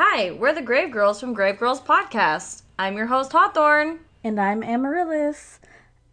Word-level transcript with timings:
Hi, 0.00 0.30
we're 0.30 0.52
the 0.52 0.62
Grave 0.62 0.92
Girls 0.92 1.18
from 1.18 1.34
Grave 1.34 1.58
Girls 1.58 1.80
Podcast. 1.80 2.62
I'm 2.78 2.96
your 2.96 3.06
host, 3.06 3.32
Hawthorne. 3.32 3.98
And 4.22 4.40
I'm 4.40 4.62
Amaryllis. 4.62 5.58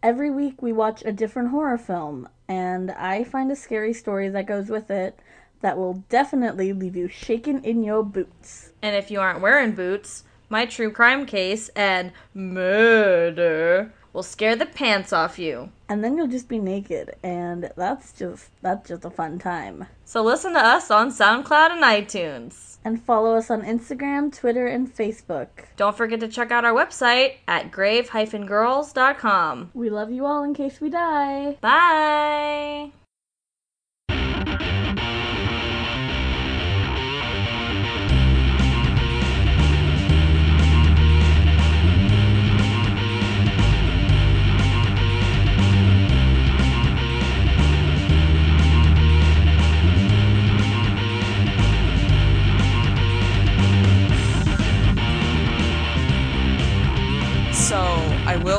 Every 0.02 0.28
week 0.28 0.60
we 0.60 0.72
watch 0.72 1.04
a 1.04 1.12
different 1.12 1.50
horror 1.50 1.78
film, 1.78 2.28
and 2.48 2.90
I 2.90 3.22
find 3.22 3.48
a 3.52 3.54
scary 3.54 3.92
story 3.92 4.28
that 4.28 4.44
goes 4.48 4.70
with 4.70 4.90
it 4.90 5.20
that 5.60 5.78
will 5.78 6.02
definitely 6.08 6.72
leave 6.72 6.96
you 6.96 7.06
shaking 7.06 7.62
in 7.62 7.84
your 7.84 8.02
boots. 8.02 8.72
And 8.82 8.96
if 8.96 9.08
you 9.08 9.20
aren't 9.20 9.40
wearing 9.40 9.70
boots, 9.70 10.24
my 10.48 10.66
true 10.66 10.90
crime 10.90 11.24
case 11.24 11.68
and 11.76 12.10
murder 12.34 13.92
will 14.16 14.24
scare 14.24 14.56
the 14.56 14.66
pants 14.66 15.12
off 15.12 15.38
you. 15.38 15.70
And 15.90 16.02
then 16.02 16.16
you'll 16.16 16.26
just 16.26 16.48
be 16.48 16.58
naked, 16.58 17.14
and 17.22 17.70
that's 17.76 18.12
just 18.12 18.48
that's 18.62 18.88
just 18.88 19.04
a 19.04 19.10
fun 19.10 19.38
time. 19.38 19.86
So 20.04 20.22
listen 20.22 20.54
to 20.54 20.58
us 20.58 20.90
on 20.90 21.10
SoundCloud 21.10 21.70
and 21.70 21.84
iTunes. 21.84 22.78
And 22.84 23.00
follow 23.02 23.36
us 23.36 23.50
on 23.50 23.62
Instagram, 23.62 24.34
Twitter, 24.34 24.66
and 24.66 24.92
Facebook. 24.92 25.48
Don't 25.76 25.96
forget 25.96 26.18
to 26.20 26.28
check 26.28 26.50
out 26.50 26.64
our 26.64 26.72
website 26.72 27.34
at 27.46 27.70
grave-girls.com. 27.70 29.70
We 29.74 29.90
love 29.90 30.10
you 30.10 30.24
all 30.24 30.42
in 30.42 30.54
case 30.54 30.80
we 30.80 30.88
die. 30.88 31.58
Bye. 31.60 32.92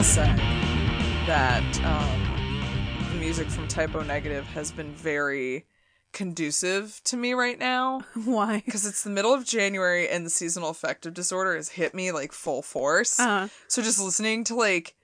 Say 0.08 0.24
that 1.28 1.80
um, 1.84 3.10
the 3.14 3.20
music 3.20 3.48
from 3.50 3.68
Type 3.68 3.94
O 3.94 4.02
Negative 4.02 4.46
has 4.48 4.72
been 4.72 4.92
very 4.94 5.66
conducive 6.14 7.02
to 7.04 7.18
me 7.18 7.34
right 7.34 7.60
now 7.60 8.02
Why? 8.26 8.64
because 8.66 8.86
it's 8.86 9.04
the 9.04 9.10
middle 9.12 9.34
of 9.34 9.46
January 9.46 10.08
and 10.10 10.26
the 10.26 10.30
seasonal 10.32 10.70
affective 10.70 11.14
disorder 11.14 11.56
has 11.56 11.70
hit 11.70 11.94
me 11.94 12.12
like 12.12 12.32
full 12.32 12.62
force. 12.64 13.20
Uh, 13.20 13.50
So 13.68 13.82
just 13.84 14.00
listening 14.02 14.44
to 14.46 14.56
like 14.56 14.96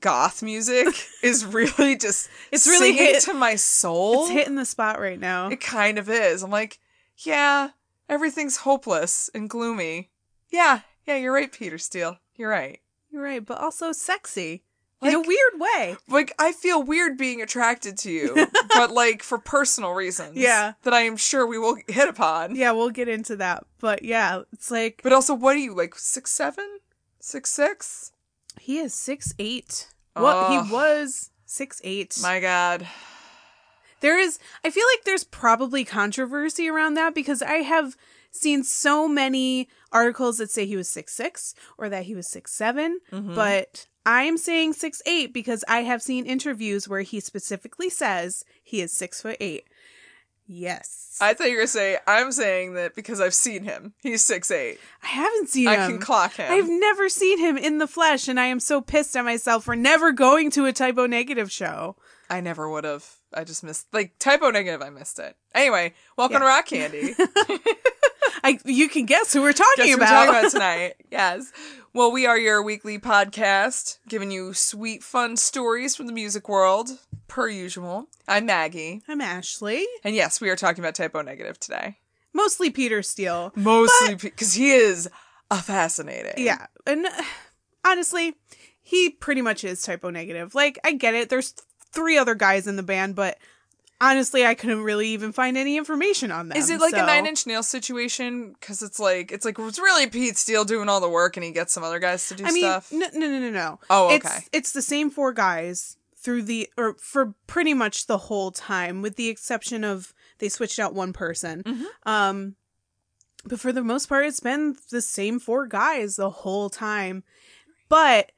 goth 0.00 0.42
music 0.42 0.88
is 1.22 1.46
really 1.46 1.96
just 1.96 2.28
It's 2.52 2.66
really 2.66 2.92
hit- 2.92 3.22
to 3.22 3.34
my 3.34 3.54
soul. 3.54 4.24
it's 4.24 4.32
hitting 4.32 4.56
the 4.56 4.66
spot 4.66 5.00
right 5.00 5.18
now. 5.20 5.48
It 5.48 5.60
kind 5.60 5.98
of 5.98 6.10
is. 6.10 6.42
I'm 6.42 6.50
like, 6.50 6.78
yeah, 7.18 7.70
everything's 8.08 8.58
hopeless 8.58 9.30
and 9.34 9.48
gloomy. 9.48 10.10
Yeah, 10.50 10.80
yeah, 11.06 11.16
you're 11.16 11.32
right, 11.32 11.50
Peter 11.50 11.78
Steele. 11.78 12.18
You're 12.36 12.50
right. 12.50 12.80
You're 13.10 13.22
right, 13.22 13.44
but 13.44 13.58
also 13.58 13.92
sexy 13.92 14.62
in 15.00 15.14
a 15.14 15.20
weird 15.20 15.52
way. 15.56 15.96
Like 16.08 16.32
I 16.38 16.52
feel 16.52 16.82
weird 16.82 17.16
being 17.16 17.40
attracted 17.40 17.96
to 17.98 18.10
you, 18.10 18.46
but 18.74 18.90
like 18.90 19.22
for 19.22 19.38
personal 19.38 19.92
reasons. 19.92 20.36
Yeah. 20.36 20.72
That 20.82 20.92
I 20.94 21.00
am 21.02 21.16
sure 21.16 21.46
we 21.46 21.58
will 21.58 21.76
hit 21.88 22.08
upon. 22.08 22.56
Yeah, 22.56 22.72
we'll 22.72 22.90
get 22.90 23.08
into 23.08 23.36
that. 23.36 23.64
But 23.80 24.02
yeah, 24.02 24.42
it's 24.52 24.70
like 24.70 25.00
But 25.02 25.12
also, 25.12 25.34
what 25.34 25.56
are 25.56 25.60
you 25.60 25.74
like? 25.74 25.94
Six 25.94 26.30
seven, 26.30 26.78
six 27.20 27.50
six? 27.50 28.12
he 28.60 28.78
is 28.78 28.92
six 28.92 29.32
eight. 29.38 29.88
What 30.14 30.36
Ugh. 30.36 30.66
he 30.66 30.72
was 30.72 31.30
six 31.46 31.80
eight. 31.84 32.18
My 32.20 32.40
God. 32.40 32.86
There 34.00 34.18
is 34.18 34.38
I 34.64 34.70
feel 34.70 34.84
like 34.94 35.04
there's 35.04 35.24
probably 35.24 35.84
controversy 35.84 36.68
around 36.68 36.94
that 36.94 37.14
because 37.14 37.40
I 37.42 37.58
have 37.58 37.96
seen 38.30 38.62
so 38.62 39.08
many 39.08 39.68
articles 39.92 40.38
that 40.38 40.50
say 40.50 40.66
he 40.66 40.76
was 40.76 40.88
six 40.88 41.14
six 41.14 41.54
or 41.78 41.88
that 41.88 42.04
he 42.04 42.14
was 42.14 42.26
six 42.28 42.52
seven, 42.52 43.00
Mm-hmm. 43.12 43.34
but 43.34 43.86
I'm 44.06 44.36
saying 44.38 44.72
six 44.74 45.02
eight 45.06 45.32
because 45.34 45.64
I 45.68 45.82
have 45.82 46.00
seen 46.02 46.24
interviews 46.26 46.88
where 46.88 47.02
he 47.02 47.20
specifically 47.20 47.90
says 47.90 48.44
he 48.62 48.80
is 48.80 48.92
six 48.92 49.20
foot 49.22 49.36
eight. 49.40 49.64
Yes. 50.50 51.18
I 51.20 51.34
thought 51.34 51.48
you 51.48 51.54
were 51.56 51.60
gonna 51.62 51.66
say 51.68 51.98
I'm 52.06 52.32
saying 52.32 52.72
that 52.74 52.94
because 52.94 53.20
I've 53.20 53.34
seen 53.34 53.64
him. 53.64 53.92
He's 54.02 54.24
six 54.24 54.50
eight. 54.50 54.78
I 55.02 55.08
haven't 55.08 55.50
seen 55.50 55.68
I 55.68 55.74
him. 55.76 55.90
can 55.92 56.00
clock 56.00 56.34
him. 56.34 56.50
I've 56.50 56.68
never 56.70 57.08
seen 57.10 57.38
him 57.38 57.58
in 57.58 57.78
the 57.78 57.86
flesh, 57.86 58.28
and 58.28 58.40
I 58.40 58.46
am 58.46 58.60
so 58.60 58.80
pissed 58.80 59.14
at 59.16 59.24
myself 59.26 59.64
for 59.64 59.76
never 59.76 60.10
going 60.12 60.50
to 60.52 60.64
a 60.64 60.72
type 60.72 60.96
O 60.96 61.06
negative 61.06 61.52
show. 61.52 61.96
I 62.30 62.40
never 62.40 62.68
would 62.70 62.84
have. 62.84 63.04
I 63.34 63.44
just 63.44 63.62
missed 63.62 63.88
like 63.92 64.18
type 64.18 64.40
O 64.42 64.50
negative. 64.50 64.80
I 64.80 64.88
missed 64.90 65.18
it. 65.18 65.36
Anyway, 65.54 65.92
welcome 66.16 66.34
Yeah. 66.34 66.38
to 66.40 66.44
Rock 66.46 66.66
Candy. 66.66 67.14
I 68.44 68.58
you 68.64 68.88
can 68.88 69.06
guess 69.06 69.32
who 69.32 69.42
we're 69.42 69.52
talking 69.52 69.84
Guess 69.84 69.86
who 69.86 69.98
we're 69.98 70.04
about. 70.04 70.24
talking 70.26 70.40
about 70.40 70.50
tonight. 70.52 70.94
Yes. 71.10 71.52
Well, 71.94 72.12
we 72.12 72.26
are 72.26 72.38
your 72.38 72.62
weekly 72.62 72.98
podcast, 72.98 73.98
giving 74.08 74.30
you 74.30 74.52
sweet, 74.54 75.02
fun 75.02 75.36
stories 75.36 75.96
from 75.96 76.06
the 76.06 76.12
music 76.12 76.48
world, 76.48 76.90
per 77.28 77.48
usual. 77.48 78.08
I'm 78.28 78.46
Maggie, 78.46 79.02
I'm 79.08 79.20
Ashley, 79.22 79.86
and 80.04 80.14
yes, 80.14 80.40
we 80.40 80.50
are 80.50 80.56
talking 80.56 80.84
about 80.84 80.94
type 80.94 81.14
O 81.14 81.22
negative 81.22 81.58
today. 81.58 81.96
mostly 82.34 82.70
Peter 82.70 83.02
Steele. 83.02 83.52
Mostly 83.56 84.14
because 84.14 84.52
he 84.52 84.70
is 84.70 85.08
a 85.50 85.60
fascinating. 85.62 86.34
Yeah, 86.36 86.66
and 86.86 87.06
uh, 87.06 87.10
honestly, 87.84 88.34
he 88.82 89.10
pretty 89.10 89.40
much 89.42 89.64
is 89.64 89.82
type 89.82 90.04
O 90.04 90.10
negative. 90.10 90.54
Like 90.54 90.78
I 90.84 90.92
get 90.92 91.14
it. 91.14 91.30
There's 91.30 91.54
three 91.90 92.18
other 92.18 92.34
guys 92.34 92.66
in 92.66 92.76
the 92.76 92.82
band, 92.82 93.14
but 93.16 93.38
honestly, 94.00 94.44
I 94.44 94.54
couldn't 94.54 94.82
really 94.82 95.08
even 95.08 95.32
find 95.32 95.56
any 95.56 95.76
information 95.76 96.30
on 96.30 96.48
them. 96.48 96.58
Is 96.58 96.70
it 96.70 96.80
like 96.80 96.94
a 96.94 96.98
nine 97.06 97.26
inch 97.26 97.46
nail 97.46 97.62
situation? 97.62 98.52
Because 98.52 98.82
it's 98.82 98.98
like 98.98 99.32
it's 99.32 99.44
like 99.44 99.58
it's 99.58 99.78
really 99.78 100.06
Pete 100.06 100.36
Steele 100.36 100.64
doing 100.64 100.88
all 100.88 101.00
the 101.00 101.08
work, 101.08 101.36
and 101.36 101.44
he 101.44 101.50
gets 101.52 101.72
some 101.72 101.84
other 101.84 101.98
guys 101.98 102.26
to 102.28 102.34
do 102.34 102.44
I 102.44 102.50
mean, 102.52 102.64
stuff. 102.64 102.92
no, 102.92 103.06
no, 103.14 103.28
no, 103.28 103.38
no, 103.38 103.50
no. 103.50 103.80
Oh, 103.90 104.14
okay. 104.14 104.40
It's 104.52 104.72
the 104.72 104.82
same 104.82 105.10
four 105.10 105.32
guys 105.32 105.96
through 106.16 106.42
the 106.42 106.68
or 106.76 106.94
for 106.94 107.34
pretty 107.46 107.74
much 107.74 108.06
the 108.06 108.18
whole 108.18 108.50
time, 108.50 109.02
with 109.02 109.16
the 109.16 109.28
exception 109.28 109.84
of 109.84 110.12
they 110.38 110.48
switched 110.48 110.78
out 110.78 110.94
one 110.94 111.12
person. 111.12 111.62
Mhm. 111.62 111.84
Um, 112.04 112.56
but 113.44 113.60
for 113.60 113.72
the 113.72 113.82
most 113.84 114.08
part, 114.08 114.26
it's 114.26 114.40
been 114.40 114.76
the 114.90 115.00
same 115.00 115.38
four 115.38 115.66
guys 115.66 116.16
the 116.16 116.30
whole 116.30 116.68
time. 116.70 117.22
But 117.88 118.32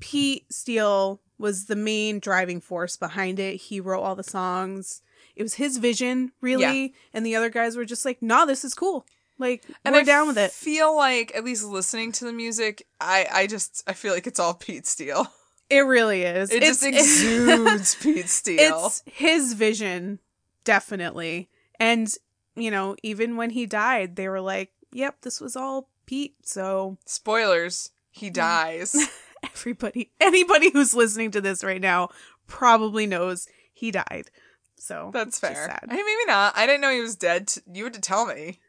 Pete 0.00 0.52
Steele 0.52 1.20
was 1.38 1.66
the 1.66 1.76
main 1.76 2.18
driving 2.18 2.60
force 2.60 2.96
behind 2.96 3.38
it. 3.38 3.56
He 3.56 3.80
wrote 3.80 4.02
all 4.02 4.16
the 4.16 4.24
songs. 4.24 5.02
It 5.36 5.42
was 5.42 5.54
his 5.54 5.76
vision, 5.76 6.32
really, 6.40 6.94
and 7.14 7.24
the 7.24 7.36
other 7.36 7.48
guys 7.50 7.76
were 7.76 7.84
just 7.84 8.04
like, 8.04 8.20
"Nah, 8.20 8.44
this 8.44 8.64
is 8.64 8.74
cool. 8.74 9.06
Like, 9.38 9.64
and 9.84 9.94
we're 9.94 10.00
I 10.00 10.04
down 10.04 10.26
with 10.26 10.38
it." 10.38 10.50
Feel 10.50 10.96
like 10.96 11.32
at 11.34 11.44
least 11.44 11.64
listening 11.64 12.12
to 12.12 12.24
the 12.24 12.32
music, 12.32 12.86
I 13.00 13.26
I 13.30 13.46
just 13.46 13.84
I 13.86 13.92
feel 13.92 14.12
like 14.12 14.26
it's 14.26 14.40
all 14.40 14.54
Pete 14.54 14.86
Steele. 14.86 15.26
It 15.70 15.80
really 15.80 16.22
is. 16.22 16.50
It 16.50 16.62
just 16.62 16.82
exudes 16.84 17.94
Pete 18.00 18.28
Steele. 18.28 18.86
It's 18.86 19.02
his 19.06 19.52
vision, 19.52 20.18
definitely. 20.64 21.50
And, 21.78 22.12
you 22.56 22.70
know, 22.70 22.96
even 23.02 23.36
when 23.36 23.50
he 23.50 23.66
died, 23.66 24.16
they 24.16 24.28
were 24.28 24.40
like, 24.40 24.72
yep, 24.92 25.16
this 25.22 25.40
was 25.40 25.56
all 25.56 25.90
Pete. 26.06 26.36
So 26.42 26.96
Spoilers: 27.04 27.90
he 28.10 28.30
mm. 28.30 28.34
dies. 28.34 28.96
Everybody, 29.44 30.10
anybody 30.20 30.70
who's 30.70 30.94
listening 30.94 31.30
to 31.32 31.40
this 31.40 31.62
right 31.64 31.80
now 31.80 32.08
probably 32.46 33.06
knows 33.06 33.46
he 33.72 33.90
died. 33.90 34.30
So 34.76 35.10
That's 35.12 35.38
fair. 35.38 35.54
sad. 35.54 35.80
Hey, 35.90 35.96
maybe 35.96 36.24
not. 36.26 36.56
I 36.56 36.66
didn't 36.66 36.80
know 36.80 36.90
he 36.92 37.00
was 37.00 37.16
dead. 37.16 37.48
T- 37.48 37.60
you 37.72 37.84
had 37.84 37.94
to 37.94 38.00
tell 38.00 38.26
me. 38.26 38.60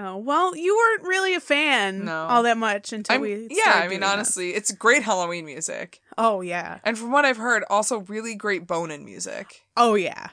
Oh, 0.00 0.16
well, 0.16 0.56
you 0.56 0.76
weren't 0.76 1.02
really 1.08 1.34
a 1.34 1.40
fan 1.40 2.04
No. 2.04 2.26
all 2.28 2.44
that 2.44 2.56
much 2.56 2.92
until 2.92 3.16
I'm, 3.16 3.20
we. 3.20 3.48
yeah, 3.50 3.72
I 3.74 3.80
mean, 3.82 3.88
doing 3.88 4.00
this. 4.00 4.10
honestly, 4.10 4.50
it's 4.54 4.70
great 4.70 5.02
Halloween 5.02 5.44
music, 5.44 6.00
Oh, 6.16 6.40
yeah. 6.40 6.78
and 6.84 6.96
from 6.96 7.10
what 7.10 7.24
I've 7.24 7.36
heard, 7.36 7.64
also 7.68 7.98
really 8.02 8.36
great 8.36 8.64
bone-in 8.66 9.04
music. 9.04 9.62
Oh, 9.76 9.94
yeah. 9.96 10.28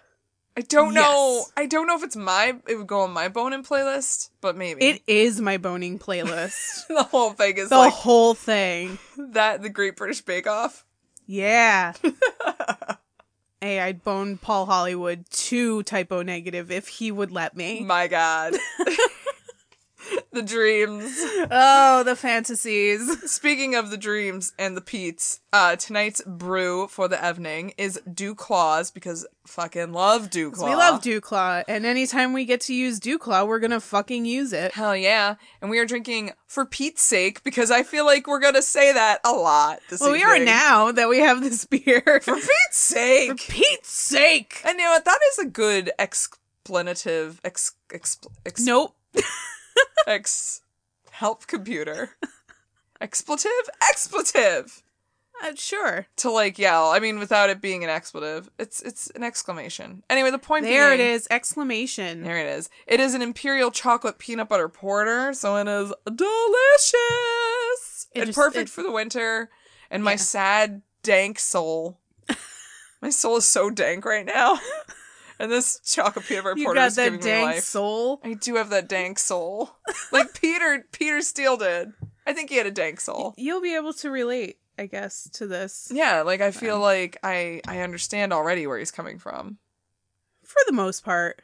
I 0.57 0.61
don't 0.61 0.93
know. 0.93 1.35
Yes. 1.37 1.51
I 1.57 1.65
don't 1.65 1.85
know 1.85 1.97
if 1.97 2.03
it's 2.03 2.15
my. 2.15 2.55
It 2.67 2.75
would 2.77 2.87
go 2.87 3.01
on 3.01 3.11
my 3.11 3.27
bone-in 3.27 3.63
playlist, 3.63 4.29
but 4.39 4.55
maybe 4.55 4.85
It 4.85 5.01
is 5.05 5.41
my 5.41 5.57
boning 5.57 5.99
playlist. 5.99 6.87
the 6.87 7.03
whole 7.03 7.31
thing 7.31 7.57
is 7.57 7.69
the 7.69 7.77
like 7.77 7.93
whole 7.93 8.33
thing. 8.33 8.97
that. 9.17 9.61
The 9.61 9.69
Great 9.69 9.97
British 9.97 10.21
Bake 10.21 10.47
Off. 10.47 10.85
Yeah. 11.27 11.93
hey, 13.61 13.79
I'd 13.81 14.03
bone 14.03 14.37
Paul 14.37 14.65
Hollywood 14.65 15.25
to 15.29 15.83
typo 15.83 16.21
negative 16.21 16.71
if 16.71 16.87
he 16.87 17.11
would 17.11 17.31
let 17.31 17.55
me. 17.57 17.81
My 17.83 18.07
God. 18.07 18.53
the 20.31 20.41
dreams. 20.41 21.13
Oh, 21.51 22.03
the 22.03 22.15
fantasies. 22.15 23.31
Speaking 23.31 23.75
of 23.75 23.89
the 23.89 23.97
dreams 23.97 24.53
and 24.57 24.75
the 24.75 24.81
Pete's, 24.81 25.41
uh, 25.53 25.75
tonight's 25.75 26.21
brew 26.25 26.87
for 26.87 27.07
the 27.07 27.27
evening 27.29 27.73
is 27.77 27.99
DuClaws 28.09 28.93
because 28.93 29.25
fucking 29.45 29.93
love 29.93 30.29
DuClaw. 30.29 30.65
We 30.65 30.75
love 30.75 31.01
DuClaw, 31.01 31.63
and 31.67 31.85
anytime 31.85 32.33
we 32.33 32.45
get 32.45 32.61
to 32.61 32.73
use 32.73 32.99
DuClaw, 32.99 33.47
we're 33.47 33.59
gonna 33.59 33.79
fucking 33.79 34.25
use 34.25 34.53
it. 34.53 34.73
Hell 34.73 34.95
yeah. 34.95 35.35
And 35.61 35.69
we 35.69 35.79
are 35.79 35.85
drinking 35.85 36.31
for 36.47 36.65
Pete's 36.65 37.01
sake 37.01 37.43
because 37.43 37.71
I 37.71 37.83
feel 37.83 38.05
like 38.05 38.27
we're 38.27 38.39
to 38.51 38.61
say 38.61 38.93
that 38.93 39.19
a 39.25 39.31
lot 39.31 39.79
this 39.89 40.01
Well, 40.01 40.11
we 40.11 40.23
are 40.23 40.39
now 40.39 40.91
that 40.91 41.09
we 41.09 41.19
have 41.19 41.41
this 41.41 41.65
beer. 41.65 42.01
For 42.21 42.35
Pete's 42.35 42.49
sake. 42.71 43.29
For 43.39 43.51
Pete's 43.51 43.91
sake. 43.91 44.61
and 44.65 44.77
you 44.77 44.85
know 44.85 44.91
what? 44.91 45.05
That 45.05 45.19
is 45.31 45.39
a 45.39 45.45
good 45.45 45.91
explanative. 45.99 47.39
Ex, 47.43 47.73
ex, 47.93 48.17
ex, 48.45 48.61
Nope. 48.61 48.95
Ex 50.07 50.61
Help 51.11 51.47
computer. 51.47 52.11
Expletive? 53.01 53.51
Expletive! 53.89 54.83
Uh, 55.43 55.51
sure. 55.55 56.07
To 56.17 56.31
like 56.31 56.57
yell. 56.57 56.91
I 56.91 56.99
mean, 56.99 57.19
without 57.19 57.49
it 57.49 57.59
being 57.61 57.83
an 57.83 57.89
expletive. 57.89 58.49
It's 58.57 58.81
it's 58.81 59.09
an 59.11 59.23
exclamation. 59.23 60.03
Anyway, 60.09 60.31
the 60.31 60.37
point 60.37 60.63
There 60.65 60.93
it 60.93 60.97
being- 60.97 61.09
is! 61.11 61.27
Exclamation. 61.29 62.23
There 62.23 62.37
it 62.37 62.47
is. 62.47 62.69
It 62.87 62.99
is 63.01 63.13
an 63.13 63.21
imperial 63.21 63.69
chocolate 63.71 64.17
peanut 64.17 64.47
butter 64.49 64.69
porter, 64.69 65.33
so 65.33 65.57
it 65.57 65.67
is 65.67 65.93
delicious 66.05 68.07
It 68.13 68.19
and 68.19 68.25
just- 68.27 68.37
perfect 68.37 68.69
it- 68.69 68.71
for 68.71 68.83
the 68.83 68.91
winter. 68.91 69.49
And 69.91 70.03
my 70.03 70.15
sad, 70.15 70.81
dank 71.03 71.37
soul. 71.39 71.99
my 73.01 73.09
soul 73.09 73.37
is 73.37 73.47
so 73.47 73.69
dank 73.69 74.03
right 74.05 74.25
now. 74.25 74.59
and 75.39 75.51
this 75.51 75.79
chocolate 75.79 76.25
peanut 76.25 76.43
butter 76.43 76.57
You 76.57 76.65
porter 76.65 76.81
is 76.81 76.95
giving 76.95 77.23
me 77.23 77.41
life. 77.43 77.63
soul. 77.63 78.19
I 78.23 78.33
do 78.33 78.55
have 78.55 78.69
that 78.69 78.87
dank 78.87 79.19
soul, 79.19 79.75
like 80.11 80.39
Peter 80.39 80.85
Peter 80.91 81.21
Steele 81.21 81.57
did. 81.57 81.93
I 82.27 82.33
think 82.33 82.49
he 82.49 82.55
had 82.57 82.65
a 82.67 82.71
dank 82.71 82.99
soul. 82.99 83.33
You'll 83.37 83.61
be 83.61 83.75
able 83.75 83.93
to 83.93 84.09
relate, 84.09 84.57
I 84.79 84.87
guess, 84.87 85.29
to 85.33 85.45
this 85.47 85.89
Yeah, 85.93 86.21
like 86.23 86.41
I 86.41 86.51
feel 86.51 86.75
um, 86.75 86.81
like 86.81 87.17
I 87.23 87.61
I 87.67 87.81
understand 87.81 88.33
already 88.33 88.65
where 88.67 88.79
he's 88.79 88.91
coming 88.91 89.19
from. 89.19 89.57
for 90.43 90.61
the 90.67 90.73
most 90.73 91.03
part. 91.05 91.41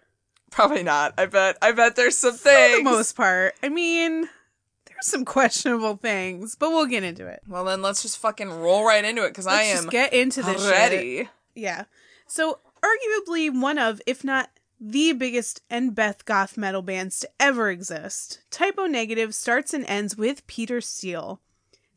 Probably 0.49 0.83
not. 0.83 1.13
I 1.17 1.27
bet. 1.27 1.57
I 1.61 1.71
bet 1.71 1.95
there's 1.95 2.17
some 2.17 2.33
things. 2.33 2.77
For 2.77 2.83
the 2.83 2.83
most 2.83 3.13
part. 3.15 3.53
I 3.63 3.69
mean, 3.69 4.27
there's 4.85 5.05
some 5.05 5.23
questionable 5.23 5.95
things, 5.95 6.55
but 6.55 6.71
we'll 6.71 6.87
get 6.87 7.03
into 7.03 7.25
it. 7.25 7.39
Well, 7.47 7.63
then 7.63 7.81
let's 7.81 8.01
just 8.01 8.17
fucking 8.17 8.49
roll 8.49 8.83
right 8.83 9.05
into 9.05 9.23
it 9.23 9.29
because 9.29 9.47
I 9.47 9.61
am 9.63 9.77
just 9.77 9.89
get 9.91 10.11
into 10.13 10.41
this 10.43 10.61
shit. 10.61 10.71
ready. 10.71 11.29
Yeah. 11.55 11.85
So, 12.27 12.59
arguably 12.83 13.49
one 13.49 13.77
of, 13.77 14.01
if 14.05 14.23
not 14.23 14.49
the 14.79 15.13
biggest 15.13 15.61
and 15.69 15.93
best 15.93 16.25
goth 16.25 16.57
metal 16.57 16.81
bands 16.81 17.19
to 17.19 17.29
ever 17.39 17.69
exist, 17.69 18.41
Type 18.49 18.75
O 18.77 18.87
Negative 18.87 19.33
starts 19.35 19.73
and 19.73 19.85
ends 19.85 20.17
with 20.17 20.45
Peter 20.47 20.81
Steele. 20.81 21.39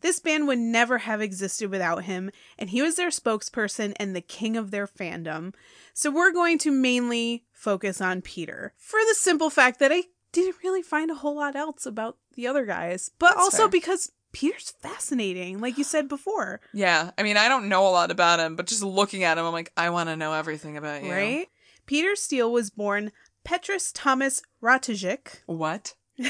This 0.03 0.21
band 0.21 0.47
would 0.49 0.59
never 0.59 0.99
have 0.99 1.23
existed 1.23 1.71
without 1.71 2.05
him, 2.05 2.31
and 2.59 2.69
he 2.69 2.83
was 2.83 2.97
their 2.97 3.09
spokesperson 3.09 3.95
and 3.97 4.15
the 4.15 4.21
king 4.21 4.55
of 4.55 4.71
their 4.71 4.87
fandom. 4.87 5.55
So, 5.95 6.11
we're 6.11 6.31
going 6.33 6.59
to 6.59 6.71
mainly 6.71 7.45
focus 7.53 8.03
on 8.03 8.21
Peter 8.21 8.75
for 8.77 9.01
the 9.09 9.15
simple 9.15 9.49
fact 9.49 9.79
that 9.81 9.93
I 9.93 10.03
didn't 10.33 10.57
really 10.63 10.83
find 10.83 11.11
a 11.11 11.15
whole 11.15 11.37
lot 11.37 11.57
else 11.57 11.87
about 11.87 12.19
the 12.35 12.47
other 12.47 12.67
guys, 12.67 13.11
but 13.19 13.29
That's 13.29 13.39
also 13.41 13.59
fair. 13.63 13.69
because 13.69 14.13
Peter's 14.35 14.71
fascinating, 14.71 15.61
like 15.61 15.79
you 15.79 15.85
said 15.85 16.09
before. 16.09 16.61
Yeah, 16.75 17.13
I 17.17 17.23
mean, 17.23 17.37
I 17.37 17.49
don't 17.49 17.69
know 17.69 17.87
a 17.87 17.91
lot 17.91 18.11
about 18.11 18.41
him, 18.41 18.57
but 18.57 18.67
just 18.67 18.83
looking 18.83 19.23
at 19.23 19.39
him, 19.39 19.47
I'm 19.47 19.53
like, 19.53 19.73
I 19.77 19.91
want 19.91 20.09
to 20.09 20.17
know 20.17 20.35
everything 20.35 20.77
about 20.77 21.05
you. 21.05 21.13
Right? 21.13 21.47
Peter 21.87 22.17
Steele 22.17 22.51
was 22.53 22.69
born 22.69 23.13
Petrus 23.45 23.93
Thomas 23.93 24.43
Ratajczyk. 24.61 25.43
What? 25.47 25.95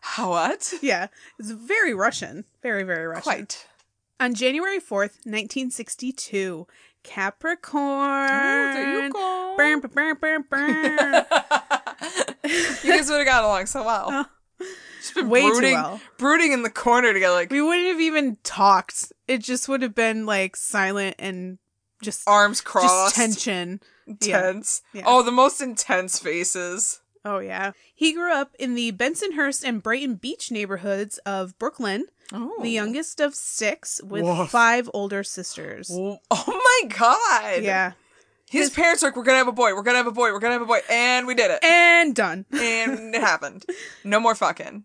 How 0.00 0.30
what? 0.30 0.72
Yeah, 0.80 1.08
it's 1.38 1.50
very 1.50 1.92
Russian. 1.92 2.46
Very, 2.62 2.82
very 2.82 3.06
Russian. 3.06 3.22
Quite. 3.22 3.66
On 4.18 4.34
January 4.34 4.78
4th, 4.78 5.20
1962, 5.26 6.66
Capricorn. 7.02 8.30
Oh, 8.30 8.72
there 8.72 9.04
you 9.04 9.12
go. 9.12 9.54
Burn, 9.56 9.80
burn, 9.80 10.16
burn, 10.18 10.44
burn. 10.48 11.24
you 12.82 12.90
guys 12.90 13.10
would 13.10 13.18
have 13.18 13.26
got 13.26 13.44
along 13.44 13.66
so 13.66 13.84
well. 13.84 14.10
Uh, 14.10 14.24
Just 15.14 15.14
been 15.14 15.28
Way 15.28 15.42
too 15.42 15.52
brooding, 15.52 15.72
well. 15.74 16.00
brooding 16.18 16.52
in 16.52 16.62
the 16.62 16.70
corner 16.70 17.12
together, 17.12 17.34
like 17.34 17.50
we 17.50 17.62
wouldn't 17.62 17.88
have 17.88 18.00
even 18.00 18.36
talked. 18.42 19.12
It 19.26 19.38
just 19.38 19.68
would 19.68 19.82
have 19.82 19.94
been 19.94 20.26
like 20.26 20.56
silent 20.56 21.16
and 21.18 21.58
just, 22.02 22.22
arms 22.28 22.58
just 22.58 22.64
crossed, 22.64 23.14
tension. 23.16 23.80
intense. 24.06 24.82
Yeah. 24.92 25.02
Oh, 25.06 25.22
the 25.22 25.32
most 25.32 25.60
intense 25.60 26.18
faces. 26.18 27.00
Oh, 27.24 27.40
yeah. 27.40 27.72
He 27.94 28.12
grew 28.12 28.32
up 28.32 28.54
in 28.58 28.74
the 28.74 28.92
Bensonhurst 28.92 29.64
and 29.64 29.82
Brighton 29.82 30.14
Beach 30.14 30.50
neighborhoods 30.50 31.18
of 31.26 31.58
Brooklyn, 31.58 32.06
Oh, 32.32 32.62
the 32.62 32.70
youngest 32.70 33.20
of 33.20 33.34
six, 33.34 34.00
with 34.02 34.22
Woof. 34.22 34.50
five 34.50 34.88
older 34.94 35.22
sisters. 35.24 35.90
Oh 36.30 36.78
my 36.82 36.88
god. 36.88 37.62
Yeah. 37.62 37.92
His 38.50 38.70
parents 38.70 39.02
were 39.02 39.08
like, 39.08 39.16
"We're 39.16 39.24
gonna 39.24 39.38
have 39.38 39.48
a 39.48 39.52
boy. 39.52 39.74
We're 39.74 39.82
gonna 39.82 39.98
have 39.98 40.06
a 40.06 40.12
boy. 40.12 40.32
We're 40.32 40.38
gonna 40.40 40.54
have 40.54 40.62
a 40.62 40.66
boy," 40.66 40.80
and 40.88 41.26
we 41.26 41.34
did 41.34 41.50
it. 41.50 41.62
And 41.62 42.14
done. 42.14 42.46
and 42.52 43.14
it 43.14 43.20
happened. 43.20 43.64
No 44.04 44.20
more 44.20 44.34
fucking. 44.34 44.84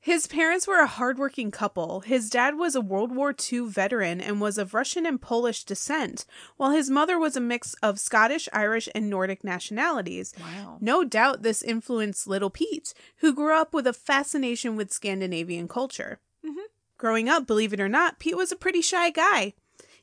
His 0.00 0.28
parents 0.28 0.68
were 0.68 0.78
a 0.78 0.86
hardworking 0.86 1.50
couple. 1.50 2.00
His 2.02 2.30
dad 2.30 2.56
was 2.56 2.76
a 2.76 2.80
World 2.80 3.12
War 3.14 3.34
II 3.52 3.66
veteran 3.68 4.20
and 4.20 4.40
was 4.40 4.56
of 4.56 4.72
Russian 4.72 5.04
and 5.04 5.20
Polish 5.20 5.64
descent, 5.64 6.26
while 6.56 6.70
his 6.70 6.88
mother 6.88 7.18
was 7.18 7.34
a 7.36 7.40
mix 7.40 7.74
of 7.82 7.98
Scottish, 7.98 8.48
Irish, 8.52 8.88
and 8.94 9.10
Nordic 9.10 9.42
nationalities. 9.42 10.32
Wow. 10.40 10.78
No 10.80 11.02
doubt 11.02 11.42
this 11.42 11.60
influenced 11.60 12.28
little 12.28 12.50
Pete, 12.50 12.94
who 13.16 13.34
grew 13.34 13.56
up 13.60 13.74
with 13.74 13.84
a 13.86 13.92
fascination 13.92 14.76
with 14.76 14.92
Scandinavian 14.92 15.66
culture. 15.66 16.20
Mhm. 16.44 16.54
Growing 16.98 17.28
up, 17.28 17.44
believe 17.48 17.72
it 17.72 17.80
or 17.80 17.88
not, 17.88 18.20
Pete 18.20 18.36
was 18.36 18.52
a 18.52 18.56
pretty 18.56 18.82
shy 18.82 19.10
guy. 19.10 19.54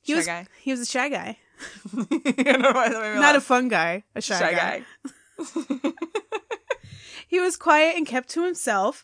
He 0.02 0.12
Shy 0.12 0.18
was 0.18 0.26
guy. 0.26 0.48
he 0.60 0.72
was 0.72 0.82
a 0.82 0.86
shy 0.86 1.08
guy, 1.08 1.38
I 1.98 2.44
don't 2.44 2.62
know 2.62 2.72
why 2.72 2.90
that 2.90 3.02
made 3.02 3.14
me 3.16 3.20
not 3.20 3.36
a 3.36 3.42
fun 3.42 3.68
guy, 3.68 4.04
a 4.16 4.22
shy, 4.22 4.40
shy 4.40 4.54
guy. 4.54 4.84
guy. 5.40 5.92
He 7.28 7.40
was 7.40 7.58
quiet 7.58 7.96
and 7.98 8.06
kept 8.06 8.30
to 8.30 8.44
himself, 8.46 9.04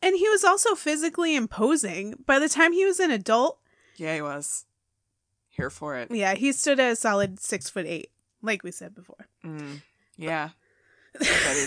and 0.00 0.16
he 0.16 0.28
was 0.28 0.42
also 0.42 0.74
physically 0.74 1.36
imposing. 1.36 2.14
By 2.26 2.40
the 2.40 2.48
time 2.48 2.72
he 2.72 2.84
was 2.84 2.98
an 2.98 3.12
adult, 3.12 3.60
Yeah, 3.96 4.16
he 4.16 4.22
was. 4.22 4.64
Here 5.48 5.70
for 5.70 5.96
it. 5.96 6.10
yeah, 6.10 6.34
he 6.34 6.50
stood 6.50 6.80
at 6.80 6.92
a 6.92 6.96
solid 6.96 7.38
six 7.38 7.70
foot 7.70 7.86
eight, 7.86 8.10
like 8.42 8.64
we 8.64 8.72
said 8.72 8.96
before. 8.96 9.28
Mm. 9.44 9.82
Yeah. 10.16 10.48
I 11.14 11.18
bet 11.20 11.56
he 11.56 11.66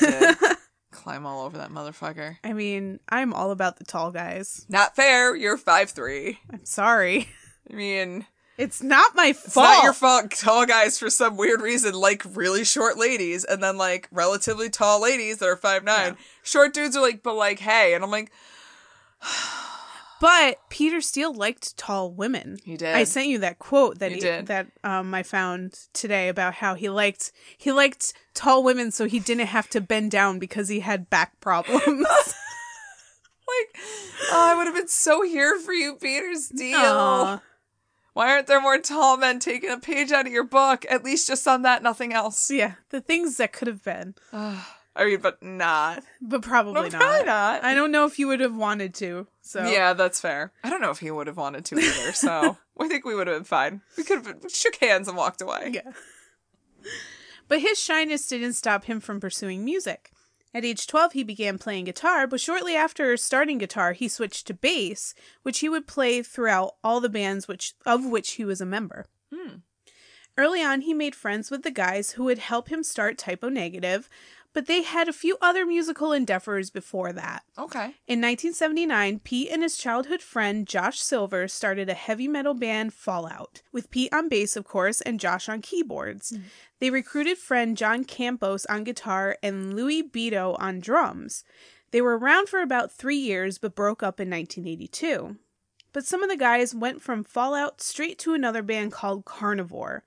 did. 0.50 0.58
Climb 0.92 1.26
all 1.26 1.46
over 1.46 1.60
that 1.60 1.70
motherfucker. 1.70 2.38
I 2.44 2.52
mean, 2.52 3.00
I'm 3.08 3.34
all 3.34 3.52
about 3.52 3.78
the 3.78 3.86
tall 3.86 4.12
guys. 4.12 4.66
Not 4.68 4.96
fair. 4.98 5.34
You're 5.36 5.56
five 5.58 5.92
three. 5.92 6.40
I'm 6.52 6.66
sorry. 6.66 7.30
I 7.72 7.74
mean, 7.76 8.26
It's 8.58 8.82
not 8.82 9.16
my 9.16 9.28
it's 9.28 9.54
fault. 9.54 9.66
not 9.66 9.84
your 9.84 9.94
fault. 9.94 10.32
Tall 10.32 10.66
guys, 10.66 10.98
for 10.98 11.10
some 11.10 11.36
weird 11.36 11.62
reason, 11.62 11.94
like 11.94 12.24
really 12.34 12.64
short 12.64 12.98
ladies, 12.98 13.44
and 13.44 13.62
then 13.62 13.78
like 13.78 14.08
relatively 14.12 14.70
tall 14.70 15.02
ladies 15.02 15.40
that 15.40 15.48
are 15.48 15.58
five 15.58 15.84
nine. 15.84 16.14
Yeah. 16.14 16.26
Short 16.44 16.74
dudes 16.74 16.96
are 16.96 17.02
like, 17.02 17.22
but 17.22 17.36
like, 17.36 17.60
hey, 17.60 17.94
and 17.94 18.04
I'm 18.04 18.12
like, 18.12 18.32
But 20.22 20.60
Peter 20.70 21.02
Steele 21.02 21.34
liked 21.34 21.78
tall 21.78 22.10
women. 22.10 22.58
He 22.64 22.78
did. 22.78 22.96
I 22.96 23.04
sent 23.04 23.28
you 23.28 23.40
that 23.40 23.60
quote 23.60 24.00
that 24.00 24.12
he, 24.12 24.22
that 24.22 24.68
um 24.84 25.14
I 25.14 25.24
found 25.24 25.74
today 25.94 26.30
about 26.30 26.56
how 26.56 26.76
he 26.76 26.90
liked 26.90 27.32
he 27.58 27.72
liked 27.72 28.14
tall 28.34 28.64
women 28.64 28.92
so 28.92 29.08
he 29.08 29.20
didn't 29.20 29.48
have 29.48 29.70
to 29.72 29.82
bend 29.82 30.12
down 30.12 30.40
because 30.40 30.70
he 30.70 30.80
had 30.80 31.10
back 31.10 31.40
problems. 31.42 31.84
like, 31.86 33.76
oh, 34.32 34.52
I 34.52 34.56
would 34.58 34.68
have 34.68 34.76
been 34.76 34.88
so 34.88 35.22
here 35.22 35.60
for 35.60 35.74
you, 35.74 35.96
Peter 35.96 36.34
Steele. 36.36 36.80
Aw. 36.80 37.42
Why 38.16 38.32
aren't 38.32 38.48
there 38.48 38.62
more 38.62 38.78
tall 38.80 39.18
men 39.18 39.40
taking 39.40 39.70
a 39.70 39.78
page 39.78 40.12
out 40.12 40.26
of 40.26 40.32
your 40.32 40.46
book? 40.46 40.86
At 40.90 41.04
least 41.04 41.28
just 41.28 41.46
on 41.48 41.62
that, 41.64 41.84
nothing 41.84 42.14
else. 42.14 42.50
yeah, 42.50 42.76
the 42.90 43.02
things 43.02 43.36
that 43.38 43.52
could 43.54 43.68
have 43.68 43.84
been, 43.84 44.16
I 44.34 45.04
mean, 45.04 45.20
but 45.20 45.44
not. 45.44 46.02
but 46.22 46.42
probably 46.42 46.74
No, 46.74 46.82
not. 46.84 46.92
probably 46.94 47.26
not. 47.26 47.64
I 47.66 47.74
don't 47.74 47.92
know 47.92 48.06
if 48.06 48.18
you 48.18 48.28
would 48.30 48.40
have 48.40 48.56
wanted 48.56 48.94
to. 48.96 49.28
So 49.42 49.68
Yeah, 49.68 49.92
that's 49.92 50.22
fair. 50.22 50.54
I 50.64 50.70
don't 50.70 50.80
know 50.82 50.92
if 50.92 51.00
he 51.00 51.12
would 51.12 51.28
have 51.28 51.36
wanted 51.36 51.66
to 51.66 51.78
either, 51.78 52.14
so 52.14 52.58
I 52.80 52.88
think 52.88 53.04
we 53.04 53.14
would 53.16 53.28
have 53.28 53.36
been 53.36 53.44
fine. 53.44 53.82
We 53.98 54.06
could 54.06 54.26
have 54.26 54.38
shook 54.48 54.78
hands 54.78 55.10
and 55.10 55.18
walked 55.18 55.42
away. 55.42 55.72
Yeah. 55.74 55.92
But 57.50 57.60
his 57.60 57.78
shyness 57.80 58.26
didn't 58.28 58.54
stop 58.54 58.86
him 58.86 59.00
from 59.02 59.20
pursuing 59.20 59.64
music. 59.66 60.12
At 60.56 60.64
age 60.64 60.88
12, 60.88 61.12
he 61.12 61.24
began 61.24 61.58
playing 61.58 61.84
guitar, 61.84 62.26
but 62.28 62.40
shortly 62.40 62.78
after 62.78 63.18
starting 63.18 63.58
guitar, 63.58 63.92
he 63.92 64.08
switched 64.08 64.48
to 64.48 64.54
bass, 64.54 65.14
which 65.44 65.60
he 65.60 65.68
would 65.68 65.86
play 65.86 66.22
throughout 66.24 66.78
all 66.82 67.02
the 67.02 67.10
bands 67.10 67.46
which 67.46 67.74
of 67.86 68.06
which 68.06 68.32
he 68.32 68.46
was 68.46 68.62
a 68.62 68.66
member. 68.66 69.06
Hmm. 69.34 69.56
Early 70.38 70.64
on, 70.64 70.80
he 70.80 70.94
made 70.94 71.14
friends 71.14 71.52
with 71.52 71.64
the 71.64 71.72
guys 71.72 72.12
who 72.12 72.24
would 72.24 72.38
help 72.38 72.70
him 72.70 72.84
start 72.84 73.18
Type 73.18 73.44
O 73.44 73.50
Negative, 73.50 74.10
but 74.56 74.68
they 74.68 74.84
had 74.84 75.10
a 75.10 75.14
few 75.14 75.38
other 75.42 75.66
musical 75.66 76.14
endeavors 76.14 76.70
before 76.70 77.12
that. 77.12 77.44
Okay. 77.58 77.94
In 78.08 78.22
1979, 78.22 79.20
Pete 79.20 79.52
and 79.52 79.62
his 79.62 79.78
childhood 79.78 80.22
friend 80.22 80.66
Josh 80.66 81.02
Silver 81.02 81.50
started 81.50 81.90
a 81.90 81.94
heavy 81.94 82.30
metal 82.30 82.54
band 82.54 82.94
Fallout, 82.94 83.62
with 83.74 83.92
Pete 83.92 84.14
on 84.14 84.30
bass, 84.30 84.56
of 84.56 84.64
course, 84.64 85.02
and 85.02 85.20
Josh 85.20 85.50
on 85.50 85.62
keyboards. 85.62 86.32
Mm. 86.32 86.44
They 86.80 86.90
recruited 86.90 87.38
friend 87.38 87.76
John 87.76 88.06
Campos 88.06 88.66
on 88.68 88.86
guitar 88.86 89.38
and 89.44 89.76
Louis 89.76 90.02
Beato 90.02 90.56
on 90.58 90.80
drums. 90.80 91.44
They 91.92 92.00
were 92.00 92.18
around 92.18 92.48
for 92.48 92.62
about 92.62 92.94
three 92.94 93.18
years 93.18 93.58
but 93.58 93.76
broke 93.76 94.02
up 94.02 94.22
in 94.22 94.30
1982. 94.30 95.36
But 95.92 96.06
some 96.06 96.24
of 96.24 96.30
the 96.30 96.38
guys 96.38 96.74
went 96.74 97.02
from 97.02 97.26
Fallout 97.26 97.82
straight 97.82 98.18
to 98.20 98.34
another 98.34 98.64
band 98.64 98.94
called 98.94 99.26
Carnivore. 99.26 100.06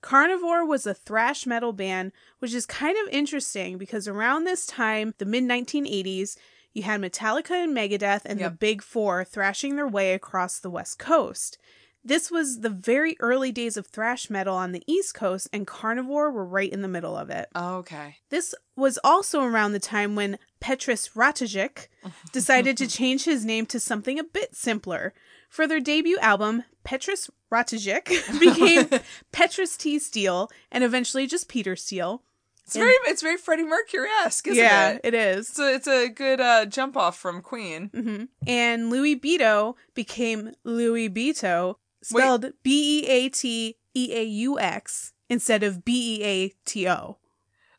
Carnivore 0.00 0.64
was 0.64 0.86
a 0.86 0.94
thrash 0.94 1.46
metal 1.46 1.72
band, 1.72 2.12
which 2.38 2.54
is 2.54 2.66
kind 2.66 2.96
of 2.98 3.12
interesting 3.12 3.78
because 3.78 4.06
around 4.06 4.44
this 4.44 4.66
time, 4.66 5.14
the 5.18 5.24
mid 5.24 5.44
1980s, 5.44 6.36
you 6.72 6.82
had 6.82 7.00
Metallica 7.00 7.52
and 7.52 7.74
Megadeth 7.74 8.22
and 8.26 8.38
the 8.38 8.50
Big 8.50 8.82
Four 8.82 9.24
thrashing 9.24 9.76
their 9.76 9.88
way 9.88 10.12
across 10.12 10.58
the 10.58 10.70
West 10.70 10.98
Coast. 10.98 11.58
This 12.06 12.30
was 12.30 12.60
the 12.60 12.70
very 12.70 13.16
early 13.18 13.50
days 13.50 13.76
of 13.76 13.88
thrash 13.88 14.30
metal 14.30 14.54
on 14.54 14.70
the 14.70 14.84
East 14.86 15.14
Coast, 15.14 15.48
and 15.52 15.66
Carnivore 15.66 16.30
were 16.30 16.44
right 16.44 16.70
in 16.70 16.82
the 16.82 16.86
middle 16.86 17.16
of 17.16 17.30
it. 17.30 17.48
Okay. 17.56 18.18
This 18.30 18.54
was 18.76 18.96
also 19.02 19.42
around 19.42 19.72
the 19.72 19.80
time 19.80 20.14
when 20.14 20.38
Petrus 20.60 21.08
Ratajczyk, 21.16 21.88
decided 22.32 22.76
to 22.76 22.86
change 22.86 23.24
his 23.24 23.44
name 23.44 23.66
to 23.66 23.80
something 23.80 24.20
a 24.20 24.24
bit 24.24 24.54
simpler. 24.54 25.14
For 25.48 25.66
their 25.66 25.80
debut 25.80 26.18
album, 26.18 26.62
Petrus 26.86 27.28
Ratajczyk 27.52 28.06
became 28.40 28.88
Petrus 29.32 29.76
T. 29.76 29.98
Steele 29.98 30.50
and 30.70 30.84
eventually 30.84 31.26
just 31.26 31.48
Peter 31.48 31.76
Steele. 31.76 32.22
It's 32.64 32.74
very 32.74 32.94
it's 33.04 33.22
very 33.22 33.36
Freddie 33.36 33.64
Mercury 33.64 34.08
esque, 34.24 34.48
isn't 34.48 34.62
yeah, 34.62 34.90
it? 34.90 35.00
it 35.04 35.14
is. 35.14 35.56
A, 35.58 35.74
it's 35.74 35.86
a 35.86 36.08
good 36.08 36.40
uh, 36.40 36.66
jump 36.66 36.96
off 36.96 37.16
from 37.16 37.40
Queen. 37.40 37.90
hmm 37.94 38.24
And 38.44 38.90
Louis 38.90 39.14
Beato 39.14 39.76
became 39.94 40.52
Louis 40.64 41.08
Beateaux, 41.08 41.76
spelled 42.02 42.46
B 42.64 43.04
E 43.04 43.06
A 43.06 43.28
T 43.28 43.76
E 43.94 44.12
A 44.12 44.24
U 44.24 44.58
X 44.58 45.12
instead 45.28 45.62
of 45.62 45.84
B 45.84 46.18
E 46.18 46.24
A 46.24 46.48
T 46.64 46.88
O. 46.88 47.18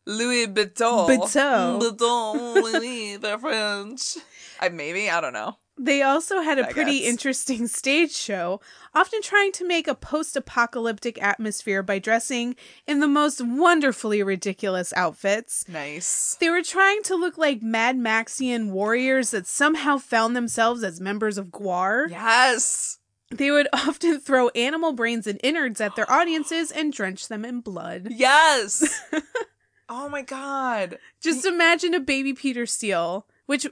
Louis 0.05 0.47
Vuitton. 0.47 1.09
Vuitton. 1.09 1.81
Vuitton, 1.81 2.53
Louis, 2.63 3.17
the 3.17 3.37
French. 3.37 4.17
I 4.61 4.69
maybe 4.69 5.09
I 5.09 5.19
don't 5.19 5.33
know. 5.33 5.57
They 5.79 6.01
also 6.01 6.41
had 6.41 6.57
a 6.57 6.67
I 6.67 6.71
pretty 6.71 6.99
guess. 6.99 7.09
interesting 7.09 7.67
stage 7.67 8.11
show, 8.13 8.59
often 8.95 9.21
trying 9.21 9.51
to 9.53 9.67
make 9.67 9.87
a 9.87 9.93
post 9.95 10.35
apocalyptic 10.35 11.21
atmosphere 11.21 11.83
by 11.83 11.99
dressing 11.99 12.55
in 12.87 12.99
the 12.99 13.07
most 13.07 13.39
wonderfully 13.41 14.23
ridiculous 14.23 14.91
outfits. 14.93 15.65
Nice. 15.67 16.35
They 16.39 16.49
were 16.49 16.63
trying 16.63 17.03
to 17.03 17.15
look 17.15 17.37
like 17.37 17.61
Mad 17.61 17.97
Maxian 17.97 18.71
warriors 18.71 19.31
that 19.31 19.45
somehow 19.45 19.97
found 19.97 20.35
themselves 20.35 20.83
as 20.83 20.99
members 20.99 21.37
of 21.37 21.47
GWAR. 21.47 22.09
Yes. 22.09 22.97
They 23.29 23.51
would 23.51 23.67
often 23.73 24.19
throw 24.19 24.49
animal 24.49 24.93
brains 24.93 25.27
and 25.27 25.39
innards 25.43 25.79
at 25.79 25.95
their 25.95 26.09
audiences 26.11 26.71
and 26.71 26.91
drench 26.91 27.27
them 27.27 27.45
in 27.45 27.61
blood. 27.61 28.07
Yes. 28.09 29.01
oh 29.89 30.09
my 30.09 30.21
god. 30.23 30.97
Just 31.21 31.45
imagine 31.45 31.93
a 31.93 31.99
baby 31.99 32.33
Peter 32.33 32.65
Steele, 32.65 33.27
which 33.45 33.67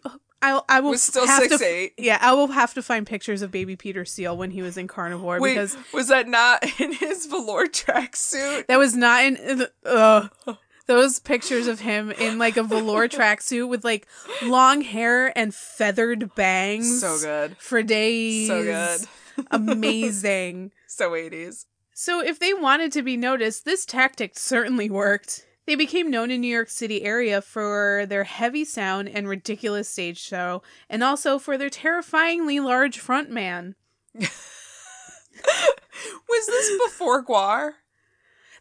I 0.53 0.61
I 0.69 0.79
will 0.79 0.91
Was 0.91 1.03
still 1.03 1.25
have 1.27 1.43
to- 1.49 1.57
6'8". 1.57 1.91
Yeah, 1.97 2.17
I 2.21 2.33
will 2.33 2.47
have 2.47 2.73
to 2.75 2.81
find 2.81 3.05
pictures 3.07 3.41
of 3.41 3.51
baby 3.51 3.75
Peter 3.75 4.05
Steele 4.05 4.35
when 4.37 4.51
he 4.51 4.61
was 4.61 4.77
in 4.77 4.87
Carnivore 4.87 5.39
Wait, 5.39 5.53
because 5.53 5.75
was 5.93 6.07
that 6.09 6.27
not 6.27 6.63
in 6.79 6.93
his 6.93 7.25
velour 7.25 7.67
tracksuit? 7.67 8.67
that 8.67 8.77
was 8.77 8.95
not 8.95 9.23
in. 9.23 9.67
Ugh. 9.85 10.29
Those 10.87 11.17
pictures 11.17 11.65
of 11.65 11.79
him 11.79 12.11
in 12.11 12.37
like 12.37 12.57
a 12.57 12.63
velour 12.63 13.07
tracksuit 13.17 13.67
with 13.67 13.83
like 13.83 14.07
long 14.43 14.81
hair 14.81 15.35
and 15.35 15.53
feathered 15.53 16.35
bangs. 16.35 17.01
So 17.01 17.17
good. 17.19 17.57
For 17.57 17.81
days. 17.81 18.47
So 18.47 18.63
good. 18.63 19.01
Amazing. 19.51 20.71
So 20.87 21.11
80s. 21.11 21.65
So, 21.97 22.21
if 22.21 22.39
they 22.39 22.53
wanted 22.53 22.91
to 22.91 23.01
be 23.01 23.15
noticed, 23.15 23.63
this 23.63 23.85
tactic 23.85 24.37
certainly 24.37 24.89
worked. 24.89 25.44
They 25.65 25.75
became 25.75 26.11
known 26.11 26.29
in 26.29 26.41
New 26.41 26.47
York 26.53 26.69
City 26.69 27.03
area 27.03 27.41
for 27.41 28.05
their 28.07 28.23
heavy 28.23 28.63
sound 28.65 29.09
and 29.09 29.27
ridiculous 29.27 29.89
stage 29.89 30.19
show, 30.19 30.61
and 30.89 31.03
also 31.03 31.39
for 31.39 31.57
their 31.57 31.69
terrifyingly 31.71 32.59
large 32.59 33.01
frontman. 33.01 33.73
Was 36.29 36.45
this 36.47 36.71
before 36.85 37.23
GWAR? 37.23 37.73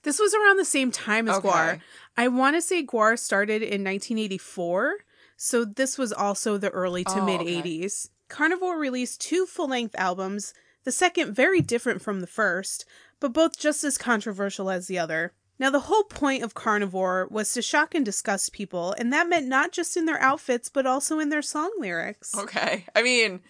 This 0.03 0.19
was 0.19 0.35
around 0.35 0.59
the 0.59 0.65
same 0.65 0.91
time 0.91 1.29
as 1.29 1.37
Okay. 1.37 1.49
GWAR. 1.49 1.81
I 2.17 2.29
want 2.29 2.57
to 2.57 2.63
say 2.63 2.83
GWAR 2.85 3.19
started 3.19 3.63
in 3.63 3.83
1984, 3.85 4.97
so 5.37 5.65
this 5.65 5.99
was 5.99 6.13
also 6.13 6.57
the 6.59 6.71
early 6.71 7.05
to 7.05 7.21
Oh, 7.21 7.25
mid 7.25 7.41
okay. 7.41 7.63
80s. 7.63 8.09
Carnivore 8.29 8.79
released 8.79 9.21
two 9.21 9.47
full 9.47 9.69
length 9.69 9.95
albums, 9.99 10.55
the 10.85 10.93
second 10.93 11.35
very 11.35 11.61
different 11.61 12.03
from 12.03 12.21
the 12.21 12.27
first, 12.27 12.85
but 13.21 13.33
both 13.33 13.59
just 13.59 13.85
as 13.85 13.99
controversial 13.99 14.71
as 14.71 14.87
the 14.87 14.99
other. 14.99 15.33
Now, 15.59 15.71
the 15.71 15.81
whole 15.81 16.03
point 16.05 16.43
of 16.43 16.55
Carnivore 16.55 17.29
was 17.31 17.53
to 17.53 17.63
shock 17.63 17.95
and 17.95 18.05
disgust 18.05 18.53
people, 18.53 18.95
and 18.99 19.13
that 19.13 19.29
meant 19.29 19.47
not 19.47 19.71
just 19.73 19.97
in 19.97 20.05
their 20.05 20.21
outfits, 20.21 20.69
but 20.69 20.87
also 20.87 21.21
in 21.21 21.29
their 21.29 21.43
song 21.43 21.71
lyrics. 21.79 22.37
Okay. 22.37 22.87
I 22.95 23.03
mean, 23.03 23.41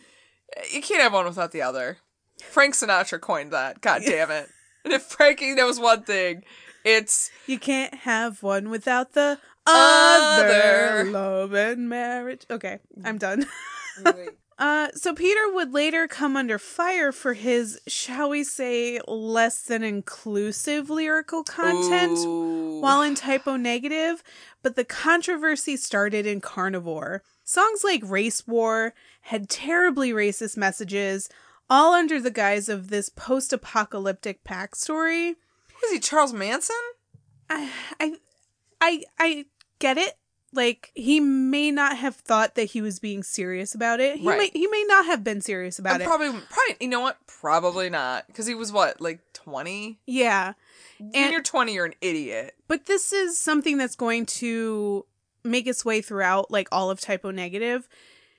you 0.73 0.83
can't 0.83 1.03
have 1.03 1.15
one 1.15 1.25
without 1.25 1.53
the 1.53 1.63
other. 1.63 1.99
Frank 2.43 2.75
Sinatra 2.75 3.21
coined 3.21 3.53
that. 3.53 3.81
God 3.81 4.03
damn 4.05 4.31
it. 4.31 4.49
And 4.85 4.93
if 4.93 5.03
Frankie 5.03 5.55
knows 5.55 5.81
one 5.81 6.03
thing, 6.03 6.43
it's 6.85 7.31
You 7.47 7.59
can't 7.59 7.95
have 7.95 8.43
one 8.43 8.69
without 8.69 9.15
the 9.15 9.39
other. 9.67 10.45
Other. 10.45 11.11
Love 11.11 11.55
and 11.55 11.89
marriage. 11.89 12.45
Okay, 12.51 12.81
I'm 13.03 13.17
done. 13.17 13.47
Uh, 14.65 14.89
so 14.95 15.13
Peter 15.13 15.53
would 15.53 15.75
later 15.75 16.09
come 16.09 16.39
under 16.39 16.59
fire 16.59 17.13
for 17.13 17.35
his, 17.35 17.79
shall 17.87 18.31
we 18.31 18.43
say, 18.43 18.99
less 19.07 19.61
than 19.61 19.83
inclusive 19.83 20.89
lyrical 20.89 21.45
content 21.45 22.17
Ooh. 22.21 22.81
while 22.81 23.03
in 23.03 23.15
type 23.15 23.47
O 23.47 23.59
negative, 23.59 24.23
but 24.63 24.75
the 24.75 24.83
controversy 24.83 25.77
started 25.77 26.25
in 26.25 26.41
Carnivore. 26.41 27.23
Songs 27.45 27.85
like 27.85 28.01
Race 28.07 28.47
War 28.47 28.95
had 29.21 29.51
terribly 29.51 30.13
racist 30.13 30.57
messages, 30.57 31.29
all 31.69 31.93
under 31.93 32.19
the 32.19 32.31
guise 32.31 32.71
of 32.71 32.89
this 32.89 33.11
post-apocalyptic 33.11 34.45
backstory. 34.45 35.35
Was 35.83 35.93
he 35.93 35.99
Charles 35.99 36.33
Manson? 36.33 36.75
I, 37.51 37.71
I, 38.01 38.15
I, 38.81 39.03
I 39.19 39.45
get 39.79 39.99
it. 39.99 40.15
Like 40.55 40.91
he 40.95 41.21
may 41.21 41.71
not 41.71 41.97
have 41.99 42.17
thought 42.17 42.55
that 42.55 42.65
he 42.65 42.81
was 42.81 42.99
being 43.01 43.23
serious 43.23 43.75
about 43.75 44.01
it. 44.01 44.19
He 44.19 44.27
Right. 44.27 44.39
may 44.55 44.59
he 44.59 44.67
may 44.69 44.85
not 44.89 45.07
have 45.07 45.23
been 45.25 45.41
serious 45.41 45.79
about 45.79 45.97
I'm 45.97 46.01
it. 46.03 46.05
probably, 46.07 46.29
probably, 46.31 46.77
you 46.81 46.89
know 46.89 47.01
what? 47.01 47.19
Probably 47.27 47.91
not. 47.91 48.27
Because 48.27 48.47
he 48.47 48.55
was 48.55 48.73
what, 48.73 49.01
like 49.01 49.21
20? 49.33 49.99
yeah, 50.07 50.53
when 50.99 51.11
And- 51.15 51.33
you're 51.33 51.43
20, 51.43 51.75
you're 51.75 51.85
an 51.87 51.95
idiot. 52.01 52.55
but 52.69 52.87
this 52.87 53.13
is 53.13 53.39
something 53.39 53.77
that's 53.79 53.97
going 53.97 54.27
to 54.27 55.05
make 55.43 55.67
its 55.67 55.85
way 55.85 56.01
throughout 56.01 56.51
like 56.51 56.69
all 56.73 56.91
of 56.91 57.01
type 57.01 57.25
O 57.25 57.31
negative. 57.31 57.87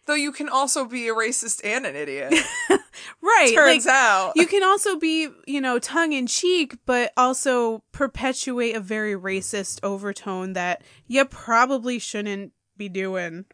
Though 0.06 0.16
you 0.16 0.32
can 0.32 0.50
also 0.50 0.86
be 0.86 1.08
a 1.08 1.14
racist 1.14 1.62
and 1.64 1.86
an 1.86 1.96
idiot. 1.96 2.34
Right. 3.22 3.54
Turns 3.54 3.86
like, 3.86 3.96
out. 3.96 4.34
you 4.36 4.46
can 4.48 4.64
also 4.64 4.98
be, 4.98 5.30
you 5.46 5.62
know, 5.62 5.80
tongue 5.80 6.14
in 6.14 6.28
cheek, 6.28 6.78
but 6.86 7.12
also 7.18 7.84
perpetuate 7.92 8.76
a 8.76 8.80
very 8.80 9.16
racist 9.16 9.80
overtone 9.84 10.54
that 10.54 10.82
you 11.08 11.26
probably 11.26 12.00
shouldn't 12.00 12.54
be 12.78 12.90
doing. 12.90 13.46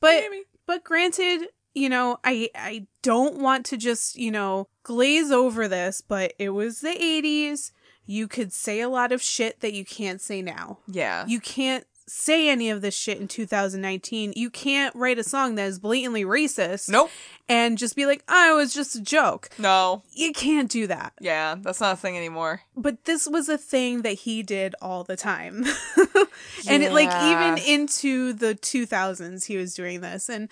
But 0.00 0.24
Maybe. 0.30 0.42
but 0.66 0.84
granted, 0.84 1.48
you 1.74 1.88
know, 1.88 2.18
I 2.24 2.50
I 2.54 2.86
don't 3.02 3.38
want 3.38 3.66
to 3.66 3.76
just, 3.76 4.16
you 4.16 4.30
know, 4.30 4.68
glaze 4.82 5.30
over 5.30 5.68
this, 5.68 6.00
but 6.00 6.34
it 6.38 6.50
was 6.50 6.80
the 6.80 6.88
80s. 6.88 7.72
You 8.06 8.26
could 8.26 8.52
say 8.52 8.80
a 8.80 8.88
lot 8.88 9.12
of 9.12 9.22
shit 9.22 9.60
that 9.60 9.72
you 9.72 9.84
can't 9.84 10.20
say 10.20 10.42
now. 10.42 10.78
Yeah. 10.88 11.24
You 11.28 11.40
can't 11.40 11.86
say 12.10 12.48
any 12.48 12.70
of 12.70 12.82
this 12.82 12.94
shit 12.96 13.18
in 13.20 13.28
2019. 13.28 14.32
You 14.36 14.50
can't 14.50 14.94
write 14.94 15.18
a 15.18 15.24
song 15.24 15.54
that 15.54 15.66
is 15.66 15.78
blatantly 15.78 16.24
racist 16.24 16.88
Nope. 16.88 17.10
and 17.48 17.78
just 17.78 17.96
be 17.96 18.06
like, 18.06 18.22
"Oh, 18.28 18.54
it 18.54 18.56
was 18.56 18.74
just 18.74 18.96
a 18.96 19.00
joke." 19.00 19.48
No. 19.58 20.02
You 20.12 20.32
can't 20.32 20.70
do 20.70 20.86
that. 20.88 21.12
Yeah, 21.20 21.54
that's 21.58 21.80
not 21.80 21.94
a 21.94 21.96
thing 21.96 22.16
anymore. 22.16 22.62
But 22.76 23.04
this 23.04 23.26
was 23.26 23.48
a 23.48 23.58
thing 23.58 24.02
that 24.02 24.12
he 24.14 24.42
did 24.42 24.74
all 24.82 25.04
the 25.04 25.16
time. 25.16 25.64
and 26.68 26.82
it 26.82 26.92
like 26.92 27.08
even 27.22 27.58
into 27.58 28.32
the 28.32 28.54
2000s 28.54 29.46
he 29.46 29.56
was 29.56 29.74
doing 29.74 30.00
this 30.00 30.28
and 30.28 30.48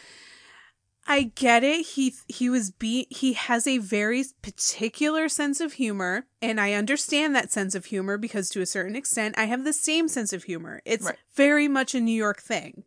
I 1.10 1.32
get 1.34 1.64
it. 1.64 1.86
He 1.86 2.14
he 2.28 2.50
was 2.50 2.70
be 2.70 3.06
he 3.10 3.32
has 3.32 3.66
a 3.66 3.78
very 3.78 4.24
particular 4.42 5.28
sense 5.28 5.60
of 5.60 5.72
humor 5.74 6.26
and 6.42 6.60
I 6.60 6.74
understand 6.74 7.34
that 7.34 7.50
sense 7.50 7.74
of 7.74 7.86
humor 7.86 8.18
because 8.18 8.50
to 8.50 8.60
a 8.60 8.66
certain 8.66 8.94
extent 8.94 9.34
I 9.38 9.46
have 9.46 9.64
the 9.64 9.72
same 9.72 10.06
sense 10.08 10.32
of 10.34 10.44
humor. 10.44 10.82
It's 10.84 11.06
Right. 11.06 11.16
very 11.34 11.66
much 11.66 11.94
a 11.94 12.00
New 12.00 12.12
York 12.12 12.42
thing. 12.42 12.84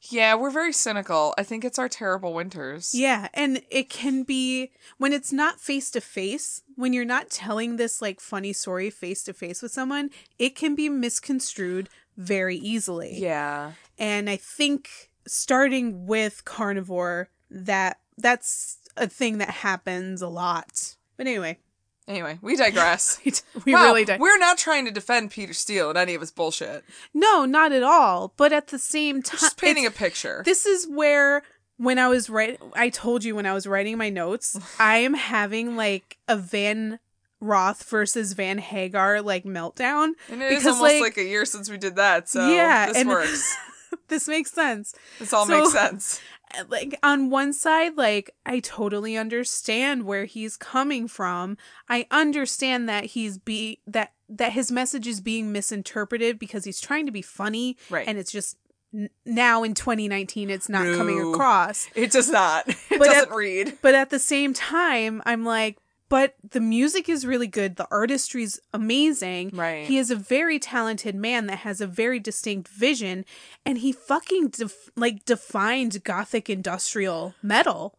Yeah, 0.00 0.36
we're 0.36 0.50
very 0.50 0.72
cynical. 0.72 1.34
I 1.36 1.42
think 1.42 1.64
it's 1.64 1.78
our 1.78 1.88
terrible 1.88 2.32
winters. 2.32 2.94
Yeah, 2.94 3.26
and 3.34 3.62
it 3.68 3.90
can 3.90 4.22
be 4.22 4.70
when 4.98 5.12
it's 5.12 5.32
not 5.32 5.60
face 5.60 5.90
to 5.90 6.00
face, 6.00 6.62
when 6.76 6.92
you're 6.92 7.04
not 7.04 7.28
telling 7.30 7.76
this 7.76 8.00
like 8.00 8.20
funny 8.20 8.52
story 8.52 8.90
face 8.90 9.24
to 9.24 9.32
face 9.32 9.60
with 9.60 9.72
someone, 9.72 10.10
it 10.38 10.54
can 10.54 10.76
be 10.76 10.88
misconstrued 10.88 11.88
very 12.16 12.56
easily. 12.56 13.18
Yeah. 13.18 13.72
And 13.98 14.30
I 14.30 14.36
think 14.36 15.10
starting 15.26 16.06
with 16.06 16.44
carnivore 16.44 17.28
that 17.50 17.98
that's 18.16 18.78
a 18.96 19.06
thing 19.08 19.38
that 19.38 19.50
happens 19.50 20.22
a 20.22 20.28
lot. 20.28 20.96
But 21.16 21.26
anyway, 21.26 21.58
Anyway, 22.06 22.38
we 22.40 22.56
digress. 22.56 23.20
we, 23.24 23.32
we 23.66 23.74
Wow, 23.74 23.84
really 23.88 24.06
don't. 24.06 24.18
We're 24.18 24.38
not 24.38 24.56
trying 24.56 24.86
to 24.86 24.90
defend 24.90 25.30
Peter 25.30 25.52
Steele 25.52 25.90
and 25.90 25.98
any 25.98 26.14
of 26.14 26.22
his 26.22 26.30
bullshit. 26.30 26.82
No, 27.12 27.44
not 27.44 27.70
at 27.70 27.82
all. 27.82 28.32
But 28.38 28.50
at 28.50 28.68
the 28.68 28.78
same 28.78 29.20
time, 29.22 29.38
Just 29.38 29.58
painting 29.60 29.84
a 29.84 29.90
picture. 29.90 30.40
This 30.46 30.64
is 30.64 30.86
where 30.88 31.42
when 31.76 31.98
I 31.98 32.08
was 32.08 32.30
writing, 32.30 32.56
I 32.74 32.88
told 32.88 33.24
you 33.24 33.36
when 33.36 33.44
I 33.44 33.52
was 33.52 33.66
writing 33.66 33.98
my 33.98 34.08
notes, 34.08 34.58
I 34.80 34.96
am 34.98 35.12
having 35.12 35.76
like 35.76 36.16
a 36.26 36.36
Van 36.38 36.98
Roth 37.40 37.84
versus 37.90 38.32
Van 38.32 38.56
Hagar 38.56 39.20
like 39.20 39.44
meltdown. 39.44 40.12
and 40.30 40.42
it 40.42 40.52
is 40.52 40.60
because, 40.60 40.66
almost 40.76 40.80
like- 40.94 41.02
like, 41.02 41.18
a 41.18 41.24
year 41.24 41.44
since 41.44 41.68
we 41.70 41.76
did 41.76 41.96
that, 41.96 42.26
so 42.30 42.48
Yeah, 42.48 42.90
this 42.90 43.04
works. 43.06 43.54
this 44.08 44.26
makes 44.28 44.50
sense. 44.50 44.94
This 45.18 45.34
all 45.34 45.44
So- 45.44 45.60
makes 45.60 45.72
sense. 45.74 46.20
Uh, 46.56 46.64
like 46.68 46.98
on 47.02 47.30
one 47.30 47.52
side, 47.52 47.96
like 47.96 48.30
I 48.46 48.60
totally 48.60 49.16
understand 49.16 50.04
where 50.04 50.24
he's 50.24 50.56
coming 50.56 51.08
from. 51.08 51.56
I 51.88 52.06
understand 52.10 52.88
that 52.88 53.04
he's 53.06 53.38
be 53.38 53.80
that 53.86 54.12
that 54.28 54.52
his 54.52 54.70
message 54.70 55.06
is 55.06 55.20
being 55.20 55.52
misinterpreted 55.52 56.38
because 56.38 56.64
he's 56.64 56.80
trying 56.80 57.06
to 57.06 57.12
be 57.12 57.22
funny 57.22 57.76
Right. 57.88 58.06
and 58.06 58.18
it's 58.18 58.30
just 58.30 58.56
n- 58.92 59.08
now 59.24 59.62
in 59.62 59.72
2019 59.74 60.50
it's 60.50 60.68
not 60.68 60.84
coming 60.96 61.32
across. 61.32 61.88
It 61.94 62.10
does 62.12 62.28
not. 62.30 62.68
It 62.90 62.98
But 62.98 63.06
doesn't 63.06 63.30
at- 63.30 63.34
read. 63.36 63.78
But 63.82 63.94
at 63.94 64.10
the 64.10 64.18
same 64.18 64.52
time, 64.54 65.22
I'm 65.24 65.44
like, 65.44 65.78
but 66.08 66.34
the 66.50 66.60
music 66.60 67.08
is 67.08 67.26
really 67.26 67.46
good. 67.46 67.76
The 67.76 67.86
artistry's 67.90 68.60
amazing. 68.72 69.50
Right. 69.52 69.86
He 69.86 69.98
is 69.98 70.10
a 70.10 70.16
very 70.16 70.58
talented 70.58 71.14
man 71.14 71.46
that 71.46 71.58
has 71.58 71.80
a 71.80 71.86
very 71.86 72.18
distinct 72.18 72.68
vision, 72.68 73.24
and 73.66 73.78
he 73.78 73.92
fucking 73.92 74.48
def- 74.48 74.90
like 74.96 75.24
defined 75.24 76.02
gothic 76.04 76.48
industrial 76.50 77.34
metal. 77.42 77.98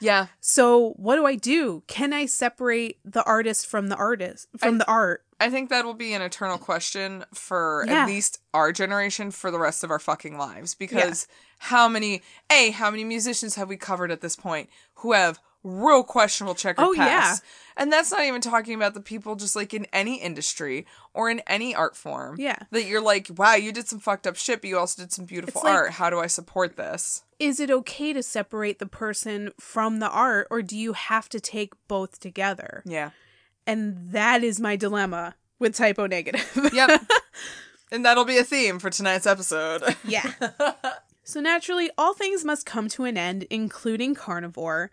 Yeah. 0.00 0.26
So 0.40 0.90
what 0.96 1.16
do 1.16 1.26
I 1.26 1.34
do? 1.34 1.82
Can 1.88 2.12
I 2.12 2.26
separate 2.26 2.98
the 3.04 3.24
artist 3.24 3.66
from 3.66 3.88
the 3.88 3.96
artist 3.96 4.46
from 4.56 4.74
I- 4.76 4.78
the 4.78 4.86
art? 4.88 5.24
I 5.40 5.50
think 5.50 5.70
that 5.70 5.84
will 5.84 5.94
be 5.94 6.14
an 6.14 6.22
eternal 6.22 6.58
question 6.58 7.24
for 7.32 7.84
Yeah. 7.86 8.02
at 8.02 8.06
least 8.08 8.40
our 8.52 8.72
generation 8.72 9.30
for 9.30 9.52
the 9.52 9.58
rest 9.58 9.84
of 9.84 9.90
our 9.92 10.00
fucking 10.00 10.36
lives. 10.36 10.74
Because 10.74 11.28
how 11.58 11.88
many 11.88 12.22
A, 12.50 12.70
how 12.70 12.90
many 12.90 13.04
musicians 13.04 13.54
have 13.54 13.68
we 13.68 13.76
covered 13.76 14.10
at 14.10 14.20
this 14.20 14.34
point 14.36 14.68
who 14.94 15.12
have 15.12 15.38
real 15.68 16.02
questionable 16.02 16.54
checkered 16.54 16.84
Oh, 16.84 16.92
yeah. 16.92 17.04
past? 17.06 17.42
And 17.76 17.92
that's 17.92 18.10
not 18.10 18.24
even 18.24 18.40
talking 18.40 18.74
about 18.74 18.94
the 18.94 19.00
people 19.00 19.36
just 19.36 19.54
like 19.54 19.72
in 19.72 19.86
any 19.92 20.16
industry 20.20 20.86
or 21.14 21.30
in 21.30 21.40
any 21.46 21.74
art 21.74 21.96
form. 21.96 22.36
Yeah. 22.38 22.56
That 22.72 22.86
you're 22.86 23.00
like, 23.02 23.28
wow, 23.36 23.54
you 23.54 23.70
did 23.72 23.86
some 23.86 24.00
fucked 24.00 24.26
up 24.26 24.36
shit, 24.36 24.60
but 24.62 24.68
you 24.68 24.78
also 24.78 25.02
did 25.02 25.12
some 25.12 25.24
beautiful 25.26 25.62
like- 25.64 25.72
art. 25.72 25.90
How 25.92 26.10
do 26.10 26.18
I 26.18 26.26
support 26.26 26.76
this? 26.76 27.22
Is 27.38 27.60
it 27.60 27.70
okay 27.70 28.12
to 28.12 28.22
separate 28.22 28.80
the 28.80 28.86
person 28.86 29.50
from 29.60 30.00
the 30.00 30.08
art, 30.10 30.48
or 30.50 30.60
do 30.60 30.76
you 30.76 30.92
have 30.94 31.28
to 31.28 31.38
take 31.38 31.72
both 31.86 32.18
together? 32.18 32.82
Yeah. 32.84 33.10
And 33.64 34.10
that 34.12 34.42
is 34.42 34.58
my 34.58 34.74
dilemma 34.74 35.36
with 35.60 35.76
type 35.76 35.98
O 36.00 36.06
negative. 36.06 36.50
Yep. 36.72 37.02
and 37.92 38.04
that'll 38.04 38.24
be 38.24 38.38
a 38.38 38.44
theme 38.44 38.80
for 38.80 38.90
tonight's 38.90 39.26
episode. 39.26 39.82
Yeah. 40.04 40.32
so 41.22 41.40
naturally, 41.40 41.90
all 41.96 42.12
things 42.12 42.44
must 42.44 42.66
come 42.66 42.88
to 42.88 43.04
an 43.04 43.16
end, 43.16 43.44
including 43.50 44.16
Carnivore. 44.16 44.90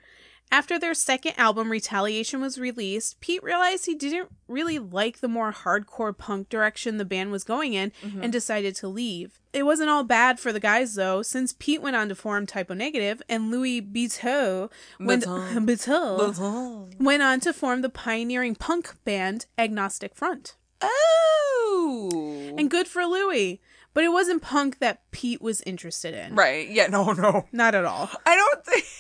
After 0.52 0.80
their 0.80 0.94
second 0.94 1.34
album, 1.38 1.70
Retaliation, 1.70 2.40
was 2.40 2.58
released, 2.58 3.20
Pete 3.20 3.44
realized 3.44 3.86
he 3.86 3.96
didn't 3.96 4.30
really 4.48 4.80
like 4.80 5.20
the 5.20 5.28
more 5.28 5.52
hardcore 5.52 6.18
punk 6.18 6.50
direction 6.50 6.98
the 6.98 7.06
band 7.06 7.32
was 7.32 7.44
going 7.44 7.74
in 7.74 7.92
mm-hmm. 8.04 8.22
and 8.24 8.32
decided 8.32 8.76
to 8.76 8.88
leave. 8.88 9.40
It 9.54 9.64
wasn't 9.64 9.90
all 9.90 10.04
bad 10.04 10.40
for 10.40 10.54
the 10.54 10.60
guys, 10.60 10.96
though, 10.96 11.22
since 11.22 11.56
Pete 11.58 11.82
went 11.82 11.96
on 11.96 12.10
to 12.10 12.16
form 12.16 12.46
Type 12.46 12.72
O 12.72 12.74
Negative 12.74 13.22
and 13.28 13.52
Louis 13.52 13.82
Biteau 13.82 14.72
went, 15.00 15.26
went 17.00 17.24
on 17.24 17.40
to 17.42 17.54
form 17.54 17.82
the 17.82 17.90
pioneering 17.90 18.56
punk 18.56 18.94
band 19.04 19.48
Agnostic 19.58 20.16
Front. 20.16 20.56
oh. 20.82 22.54
And 22.58 22.70
good 22.70 22.88
for 22.88 23.04
Louis. 23.06 23.60
But 23.94 24.04
it 24.04 24.10
wasn't 24.10 24.42
punk 24.42 24.80
that 24.80 25.10
Pete 25.12 25.42
was 25.42 25.62
interested 25.62 26.14
in. 26.14 26.36
Right. 26.36 26.70
Yeah, 26.70 26.88
no, 26.88 27.14
no. 27.14 27.48
Not 27.54 27.76
at 27.76 27.86
all. 27.86 28.10
I 28.26 28.36
don't 28.36 28.66
think. 28.66 28.86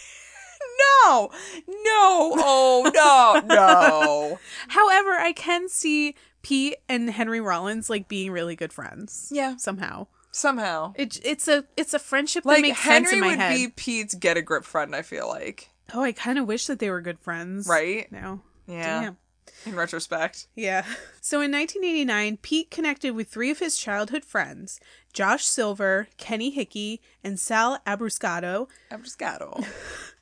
No, 0.77 1.29
no, 1.67 2.33
oh 2.37 2.91
no, 2.93 3.55
no. 3.55 4.39
However, 4.69 5.11
I 5.11 5.33
can 5.33 5.69
see 5.69 6.15
Pete 6.41 6.75
and 6.89 7.09
Henry 7.09 7.39
Rollins 7.41 7.89
like 7.89 8.07
being 8.07 8.31
really 8.31 8.55
good 8.55 8.73
friends. 8.73 9.29
Yeah. 9.31 9.55
Somehow. 9.57 10.07
Somehow, 10.31 10.91
It, 10.97 11.19
it's 11.23 11.47
a 11.47 11.63
it's 11.77 11.93
a 11.93 11.99
friendship 11.99 12.43
that 12.43 12.59
makes 12.61 12.79
Henry 12.81 13.05
sense 13.05 13.13
in 13.13 13.19
my 13.21 13.27
would 13.27 13.37
head. 13.39 13.55
be 13.55 13.67
Pete's 13.69 14.13
get 14.15 14.35
a 14.35 14.41
grip 14.41 14.65
friend. 14.65 14.93
I 14.93 15.01
feel 15.01 15.29
like, 15.29 15.69
Oh, 15.93 16.01
I 16.03 16.11
kind 16.11 16.37
of 16.37 16.45
wish 16.45 16.67
that 16.67 16.79
they 16.79 16.89
were 16.89 16.99
good 16.99 17.19
friends. 17.19 17.67
right? 17.69 18.11
No. 18.11 18.41
Yeah. 18.67 19.01
Damn. 19.01 19.17
In 19.65 19.75
retrospect, 19.75 20.47
Yeah. 20.55 20.83
So 21.21 21.37
in 21.41 21.51
1989, 21.53 22.37
Pete 22.41 22.69
connected 22.69 23.15
with 23.15 23.29
three 23.29 23.49
of 23.49 23.59
his 23.59 23.77
childhood 23.77 24.25
friends 24.25 24.79
Josh 25.13 25.45
Silver, 25.45 26.09
Kenny 26.17 26.49
Hickey, 26.49 27.01
and 27.23 27.39
Sal 27.39 27.79
Abruscato. 27.87 28.67
Abruscato. 28.91 29.65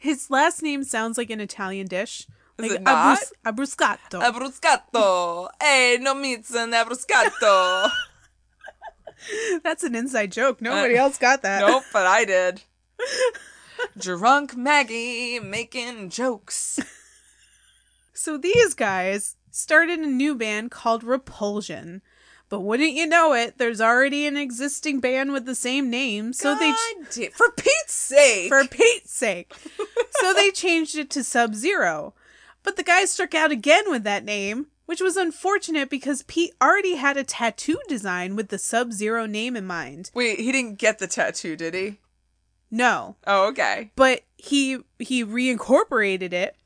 His 0.00 0.30
last 0.30 0.62
name 0.62 0.82
sounds 0.82 1.16
like 1.18 1.28
an 1.30 1.40
Italian 1.40 1.86
dish. 1.86 2.26
Is 2.58 2.62
like 2.70 2.70
it 2.72 2.82
not? 2.82 3.18
Abrus- 3.44 3.76
Abruscato. 3.76 4.20
Abruscato. 4.22 5.48
Hey, 5.60 5.98
no 6.00 6.14
meats 6.14 6.54
and 6.54 6.72
abruscato. 6.72 7.90
That's 9.62 9.82
an 9.84 9.94
inside 9.94 10.32
joke. 10.32 10.62
Nobody 10.62 10.96
Uh, 10.96 11.02
else 11.02 11.18
got 11.18 11.42
that. 11.42 11.60
nope, 11.60 11.84
but 11.92 12.06
I 12.06 12.24
did. 12.24 12.62
Drunk 13.98 14.56
Maggie 14.56 15.38
making 15.38 16.08
jokes. 16.10 16.80
So 18.14 18.36
these 18.38 18.72
guys 18.74 19.36
started 19.50 19.98
a 20.00 20.06
new 20.06 20.34
band 20.34 20.70
called 20.70 21.04
Repulsion. 21.04 22.00
But 22.50 22.60
wouldn't 22.60 22.92
you 22.92 23.06
know 23.06 23.32
it, 23.32 23.56
there's 23.56 23.80
already 23.80 24.26
an 24.26 24.36
existing 24.36 25.00
band 25.00 25.32
with 25.32 25.46
the 25.46 25.54
same 25.54 25.88
name, 25.88 26.32
so 26.34 26.54
they 26.54 26.70
God 26.72 27.10
da- 27.14 27.28
for 27.30 27.50
Pete's 27.52 27.94
sake. 27.94 28.48
for 28.48 28.64
Pete's 28.66 29.12
sake. 29.14 29.54
so 30.20 30.34
they 30.34 30.50
changed 30.50 30.96
it 30.98 31.08
to 31.10 31.24
Sub 31.24 31.54
Zero. 31.54 32.12
But 32.62 32.76
the 32.76 32.82
guys 32.82 33.10
struck 33.12 33.34
out 33.34 33.50
again 33.52 33.84
with 33.90 34.02
that 34.02 34.24
name, 34.24 34.66
which 34.86 35.00
was 35.00 35.16
unfortunate 35.16 35.88
because 35.88 36.24
Pete 36.24 36.52
already 36.60 36.96
had 36.96 37.16
a 37.16 37.22
tattoo 37.24 37.78
design 37.88 38.34
with 38.36 38.48
the 38.48 38.58
Sub 38.58 38.92
Zero 38.92 39.24
name 39.26 39.56
in 39.56 39.64
mind. 39.64 40.10
Wait, 40.12 40.40
he 40.40 40.50
didn't 40.52 40.78
get 40.78 40.98
the 40.98 41.06
tattoo, 41.06 41.54
did 41.56 41.72
he? 41.74 41.98
No, 42.70 43.16
Oh, 43.26 43.48
okay. 43.48 43.90
but 43.96 44.22
he 44.36 44.78
he 44.98 45.24
reincorporated 45.24 46.32
it. 46.32 46.56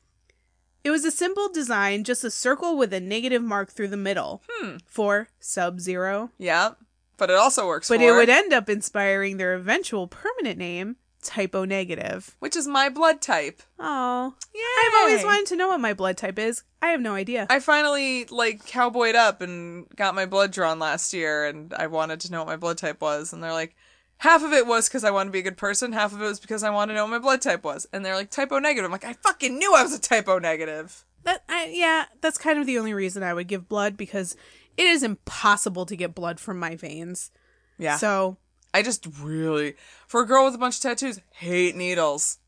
It 0.85 0.91
was 0.91 1.03
a 1.03 1.09
simple 1.09 1.49
design, 1.49 2.03
just 2.03 2.23
a 2.23 2.29
circle 2.29 2.77
with 2.77 2.93
a 2.93 2.99
negative 2.99 3.41
mark 3.41 3.71
through 3.71 3.87
the 3.87 3.97
middle 3.97 4.43
Hmm. 4.51 4.77
for 4.85 5.29
Sub 5.39 5.79
Zero. 5.81 6.29
Yeah, 6.37 6.73
but 7.17 7.31
it 7.31 7.35
also 7.35 7.65
works. 7.65 7.89
But 7.89 8.01
it 8.01 8.11
would 8.11 8.29
end 8.29 8.53
up 8.53 8.69
inspiring 8.69 9.37
their 9.37 9.55
eventual 9.55 10.07
permanent 10.07 10.59
name, 10.59 10.97
Type 11.23 11.55
O 11.55 11.65
Negative. 11.65 12.35
which 12.37 12.55
is 12.55 12.67
my 12.67 12.87
blood 12.89 13.19
type. 13.19 13.63
Oh, 13.79 14.35
Yeah, 14.53 14.61
I've 14.87 15.01
always 15.01 15.23
wanted 15.25 15.47
to 15.47 15.55
know 15.55 15.69
what 15.69 15.79
my 15.79 15.93
blood 15.93 16.17
type 16.17 16.37
is. 16.37 16.61
I 16.83 16.89
have 16.89 17.01
no 17.01 17.15
idea. 17.15 17.47
I 17.49 17.59
finally 17.61 18.25
like 18.25 18.63
cowboyed 18.67 19.15
up 19.15 19.41
and 19.41 19.87
got 19.95 20.13
my 20.13 20.27
blood 20.27 20.51
drawn 20.51 20.77
last 20.77 21.13
year, 21.13 21.45
and 21.45 21.73
I 21.73 21.87
wanted 21.87 22.19
to 22.21 22.31
know 22.31 22.41
what 22.41 22.47
my 22.47 22.57
blood 22.57 22.77
type 22.77 23.01
was, 23.01 23.33
and 23.33 23.43
they're 23.43 23.51
like, 23.53 23.75
half 24.17 24.43
of 24.43 24.53
it 24.53 24.67
was 24.67 24.87
because 24.87 25.03
I 25.03 25.11
wanted 25.11 25.29
to 25.29 25.33
be 25.33 25.39
a 25.39 25.43
good 25.43 25.57
person, 25.57 25.93
half 25.93 26.13
of 26.13 26.21
it 26.21 26.25
was 26.25 26.39
because 26.39 26.63
I 26.63 26.69
wanted 26.69 26.93
to 26.93 26.97
know 26.97 27.03
what 27.05 27.11
my 27.11 27.19
blood 27.19 27.41
type 27.41 27.63
was, 27.63 27.87
and 27.91 28.03
they're 28.03 28.15
like 28.15 28.29
type 28.29 28.51
O 28.51 28.59
negative. 28.59 28.85
I'm 28.85 28.91
like, 28.91 29.05
I 29.05 29.13
fucking 29.13 29.57
knew 29.57 29.73
I 29.75 29.83
was 29.83 29.93
a 29.93 29.99
type 29.99 30.27
O 30.27 30.39
negative. 30.39 31.05
That 31.23 31.43
I, 31.49 31.71
yeah, 31.73 32.05
that's 32.21 32.37
kind 32.37 32.59
of 32.59 32.65
the 32.65 32.77
only 32.77 32.93
reason 32.93 33.23
I 33.23 33.33
would 33.33 33.47
give 33.47 33.67
blood 33.67 33.97
because 33.97 34.35
it 34.77 34.85
is 34.85 35.03
impossible 35.03 35.85
to 35.87 35.95
get 35.95 36.15
blood 36.15 36.39
from 36.39 36.59
my 36.59 36.75
veins. 36.75 37.31
Yeah. 37.77 37.97
So 37.97 38.37
I 38.73 38.81
just 38.83 39.07
really, 39.21 39.75
for 40.07 40.21
a 40.21 40.27
girl 40.27 40.45
with 40.45 40.55
a 40.55 40.59
bunch 40.59 40.75
of 40.75 40.81
tattoos, 40.81 41.19
hate 41.31 41.75
needles. 41.75 42.39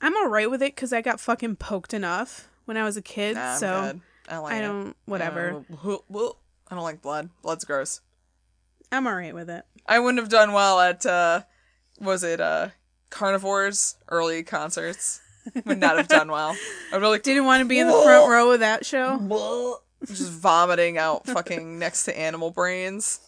I'm 0.00 0.16
all 0.16 0.28
right 0.28 0.50
with 0.50 0.62
it 0.62 0.74
because 0.74 0.92
I 0.92 1.00
got 1.00 1.20
fucking 1.20 1.56
poked 1.56 1.94
enough 1.94 2.48
when 2.64 2.76
I 2.76 2.84
was 2.84 2.96
a 2.96 3.02
kid. 3.02 3.36
Nah, 3.36 3.56
so 3.56 3.92
good. 3.92 4.00
I 4.28 4.32
don't 4.34 4.42
like 4.42 4.54
I 4.54 4.60
don't. 4.60 4.96
Whatever. 5.04 5.64
Uh, 5.84 6.28
I 6.68 6.74
don't 6.74 6.84
like 6.84 7.02
blood. 7.02 7.30
Blood's 7.42 7.64
gross. 7.64 8.00
I'm 8.92 9.06
all 9.06 9.14
right 9.16 9.34
with 9.34 9.50
it. 9.50 9.64
I 9.86 9.98
wouldn't 9.98 10.20
have 10.20 10.28
done 10.28 10.52
well 10.52 10.78
at 10.80 11.04
uh 11.04 11.42
was 12.00 12.22
it 12.22 12.40
uh 12.40 12.68
carnivores 13.10 13.96
early 14.08 14.42
concerts. 14.42 15.20
Would 15.64 15.80
not 15.80 15.96
have 15.96 16.06
done 16.08 16.30
well. 16.30 16.56
I 16.92 16.96
really 16.96 17.12
like, 17.14 17.22
Didn't 17.24 17.46
want 17.46 17.62
to 17.62 17.68
be 17.68 17.80
in 17.80 17.88
the 17.88 17.92
front 17.92 18.30
row 18.30 18.52
of 18.52 18.60
that 18.60 18.86
show. 18.86 19.80
just 20.06 20.30
vomiting 20.30 20.98
out 20.98 21.26
fucking 21.26 21.78
next 21.80 22.04
to 22.04 22.16
animal 22.18 22.50
brains. 22.50 23.20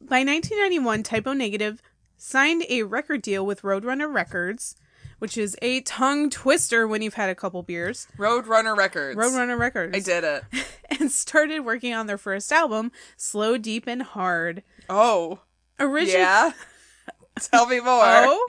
By 0.00 0.18
1991, 0.20 1.02
Type 1.02 1.26
O 1.26 1.32
Negative 1.32 1.82
signed 2.16 2.64
a 2.68 2.84
record 2.84 3.22
deal 3.22 3.44
with 3.44 3.62
Roadrunner 3.62 4.12
Records, 4.12 4.76
which 5.18 5.36
is 5.36 5.56
a 5.60 5.80
tongue 5.82 6.30
twister 6.30 6.86
when 6.86 7.02
you've 7.02 7.14
had 7.14 7.28
a 7.30 7.34
couple 7.34 7.62
beers. 7.62 8.06
Roadrunner 8.16 8.76
Records. 8.76 9.18
Roadrunner 9.18 9.58
Records. 9.58 9.94
I 9.96 10.00
did 10.00 10.24
it. 10.24 10.44
and 11.00 11.10
started 11.10 11.60
working 11.60 11.92
on 11.92 12.06
their 12.06 12.18
first 12.18 12.50
album, 12.52 12.92
Slow, 13.16 13.58
Deep, 13.58 13.86
and 13.86 14.02
Hard. 14.02 14.62
Oh. 14.90 15.40
Originally, 15.78 16.20
Yeah. 16.20 16.52
Tell 17.40 17.66
me 17.66 17.80
more. 17.80 18.02
Oh? 18.02 18.48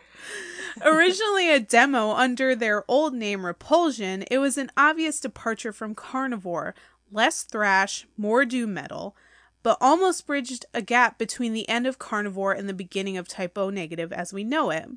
Originally 0.83 1.51
a 1.51 1.59
demo 1.59 2.11
under 2.11 2.55
their 2.55 2.83
old 2.89 3.13
name 3.13 3.45
Repulsion, 3.45 4.23
it 4.31 4.39
was 4.39 4.57
an 4.57 4.71
obvious 4.75 5.19
departure 5.19 5.71
from 5.73 5.95
Carnivore, 5.95 6.73
less 7.11 7.43
thrash, 7.43 8.07
more 8.17 8.45
doom 8.45 8.73
metal, 8.73 9.15
but 9.63 9.77
almost 9.79 10.25
bridged 10.25 10.65
a 10.73 10.81
gap 10.81 11.17
between 11.17 11.53
the 11.53 11.67
end 11.69 11.85
of 11.85 11.99
Carnivore 11.99 12.53
and 12.53 12.67
the 12.67 12.73
beginning 12.73 13.17
of 13.17 13.27
Type 13.27 13.57
O 13.57 13.69
Negative 13.69 14.11
as 14.11 14.33
we 14.33 14.43
know 14.43 14.71
it. 14.71 14.89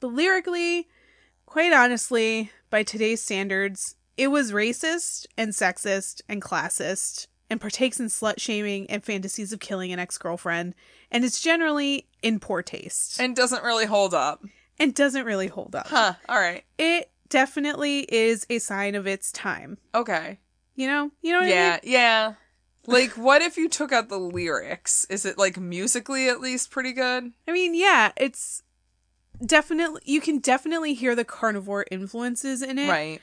But 0.00 0.08
lyrically, 0.08 0.88
quite 1.46 1.72
honestly, 1.72 2.50
by 2.68 2.82
today's 2.82 3.22
standards, 3.22 3.96
it 4.16 4.28
was 4.28 4.52
racist 4.52 5.26
and 5.36 5.52
sexist 5.52 6.20
and 6.28 6.42
classist 6.42 7.28
and 7.50 7.60
partakes 7.60 8.00
in 8.00 8.06
slut 8.06 8.38
shaming 8.40 8.88
and 8.90 9.04
fantasies 9.04 9.52
of 9.52 9.60
killing 9.60 9.92
an 9.92 9.98
ex 9.98 10.18
girlfriend, 10.18 10.74
and 11.10 11.24
it's 11.24 11.40
generally 11.40 12.06
in 12.22 12.40
poor 12.40 12.62
taste 12.62 13.20
And 13.20 13.36
doesn't 13.36 13.62
really 13.62 13.86
hold 13.86 14.14
up. 14.14 14.42
and 14.78 14.94
doesn't 14.94 15.24
really 15.24 15.46
hold 15.48 15.74
up. 15.74 15.86
Huh. 15.88 16.14
All 16.28 16.38
right. 16.38 16.64
It 16.78 17.10
definitely 17.28 18.00
is 18.12 18.46
a 18.50 18.58
sign 18.58 18.94
of 18.94 19.06
its 19.06 19.30
time. 19.32 19.78
Okay. 19.94 20.38
You 20.74 20.86
know? 20.88 21.10
You 21.22 21.32
know 21.32 21.38
what 21.40 21.46
I 21.48 21.50
Yeah. 21.50 21.70
mean? 21.70 21.92
Yeah. 21.92 22.34
Like, 22.88 23.12
what 23.16 23.42
if 23.42 23.56
you 23.56 23.68
took 23.68 23.90
out 23.92 24.08
the 24.08 24.18
lyrics? 24.18 25.06
Is 25.10 25.24
it 25.24 25.36
like 25.38 25.56
musically 25.56 26.28
at 26.28 26.40
least 26.40 26.70
pretty 26.70 26.92
good? 26.92 27.32
I 27.48 27.52
mean, 27.52 27.74
yeah, 27.74 28.12
it's 28.16 28.62
definitely 29.44 30.00
you 30.04 30.20
can 30.20 30.38
definitely 30.38 30.94
hear 30.94 31.14
the 31.14 31.24
carnivore 31.24 31.84
influences 31.90 32.62
in 32.62 32.78
it. 32.78 32.88
Right. 32.88 33.20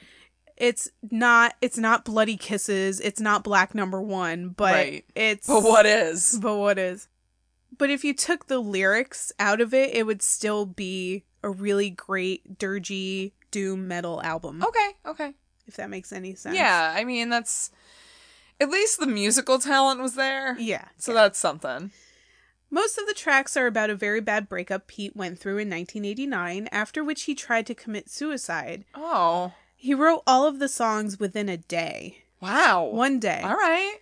It's 0.58 0.90
not 1.10 1.56
it's 1.62 1.78
not 1.78 2.06
bloody 2.06 2.38
kisses, 2.38 3.00
it's 3.00 3.20
not 3.20 3.44
black 3.44 3.74
number 3.74 4.02
1, 4.02 4.50
but 4.50 4.74
Right. 4.74 5.06
it's 5.16 5.48
But 5.48 5.64
what 5.64 5.86
is? 5.86 6.38
But 6.42 6.58
what 6.58 6.78
is? 6.78 7.08
But 7.78 7.90
if 7.90 8.04
you 8.04 8.14
took 8.14 8.46
the 8.48 8.60
lyrics 8.60 9.32
out 9.40 9.60
of 9.60 9.74
it, 9.74 9.96
it 9.96 10.06
would 10.06 10.22
still 10.22 10.66
be 10.66 11.24
a 11.44 11.50
really 11.50 11.90
great 11.90 12.58
dirgy 12.60 13.32
doom 13.52 13.88
metal 13.88 14.22
album. 14.22 14.64
Okay, 14.64 14.90
okay. 15.06 15.34
If 15.66 15.76
that 15.78 15.90
makes 15.90 16.12
any 16.14 16.36
sense. 16.36 16.56
Yeah, 16.56 16.94
I 16.96 17.04
mean, 17.04 17.30
that's. 17.30 17.72
At 18.60 18.70
least 18.70 19.00
the 19.00 19.08
musical 19.08 19.58
talent 19.60 20.02
was 20.02 20.14
there. 20.16 20.56
Yeah. 20.60 20.86
So 20.98 21.14
that's 21.14 21.40
something. 21.40 21.92
Most 22.70 22.98
of 22.98 23.08
the 23.08 23.14
tracks 23.14 23.58
are 23.58 23.68
about 23.68 23.90
a 23.90 23.96
very 23.96 24.22
bad 24.22 24.48
breakup 24.48 24.88
Pete 24.88 25.16
went 25.16 25.40
through 25.40 25.58
in 25.58 25.70
1989, 25.70 26.70
after 26.72 27.04
which 27.04 27.24
he 27.24 27.36
tried 27.36 27.66
to 27.68 27.76
commit 27.76 28.10
suicide. 28.10 28.86
Oh. 28.96 29.54
He 29.84 29.94
wrote 29.94 30.24
all 30.26 30.48
of 30.48 30.60
the 30.60 30.70
songs 30.70 31.20
within 31.20 31.50
a 31.50 31.58
day. 31.58 32.20
Wow. 32.40 32.86
One 32.86 33.20
day. 33.20 33.42
All 33.44 33.58
right. 33.58 33.98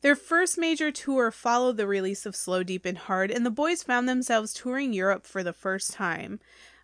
Their 0.00 0.16
first 0.16 0.58
major 0.58 0.90
tour 0.90 1.30
followed 1.30 1.76
the 1.76 1.86
release 1.86 2.26
of 2.26 2.34
Slow, 2.34 2.64
Deep, 2.64 2.84
and 2.84 2.98
Hard, 2.98 3.30
and 3.30 3.46
the 3.46 3.50
boys 3.52 3.84
found 3.84 4.08
themselves 4.08 4.52
touring 4.52 4.92
Europe 4.92 5.24
for 5.24 5.44
the 5.44 5.52
first 5.52 5.92
time. 5.92 6.40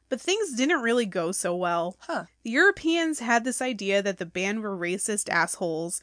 But 0.08 0.20
things 0.20 0.52
didn't 0.52 0.82
really 0.82 1.06
go 1.06 1.32
so 1.32 1.56
well. 1.56 1.96
Huh. 1.98 2.26
The 2.44 2.50
Europeans 2.50 3.18
had 3.18 3.42
this 3.42 3.60
idea 3.60 4.00
that 4.00 4.18
the 4.18 4.24
band 4.24 4.60
were 4.60 4.78
racist 4.78 5.28
assholes, 5.28 6.00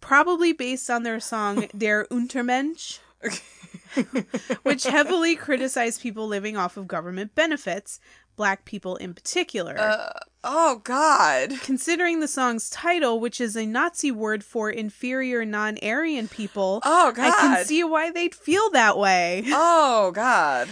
probably 0.00 0.54
based 0.54 0.88
on 0.88 1.02
their 1.02 1.20
song 1.20 1.68
Der 1.76 2.06
Untermensch, 2.06 3.00
which 4.62 4.84
heavily 4.84 5.36
criticized 5.36 6.00
people 6.00 6.26
living 6.26 6.56
off 6.56 6.78
of 6.78 6.88
government 6.88 7.34
benefits, 7.34 8.00
black 8.36 8.64
people 8.64 8.96
in 8.96 9.14
particular. 9.14 9.76
Uh, 9.78 10.18
oh, 10.42 10.80
God. 10.84 11.52
Considering 11.62 12.20
the 12.20 12.28
song's 12.28 12.68
title, 12.70 13.20
which 13.20 13.40
is 13.40 13.56
a 13.56 13.66
Nazi 13.66 14.10
word 14.10 14.44
for 14.44 14.70
inferior 14.70 15.44
non 15.44 15.78
Aryan 15.82 16.28
people, 16.28 16.80
Oh, 16.84 17.12
God. 17.12 17.26
I 17.26 17.30
can 17.30 17.64
see 17.64 17.84
why 17.84 18.10
they'd 18.10 18.34
feel 18.34 18.70
that 18.70 18.98
way. 18.98 19.42
Oh, 19.46 20.12
God. 20.12 20.68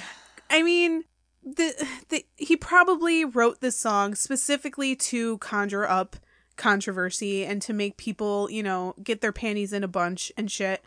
I 0.50 0.62
mean, 0.62 1.04
the, 1.42 1.88
the 2.08 2.24
he 2.36 2.56
probably 2.56 3.24
wrote 3.24 3.60
this 3.60 3.76
song 3.76 4.14
specifically 4.14 4.94
to 4.96 5.38
conjure 5.38 5.88
up 5.88 6.16
controversy 6.56 7.44
and 7.44 7.60
to 7.62 7.72
make 7.72 7.96
people, 7.96 8.50
you 8.50 8.62
know, 8.62 8.94
get 9.02 9.20
their 9.20 9.32
panties 9.32 9.72
in 9.72 9.82
a 9.82 9.88
bunch 9.88 10.30
and 10.36 10.50
shit. 10.50 10.82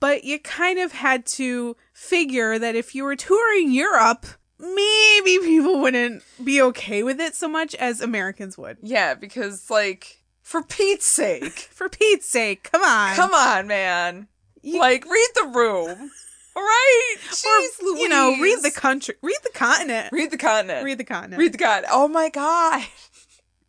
But 0.00 0.24
you 0.24 0.40
kind 0.40 0.80
of 0.80 0.92
had 0.92 1.26
to 1.26 1.76
figure 1.92 2.58
that 2.58 2.74
if 2.74 2.94
you 2.94 3.04
were 3.04 3.14
touring 3.14 3.70
Europe, 3.70 4.26
maybe 4.62 5.38
people 5.44 5.80
wouldn't 5.80 6.22
be 6.42 6.62
okay 6.62 7.02
with 7.02 7.20
it 7.20 7.34
so 7.34 7.48
much 7.48 7.74
as 7.74 8.00
Americans 8.00 8.56
would. 8.56 8.78
Yeah, 8.82 9.14
because, 9.14 9.68
like, 9.70 10.20
for 10.42 10.62
Pete's 10.62 11.04
sake. 11.06 11.52
For 11.72 11.88
Pete's 11.88 12.26
sake, 12.26 12.68
come 12.70 12.82
on. 12.82 13.14
Come 13.16 13.34
on, 13.34 13.66
man. 13.66 14.28
You- 14.62 14.78
like, 14.78 15.04
read 15.04 15.28
the 15.34 15.48
room. 15.54 16.10
All 16.56 16.62
right? 16.62 17.16
Jeez, 17.30 17.44
Or, 17.46 17.84
Louise. 17.86 18.00
you 18.02 18.08
know, 18.08 18.36
read 18.40 18.58
the 18.62 18.70
country, 18.70 19.14
read 19.22 19.38
the 19.42 19.50
continent. 19.58 20.10
Read 20.12 20.30
the 20.30 20.36
continent. 20.36 20.84
Read 20.84 20.98
the 20.98 21.04
continent. 21.04 21.38
Read 21.40 21.52
the 21.52 21.58
God. 21.58 21.84
Oh 21.90 22.06
my 22.08 22.28
God. 22.28 22.84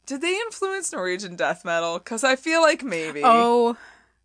Did 0.05 0.19
they 0.21 0.35
influence 0.35 0.91
Norwegian 0.91 1.37
death 1.37 1.63
metal? 1.63 1.97
Because 1.97 2.25
I 2.25 2.35
feel 2.35 2.61
like 2.61 2.83
maybe. 2.83 3.21
Oh, 3.23 3.77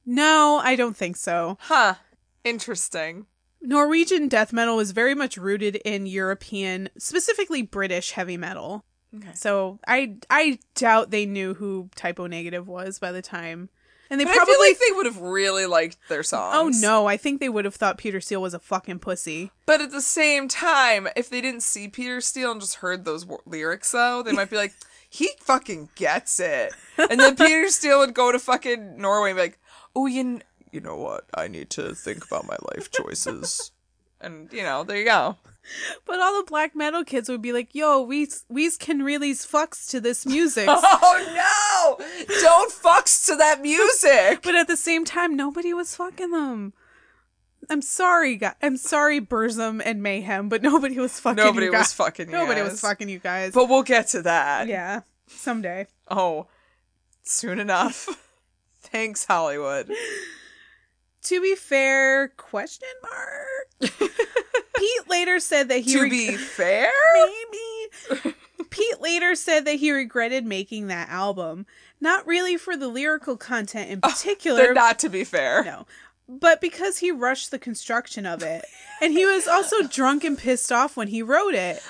no, 0.05 0.61
I 0.63 0.75
don't 0.75 0.97
think 0.97 1.17
so. 1.17 1.57
Huh. 1.61 1.95
Interesting. 2.43 3.27
Norwegian 3.61 4.29
death 4.29 4.53
metal 4.53 4.77
was 4.77 4.93
very 4.93 5.15
much 5.15 5.37
rooted 5.37 5.77
in 5.77 6.07
European, 6.07 6.89
specifically 6.99 7.63
British 7.63 8.13
heavy 8.13 8.37
metal. 8.37 8.85
Okay. 9.17 9.31
So 9.35 9.79
I 9.87 10.17
I 10.31 10.59
doubt 10.75 11.11
they 11.11 11.27
knew 11.27 11.55
who 11.55 11.89
Type 11.97 12.21
O 12.21 12.27
Negative 12.27 12.67
was 12.69 12.99
by 12.99 13.11
the 13.11 13.23
time, 13.23 13.69
and 14.11 14.21
they 14.21 14.25
But 14.25 14.35
probably. 14.35 14.53
I 14.53 14.57
feel 14.57 14.69
like 14.69 14.79
they 14.79 14.97
would 14.97 15.07
have 15.07 15.21
really 15.21 15.67
liked 15.67 15.97
their 16.09 16.23
songs. 16.23 16.55
oh 16.57 16.69
no, 16.87 17.07
I 17.07 17.17
think 17.17 17.41
they 17.41 17.49
would 17.49 17.65
have 17.65 17.75
thought 17.75 17.97
Peter 17.99 18.21
Steele 18.21 18.43
was 18.43 18.55
a 18.55 18.59
fucking 18.59 18.99
pussy. 18.99 19.51
But 19.67 19.81
at 19.81 19.91
the 19.93 20.03
same 20.03 20.47
time, 20.47 21.09
if 21.17 21.31
they 21.31 21.41
didn't 21.41 21.63
see 21.63 21.89
Peter 21.89 22.21
Steele 22.21 22.53
and 22.53 22.61
just 22.61 22.77
heard 22.77 23.05
those 23.05 23.25
w- 23.25 23.41
lyrics, 23.47 23.91
though, 23.93 24.23
they 24.23 24.33
might 24.33 24.51
be 24.51 24.57
like, 24.57 24.75
he 25.09 25.31
fucking 25.41 25.89
gets 25.95 26.39
it. 26.39 26.75
And 26.99 27.19
then 27.19 27.35
Peter 27.37 27.69
Steele 27.71 28.01
would 28.01 28.13
go 28.15 28.31
to 28.31 28.39
fucking 28.39 28.99
Norway 29.01 29.31
and 29.31 29.37
be 29.39 29.43
like, 29.43 29.59
oh, 29.97 30.05
you, 30.07 30.41
you 30.73 30.81
know 30.81 30.97
what? 30.97 31.25
I 31.35 31.49
need 31.49 31.71
to 31.71 31.95
think 31.95 32.25
about 32.27 32.47
my 32.47 32.57
life 32.75 32.91
choices. 32.91 33.73
and, 34.21 34.53
you 34.53 34.63
know, 34.63 34.85
there 34.85 34.97
you 34.99 35.05
go. 35.05 35.37
But 36.07 36.19
all 36.21 36.37
the 36.39 36.47
black 36.49 36.75
metal 36.75 37.05
kids 37.05 37.29
would 37.29 37.43
be 37.43 37.53
like, 37.53 37.75
"Yo, 37.75 38.01
we 38.01 38.27
we 38.49 38.71
can 38.71 39.03
release 39.03 39.45
fucks 39.45 39.91
to 39.91 40.01
this 40.01 40.25
music." 40.25 40.67
Oh, 40.71 41.97
no! 41.99 42.05
Don't 42.41 42.73
fucks 42.73 43.27
to 43.27 43.37
that 43.37 43.61
music! 43.61 44.41
But 44.43 44.55
at 44.55 44.67
the 44.67 44.77
same 44.79 45.05
time, 45.05 45.37
nobody 45.37 45.75
was 45.75 45.95
fucking 45.95 46.31
them. 46.31 46.73
I'm 47.69 47.83
sorry, 47.83 48.37
guys. 48.37 48.55
I'm 48.63 48.79
sorry, 48.79 49.21
Burzum 49.21 49.83
and 49.85 50.03
Mayhem, 50.03 50.49
but 50.49 50.63
nobody 50.63 50.99
was 50.99 51.21
fucking. 51.21 51.37
Nobody 51.37 51.67
you 51.67 51.73
was 51.73 51.81
guys. 51.81 51.93
fucking 51.93 52.27
you 52.29 52.33
Nobody 52.33 52.63
guys. 52.63 52.71
was 52.71 52.81
fucking 52.81 53.09
you 53.11 53.19
guys. 53.19 53.53
But 53.53 53.69
we'll 53.69 53.83
get 53.83 54.09
to 54.09 54.23
that. 54.23 54.69
yeah, 54.69 55.01
someday. 55.27 55.87
Oh, 56.11 56.47
soon 57.25 57.59
enough. 57.59 58.09
Thanks, 58.81 59.27
Hollywood. 59.27 59.91
To 61.29 61.43
be 61.43 61.55
fair, 61.57 62.29
question 62.39 62.89
mark. 63.03 63.91
Pete 64.77 65.11
later 65.11 65.39
said 65.41 65.69
that 65.69 65.81
he 65.81 65.93
to 65.93 66.01
reg- 66.01 66.11
be 66.11 66.37
fair, 66.39 66.91
maybe. 67.15 68.35
Pete 68.71 69.01
later 69.03 69.35
said 69.35 69.67
that 69.67 69.75
he 69.75 69.93
regretted 69.93 70.47
making 70.47 70.87
that 70.87 71.11
album, 71.11 71.67
not 72.01 72.27
really 72.27 72.57
for 72.57 72.79
the 72.79 72.89
lyrical 72.89 73.37
content 73.37 73.91
in 73.91 74.01
oh, 74.03 74.09
particular, 74.09 74.57
they're 74.59 74.73
not 74.73 74.99
to 75.01 75.11
be 75.11 75.23
fair. 75.23 75.65
No. 75.65 75.87
But 76.27 76.63
because 76.63 76.97
he 76.97 77.11
rushed 77.11 77.51
the 77.51 77.59
construction 77.59 78.25
of 78.25 78.43
it. 78.43 78.65
And 79.03 79.13
he 79.13 79.27
was 79.27 79.47
also 79.47 79.83
drunk 79.87 80.25
and 80.25 80.39
pissed 80.39 80.73
off 80.73 80.97
when 80.97 81.09
he 81.09 81.23
wrote 81.23 81.55
it. 81.55 81.83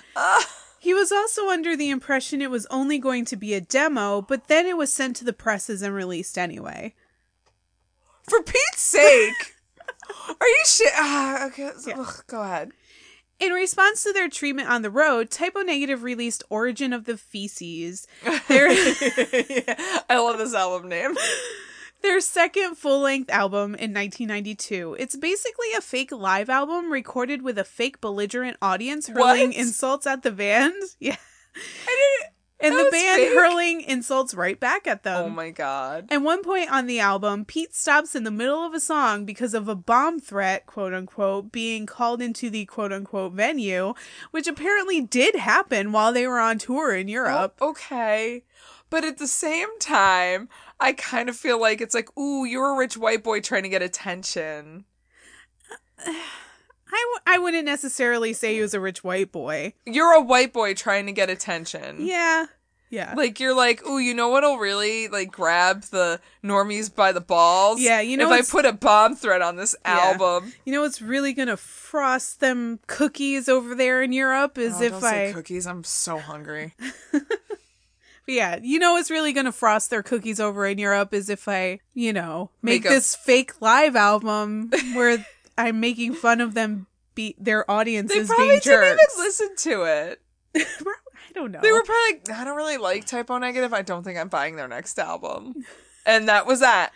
He 0.80 0.92
was 0.92 1.12
also 1.12 1.48
under 1.48 1.76
the 1.76 1.90
impression 1.90 2.42
it 2.42 2.50
was 2.50 2.66
only 2.72 2.98
going 2.98 3.24
to 3.26 3.36
be 3.36 3.54
a 3.54 3.60
demo, 3.60 4.20
but 4.20 4.48
then 4.48 4.66
it 4.66 4.76
was 4.76 4.92
sent 4.92 5.14
to 5.16 5.24
the 5.24 5.32
presses 5.32 5.80
and 5.80 5.94
released 5.94 6.36
anyway. 6.36 6.94
For 8.28 8.42
Pete's 8.42 8.80
sake. 8.82 9.54
Are 10.40 10.46
you 10.46 10.58
shit? 10.66 10.92
Ah, 10.94 11.46
okay. 11.46 11.70
so- 11.78 11.90
Yeah. 11.90 12.00
ugh, 12.00 12.24
go 12.26 12.42
ahead. 12.42 12.72
In 13.40 13.52
response 13.52 14.02
to 14.02 14.12
their 14.12 14.28
treatment 14.28 14.68
on 14.68 14.82
the 14.82 14.90
road, 14.90 15.30
Type 15.30 15.52
O 15.54 15.62
Negative 15.62 16.02
released 16.02 16.42
Origin 16.50 16.92
of 16.92 17.04
the 17.04 17.16
Feces, 17.16 18.06
their, 18.48 18.68
I 20.10 20.18
love 20.18 20.38
this 20.38 20.54
album 20.54 20.88
name. 20.88 21.14
their 22.02 22.20
second 22.20 22.76
full 22.76 23.00
length 23.00 23.30
album 23.30 23.76
in 23.76 23.94
1992. 23.94 24.96
It's 24.98 25.16
basically 25.16 25.68
a 25.76 25.80
fake 25.80 26.10
live 26.10 26.50
album 26.50 26.90
recorded 26.90 27.42
with 27.42 27.58
a 27.58 27.64
fake 27.64 28.00
belligerent 28.00 28.56
audience 28.60 29.06
hurling 29.06 29.48
What? 29.50 29.56
insults 29.56 30.06
at 30.06 30.22
the 30.24 30.32
band. 30.32 30.74
Yeah. 30.98 31.16
I 31.86 32.18
didn't. 32.20 32.34
And 32.60 32.74
That 32.74 32.86
the 32.86 32.90
band 32.90 33.22
fake? 33.22 33.34
hurling 33.34 33.80
insults 33.82 34.34
right 34.34 34.58
back 34.58 34.88
at 34.88 35.04
them. 35.04 35.26
Oh 35.26 35.28
my 35.28 35.50
god. 35.50 36.06
At 36.10 36.22
one 36.22 36.42
point 36.42 36.72
on 36.72 36.86
the 36.86 36.98
album, 36.98 37.44
Pete 37.44 37.72
stops 37.74 38.16
in 38.16 38.24
the 38.24 38.32
middle 38.32 38.64
of 38.66 38.74
a 38.74 38.80
song 38.80 39.24
because 39.24 39.54
of 39.54 39.68
a 39.68 39.76
bomb 39.76 40.18
threat, 40.18 40.66
quote 40.66 40.92
unquote, 40.92 41.52
being 41.52 41.86
called 41.86 42.20
into 42.20 42.50
the 42.50 42.64
quote 42.64 42.92
unquote 42.92 43.32
venue, 43.34 43.94
which 44.32 44.48
apparently 44.48 45.00
did 45.00 45.36
happen 45.36 45.92
while 45.92 46.12
they 46.12 46.26
were 46.26 46.40
on 46.40 46.58
tour 46.58 46.94
in 46.96 47.06
Europe. 47.06 47.54
Oh, 47.60 47.70
okay. 47.70 48.42
But 48.90 49.04
at 49.04 49.18
the 49.18 49.28
same 49.28 49.78
time, 49.78 50.48
I 50.80 50.94
kind 50.94 51.28
of 51.28 51.36
feel 51.36 51.60
like 51.60 51.80
it's 51.80 51.94
like, 51.94 52.08
ooh, 52.18 52.44
you're 52.44 52.74
a 52.74 52.78
rich 52.78 52.96
white 52.96 53.22
boy 53.22 53.40
trying 53.40 53.64
to 53.64 53.68
get 53.68 53.82
attention. 53.82 54.84
I, 56.90 57.20
w- 57.24 57.36
I 57.36 57.38
wouldn't 57.38 57.64
necessarily 57.66 58.32
say 58.32 58.54
he 58.54 58.60
was 58.60 58.74
a 58.74 58.80
rich 58.80 59.04
white 59.04 59.30
boy. 59.32 59.74
You're 59.86 60.12
a 60.14 60.20
white 60.22 60.52
boy 60.52 60.74
trying 60.74 61.06
to 61.06 61.12
get 61.12 61.28
attention. 61.30 61.96
Yeah. 62.06 62.46
Yeah. 62.90 63.12
Like 63.14 63.38
you're 63.38 63.54
like, 63.54 63.86
ooh, 63.86 63.98
you 63.98 64.14
know 64.14 64.30
what'll 64.30 64.56
really 64.56 65.08
like 65.08 65.30
grab 65.30 65.82
the 65.90 66.20
normies 66.42 66.94
by 66.94 67.12
the 67.12 67.20
balls? 67.20 67.80
Yeah, 67.82 68.00
you 68.00 68.16
know 68.16 68.32
if 68.32 68.48
I 68.48 68.50
put 68.50 68.64
a 68.64 68.72
bomb 68.72 69.14
threat 69.14 69.42
on 69.42 69.56
this 69.56 69.76
Yeah. 69.84 69.98
album. 69.98 70.54
you 70.64 70.72
know 70.72 70.80
what's 70.80 71.02
really 71.02 71.34
gonna 71.34 71.58
frost 71.58 72.40
them 72.40 72.78
cookies 72.86 73.46
over 73.46 73.74
there 73.74 74.02
in 74.02 74.12
Europe 74.12 74.56
is 74.56 74.80
Oh, 74.80 74.84
if 74.84 75.04
I 75.04 75.32
cookies. 75.32 75.66
I'm 75.66 75.84
so 75.84 76.18
hungry. 76.18 76.74
Yeah, 78.30 78.58
you 78.62 78.78
know 78.78 78.92
what's 78.92 79.10
really 79.10 79.32
gonna 79.32 79.52
frost 79.52 79.88
their 79.88 80.02
cookies 80.02 80.38
over 80.38 80.66
in 80.66 80.76
Europe 80.76 81.14
is 81.14 81.30
if 81.30 81.48
I, 81.48 81.80
you 81.94 82.12
know, 82.12 82.50
make, 82.60 82.82
Make 82.84 82.92
a- 82.92 82.94
this 82.94 83.16
fake 83.16 83.58
live 83.62 83.96
album 83.96 84.70
where 84.92 85.24
I'm 85.58 85.80
making 85.80 86.14
fun 86.14 86.40
of 86.40 86.54
them 86.54 86.86
be 87.14 87.34
their 87.38 87.68
audience 87.70 88.12
They 88.12 88.20
as 88.20 88.28
probably 88.28 88.46
being 88.46 88.60
didn't 88.60 88.84
even 88.84 89.24
listen 89.24 89.56
to 89.56 89.82
it. 89.82 90.22
I 90.56 91.32
don't 91.34 91.50
know. 91.50 91.60
They 91.60 91.72
were 91.72 91.82
probably 91.82 92.12
like, 92.12 92.30
I 92.30 92.44
don't 92.44 92.56
really 92.56 92.78
like 92.78 93.06
Type 93.06 93.30
O 93.30 93.38
Negative. 93.38 93.74
I 93.74 93.82
don't 93.82 94.04
think 94.04 94.18
I'm 94.18 94.28
buying 94.28 94.56
their 94.56 94.68
next 94.68 94.98
album. 94.98 95.64
And 96.06 96.28
that 96.28 96.46
was 96.46 96.60
that. 96.60 96.92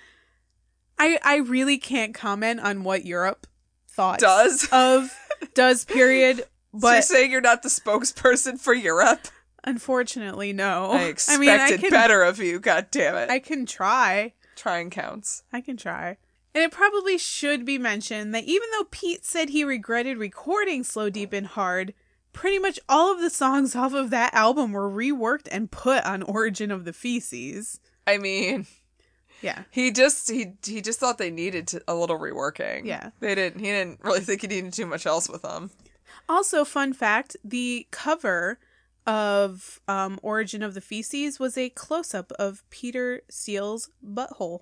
I 0.99 1.19
I 1.23 1.37
really 1.39 1.77
can't 1.77 2.15
comment 2.15 2.61
on 2.61 2.85
what 2.85 3.05
Europe 3.05 3.47
thought 3.89 4.21
Does? 4.21 4.69
of 4.73 5.15
does 5.55 5.85
period, 5.87 6.37
so 6.37 6.45
you're 6.73 6.81
but 6.81 7.05
saying 7.05 7.31
you're 7.33 7.41
not 7.41 7.63
the 7.63 7.69
spokesperson 7.69 8.59
for 8.61 8.73
Europe? 8.73 9.29
unfortunately, 9.65 10.53
no. 10.53 10.93
I 10.93 11.03
expected 11.09 11.51
I 11.51 11.77
can, 11.77 11.91
better 11.91 12.23
of 12.23 12.39
you. 12.39 12.61
God 12.61 12.89
damn 12.91 13.17
it! 13.17 13.31
I 13.31 13.39
can 13.39 13.67
try. 13.67 14.35
Trying 14.55 14.91
counts. 14.91 15.43
I 15.53 15.61
can 15.61 15.77
try. 15.77 16.19
And 16.55 16.63
it 16.63 16.71
probably 16.71 17.17
should 17.17 17.65
be 17.65 17.79
mentioned 17.79 18.35
that 18.35 18.45
even 18.45 18.69
though 18.73 18.85
Pete 18.91 19.25
said 19.25 19.49
he 19.51 19.65
regretted 19.65 20.19
recording 20.19 20.85
Slow 20.85 21.09
Deep 21.09 21.33
and 21.33 21.47
Hard, 21.47 21.95
pretty 22.35 22.59
much 22.59 22.79
all 22.89 23.13
of 23.13 23.21
the 23.21 23.31
songs 23.31 23.75
off 23.75 23.95
of 23.95 24.11
that 24.11 24.35
album 24.35 24.73
were 24.73 24.91
reworked 24.91 25.49
and 25.51 25.71
put 25.71 26.05
on 26.05 26.23
Origin 26.23 26.71
of 26.71 26.85
the 26.85 26.93
Feces. 26.93 27.81
I 28.07 28.19
mean, 28.19 28.67
Yeah. 29.41 29.63
he 29.71 29.91
just 29.93 30.31
he 30.31 30.53
he 30.65 30.83
just 30.83 31.01
thought 31.01 31.17
they 31.19 31.31
needed 31.31 31.69
to, 31.69 31.83
a 31.89 31.95
little 31.95 32.19
reworking. 32.19 32.85
Yeah. 32.85 33.11
they 33.21 33.35
didn't. 33.35 33.61
He 33.61 33.67
didn't 33.67 34.01
really 34.03 34.21
think 34.21 34.43
he 34.43 34.47
needed 34.49 34.73
too 34.75 34.87
much 34.87 35.07
else 35.07 35.29
with 35.31 35.43
them. 35.43 35.71
Also, 36.29 36.65
fun 36.65 36.93
fact 36.93 37.37
the 37.43 37.87
cover 37.91 38.59
of 39.07 39.81
um, 39.89 40.21
Origin 40.23 40.63
of 40.63 40.75
the 40.75 40.81
Feces 40.81 41.41
was 41.41 41.57
a 41.57 41.71
close 41.71 42.15
up 42.15 42.31
of 42.39 42.63
Peter 42.71 43.23
Steele's 43.31 43.89
butthole. 44.07 44.61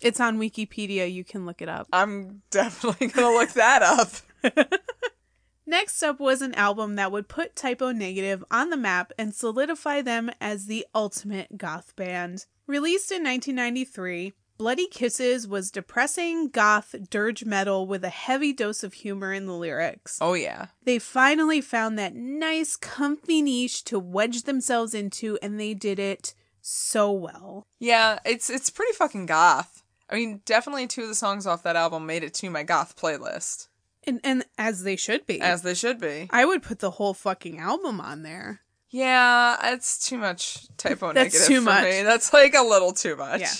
It's 0.00 0.20
on 0.20 0.38
Wikipedia. 0.38 1.12
You 1.12 1.24
can 1.24 1.46
look 1.46 1.62
it 1.62 1.68
up. 1.68 1.88
I'm 1.92 2.42
definitely 2.50 3.08
gonna 3.08 3.28
look 3.36 3.50
that 3.50 3.82
up. 3.82 4.70
Next 5.66 6.02
up 6.02 6.18
was 6.18 6.40
an 6.40 6.54
album 6.54 6.96
that 6.96 7.12
would 7.12 7.28
put 7.28 7.54
Type 7.54 7.82
O 7.82 7.92
Negative 7.92 8.42
on 8.50 8.70
the 8.70 8.76
map 8.76 9.12
and 9.18 9.34
solidify 9.34 10.00
them 10.00 10.30
as 10.40 10.64
the 10.64 10.86
ultimate 10.94 11.58
goth 11.58 11.94
band. 11.94 12.46
Released 12.66 13.10
in 13.10 13.22
1993, 13.22 14.32
Bloody 14.58 14.88
Kisses 14.88 15.46
was 15.46 15.70
depressing 15.70 16.48
goth 16.48 16.94
dirge 17.10 17.44
metal 17.44 17.86
with 17.86 18.02
a 18.02 18.08
heavy 18.08 18.52
dose 18.52 18.82
of 18.82 18.92
humor 18.92 19.32
in 19.32 19.46
the 19.46 19.52
lyrics. 19.52 20.18
Oh 20.20 20.34
yeah. 20.34 20.66
They 20.84 20.98
finally 20.98 21.60
found 21.60 21.98
that 21.98 22.14
nice, 22.14 22.74
comfy 22.74 23.40
niche 23.40 23.84
to 23.84 23.98
wedge 24.00 24.42
themselves 24.42 24.94
into, 24.94 25.38
and 25.42 25.60
they 25.60 25.74
did 25.74 25.98
it 25.98 26.34
so 26.60 27.12
well. 27.12 27.66
Yeah, 27.78 28.18
it's 28.24 28.50
it's 28.50 28.68
pretty 28.68 28.94
fucking 28.94 29.26
goth. 29.26 29.84
I 30.10 30.14
mean, 30.16 30.40
definitely 30.44 30.86
two 30.86 31.02
of 31.02 31.08
the 31.08 31.14
songs 31.14 31.46
off 31.46 31.62
that 31.64 31.76
album 31.76 32.06
made 32.06 32.22
it 32.24 32.34
to 32.34 32.50
my 32.50 32.62
goth 32.62 32.96
playlist, 32.96 33.68
And, 34.06 34.20
and 34.24 34.44
as 34.56 34.82
they 34.82 34.96
should 34.96 35.26
be. 35.26 35.40
as 35.40 35.62
they 35.62 35.74
should 35.74 36.00
be. 36.00 36.28
I 36.30 36.44
would 36.44 36.62
put 36.62 36.78
the 36.78 36.92
whole 36.92 37.14
fucking 37.14 37.58
album 37.58 38.00
on 38.00 38.22
there. 38.22 38.60
Yeah, 38.90 39.56
it's 39.74 40.08
too 40.08 40.16
much 40.16 40.66
typo 40.78 41.12
That's 41.12 41.34
negative 41.34 41.46
too 41.46 41.60
for 41.60 41.70
much. 41.70 41.84
me. 41.84 42.02
That's 42.02 42.32
like 42.32 42.54
a 42.54 42.62
little 42.62 42.92
too 42.92 43.16
much. 43.16 43.40
Yeah. 43.40 43.52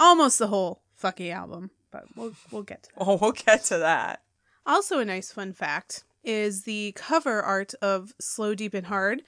Almost 0.00 0.40
the 0.40 0.48
whole 0.48 0.82
fucking 0.96 1.30
album, 1.30 1.70
but 1.92 2.04
we'll 2.16 2.32
we'll 2.50 2.62
get 2.64 2.82
to 2.84 2.88
that. 2.96 3.04
Oh, 3.06 3.16
we'll 3.20 3.30
get 3.32 3.62
to 3.66 3.78
that. 3.78 4.22
Also, 4.66 4.98
a 4.98 5.04
nice 5.04 5.30
fun 5.30 5.52
fact 5.52 6.02
is 6.24 6.62
the 6.64 6.92
cover 6.96 7.40
art 7.42 7.74
of 7.80 8.12
Slow, 8.20 8.54
Deep, 8.56 8.74
and 8.74 8.86
Hard 8.86 9.22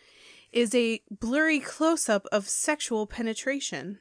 is 0.50 0.74
a 0.74 1.02
blurry 1.10 1.60
close 1.60 2.08
up 2.08 2.26
of 2.32 2.48
sexual 2.48 3.06
penetration. 3.06 3.98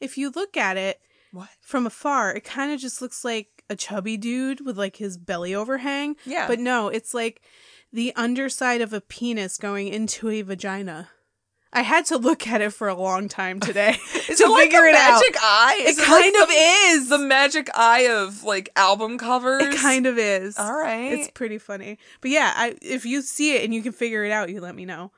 If 0.00 0.16
you 0.18 0.30
look 0.30 0.56
at 0.56 0.76
it 0.76 1.00
What? 1.32 1.48
from 1.60 1.86
afar, 1.86 2.34
it 2.34 2.44
kind 2.44 2.72
of 2.72 2.80
just 2.80 3.00
looks 3.02 3.24
like 3.24 3.48
a 3.70 3.76
chubby 3.76 4.16
dude 4.16 4.64
with 4.64 4.78
like 4.78 4.96
his 4.96 5.16
belly 5.18 5.54
overhang. 5.54 6.16
Yeah. 6.24 6.46
But 6.46 6.58
no, 6.58 6.88
it's 6.88 7.12
like 7.14 7.42
the 7.92 8.12
underside 8.16 8.80
of 8.80 8.92
a 8.92 9.00
penis 9.00 9.56
going 9.58 9.88
into 9.88 10.28
a 10.30 10.42
vagina. 10.42 11.10
I 11.70 11.82
had 11.82 12.06
to 12.06 12.16
look 12.16 12.46
at 12.46 12.62
it 12.62 12.72
for 12.72 12.88
a 12.88 12.94
long 12.94 13.28
time 13.28 13.60
today 13.60 13.90
Is 14.30 14.38
to 14.38 14.44
it 14.44 14.48
like 14.48 14.64
figure 14.70 14.86
a 14.86 14.88
it 14.88 14.94
out. 14.94 15.20
magic 15.20 15.36
eye? 15.42 15.78
It 15.82 15.88
Is 15.90 16.00
kind 16.02 16.32
like 16.34 16.42
of 16.42 16.48
the, 16.48 16.54
is. 16.54 17.08
the 17.10 17.18
magic 17.18 17.68
eye 17.74 18.08
of 18.08 18.42
like 18.42 18.70
album 18.74 19.18
covers. 19.18 19.62
It 19.64 19.76
kind 19.76 20.06
of 20.06 20.16
is. 20.16 20.58
All 20.58 20.74
right. 20.74 21.12
It's 21.12 21.30
pretty 21.30 21.58
funny. 21.58 21.98
But 22.22 22.30
yeah, 22.30 22.54
I, 22.56 22.74
if 22.80 23.04
you 23.04 23.20
see 23.20 23.54
it 23.54 23.64
and 23.64 23.74
you 23.74 23.82
can 23.82 23.92
figure 23.92 24.24
it 24.24 24.32
out, 24.32 24.48
you 24.48 24.62
let 24.62 24.74
me 24.74 24.86
know. 24.86 25.12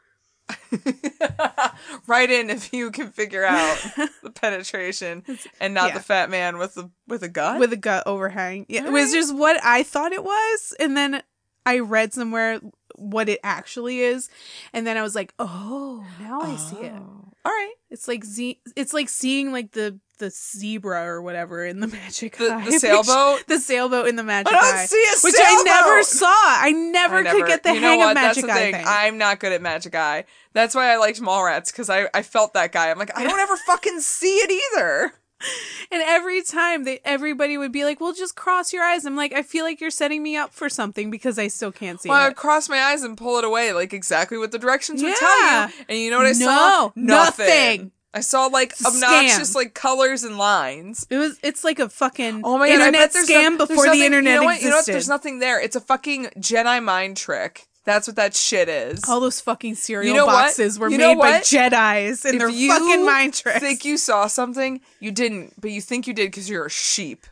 Write 2.06 2.30
in 2.30 2.50
if 2.50 2.72
you 2.72 2.90
can 2.90 3.10
figure 3.10 3.44
out 3.44 3.78
the 4.22 4.30
penetration 4.30 5.24
and 5.60 5.74
not 5.74 5.88
yeah. 5.88 5.94
the 5.94 6.00
fat 6.00 6.30
man 6.30 6.58
with 6.58 6.74
the 6.74 6.90
with 7.06 7.22
a 7.22 7.28
gut. 7.28 7.58
With 7.60 7.72
a 7.72 7.76
gut 7.76 8.06
overhang. 8.06 8.66
Yeah, 8.68 8.82
it 8.82 8.86
All 8.86 8.92
was 8.92 9.12
just 9.12 9.34
what 9.34 9.62
I 9.64 9.82
thought 9.82 10.12
it 10.12 10.24
was. 10.24 10.74
And 10.78 10.96
then 10.96 11.22
I 11.66 11.78
read 11.80 12.12
somewhere 12.12 12.60
what 12.96 13.28
it 13.28 13.40
actually 13.42 14.00
is. 14.00 14.28
And 14.72 14.86
then 14.86 14.96
I 14.96 15.02
was 15.02 15.14
like, 15.14 15.34
oh, 15.38 16.04
now 16.20 16.40
I 16.40 16.56
see 16.56 16.76
it. 16.76 16.92
Oh. 16.94 17.32
All 17.44 17.52
right. 17.52 17.74
It's 17.90 18.06
like 18.08 18.24
z- 18.24 18.60
it's 18.76 18.94
like 18.94 19.08
seeing 19.08 19.52
like 19.52 19.72
the 19.72 19.98
the 20.18 20.30
zebra 20.30 21.02
or 21.06 21.22
whatever 21.22 21.64
in 21.64 21.80
the 21.80 21.86
magic 22.00 22.36
The- 22.36 22.52
eye. 22.52 22.64
the 22.70 22.78
sailboat? 22.78 23.46
the 23.48 23.58
sailboat 23.58 24.06
in 24.08 24.16
the 24.16 24.22
magic 24.22 24.52
I 24.52 24.56
don't 24.60 24.74
eye. 24.76 24.84
see 24.86 25.02
a 25.02 25.18
which 25.24 25.34
I 25.38 25.62
never 25.64 26.02
saw. 26.02 26.26
I 26.28 26.72
never, 26.72 27.16
I 27.16 27.22
never 27.22 27.38
could 27.38 27.46
get 27.48 27.62
the 27.62 27.74
hang 27.74 27.98
what? 27.98 28.10
of 28.10 28.14
magic 28.22 28.44
That's 28.44 28.46
the 28.46 28.52
eye 28.52 28.62
thing. 28.72 28.74
thing. 28.74 28.84
I'm 28.86 29.18
not 29.18 29.40
good 29.40 29.52
at 29.52 29.62
magic 29.62 29.94
eye. 29.94 30.24
That's 30.52 30.74
why 30.74 30.92
I 30.92 30.96
liked 30.98 31.20
Mallrats 31.20 31.72
because 31.72 31.88
I 31.90 32.08
I 32.14 32.22
felt 32.22 32.52
that 32.54 32.70
guy. 32.72 32.90
I'm 32.90 32.98
like 32.98 33.16
I 33.18 33.24
don't 33.24 33.38
ever 33.40 33.56
fucking 33.66 34.00
see 34.00 34.36
it 34.36 34.50
either. 34.76 35.12
And 35.92 36.02
every 36.06 36.40
time 36.42 36.84
they 36.84 37.00
everybody 37.04 37.58
would 37.58 37.72
be 37.72 37.84
like, 37.84 38.00
"Well, 38.00 38.12
just 38.12 38.36
cross 38.36 38.72
your 38.72 38.84
eyes." 38.84 39.04
I'm 39.04 39.16
like, 39.16 39.32
I 39.32 39.42
feel 39.42 39.64
like 39.64 39.80
you're 39.80 39.90
setting 39.90 40.22
me 40.22 40.36
up 40.36 40.52
for 40.52 40.68
something 40.68 41.10
because 41.10 41.36
I 41.36 41.48
still 41.48 41.72
can't 41.72 42.00
see 42.00 42.08
Well, 42.08 42.28
I 42.28 42.32
cross 42.32 42.68
my 42.68 42.78
eyes 42.80 43.02
and 43.02 43.16
pull 43.18 43.38
it 43.38 43.44
away, 43.44 43.72
like 43.72 43.92
exactly 43.92 44.38
what 44.38 44.52
the 44.52 44.58
directions 44.58 45.02
would 45.02 45.16
tell 45.16 45.42
you. 45.68 45.72
And 45.88 45.98
you 45.98 46.10
know 46.12 46.18
what 46.18 46.26
I 46.26 46.38
No, 46.38 46.46
saw? 46.46 46.92
nothing. 46.94 47.90
I 48.14 48.20
saw 48.20 48.46
like 48.46 48.72
obnoxious 48.86 49.50
scam. 49.50 49.54
like 49.56 49.74
colors 49.74 50.22
and 50.24 50.36
lines. 50.38 51.06
It 51.10 51.16
was 51.18 51.38
it's 51.42 51.64
like 51.64 51.78
a 51.80 51.88
fucking 51.88 52.42
Oh 52.44 52.58
my 52.58 52.68
god! 52.68 52.74
Internet 52.74 53.12
scam 53.12 53.52
no- 53.58 53.66
before 53.66 53.86
nothing- 53.86 54.00
the 54.00 54.06
internet 54.06 54.34
you 54.34 54.40
know 54.42 54.48
existed. 54.48 54.64
You 54.64 54.70
know 54.70 54.76
what? 54.76 54.86
There's 54.86 55.08
nothing 55.08 55.38
there. 55.40 55.60
It's 55.60 55.76
a 55.76 55.80
fucking 55.80 56.26
Jedi 56.38 56.82
mind 56.84 57.16
trick. 57.16 57.66
That's 57.90 58.06
what 58.06 58.14
that 58.16 58.36
shit 58.36 58.68
is. 58.68 59.00
All 59.08 59.18
those 59.18 59.40
fucking 59.40 59.74
cereal 59.74 60.08
You 60.08 60.16
know 60.16 60.26
what? 60.26 60.44
boxes 60.44 60.78
were 60.78 60.88
You 60.88 60.96
made 60.98 61.18
by? 61.18 61.40
Jedi's 61.40 62.24
and 62.24 62.34
if 62.34 62.38
they're 62.40 62.48
fucking 62.78 63.04
mind 63.04 63.34
tricks. 63.34 63.58
think 63.58 63.84
you 63.84 63.96
saw 63.96 64.28
something, 64.28 64.80
you 65.00 65.10
didn't, 65.10 65.60
but 65.60 65.72
you 65.72 65.80
think 65.80 66.06
you 66.06 66.14
did 66.14 66.28
because 66.30 66.48
you're 66.48 66.66
a 66.66 66.70
sheep. 66.70 67.26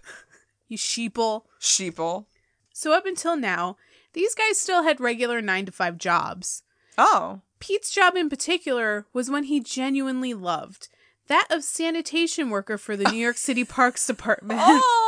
you 0.67 0.77
sheeple. 0.77 1.43
Sheeple. 1.61 2.27
So 2.73 2.93
up 2.93 3.07
until 3.07 3.37
now, 3.37 3.77
these 4.15 4.35
guys 4.35 4.59
still 4.59 4.83
had 4.83 5.01
regular 5.01 5.41
9 5.41 5.67
to 5.67 5.73
5 5.73 5.97
jobs. 5.97 6.65
Oh. 6.97 7.43
Pete's 7.61 7.91
job 7.93 8.17
in 8.17 8.29
particular 8.29 9.07
was 9.13 9.31
one 9.31 9.45
he 9.45 9.61
genuinely 9.61 10.35
loved. 10.35 10.89
That 11.29 11.47
of 11.51 11.63
sanitation 11.63 12.51
worker 12.51 12.79
for 12.79 12.97
the 12.97 13.09
New 13.13 13.19
York 13.19 13.37
City 13.37 13.65
Parks 13.65 14.07
Department. 14.09 14.61
Oh. 14.63 15.05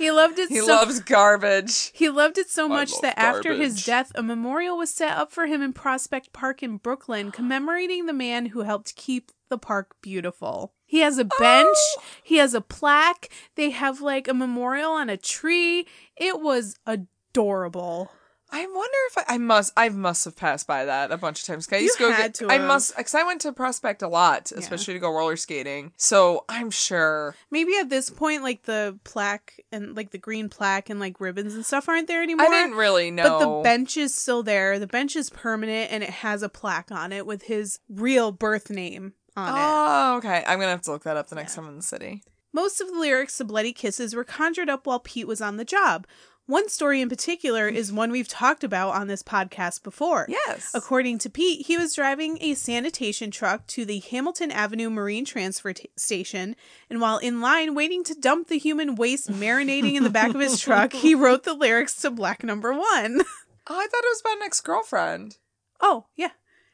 He 0.00 0.10
loved 0.10 0.38
it 0.38 0.48
he 0.48 0.58
so 0.58 0.66
loves 0.66 0.98
garbage. 1.00 1.92
He 1.94 2.08
loved 2.08 2.38
it 2.38 2.48
so 2.50 2.64
I 2.64 2.68
much 2.68 3.00
that 3.02 3.18
after 3.18 3.54
his 3.54 3.84
death, 3.84 4.10
a 4.14 4.22
memorial 4.22 4.76
was 4.76 4.90
set 4.92 5.16
up 5.16 5.30
for 5.30 5.46
him 5.46 5.62
in 5.62 5.72
Prospect 5.72 6.32
Park 6.32 6.62
in 6.62 6.78
Brooklyn, 6.78 7.30
commemorating 7.30 8.06
the 8.06 8.12
man 8.12 8.46
who 8.46 8.60
helped 8.62 8.96
keep 8.96 9.30
the 9.48 9.58
park 9.58 9.94
beautiful. 10.00 10.72
He 10.86 11.00
has 11.00 11.18
a 11.18 11.24
bench, 11.24 11.76
Oh. 11.76 12.02
he 12.22 12.36
has 12.36 12.54
a 12.54 12.60
plaque, 12.60 13.28
they 13.54 13.70
have 13.70 14.00
like 14.00 14.26
a 14.26 14.34
memorial 14.34 14.92
on 14.92 15.08
a 15.10 15.16
tree. 15.16 15.86
It 16.16 16.40
was 16.40 16.76
adorable. 16.86 18.10
I 18.52 18.66
wonder 18.66 18.98
if 19.10 19.18
I, 19.18 19.34
I 19.34 19.38
must. 19.38 19.72
I 19.76 19.88
must 19.88 20.24
have 20.24 20.36
passed 20.36 20.66
by 20.66 20.84
that 20.84 21.12
a 21.12 21.16
bunch 21.16 21.40
of 21.40 21.46
times. 21.46 21.68
I 21.72 21.76
You 21.76 21.92
to 21.92 21.98
go. 21.98 22.12
had 22.12 22.22
get, 22.22 22.34
to 22.34 22.48
I 22.48 22.58
must 22.58 22.96
because 22.96 23.14
I 23.14 23.22
went 23.22 23.40
to 23.42 23.52
Prospect 23.52 24.02
a 24.02 24.08
lot, 24.08 24.50
especially 24.52 24.94
to 24.94 25.00
go 25.00 25.12
roller 25.12 25.36
skating. 25.36 25.92
So 25.96 26.44
I'm 26.48 26.70
sure. 26.70 27.34
Maybe 27.50 27.76
at 27.76 27.90
this 27.90 28.10
point, 28.10 28.42
like 28.42 28.62
the 28.62 28.98
plaque 29.04 29.60
and 29.70 29.96
like 29.96 30.10
the 30.10 30.18
green 30.18 30.48
plaque 30.48 30.90
and 30.90 30.98
like 30.98 31.20
ribbons 31.20 31.54
and 31.54 31.64
stuff 31.64 31.88
aren't 31.88 32.08
there 32.08 32.22
anymore. 32.22 32.46
I 32.46 32.50
didn't 32.50 32.76
really 32.76 33.10
know. 33.10 33.22
But 33.22 33.38
the 33.38 33.62
bench 33.62 33.96
is 33.96 34.14
still 34.14 34.42
there. 34.42 34.78
The 34.78 34.86
bench 34.86 35.16
is 35.16 35.30
permanent 35.30 35.92
and 35.92 36.02
it 36.02 36.10
has 36.10 36.42
a 36.42 36.48
plaque 36.48 36.90
on 36.90 37.12
it 37.12 37.26
with 37.26 37.42
his 37.42 37.78
real 37.88 38.32
birth 38.32 38.70
name 38.70 39.14
on 39.36 39.48
it. 39.48 39.60
Oh, 39.62 40.16
okay. 40.18 40.44
I'm 40.46 40.58
gonna 40.58 40.72
have 40.72 40.82
to 40.82 40.92
look 40.92 41.04
that 41.04 41.16
up 41.16 41.28
the 41.28 41.36
next 41.36 41.54
time 41.54 41.64
I'm 41.64 41.70
in 41.70 41.76
the 41.76 41.82
city. 41.82 42.22
Most 42.52 42.80
of 42.80 42.88
the 42.88 42.98
lyrics 42.98 43.36
to 43.36 43.44
Bloody 43.44 43.72
Kisses 43.72 44.14
were 44.14 44.24
conjured 44.24 44.68
up 44.68 44.86
while 44.86 44.98
Pete 44.98 45.28
was 45.28 45.40
on 45.40 45.56
the 45.56 45.64
job. 45.64 46.06
One 46.50 46.68
story 46.68 47.00
in 47.00 47.08
particular 47.08 47.68
is 47.68 47.92
one 47.92 48.10
we've 48.10 48.26
talked 48.26 48.64
about 48.64 48.90
on 48.96 49.06
this 49.06 49.22
podcast 49.22 49.84
before. 49.84 50.26
Yes. 50.28 50.72
According 50.74 51.18
to 51.18 51.30
Pete, 51.30 51.64
he 51.68 51.76
was 51.78 51.94
driving 51.94 52.38
a 52.40 52.54
sanitation 52.54 53.30
truck 53.30 53.68
to 53.68 53.84
the 53.84 54.00
Hamilton 54.00 54.50
Avenue 54.50 54.90
Marine 54.90 55.24
Transfer 55.24 55.72
t- 55.72 55.90
Station, 55.96 56.56
and 56.90 57.00
while 57.00 57.18
in 57.18 57.40
line 57.40 57.76
waiting 57.76 58.02
to 58.02 58.14
dump 58.14 58.48
the 58.48 58.58
human 58.58 58.96
waste 58.96 59.30
marinating 59.30 59.94
in 59.94 60.02
the 60.02 60.10
back 60.10 60.34
of 60.34 60.40
his 60.40 60.58
truck, 60.64 60.92
he 60.92 61.14
wrote 61.14 61.44
the 61.44 61.54
lyrics 61.54 61.94
to 62.02 62.10
Black 62.10 62.42
Number 62.42 62.72
One. 62.72 63.22
Oh, 63.72 63.78
I 63.78 63.86
thought 63.86 64.02
it 64.02 64.08
was 64.08 64.20
about 64.22 64.36
an 64.38 64.42
ex 64.42 64.60
girlfriend. 64.60 65.36
Oh, 65.80 66.06
yeah. 66.16 66.30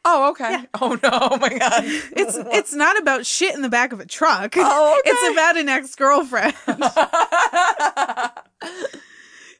Oh, 0.06 0.30
okay. 0.30 0.52
Yeah. 0.52 0.64
Oh 0.80 0.98
no! 1.02 1.10
Oh 1.12 1.36
my 1.36 1.50
god! 1.50 1.82
It's 1.84 2.38
it's 2.38 2.72
not 2.72 2.98
about 2.98 3.26
shit 3.26 3.54
in 3.54 3.60
the 3.60 3.68
back 3.68 3.92
of 3.92 4.00
a 4.00 4.06
truck. 4.06 4.54
Oh, 4.56 4.98
okay. 5.00 5.10
It's 5.10 5.32
about 5.32 5.58
an 5.58 5.68
ex-girlfriend. 5.68 6.54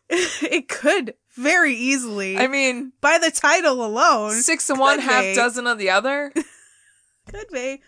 it 0.42 0.68
could 0.68 1.14
very 1.36 1.74
easily. 1.74 2.38
I 2.38 2.46
mean, 2.46 2.92
by 3.00 3.18
the 3.18 3.30
title 3.30 3.84
alone, 3.84 4.32
six 4.32 4.70
of 4.70 4.78
one, 4.78 4.98
half 5.00 5.22
be. 5.22 5.34
dozen 5.34 5.66
of 5.66 5.78
the 5.78 5.90
other. 5.90 6.32
could 7.28 7.48
be. 7.52 7.82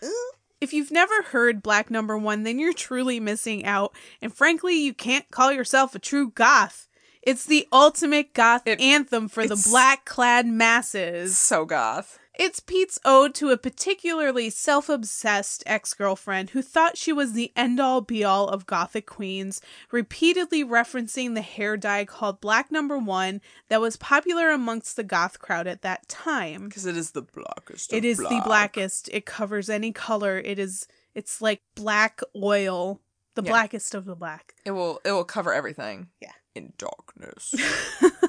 If 0.60 0.72
you've 0.72 0.90
never 0.90 1.22
heard 1.22 1.62
Black 1.62 1.90
Number 1.90 2.18
One, 2.18 2.42
then 2.42 2.58
you're 2.58 2.72
truly 2.72 3.20
missing 3.20 3.64
out. 3.64 3.94
And 4.20 4.34
frankly, 4.34 4.74
you 4.74 4.92
can't 4.92 5.30
call 5.30 5.52
yourself 5.52 5.94
a 5.94 6.00
true 6.00 6.30
goth. 6.30 6.88
It's 7.22 7.44
the 7.46 7.68
ultimate 7.72 8.34
goth 8.34 8.62
It- 8.66 8.80
anthem 8.80 9.28
for 9.28 9.46
the 9.46 9.62
black 9.70 10.04
clad 10.04 10.46
masses. 10.46 11.38
So 11.38 11.64
goth. 11.64 12.18
It's 12.38 12.60
Pete's 12.60 13.00
ode 13.04 13.34
to 13.34 13.50
a 13.50 13.56
particularly 13.56 14.48
self 14.48 14.88
obsessed 14.88 15.64
ex 15.66 15.92
girlfriend 15.92 16.50
who 16.50 16.62
thought 16.62 16.96
she 16.96 17.12
was 17.12 17.32
the 17.32 17.50
end 17.56 17.80
all 17.80 18.00
be 18.00 18.22
all 18.22 18.46
of 18.48 18.64
gothic 18.64 19.06
queens, 19.06 19.60
repeatedly 19.90 20.64
referencing 20.64 21.34
the 21.34 21.40
hair 21.42 21.76
dye 21.76 22.04
called 22.04 22.40
Black 22.40 22.70
Number 22.70 22.96
One 22.96 23.40
that 23.68 23.80
was 23.80 23.96
popular 23.96 24.50
amongst 24.50 24.94
the 24.94 25.02
goth 25.02 25.40
crowd 25.40 25.66
at 25.66 25.82
that 25.82 26.08
time. 26.08 26.68
Because 26.68 26.86
it 26.86 26.96
is 26.96 27.10
the 27.10 27.22
blackest. 27.22 27.92
It 27.92 28.04
is 28.04 28.18
the 28.18 28.40
blackest. 28.44 29.08
It 29.12 29.26
covers 29.26 29.68
any 29.68 29.90
color. 29.90 30.38
It 30.38 30.60
is 30.60 30.86
it's 31.16 31.42
like 31.42 31.60
black 31.74 32.20
oil, 32.36 33.00
the 33.34 33.42
Yeah. 33.42 33.50
blackest 33.50 33.96
of 33.96 34.04
the 34.04 34.14
black. 34.14 34.54
It 34.64 34.70
will. 34.70 35.00
It 35.04 35.10
will 35.10 35.24
cover 35.24 35.52
everything. 35.52 36.08
Yeah. 36.20 36.30
In 36.54 36.72
darkness. 36.78 37.52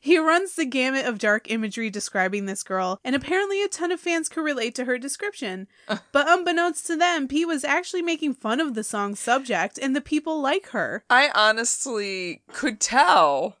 He 0.00 0.18
runs 0.18 0.54
the 0.54 0.64
gamut 0.64 1.04
of 1.04 1.18
dark 1.18 1.50
imagery 1.50 1.90
describing 1.90 2.46
this 2.46 2.62
girl, 2.62 3.00
and 3.02 3.16
apparently 3.16 3.62
a 3.62 3.68
ton 3.68 3.90
of 3.90 3.98
fans 3.98 4.28
could 4.28 4.44
relate 4.44 4.74
to 4.76 4.84
her 4.84 4.98
description. 4.98 5.66
Uh. 5.88 5.98
but 6.12 6.28
unbeknownst 6.28 6.86
to 6.86 6.96
them, 6.96 7.26
P 7.26 7.44
was 7.44 7.64
actually 7.64 8.02
making 8.02 8.34
fun 8.34 8.60
of 8.60 8.74
the 8.74 8.84
song's 8.84 9.18
subject, 9.18 9.78
and 9.78 9.96
the 9.96 10.00
people 10.00 10.40
like 10.40 10.68
her. 10.68 11.02
I 11.10 11.30
honestly 11.34 12.42
could 12.52 12.80
tell. 12.80 13.56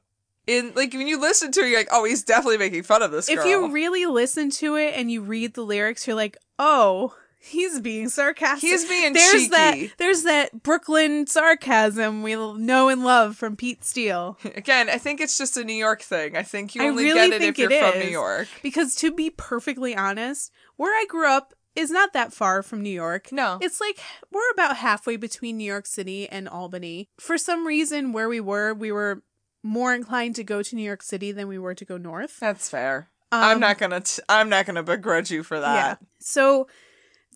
In 0.46 0.72
like 0.76 0.92
when 0.92 1.08
you 1.08 1.20
listen 1.20 1.50
to 1.50 1.60
it, 1.60 1.70
you're 1.70 1.80
like, 1.80 1.88
oh, 1.90 2.04
he's 2.04 2.22
definitely 2.22 2.58
making 2.58 2.84
fun 2.84 3.02
of 3.02 3.10
this 3.10 3.28
girl. 3.28 3.38
If 3.38 3.46
you 3.46 3.72
really 3.72 4.06
listen 4.06 4.50
to 4.50 4.76
it 4.76 4.94
and 4.94 5.10
you 5.10 5.22
read 5.22 5.54
the 5.54 5.62
lyrics, 5.62 6.06
you're 6.06 6.14
like, 6.14 6.36
oh, 6.60 7.16
he's 7.46 7.80
being 7.80 8.08
sarcastic. 8.08 8.68
He's 8.68 8.84
being 8.88 9.12
there's 9.12 9.32
cheeky. 9.32 9.48
that 9.48 9.76
there's 9.98 10.22
that 10.24 10.62
Brooklyn 10.62 11.26
sarcasm 11.26 12.22
we 12.22 12.34
know 12.34 12.88
and 12.88 13.04
love 13.04 13.36
from 13.36 13.56
Pete 13.56 13.84
Steele. 13.84 14.38
Again, 14.56 14.88
I 14.90 14.98
think 14.98 15.20
it's 15.20 15.38
just 15.38 15.56
a 15.56 15.64
New 15.64 15.72
York 15.74 16.02
thing. 16.02 16.36
I 16.36 16.42
think 16.42 16.74
you 16.74 16.82
only 16.82 17.04
really 17.04 17.30
get 17.30 17.42
it 17.42 17.48
if 17.48 17.58
you're 17.58 17.70
it 17.72 17.92
from. 17.92 18.00
New 18.00 18.08
York. 18.08 18.48
Because 18.62 18.94
to 18.96 19.10
be 19.12 19.30
perfectly 19.30 19.96
honest, 19.96 20.52
where 20.76 20.92
I 20.92 21.04
grew 21.08 21.28
up 21.28 21.54
is 21.74 21.90
not 21.90 22.12
that 22.14 22.32
far 22.32 22.62
from 22.62 22.82
New 22.82 22.90
York. 22.90 23.30
No. 23.32 23.58
It's 23.60 23.80
like 23.80 23.98
we're 24.32 24.50
about 24.52 24.76
halfway 24.78 25.16
between 25.16 25.58
New 25.58 25.64
York 25.64 25.86
City 25.86 26.28
and 26.28 26.48
Albany. 26.48 27.08
For 27.18 27.36
some 27.38 27.66
reason, 27.66 28.12
where 28.12 28.28
we 28.28 28.40
were, 28.40 28.72
we 28.74 28.90
were 28.92 29.22
more 29.62 29.94
inclined 29.94 30.36
to 30.36 30.44
go 30.44 30.62
to 30.62 30.76
New 30.76 30.82
York 30.82 31.02
City 31.02 31.32
than 31.32 31.48
we 31.48 31.58
were 31.58 31.74
to 31.74 31.84
go 31.84 31.96
north. 31.98 32.38
That's 32.40 32.70
fair. 32.70 33.10
I'm 33.32 33.56
Um, 33.56 33.60
not 33.60 33.78
gonna. 33.78 34.00
T- 34.00 34.22
I'm 34.28 34.48
not 34.48 34.64
gonna 34.66 34.84
begrudge 34.84 35.30
you 35.32 35.42
for 35.42 35.58
that. 35.60 35.74
Yeah. 36.00 36.06
So 36.20 36.68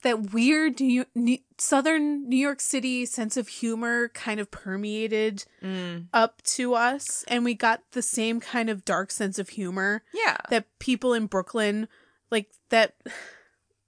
that 0.02 0.32
weird 0.32 0.80
New- 0.80 1.04
New- 1.14 1.38
Southern 1.58 2.28
New 2.28 2.36
York 2.38 2.60
City 2.60 3.04
sense 3.06 3.36
of 3.36 3.48
humor 3.48 4.08
kind 4.08 4.40
of 4.40 4.50
permeated 4.50 5.44
Mm. 5.62 6.06
up 6.12 6.42
to 6.42 6.74
us, 6.74 7.24
and 7.28 7.44
we 7.44 7.54
got 7.54 7.82
the 7.92 8.02
same 8.02 8.40
kind 8.40 8.70
of 8.70 8.84
dark 8.84 9.10
sense 9.10 9.38
of 9.38 9.50
humor 9.50 10.02
Yeah. 10.14 10.38
that 10.48 10.66
people 10.78 11.12
in 11.14 11.26
Brooklyn 11.26 11.88
like 12.30 12.50
that. 12.70 12.94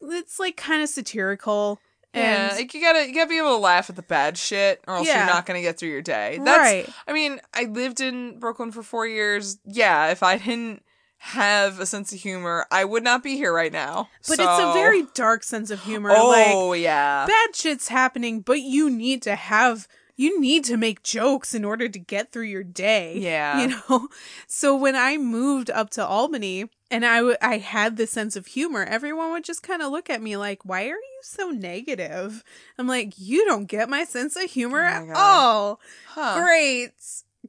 It's 0.04 0.40
like 0.40 0.56
kind 0.56 0.82
of 0.82 0.88
satirical. 0.88 1.78
Yeah, 2.12 2.48
And 2.48 2.56
like 2.58 2.74
you 2.74 2.80
gotta 2.80 3.06
you 3.08 3.14
gotta 3.14 3.28
be 3.28 3.38
able 3.38 3.50
to 3.50 3.56
laugh 3.56 3.88
at 3.88 3.96
the 3.96 4.02
bad 4.02 4.36
shit, 4.36 4.82
or 4.88 4.96
else 4.96 5.06
Yeah. 5.06 5.18
you're 5.24 5.32
not 5.34 5.46
gonna 5.46 5.62
get 5.62 5.78
through 5.78 5.90
your 5.90 6.02
day. 6.02 6.38
That's, 6.44 6.58
right. 6.58 6.88
I 7.06 7.12
mean, 7.12 7.40
I 7.54 7.64
lived 7.64 8.00
in 8.00 8.38
Brooklyn 8.40 8.72
for 8.72 8.82
four 8.82 9.06
years. 9.06 9.58
Yeah, 9.64 10.08
if 10.10 10.22
I 10.24 10.38
didn't 10.38 10.82
have 11.26 11.78
a 11.78 11.86
sense 11.86 12.12
of 12.12 12.18
humor, 12.18 12.66
I 12.70 12.84
would 12.84 13.04
not 13.04 13.22
be 13.22 13.36
here 13.36 13.52
right 13.52 13.72
now. 13.72 14.08
But 14.26 14.40
it's 14.40 14.42
a 14.58 14.72
very 14.72 15.04
dark 15.14 15.44
sense 15.44 15.70
of 15.70 15.84
humor. 15.84 16.08
like 16.10 16.48
oh 16.52 16.72
yeah, 16.72 17.26
bad 17.26 17.54
shit's 17.54 17.88
happening, 17.88 18.40
but 18.40 18.60
you 18.60 18.90
need 18.90 19.22
to 19.22 19.36
have 19.36 19.86
you 20.16 20.40
need 20.40 20.64
to 20.64 20.76
make 20.76 21.02
jokes 21.04 21.54
in 21.54 21.64
order 21.64 21.88
to 21.88 21.98
get 21.98 22.32
through 22.32 22.42
your 22.44 22.64
day. 22.64 23.16
Yeah. 23.22 23.60
You 23.62 23.68
know? 23.88 24.08
So 24.46 24.76
when 24.76 24.94
I 24.96 25.16
moved 25.16 25.70
up 25.70 25.90
to 25.90 26.04
Albany 26.04 26.68
and 26.90 27.06
I 27.06 27.16
w- 27.18 27.36
I 27.40 27.58
had 27.58 27.96
this 27.96 28.10
sense 28.10 28.34
of 28.36 28.46
humor, 28.48 28.84
everyone 28.84 29.30
would 29.30 29.44
just 29.44 29.62
kind 29.62 29.80
of 29.80 29.90
look 29.92 30.10
at 30.10 30.20
me 30.20 30.36
like, 30.36 30.64
"Why 30.64 30.82
are 30.84 30.88
you 30.96 31.20
so 31.22 31.50
negative?" 31.50 32.42
I'm 32.78 32.88
like, 32.88 33.14
"You 33.16 33.44
don't 33.44 33.66
get 33.66 33.88
my 33.88 34.02
sense 34.04 34.34
of 34.36 34.50
humor 34.50 34.82
Oh 34.84 34.88
at 35.10 35.16
all." 35.16 35.80
Huh. 36.08 36.40
Great. 36.42 36.92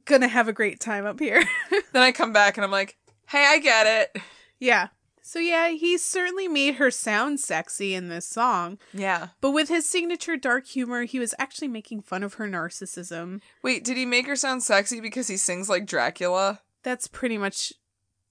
Gonna 0.04 0.28
have 0.28 0.46
a 0.48 0.52
great 0.52 0.78
time 0.80 1.06
up 1.06 1.18
here. 1.18 1.42
Then 1.92 2.02
I 2.02 2.12
come 2.12 2.32
back 2.32 2.56
and 2.56 2.64
I'm 2.64 2.70
like, 2.72 2.96
hey, 3.34 3.46
I 3.48 3.58
get 3.58 3.86
it. 3.86 4.22
yeah. 4.58 4.88
So 5.26 5.38
yeah, 5.38 5.70
he 5.70 5.96
certainly 5.96 6.48
made 6.48 6.74
her 6.74 6.90
sound 6.90 7.40
sexy 7.40 7.94
in 7.94 8.08
this 8.08 8.28
song. 8.28 8.78
Yeah. 8.92 9.28
But 9.40 9.52
with 9.52 9.68
his 9.68 9.88
signature 9.88 10.36
dark 10.36 10.66
humor, 10.66 11.04
he 11.04 11.18
was 11.18 11.34
actually 11.38 11.68
making 11.68 12.02
fun 12.02 12.22
of 12.22 12.34
her 12.34 12.46
narcissism. 12.46 13.40
Wait, 13.62 13.84
did 13.84 13.96
he 13.96 14.04
make 14.04 14.26
her 14.26 14.36
sound 14.36 14.62
sexy 14.62 15.00
because 15.00 15.28
he 15.28 15.38
sings 15.38 15.68
like 15.68 15.86
Dracula? 15.86 16.60
That's 16.82 17.08
pretty 17.08 17.38
much 17.38 17.72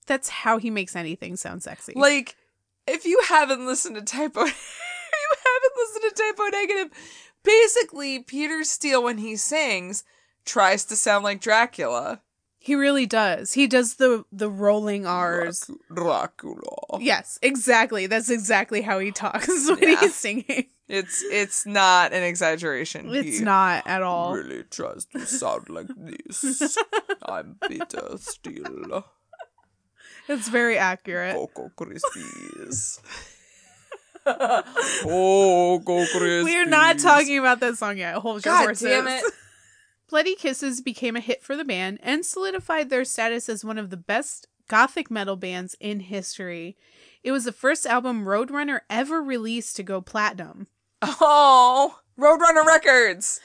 that's 0.06 0.30
how 0.30 0.58
he 0.58 0.70
makes 0.70 0.96
anything 0.96 1.36
sound 1.36 1.63
sexy. 1.63 1.94
Like, 1.96 2.36
if 2.88 3.06
you 3.06 3.22
haven't 3.28 3.66
listened 3.66 3.96
to 3.96 4.02
Type 4.02 4.34
O, 4.36 4.46
you 4.46 4.52
haven't 4.52 5.74
listened 5.78 6.04
to 6.16 6.24
Type 6.24 6.36
O 6.39 6.50
Negative. 6.52 6.98
Basically, 7.44 8.20
Peter 8.20 8.63
Steele, 8.63 9.04
when 9.04 9.18
he 9.18 9.36
sings, 9.36 10.04
tries 10.46 10.86
to 10.86 10.96
sound 10.96 11.24
like 11.24 11.42
Dracula. 11.42 12.22
He 12.65 12.76
really 12.76 13.06
does. 13.06 13.52
He 13.52 13.67
does 13.67 13.95
the 13.95 14.23
the 14.32 14.49
rolling 14.49 15.06
R's. 15.06 15.69
Dracula. 15.93 16.97
Yes, 17.02 17.38
exactly. 17.41 18.08
That's 18.08 18.30
exactly 18.30 18.80
how 18.82 18.99
he 18.99 19.12
talks 19.12 19.49
when 19.67 19.80
Yeah. 19.82 19.99
he's 19.99 20.15
singing. 20.15 20.67
It's 20.88 21.21
it's 21.30 21.65
not 21.65 22.13
an 22.13 22.23
exaggeration. 22.23 23.13
It's 23.13 23.39
He 23.39 23.43
not 23.43 23.86
at 23.86 24.02
all. 24.02 24.34
Really 24.36 24.63
tries 24.63 25.04
to 25.12 25.26
sound 25.26 25.67
like 25.67 25.88
this. 25.97 26.78
I'm 27.23 27.58
Peter 27.67 28.15
Steele. 28.17 29.04
It's 30.30 30.47
very 30.47 30.78
accurate. 30.78 31.36
Cocoa 31.36 31.69
Krispies. 31.76 33.02
oh, 34.26 34.63
Cocoa 35.86 36.06
Krispies. 36.17 36.45
We 36.45 36.56
are 36.56 36.65
not 36.65 36.97
talking 36.99 37.39
about 37.39 37.60
that 37.60 37.76
song 37.78 37.97
yet. 37.97 38.15
Hold 38.15 38.45
your 38.45 38.54
God 38.54 38.63
horses. 38.63 38.88
damn 38.88 39.08
it. 39.10 39.23
Bloody 40.13 40.36
Kisses 40.36 40.80
became 40.80 41.15
a 41.15 41.19
hit 41.19 41.41
for 41.41 41.58
the 41.58 41.65
band 41.65 41.97
and 42.04 42.23
solidified 42.23 42.91
their 42.91 43.04
status 43.04 43.49
as 43.49 43.65
one 43.65 43.80
of 43.80 43.89
the 43.89 43.97
best 43.97 44.45
gothic 44.67 45.10
metal 45.10 45.36
bands 45.36 45.76
in 45.80 46.02
history. 46.02 46.78
It 47.23 47.32
was 47.32 47.45
the 47.45 47.52
first 47.52 47.88
album 47.88 48.23
Roadrunner 48.23 48.82
ever 48.91 49.23
released 49.23 49.76
to 49.78 49.82
go 49.82 50.02
platinum, 50.02 50.67
Oh, 51.02 51.97
Roadrunner 52.15 52.63
Records. 52.63 53.39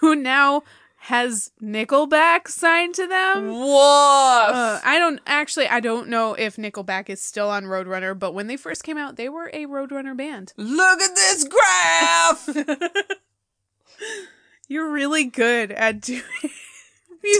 who 0.00 0.16
now 0.16 0.62
has 0.96 1.50
Nickelback 1.62 2.48
signed 2.48 2.94
to 2.94 3.06
them. 3.06 3.48
Woof. 3.50 3.68
Uh, 3.74 4.80
I 4.82 4.96
don't 4.98 5.20
actually 5.26 5.68
I 5.68 5.80
don't 5.80 6.08
know 6.08 6.32
if 6.32 6.56
Nickelback 6.56 7.10
is 7.10 7.20
still 7.20 7.50
on 7.50 7.64
Roadrunner, 7.64 8.18
but 8.18 8.32
when 8.32 8.46
they 8.46 8.56
first 8.56 8.82
came 8.82 8.96
out, 8.96 9.16
they 9.16 9.28
were 9.28 9.50
a 9.52 9.66
Roadrunner 9.66 10.16
band. 10.16 10.54
Look 10.56 11.02
at 11.02 11.14
this 11.16 11.44
graph. 11.44 12.48
You're 14.68 14.90
really 14.90 15.24
good 15.24 15.70
at 15.72 16.00
doing 16.00 16.22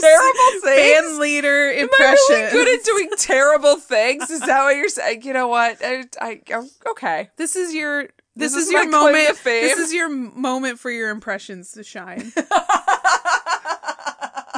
Terrible 0.01 0.61
things. 0.63 0.63
band 0.63 1.17
leader 1.19 1.69
Am 1.71 1.77
I 1.77 1.81
impressions. 1.81 2.29
really 2.29 2.51
good 2.51 2.79
at 2.79 2.85
doing 2.85 3.09
terrible 3.17 3.75
things? 3.77 4.29
Is 4.31 4.39
that 4.41 4.63
what 4.63 4.75
you're 4.75 4.89
saying? 4.89 5.21
You 5.23 5.33
know 5.33 5.47
what? 5.47 5.77
I, 5.83 6.05
I 6.19 6.41
I'm- 6.51 6.69
okay. 6.91 7.29
This 7.37 7.55
is 7.55 7.73
your 7.73 8.03
this, 8.35 8.53
This 8.53 8.55
is, 8.55 8.65
is 8.67 8.71
your 8.73 8.89
moment. 8.89 9.37
fame. 9.37 9.61
This 9.63 9.77
is 9.79 9.93
your 9.93 10.09
moment 10.09 10.79
for 10.79 10.89
your 10.91 11.09
impressions 11.09 11.71
to 11.73 11.83
shine. 11.83 12.31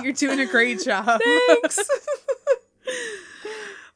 You're 0.04 0.14
doing 0.14 0.40
a 0.40 0.46
great 0.46 0.80
job. 0.84 1.20
Thanks. 1.48 1.80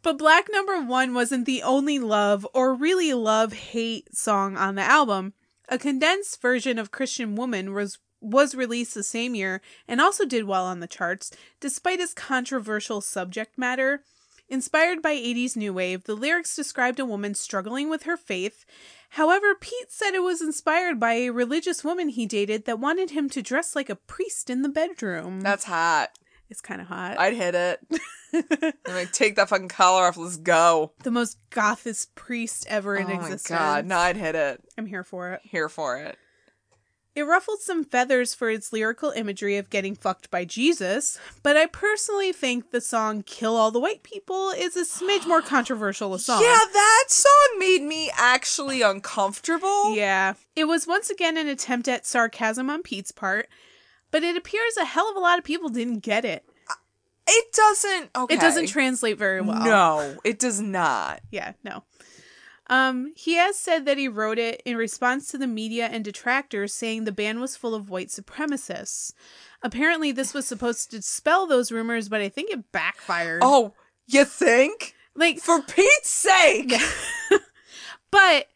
But 0.04 0.18
Black 0.18 0.48
Number 0.52 0.82
1 0.82 1.14
wasn't 1.14 1.46
the 1.46 1.62
only 1.62 2.00
love 2.00 2.46
or 2.56 2.74
really 2.74 3.14
love 3.14 3.54
hate 3.54 4.16
song 4.18 4.58
on 4.58 4.74
the 4.76 4.82
album. 4.82 5.34
A 5.70 5.78
condensed 5.78 6.42
version 6.42 6.80
of 6.80 6.90
Christian 6.92 7.36
Woman 7.36 7.72
was 7.74 8.00
was 8.22 8.56
released 8.56 8.94
the 8.94 9.04
same 9.04 9.36
year 9.36 9.62
and 9.88 10.00
also 10.00 10.26
did 10.26 10.46
well 10.46 10.66
on 10.66 10.80
the 10.80 10.88
charts 10.88 11.32
despite 11.60 12.00
its 12.00 12.14
controversial 12.14 13.02
subject 13.02 13.58
matter. 13.58 14.04
Inspired 14.48 15.02
by 15.02 15.16
80s 15.16 15.56
new 15.56 15.74
wave, 15.74 16.04
the 16.04 16.14
lyrics 16.16 16.56
described 16.56 17.00
a 17.00 17.06
woman 17.06 17.34
struggling 17.34 17.90
with 17.90 18.04
her 18.04 18.18
faith. 18.18 18.66
However, 19.12 19.56
Pete 19.56 19.92
said 19.92 20.14
it 20.14 20.24
was 20.24 20.42
inspired 20.42 21.00
by 21.00 21.14
a 21.14 21.30
religious 21.30 21.84
woman 21.84 22.10
he 22.10 22.26
dated 22.26 22.66
that 22.66 22.80
wanted 22.80 23.12
him 23.12 23.30
to 23.30 23.42
dress 23.42 23.76
like 23.76 23.90
a 23.90 23.96
priest 23.96 24.50
in 24.50 24.62
the 24.62 24.70
bedroom. 24.70 25.40
That's 25.42 25.64
hot. 25.64 26.10
it's 26.50 26.60
kind 26.62 26.82
of 26.82 26.88
hot. 26.88 27.18
I'd 27.18 27.34
hit 27.34 27.56
it. 27.56 27.80
I'm 28.88 28.94
like, 28.94 29.12
take 29.14 29.36
that 29.38 29.48
fucking 29.50 29.70
collar 29.70 30.06
off. 30.06 30.18
Let's 30.18 30.36
go. 30.38 30.92
the 31.04 31.12
most 31.12 31.38
gothest 31.50 32.14
priest 32.16 32.66
ever 32.70 32.96
in 32.98 33.08
oh 33.08 33.16
existence. 33.16 33.50
my 33.52 33.58
god. 33.58 33.86
No, 33.86 33.98
I'd 33.98 34.18
hit 34.18 34.36
it. 34.36 34.62
I'm 34.78 34.86
here 34.86 35.04
for 35.06 35.32
it. 35.32 35.42
Here 35.44 35.70
for 35.70 35.98
it. 35.98 36.18
It 37.14 37.24
ruffled 37.24 37.60
some 37.60 37.84
feathers 37.84 38.34
for 38.34 38.50
its 38.50 38.72
lyrical 38.72 39.12
imagery 39.12 39.58
of 39.58 39.70
getting 39.70 39.96
fucked 39.96 40.32
by 40.32 40.46
Jesus, 40.46 41.20
but 41.44 41.58
I 41.58 41.66
personally 41.66 42.32
think 42.32 42.72
the 42.72 42.80
song 42.80 43.24
Kill 43.24 43.58
All 43.58 43.70
the 43.70 43.82
White 43.82 44.02
People 44.02 44.52
is 44.52 44.78
a 44.78 44.86
smidge 44.86 45.28
more 45.28 45.42
controversial 45.42 46.14
a 46.14 46.20
song. 46.28 46.42
Yeah, 46.42 46.60
that 46.72 47.06
song 47.10 47.60
made 47.60 47.82
me 47.82 48.10
actually 48.16 48.82
uncomfortable. 48.82 49.94
Yeah. 49.94 50.36
It 50.56 50.66
was 50.66 50.88
once 50.88 51.10
again 51.10 51.36
an 51.36 51.48
attempt 51.50 51.90
at 51.90 52.06
sarcasm 52.06 52.70
on 52.70 52.82
Pete's 52.82 53.12
part, 53.12 53.50
but 54.10 54.24
it 54.24 54.38
appears 54.38 54.78
a 54.78 54.86
hell 54.86 55.10
of 55.10 55.18
a 55.18 55.20
lot 55.20 55.38
of 55.38 55.44
people 55.44 55.68
didn't 55.68 56.00
get 56.00 56.24
it. 56.24 56.46
Uh, 56.70 56.76
it 57.28 57.54
doesn't. 57.54 58.10
Okay. 58.16 58.36
It 58.36 58.40
doesn't 58.40 58.68
translate 58.68 59.18
very 59.18 59.42
well. 59.42 59.64
No, 59.66 60.18
it 60.24 60.40
does 60.40 60.62
not. 60.62 61.20
Yeah, 61.30 61.54
no. 61.64 61.84
Um, 62.72 63.12
he 63.16 63.36
has 63.36 63.60
said 63.60 63.86
that 63.86 63.98
he 63.98 64.08
wrote 64.08 64.40
it 64.40 64.62
in 64.66 64.78
response 64.78 65.28
to 65.28 65.38
the 65.38 65.46
media 65.46 65.88
and 65.88 66.04
detractors 66.06 66.74
saying 66.74 67.04
the 67.04 67.12
band 67.12 67.42
was 67.42 67.58
full 67.58 67.76
of 67.76 67.90
white 67.90 68.08
supremacists. 68.08 69.14
Apparently, 69.62 70.12
this 70.14 70.34
was 70.34 70.48
supposed 70.48 70.90
to 70.90 70.98
dispel 70.98 71.46
those 71.46 71.72
rumors, 71.72 72.08
but 72.10 72.22
I 72.22 72.30
think 72.30 72.50
it 72.50 72.72
backfired. 72.72 73.42
Oh, 73.44 73.74
you 74.08 74.24
think? 74.26 74.96
like, 75.16 75.40
For 75.40 75.62
Pete's 75.62 76.10
sake! 76.10 76.74
but 78.12 78.48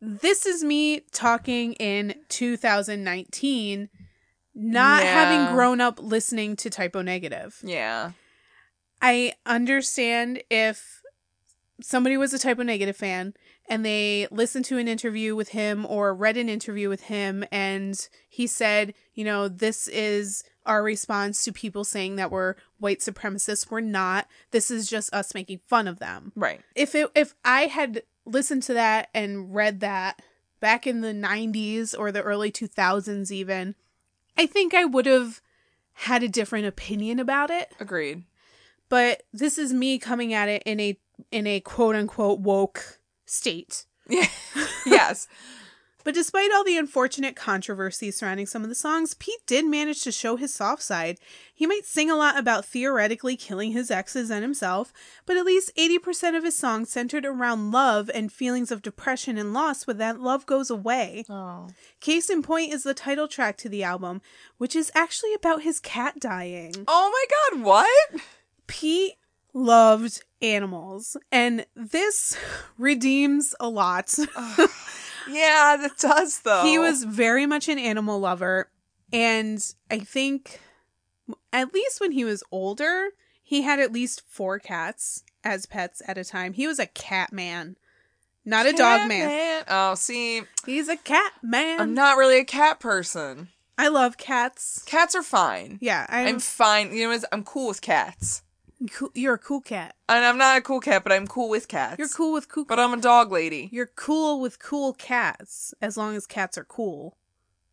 this 0.00 0.46
is 0.46 0.64
me 0.64 1.00
talking 1.12 1.74
in 1.74 2.14
2019, 2.30 3.90
not 4.54 5.02
Yeah. 5.02 5.12
having 5.12 5.54
grown 5.54 5.80
up 5.82 6.00
listening 6.00 6.56
to 6.56 6.70
type 6.70 6.96
O 6.96 7.02
negative. 7.02 7.58
Yeah. 7.62 8.12
I 9.02 9.34
understand 9.44 10.42
if 10.50 11.02
somebody 11.82 12.16
was 12.16 12.32
a 12.34 12.38
type 12.38 12.58
O 12.58 12.62
negative 12.62 12.96
fan 12.96 13.34
and 13.70 13.86
they 13.86 14.26
listened 14.32 14.64
to 14.66 14.78
an 14.78 14.88
interview 14.88 15.36
with 15.36 15.50
him 15.50 15.86
or 15.86 16.12
read 16.12 16.36
an 16.36 16.48
interview 16.48 16.88
with 16.88 17.02
him 17.02 17.44
and 17.52 18.08
he 18.28 18.46
said, 18.48 18.92
you 19.14 19.24
know, 19.24 19.46
this 19.46 19.86
is 19.88 20.42
our 20.66 20.82
response 20.82 21.44
to 21.44 21.52
people 21.52 21.84
saying 21.84 22.16
that 22.16 22.30
we're 22.30 22.56
white 22.78 22.98
supremacists. 22.98 23.70
We're 23.70 23.80
not. 23.80 24.26
This 24.50 24.70
is 24.70 24.88
just 24.90 25.14
us 25.14 25.34
making 25.34 25.60
fun 25.66 25.86
of 25.88 26.00
them. 26.00 26.32
Right. 26.34 26.60
If 26.74 26.94
it 26.94 27.10
if 27.14 27.34
I 27.44 27.62
had 27.62 28.02
listened 28.26 28.64
to 28.64 28.74
that 28.74 29.08
and 29.14 29.54
read 29.54 29.80
that 29.80 30.20
back 30.58 30.86
in 30.86 31.00
the 31.00 31.14
90s 31.14 31.98
or 31.98 32.12
the 32.12 32.22
early 32.22 32.52
2000s 32.52 33.30
even, 33.30 33.74
I 34.36 34.46
think 34.46 34.74
I 34.74 34.84
would 34.84 35.06
have 35.06 35.40
had 35.92 36.22
a 36.22 36.28
different 36.28 36.66
opinion 36.66 37.18
about 37.18 37.50
it 37.50 37.72
Agreed. 37.78 38.24
but 38.88 39.22
this 39.32 39.58
is 39.58 39.72
me 39.72 39.98
coming 39.98 40.32
at 40.32 40.48
it 40.48 40.62
in 40.64 40.80
a 40.80 40.98
in 41.30 41.46
a 41.46 41.60
quote 41.60 41.94
unquote 41.94 42.40
woke 42.40 42.99
state. 43.30 43.84
Yes. 44.86 45.28
But 46.02 46.14
despite 46.14 46.50
all 46.50 46.64
the 46.64 46.78
unfortunate 46.78 47.36
controversy 47.36 48.10
surrounding 48.10 48.46
some 48.46 48.62
of 48.62 48.70
the 48.70 48.74
songs, 48.74 49.12
Pete 49.14 49.40
did 49.46 49.66
manage 49.66 50.02
to 50.02 50.12
show 50.12 50.36
his 50.36 50.52
soft 50.54 50.82
side. 50.82 51.18
He 51.54 51.66
might 51.66 51.84
sing 51.84 52.10
a 52.10 52.16
lot 52.16 52.38
about 52.38 52.64
theoretically 52.64 53.36
killing 53.36 53.72
his 53.72 53.90
exes 53.90 54.30
and 54.30 54.42
himself, 54.42 54.92
but 55.26 55.36
at 55.36 55.44
least 55.44 55.76
80% 55.76 56.36
of 56.36 56.44
his 56.44 56.56
songs 56.56 56.90
centered 56.90 57.26
around 57.26 57.70
love 57.70 58.10
and 58.14 58.32
feelings 58.32 58.70
of 58.70 58.80
depression 58.82 59.36
and 59.36 59.52
loss 59.52 59.86
when 59.86 59.98
that 59.98 60.20
love 60.20 60.46
goes 60.46 60.70
away. 60.70 61.24
Oh. 61.28 61.68
Case 62.00 62.30
in 62.30 62.42
point 62.42 62.72
is 62.72 62.82
the 62.82 62.94
title 62.94 63.28
track 63.28 63.58
to 63.58 63.68
the 63.68 63.84
album, 63.84 64.22
which 64.56 64.74
is 64.74 64.90
actually 64.94 65.34
about 65.34 65.62
his 65.62 65.80
cat 65.80 66.18
dying. 66.18 66.72
Oh 66.88 67.10
my 67.12 67.58
god, 67.58 67.62
what? 67.62 68.22
Pete 68.66 69.14
loved 69.52 70.22
animals, 70.42 71.16
and 71.30 71.66
this 71.74 72.36
redeems 72.78 73.54
a 73.60 73.68
lot. 73.68 74.14
Yeah, 75.28 75.76
that 75.80 75.92
does 75.98 76.40
though. 76.44 76.62
he 76.62 76.78
was 76.78 77.04
very 77.04 77.46
much 77.46 77.68
an 77.68 77.78
animal 77.78 78.18
lover, 78.20 78.70
and 79.12 79.64
I 79.90 79.98
think 80.00 80.60
at 81.52 81.74
least 81.74 82.00
when 82.00 82.12
he 82.12 82.24
was 82.24 82.42
older, 82.50 83.10
he 83.42 83.62
had 83.62 83.80
at 83.80 83.92
least 83.92 84.22
four 84.28 84.58
cats 84.58 85.24
as 85.44 85.66
pets 85.66 86.02
at 86.06 86.18
a 86.18 86.24
time. 86.24 86.52
He 86.52 86.66
was 86.66 86.78
a 86.78 86.86
cat 86.86 87.32
man, 87.32 87.76
not 88.44 88.66
a 88.66 88.72
dog 88.72 89.00
Cat 89.00 89.08
man. 89.08 89.64
Oh, 89.68 89.94
see, 89.94 90.42
He's 90.66 90.88
a 90.88 90.96
cat 90.96 91.32
man. 91.42 91.80
I'm 91.80 91.94
not 91.94 92.16
really 92.16 92.38
a 92.38 92.44
cat 92.44 92.80
person. 92.80 93.48
I 93.78 93.88
love 93.88 94.18
cats. 94.18 94.82
Cats 94.84 95.14
are 95.14 95.22
fine. 95.22 95.78
Yeah, 95.80 96.04
I'm, 96.08 96.26
I'm 96.26 96.38
fine. 96.40 96.92
You 96.94 97.04
know, 97.04 97.14
what? 97.14 97.24
I'm 97.32 97.44
cool 97.44 97.68
with 97.68 97.80
cats. 97.80 98.42
You're 99.14 99.34
a 99.34 99.38
cool 99.38 99.60
cat. 99.60 99.94
And 100.08 100.24
I'm 100.24 100.38
not 100.38 100.56
a 100.56 100.60
cool 100.62 100.80
cat, 100.80 101.02
but 101.02 101.12
I'm 101.12 101.26
cool 101.26 101.48
with 101.48 101.68
cats. 101.68 101.98
You're 101.98 102.08
cool 102.08 102.32
with 102.32 102.48
cool. 102.48 102.64
But 102.64 102.80
I'm 102.80 102.94
a 102.94 103.00
dog 103.00 103.30
lady. 103.30 103.68
You're 103.72 103.90
cool 103.94 104.40
with 104.40 104.58
cool 104.58 104.94
cats 104.94 105.74
as 105.82 105.96
long 105.96 106.16
as 106.16 106.26
cats 106.26 106.56
are 106.56 106.64
cool. 106.64 107.16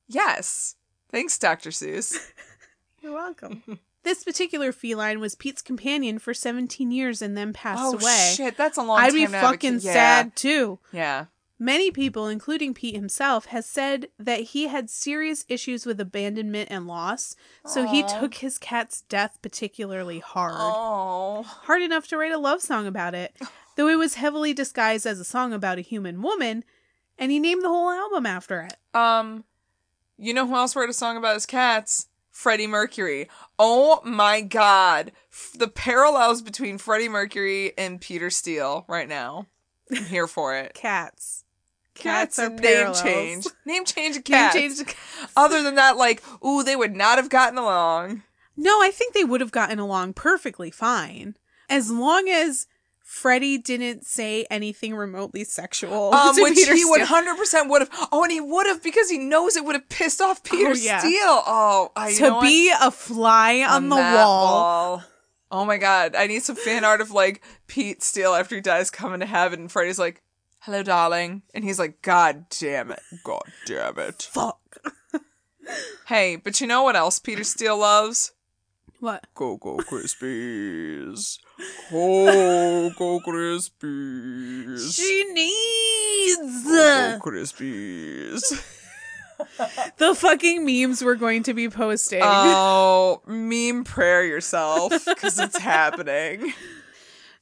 Yes. 0.08 0.76
Thanks, 1.10 1.38
Dr. 1.40 1.70
Seuss. 1.70 2.18
You're 3.02 3.14
welcome. 3.14 3.80
this 4.04 4.24
particular 4.26 4.72
feline 4.74 5.20
was 5.20 5.36
Pete's 5.36 5.62
companion 5.62 6.20
for 6.20 6.34
17 6.34 6.92
years 6.92 7.22
and 7.22 7.38
then 7.38 7.54
passed 7.54 7.82
away. 7.82 7.96
oh 8.02 8.06
away. 8.06 8.34
shit, 8.36 8.58
that's 8.58 8.78
a 8.78 8.84
long 8.84 9.00
I'd 9.00 9.10
time 9.10 9.14
be 9.14 9.26
to 9.26 9.32
have 9.32 9.44
a 9.44 9.48
fucking 9.48 9.74
kid. 9.76 9.84
Yeah. 9.84 9.94
sad 9.94 10.36
too. 10.36 10.80
Yeah. 10.92 11.26
Many 11.60 11.90
people, 11.90 12.28
including 12.28 12.76
Pete 12.76 12.94
himself, 12.96 13.48
has 13.48 13.66
said 13.66 14.10
that 14.20 14.42
he 14.42 14.68
had 14.68 14.92
serious 14.92 15.44
issues 15.50 15.88
with 15.88 16.00
abandonment 16.00 16.70
and 16.70 16.86
loss, 16.86 17.36
so 17.66 17.88
he 17.88 18.04
took 18.04 18.36
his 18.36 18.60
cat's 18.60 19.02
death 19.02 19.40
particularly 19.42 20.20
hard. 20.20 20.54
Oh. 20.56 21.42
Hard 21.44 21.82
enough 21.82 22.08
to 22.10 22.18
write 22.18 22.32
a 22.32 22.38
love 22.38 22.62
song 22.62 22.86
about 22.86 23.16
it, 23.16 23.36
though 23.76 23.88
it 23.88 23.98
was 23.98 24.16
heavily 24.16 24.54
disguised 24.54 25.08
as 25.08 25.20
a 25.20 25.24
song 25.26 25.52
about 25.52 25.80
a 25.80 25.82
human 25.82 26.22
woman, 26.22 26.64
and 27.18 27.32
he 27.32 27.40
named 27.40 27.64
the 27.64 27.70
whole 27.70 27.90
album 27.90 28.28
after 28.28 28.62
it. 28.62 28.76
Um, 28.96 29.44
you 30.18 30.36
know 30.36 30.46
who 30.46 30.56
else 30.56 30.76
wrote 30.76 30.90
a 30.92 30.94
song 30.94 31.18
about 31.18 31.34
his 31.34 31.48
cats? 31.48 32.08
Freddie 32.30 32.68
Mercury. 32.68 33.28
Oh 33.58 34.00
my 34.06 34.42
god. 34.42 35.12
F- 35.32 35.54
The 35.58 35.68
parallels 35.68 36.44
between 36.44 36.78
Freddie 36.78 37.10
Mercury 37.10 37.76
and 37.80 38.00
Peter 38.00 38.30
Steele 38.30 38.86
right 38.88 39.10
now. 39.10 39.48
I'm 39.92 40.06
here 40.06 40.28
for 40.28 40.56
it. 40.56 40.74
Cats. 40.76 41.46
Cats, 42.00 42.40
are 42.40 42.46
and 42.48 42.60
name 42.60 42.94
change. 42.94 43.46
Name 43.66 43.86
change 43.86 44.18
of 44.18 44.28
Name 44.30 44.40
cats. 44.40 44.56
change 44.56 44.78
to- 44.78 44.96
Other 45.36 45.62
than 45.64 45.76
that, 45.76 45.98
like, 45.98 46.24
ooh, 46.46 46.64
they 46.64 46.76
would 46.76 46.96
not 46.96 47.18
have 47.18 47.30
gotten 47.30 47.58
along. 47.58 48.24
No, 48.56 48.82
I 48.82 48.90
think 48.92 49.14
they 49.14 49.24
would 49.24 49.42
have 49.42 49.52
gotten 49.52 49.80
along 49.80 50.14
perfectly 50.14 50.72
fine. 50.72 51.36
As 51.70 51.92
long 51.92 52.28
as 52.30 52.66
Freddie 53.04 53.58
didn't 53.58 54.06
say 54.06 54.46
anything 54.50 54.94
remotely 54.96 55.44
sexual. 55.44 56.14
Um, 56.14 56.36
which 56.42 56.56
Peter 56.56 56.74
he 56.74 56.82
Steele. 56.84 57.06
hundred 57.06 57.38
percent 57.38 57.70
would 57.70 57.82
have. 57.82 57.90
Oh, 58.12 58.24
and 58.24 58.32
he 58.32 58.42
would 58.42 58.66
have 58.68 58.84
because 58.84 59.10
he 59.10 59.18
knows 59.18 59.56
it 59.56 59.64
would 59.64 59.76
have 59.76 59.88
pissed 59.90 60.20
off 60.22 60.44
Peter 60.44 60.72
Oh, 60.72 60.74
yeah. 60.74 61.00
Steele. 61.00 61.44
Oh, 61.46 61.92
I 61.96 62.14
to 62.16 62.32
what? 62.32 62.42
be 62.42 62.72
a 62.82 62.92
fly 62.92 63.62
on, 63.68 63.90
the 63.90 63.96
that 63.96 64.16
wall. 64.26 65.04
Oh 65.50 65.64
my 65.64 65.78
god, 65.78 66.16
I 66.16 66.28
need 66.28 66.44
some 66.44 66.58
fan 66.58 66.84
art 66.84 67.00
of 67.00 67.12
like 67.12 67.42
Pete 67.68 68.04
Steele 68.04 68.34
after 68.34 68.56
he 68.56 68.62
dies 68.62 68.90
coming 68.90 69.22
to 69.22 69.26
heaven, 69.26 69.62
and 69.62 69.72
Freddie's 69.72 70.00
like, 70.00 70.22
"Hello, 70.68 70.84
darling," 70.84 71.44
and 71.54 71.64
he's 71.64 71.80
like, 71.80 72.02
"God 72.02 72.48
damn 72.50 72.92
it, 72.92 73.00
God 73.24 73.42
damn 73.66 73.98
it." 73.98 74.28
Fuck. 74.30 74.60
Hey, 76.08 76.36
but 76.36 76.60
you 76.60 76.68
know 76.68 76.84
what 76.84 76.98
else 76.98 77.20
Peter 77.20 77.46
Steele 77.46 77.78
loves? 77.78 78.34
What? 79.00 79.28
Cocoa 79.34 79.78
Krispies. 79.78 81.40
Cocoa 81.90 83.20
Krispies. 83.22 84.94
She 84.94 85.24
needs 85.32 86.64
Cocoa 86.66 87.32
Krispies. 87.32 88.42
the 89.98 90.16
fucking 90.16 90.66
memes 90.66 91.02
we're 91.02 91.16
going 91.16 91.44
to 91.44 91.54
be 91.54 91.70
posting. 91.70 92.22
Oh, 92.24 93.22
meme 93.26 93.86
prayer 93.86 94.26
yourself 94.26 94.92
because 95.06 95.40
it's 95.40 95.58
happening. 95.60 96.54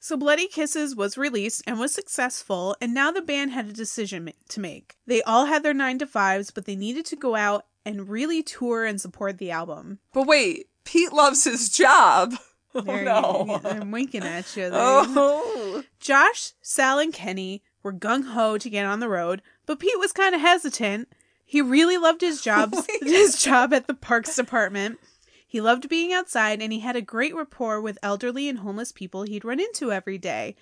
So 0.06 0.16
Bloody 0.16 0.45
Kisses 0.45 0.95
was 0.95 1.18
released 1.18 1.64
and 1.66 1.80
was 1.80 1.91
successful, 1.91 2.76
and 2.80 2.93
now 2.93 3.10
the 3.10 3.24
band 3.24 3.49
had 3.53 3.68
a 3.68 3.74
decision 3.74 4.32
to 4.49 4.60
make. 4.60 4.93
They 5.08 5.24
all 5.24 5.45
had 5.45 5.64
their 5.64 5.74
9 5.74 5.97
to 5.97 6.06
5s, 6.06 6.53
but 6.53 6.66
they 6.66 6.76
needed 6.76 7.08
to 7.08 7.16
go 7.16 7.34
out 7.36 7.66
and 7.88 8.08
really 8.08 8.43
tour 8.43 8.86
and 8.86 9.01
support 9.01 9.39
the 9.39 9.49
album. 9.49 9.97
But 10.14 10.28
wait, 10.28 10.68
Pete 10.84 11.12
loves 11.12 11.43
his 11.45 11.70
job. 11.70 12.36
Oh 12.78 12.82
There 12.82 12.99
you- 12.99 13.06
no. 13.06 13.62
I'm 13.64 13.89
winking 13.89 14.24
at 14.24 14.56
you. 14.56 14.70
There. 14.70 14.74
Oh. 14.80 15.84
Josh, 15.99 16.51
Sal, 16.62 16.99
and 16.99 17.12
Kenny 17.14 17.64
were 17.82 17.93
gung 17.93 18.26
ho 18.34 18.58
to 18.60 18.70
get 18.70 18.86
on 18.86 18.99
the 18.99 19.08
road, 19.10 19.41
but 19.66 19.80
Pete 19.80 19.97
was 19.97 20.12
kind 20.12 20.36
of 20.36 20.41
hesitant. 20.41 21.08
He 21.45 21.62
really 21.62 21.97
loved 21.97 22.20
his 22.22 22.41
job, 22.43 22.74
oh 22.76 22.86
his 23.01 23.41
job 23.41 23.74
at 23.74 23.88
the 23.88 23.93
parks 23.95 24.36
department. 24.36 24.99
He 25.48 25.62
loved 25.62 25.89
being 25.89 26.12
outside, 26.12 26.62
and 26.62 26.74
he 26.74 26.80
had 26.80 26.96
a 26.96 27.02
great 27.02 27.36
rapport 27.36 27.80
with 27.80 28.00
elderly 28.02 28.50
and 28.50 28.60
homeless 28.60 28.91
people 28.91 29.24
he'd 29.24 29.46
run 29.46 29.60
into 29.60 29.91
every 29.91 30.18
day. 30.18 30.56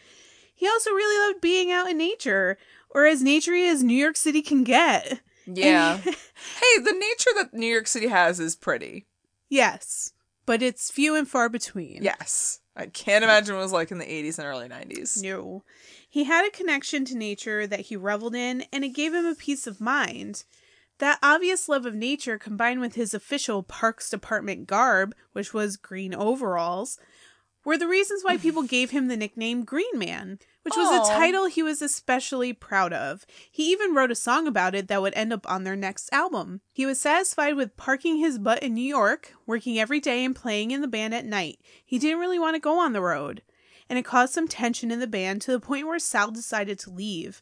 He 0.53 0.67
also 0.67 0.91
really 0.91 1.27
loved 1.27 1.41
being 1.41 1.71
out 1.71 1.89
in 1.89 1.97
nature, 1.97 2.57
or 2.89 3.05
as 3.05 3.23
naturey 3.23 3.69
as 3.69 3.84
New 3.84 3.97
York 3.97 4.15
City 4.15 4.41
can 4.41 4.63
get. 4.63 5.21
Yeah. 5.45 5.97
hey, 5.97 6.77
the 6.77 6.93
nature 6.93 7.31
that 7.36 7.53
New 7.53 7.67
York 7.67 7.88
City 7.88 8.07
has 8.07 8.39
is 8.39 8.55
pretty. 8.55 9.07
Yes, 9.49 10.13
but 10.45 10.61
it's 10.61 10.91
few 10.91 11.15
and 11.15 11.27
far 11.27 11.49
between. 11.49 12.03
Yes. 12.03 12.59
I 12.75 12.88
can't 12.88 13.23
imagine 13.23 13.53
what 13.53 13.61
it 13.61 13.63
was 13.63 13.71
like 13.71 13.91
in 13.91 13.99
the 13.99 14.05
80s 14.05 14.39
and 14.39 14.47
early 14.47 14.67
90s. 14.67 15.21
No. 15.21 15.63
He 16.09 16.23
had 16.23 16.45
a 16.45 16.51
connection 16.51 17.05
to 17.05 17.17
nature 17.17 17.67
that 17.67 17.81
he 17.81 17.95
reveled 17.95 18.36
in, 18.36 18.65
and 18.71 18.84
it 18.84 18.89
gave 18.89 19.13
him 19.13 19.25
a 19.25 19.36
peace 19.36 19.67
of 19.67 19.79
mind. 19.79 20.43
That 21.03 21.19
obvious 21.21 21.67
love 21.67 21.85
of 21.85 21.95
nature 21.95 22.37
combined 22.37 22.79
with 22.79 22.95
his 22.95 23.13
official 23.13 23.61
Parks 23.61 24.09
Department 24.09 24.67
garb, 24.67 25.13
which 25.33 25.53
was 25.53 25.75
green 25.75 26.15
overalls, 26.15 26.97
were 27.65 27.77
the 27.77 27.89
reasons 27.89 28.23
why 28.23 28.37
people 28.37 28.63
gave 28.63 28.91
him 28.91 29.09
the 29.09 29.17
nickname 29.17 29.65
Green 29.65 29.99
Man, 29.99 30.39
which 30.61 30.77
was 30.77 31.09
a 31.09 31.11
title 31.11 31.47
he 31.47 31.61
was 31.61 31.81
especially 31.81 32.53
proud 32.53 32.93
of. 32.93 33.25
He 33.51 33.69
even 33.69 33.93
wrote 33.93 34.11
a 34.11 34.15
song 34.15 34.47
about 34.47 34.75
it 34.75 34.87
that 34.87 35.01
would 35.01 35.13
end 35.13 35.33
up 35.33 35.45
on 35.51 35.65
their 35.65 35.75
next 35.75 36.07
album. 36.13 36.61
He 36.71 36.85
was 36.85 37.01
satisfied 37.01 37.57
with 37.57 37.75
parking 37.75 38.19
his 38.19 38.39
butt 38.39 38.63
in 38.63 38.73
New 38.73 38.81
York, 38.81 39.33
working 39.45 39.77
every 39.77 39.99
day 39.99 40.23
and 40.23 40.33
playing 40.33 40.71
in 40.71 40.79
the 40.79 40.87
band 40.87 41.13
at 41.13 41.25
night. 41.25 41.59
He 41.83 41.99
didn't 41.99 42.19
really 42.19 42.39
want 42.39 42.55
to 42.55 42.61
go 42.61 42.79
on 42.79 42.93
the 42.93 43.01
road. 43.01 43.41
And 43.89 43.99
it 43.99 44.05
caused 44.05 44.33
some 44.33 44.47
tension 44.47 44.89
in 44.89 45.01
the 45.01 45.07
band 45.07 45.41
to 45.41 45.51
the 45.51 45.59
point 45.59 45.85
where 45.85 45.99
Sal 45.99 46.31
decided 46.31 46.79
to 46.79 46.91
leave. 46.91 47.41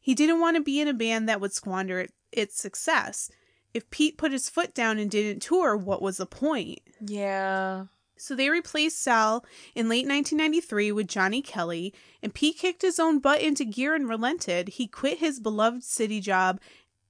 He 0.00 0.14
didn't 0.14 0.38
want 0.38 0.56
to 0.56 0.62
be 0.62 0.80
in 0.80 0.86
a 0.86 0.94
band 0.94 1.28
that 1.28 1.40
would 1.40 1.52
squander 1.52 1.98
it- 1.98 2.12
its 2.32 2.60
success. 2.60 3.30
If 3.72 3.88
Pete 3.90 4.18
put 4.18 4.32
his 4.32 4.48
foot 4.48 4.74
down 4.74 4.98
and 4.98 5.10
didn't 5.10 5.40
tour, 5.42 5.76
what 5.76 6.02
was 6.02 6.16
the 6.16 6.26
point? 6.26 6.80
Yeah. 7.00 7.84
So 8.16 8.34
they 8.34 8.50
replaced 8.50 9.00
Sal 9.02 9.44
in 9.74 9.88
late 9.88 10.06
1993 10.06 10.92
with 10.92 11.08
Johnny 11.08 11.40
Kelly, 11.40 11.94
and 12.22 12.34
Pete 12.34 12.58
kicked 12.58 12.82
his 12.82 12.98
own 12.98 13.18
butt 13.18 13.40
into 13.40 13.64
gear 13.64 13.94
and 13.94 14.08
relented. 14.08 14.70
He 14.70 14.86
quit 14.86 15.18
his 15.18 15.40
beloved 15.40 15.84
city 15.84 16.20
job 16.20 16.60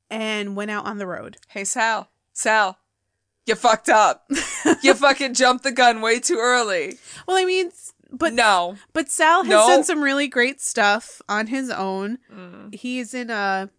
and 0.09 0.55
went 0.55 0.71
out 0.71 0.87
on 0.87 0.99
the 0.99 1.07
road. 1.07 1.39
Hey, 1.49 1.65
Sal. 1.65 2.11
Sal. 2.33 2.79
You 3.47 3.55
fucked 3.57 3.89
up. 3.89 4.31
you 4.83 4.95
fucking 4.95 5.35
jumped 5.35 5.65
the 5.65 5.73
gun 5.73 6.01
way 6.01 6.21
too 6.21 6.37
early. 6.39 6.99
Well, 7.27 7.37
I 7.39 7.45
mean, 7.45 7.71
but 8.13 8.33
no. 8.35 8.77
but 8.93 9.11
Sal 9.11 9.43
has 9.45 9.51
No. 9.51 9.67
done 9.67 9.83
some 9.83 10.03
really 10.03 10.29
great 10.29 10.61
stuff 10.61 11.21
on 11.29 11.49
his 11.49 11.71
own. 11.71 12.19
Mm. 12.33 12.75
He's 12.75 13.15
in 13.15 13.31
a 13.31 13.71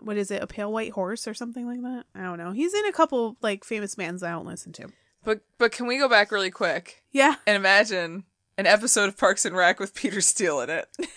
what 0.00 0.16
is 0.16 0.30
it, 0.30 0.42
a 0.42 0.46
pale 0.46 0.72
white 0.72 0.92
horse 0.92 1.26
or 1.28 1.34
something 1.34 1.66
like 1.66 1.80
that? 1.82 2.04
I 2.14 2.22
don't 2.22 2.38
know. 2.38 2.52
He's 2.52 2.74
in 2.74 2.86
a 2.86 2.92
couple 2.92 3.36
like 3.42 3.64
famous 3.64 3.94
bands 3.94 4.22
I 4.22 4.30
don't 4.30 4.46
listen 4.46 4.72
to. 4.72 4.88
But 5.24 5.40
but 5.58 5.72
can 5.72 5.86
we 5.86 5.98
go 5.98 6.08
back 6.08 6.32
really 6.32 6.50
quick 6.50 7.02
Yeah. 7.12 7.36
and 7.46 7.56
imagine 7.56 8.24
an 8.58 8.66
episode 8.66 9.08
of 9.08 9.16
Parks 9.16 9.44
and 9.44 9.56
Rec 9.56 9.78
with 9.80 9.94
Peter 9.94 10.20
Steele 10.20 10.60
in 10.60 10.70
it? 10.70 10.88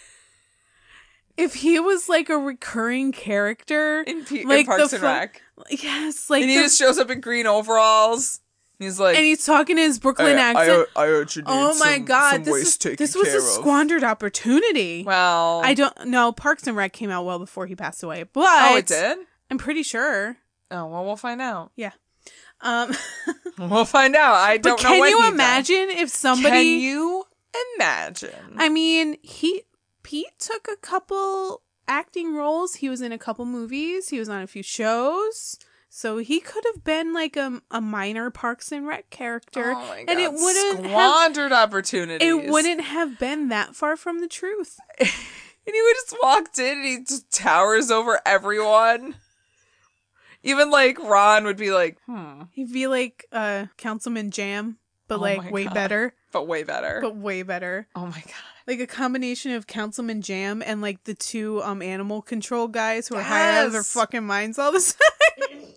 If 1.37 1.55
he 1.55 1.81
was 1.81 2.07
like 2.07 2.29
a 2.29 2.37
recurring 2.37 3.11
character 3.11 4.03
In, 4.03 4.23
Pe- 4.23 4.43
in 4.43 4.65
Parks 4.65 4.93
and 4.93 5.01
fu- 5.01 5.05
Rec. 5.05 5.41
yes, 5.69 6.29
like 6.29 6.41
And 6.43 6.49
he 6.49 6.55
the- 6.57 6.63
just 6.63 6.77
shows 6.79 6.97
up 6.97 7.09
in 7.11 7.19
green 7.19 7.45
overalls. 7.45 8.39
And 8.79 8.85
he's 8.85 8.99
like, 8.99 9.15
and 9.15 9.25
he's 9.25 9.45
talking 9.45 9.77
in 9.77 9.83
his 9.85 9.99
Brooklyn 9.99 10.37
I, 10.37 10.41
accent. 10.41 10.89
I, 10.95 11.03
I 11.03 11.07
heard 11.07 11.35
you 11.35 11.43
oh 11.45 11.77
my 11.79 11.95
some- 11.95 12.05
god, 12.05 12.31
some 12.33 12.43
this 12.43 12.85
is 12.85 12.97
this 12.97 13.15
was 13.15 13.33
a 13.33 13.37
of. 13.37 13.43
squandered 13.43 14.03
opportunity. 14.03 15.03
Well, 15.03 15.61
I 15.63 15.73
don't 15.73 16.07
know. 16.07 16.31
Parks 16.31 16.67
and 16.67 16.75
Rec 16.75 16.91
came 16.93 17.09
out 17.09 17.25
well 17.25 17.39
before 17.39 17.65
he 17.67 17.75
passed 17.75 18.03
away, 18.03 18.23
but 18.23 18.43
Oh, 18.45 18.75
it 18.77 18.87
did? 18.87 19.17
I'm 19.49 19.57
pretty 19.57 19.83
sure. 19.83 20.37
Oh, 20.71 20.87
well, 20.87 21.05
we'll 21.05 21.15
find 21.15 21.41
out. 21.41 21.71
Yeah. 21.75 21.91
Um, 22.61 22.91
We'll 23.57 23.85
find 23.85 24.15
out. 24.17 24.33
I 24.35 24.57
don't 24.57 24.81
know 24.83 24.89
can 24.89 24.99
when 24.99 25.09
you 25.11 25.17
he 25.17 25.23
died. 25.29 25.33
imagine 25.33 25.89
if 25.91 26.09
somebody? 26.09 26.49
Can 26.49 26.81
you 26.81 27.23
imagine? 27.77 28.55
I 28.57 28.67
mean, 28.67 29.15
he 29.21 29.63
Pete 30.03 30.37
took 30.39 30.67
a 30.71 30.75
couple 30.75 31.61
acting 31.87 32.35
roles. 32.35 32.75
He 32.75 32.89
was 32.89 33.01
in 33.01 33.13
a 33.13 33.17
couple 33.17 33.45
movies. 33.45 34.09
He 34.09 34.19
was 34.19 34.27
on 34.27 34.41
a 34.41 34.47
few 34.47 34.61
shows. 34.63 35.57
So 35.97 36.17
he 36.17 36.41
could 36.41 36.65
have 36.73 36.83
been 36.83 37.13
like 37.13 37.37
a, 37.37 37.61
a 37.71 37.79
minor 37.79 38.29
Parks 38.29 38.73
and 38.73 38.85
Rec 38.85 39.09
character, 39.09 39.71
oh 39.73 39.95
and 39.97 40.19
it 40.19 40.29
wouldn't 40.29 40.75
have 40.83 40.91
squandered 40.91 41.53
opportunities. 41.53 42.27
it 42.27 42.49
wouldn't 42.51 42.81
have 42.81 43.17
been 43.17 43.47
that 43.47 43.77
far 43.77 43.95
from 43.95 44.19
the 44.19 44.27
truth. 44.27 44.77
And 45.67 45.73
he 45.73 45.81
would 45.81 45.95
just 45.95 46.15
walked 46.21 46.59
in 46.59 46.77
and 46.77 46.85
he 46.85 46.99
just 46.99 47.31
towers 47.31 47.89
over 47.89 48.19
everyone. 48.23 49.15
Even 50.43 50.69
like 50.69 50.99
Ron 51.01 51.45
would 51.45 51.57
be 51.57 51.71
like, 51.71 51.97
hmm, 52.05 52.43
He'd 52.51 52.71
be 52.71 52.85
like 52.85 53.25
uh 53.31 53.65
Councilman 53.77 54.29
Jamm, 54.29 54.77
but 55.07 55.15
Oh 55.15 55.21
like 55.21 55.49
way 55.49 55.63
God. 55.63 55.73
better, 55.73 56.13
but 56.31 56.45
way 56.45 56.61
better. 56.63 56.99
but 57.01 57.15
way 57.15 57.41
better. 57.41 57.87
oh 57.95 58.05
my 58.05 58.21
god. 58.21 58.54
Like 58.67 58.79
a 58.79 58.87
combination 58.87 59.51
of 59.51 59.67
Councilman 59.67 60.21
Jamm 60.21 60.63
and 60.65 60.81
like 60.81 61.03
the 61.03 61.13
two 61.13 61.61
um 61.63 61.81
animal 61.81 62.21
control 62.21 62.67
guys 62.67 63.07
who 63.07 63.15
are 63.15 63.21
high 63.21 63.59
out 63.59 63.67
of 63.67 63.71
their 63.73 63.83
fucking 63.83 64.25
minds 64.25 64.57
all 64.59 64.71
the 64.71 64.79
time. 64.79 65.59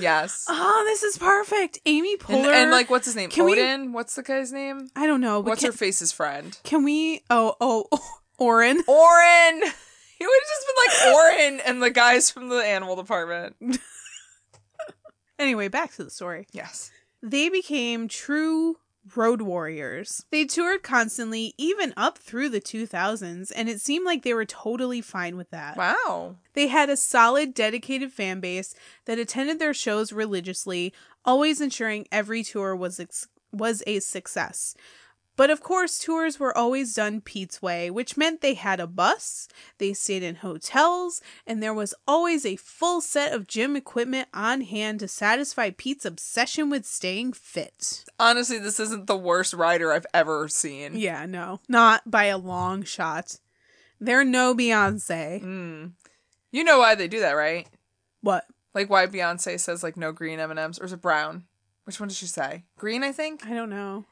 Yes. 0.00 0.46
oh, 0.48 0.84
this 0.86 1.02
is 1.02 1.18
perfect. 1.18 1.78
Amy 1.84 2.12
and, 2.12 2.20
Poehler. 2.22 2.52
and 2.54 2.70
like 2.70 2.88
what's 2.90 3.04
his 3.06 3.14
name? 3.16 3.28
Can 3.28 3.44
we- 3.44 3.88
What's 3.88 4.14
the 4.14 4.22
guy's 4.22 4.52
name? 4.52 4.88
I 4.96 5.06
don't 5.06 5.20
know, 5.20 5.40
What's 5.40 5.60
can, 5.60 5.68
her 5.70 5.76
face's 5.76 6.10
friend? 6.12 6.56
can 6.64 6.82
we? 6.84 7.22
Oh, 7.28 7.54
oh, 7.60 7.84
Orin. 8.38 8.82
Orin. 8.88 9.62
He 10.18 10.26
would 10.26 10.40
have 10.40 10.48
just 10.48 10.66
been 10.68 10.76
like 10.86 11.14
Orin 11.16 11.60
and 11.66 11.82
the 11.82 11.90
guys 11.90 12.30
from 12.30 12.48
the 12.48 12.58
animal 12.64 12.94
department. 12.94 13.56
Anyway, 15.38 15.66
back 15.66 15.92
to 15.94 16.04
the 16.04 16.10
story. 16.10 16.46
Yes. 16.52 16.92
They 17.22 17.48
became 17.48 18.06
true 18.06 18.76
road 19.16 19.42
warriors. 19.42 20.24
They 20.30 20.44
toured 20.44 20.82
constantly, 20.82 21.54
even 21.58 21.92
up 21.96 22.18
through 22.18 22.50
the 22.50 22.60
2000s, 22.60 23.52
and 23.54 23.68
it 23.68 23.80
seemed 23.80 24.04
like 24.04 24.22
they 24.22 24.34
were 24.34 24.44
totally 24.44 25.00
fine 25.00 25.36
with 25.36 25.50
that. 25.50 25.76
Wow. 25.76 26.36
They 26.54 26.68
had 26.68 26.88
a 26.90 26.96
solid, 26.96 27.54
dedicated 27.54 28.12
fan 28.12 28.40
base 28.40 28.74
that 29.06 29.18
attended 29.18 29.58
their 29.58 29.74
shows 29.74 30.12
religiously, 30.12 30.92
always 31.24 31.60
ensuring 31.60 32.06
every 32.12 32.42
tour 32.42 32.76
was 32.76 33.00
ex- 33.00 33.28
was 33.52 33.82
a 33.86 34.00
success. 34.00 34.74
But 35.42 35.50
of 35.50 35.60
course, 35.60 35.98
tours 35.98 36.38
were 36.38 36.56
always 36.56 36.94
done 36.94 37.20
Pete's 37.20 37.60
way, 37.60 37.90
which 37.90 38.16
meant 38.16 38.42
they 38.42 38.54
had 38.54 38.78
a 38.78 38.86
bus, 38.86 39.48
they 39.78 39.92
stayed 39.92 40.22
in 40.22 40.36
hotels, 40.36 41.20
and 41.44 41.60
there 41.60 41.74
was 41.74 41.96
always 42.06 42.46
a 42.46 42.54
full 42.54 43.00
set 43.00 43.32
of 43.32 43.48
gym 43.48 43.74
equipment 43.74 44.28
on 44.32 44.60
hand 44.60 45.00
to 45.00 45.08
satisfy 45.08 45.70
Pete's 45.70 46.04
obsession 46.04 46.70
with 46.70 46.86
staying 46.86 47.32
fit. 47.32 48.04
Honestly, 48.20 48.58
this 48.60 48.78
isn't 48.78 49.08
the 49.08 49.16
worst 49.16 49.52
rider 49.52 49.92
I've 49.92 50.06
ever 50.14 50.46
seen. 50.46 50.96
Yeah, 50.96 51.26
no, 51.26 51.58
not 51.68 52.08
by 52.08 52.26
a 52.26 52.38
long 52.38 52.84
shot. 52.84 53.40
They're 53.98 54.22
no 54.22 54.54
Beyonce. 54.54 55.42
Mm. 55.42 55.92
You 56.52 56.62
know 56.62 56.78
why 56.78 56.94
they 56.94 57.08
do 57.08 57.18
that, 57.18 57.32
right? 57.32 57.66
What? 58.20 58.46
Like 58.74 58.88
why 58.88 59.08
Beyonce 59.08 59.58
says 59.58 59.82
like 59.82 59.96
no 59.96 60.12
green 60.12 60.38
M 60.38 60.52
and 60.52 60.60
M's, 60.60 60.78
or 60.78 60.84
is 60.84 60.92
it 60.92 61.02
brown? 61.02 61.46
Which 61.82 61.98
one 61.98 62.08
did 62.08 62.16
she 62.16 62.26
say? 62.26 62.62
Green, 62.78 63.02
I 63.02 63.10
think. 63.10 63.44
I 63.44 63.54
don't 63.54 63.70
know. 63.70 64.04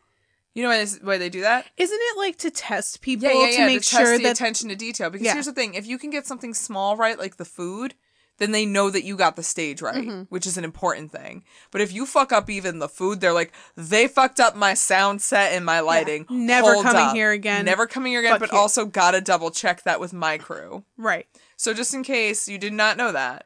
You 0.54 0.62
know 0.64 0.68
why 0.70 0.84
they, 0.84 0.90
why 1.02 1.18
they 1.18 1.28
do 1.28 1.42
that? 1.42 1.66
Isn't 1.76 1.98
it 2.00 2.18
like 2.18 2.36
to 2.38 2.50
test 2.50 3.00
people 3.02 3.28
Yeah, 3.28 3.48
yeah, 3.50 3.56
to 3.58 3.66
make 3.66 3.78
to 3.82 3.84
sure 3.84 4.16
the 4.18 4.24
that 4.24 4.32
attention 4.32 4.68
to 4.70 4.76
detail. 4.76 5.08
Because 5.10 5.24
Yeah. 5.26 5.34
here's 5.34 5.46
the 5.46 5.52
thing: 5.52 5.74
if 5.74 5.86
you 5.86 5.96
can 5.98 6.10
get 6.10 6.26
something 6.26 6.54
small 6.54 6.96
right, 6.96 7.18
like 7.18 7.36
the 7.36 7.44
food, 7.44 7.94
then 8.38 8.50
they 8.52 8.64
know 8.66 8.90
that 8.90 9.04
you 9.04 9.16
got 9.16 9.36
the 9.36 9.42
stage 9.44 9.80
right, 9.82 9.94
Mm-hmm. 10.04 10.22
which 10.22 10.46
is 10.46 10.56
an 10.56 10.64
important 10.64 11.12
thing. 11.12 11.44
But 11.70 11.82
if 11.82 11.92
you 11.92 12.04
fuck 12.06 12.32
up 12.32 12.50
even 12.50 12.78
the 12.80 12.88
food, 12.88 13.20
they're 13.20 13.32
like, 13.34 13.52
they 13.76 14.08
fucked 14.08 14.40
up 14.40 14.56
my 14.56 14.74
sound 14.74 15.20
set 15.22 15.52
and 15.52 15.64
my 15.64 15.80
lighting. 15.80 16.26
Never 16.30 16.72
Hold 16.72 16.84
coming 16.86 17.02
up. 17.02 17.14
here 17.14 17.30
again. 17.30 17.64
Never 17.64 17.86
coming 17.86 18.12
here 18.12 18.20
again. 18.20 18.32
Fuck 18.32 18.40
but 18.40 18.52
you." 18.52 18.58
also 18.58 18.86
gotta 18.86 19.20
double 19.20 19.50
check 19.52 19.82
that 19.84 20.00
with 20.00 20.12
my 20.12 20.36
crew. 20.38 20.84
right. 20.96 21.26
So 21.56 21.74
just 21.74 21.92
in 21.94 22.02
case 22.02 22.48
you 22.48 22.56
did 22.58 22.72
not 22.72 22.96
know 22.96 23.12
that, 23.12 23.44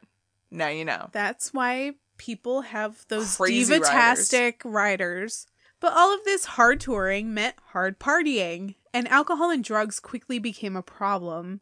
now 0.50 0.68
you 0.68 0.84
know. 0.84 1.08
That's 1.12 1.52
why 1.52 1.94
people 2.16 2.60
have 2.62 3.04
those 3.08 3.36
Crazy 3.36 3.74
divatastic 3.74 4.54
riders. 4.64 5.46
But 5.84 5.92
all 5.92 6.14
of 6.14 6.24
this 6.24 6.46
hard 6.46 6.80
touring 6.80 7.34
meant 7.34 7.56
hard 7.72 8.00
partying, 8.00 8.76
and 8.94 9.06
alcohol 9.08 9.50
and 9.50 9.62
drugs 9.62 10.00
quickly 10.00 10.38
became 10.38 10.76
a 10.76 10.82
problem. 10.82 11.60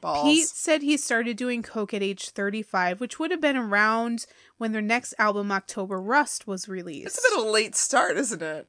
Balls. 0.00 0.24
Pete 0.24 0.48
said 0.48 0.82
he 0.82 0.96
started 0.96 1.36
doing 1.36 1.62
coke 1.62 1.94
at 1.94 2.02
age 2.02 2.30
35, 2.30 3.00
which 3.00 3.20
would 3.20 3.30
have 3.30 3.40
been 3.40 3.56
around 3.56 4.26
when 4.58 4.72
their 4.72 4.82
next 4.82 5.14
album, 5.20 5.52
October 5.52 6.00
Rust, 6.00 6.48
was 6.48 6.68
released. 6.68 7.16
It's 7.16 7.18
a 7.18 7.30
bit 7.30 7.38
of 7.38 7.46
a 7.46 7.48
late 7.52 7.76
start, 7.76 8.16
isn't 8.16 8.42
it? 8.42 8.66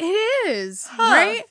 It 0.00 0.48
is, 0.48 0.88
Huh. 0.90 1.02
right? 1.02 1.44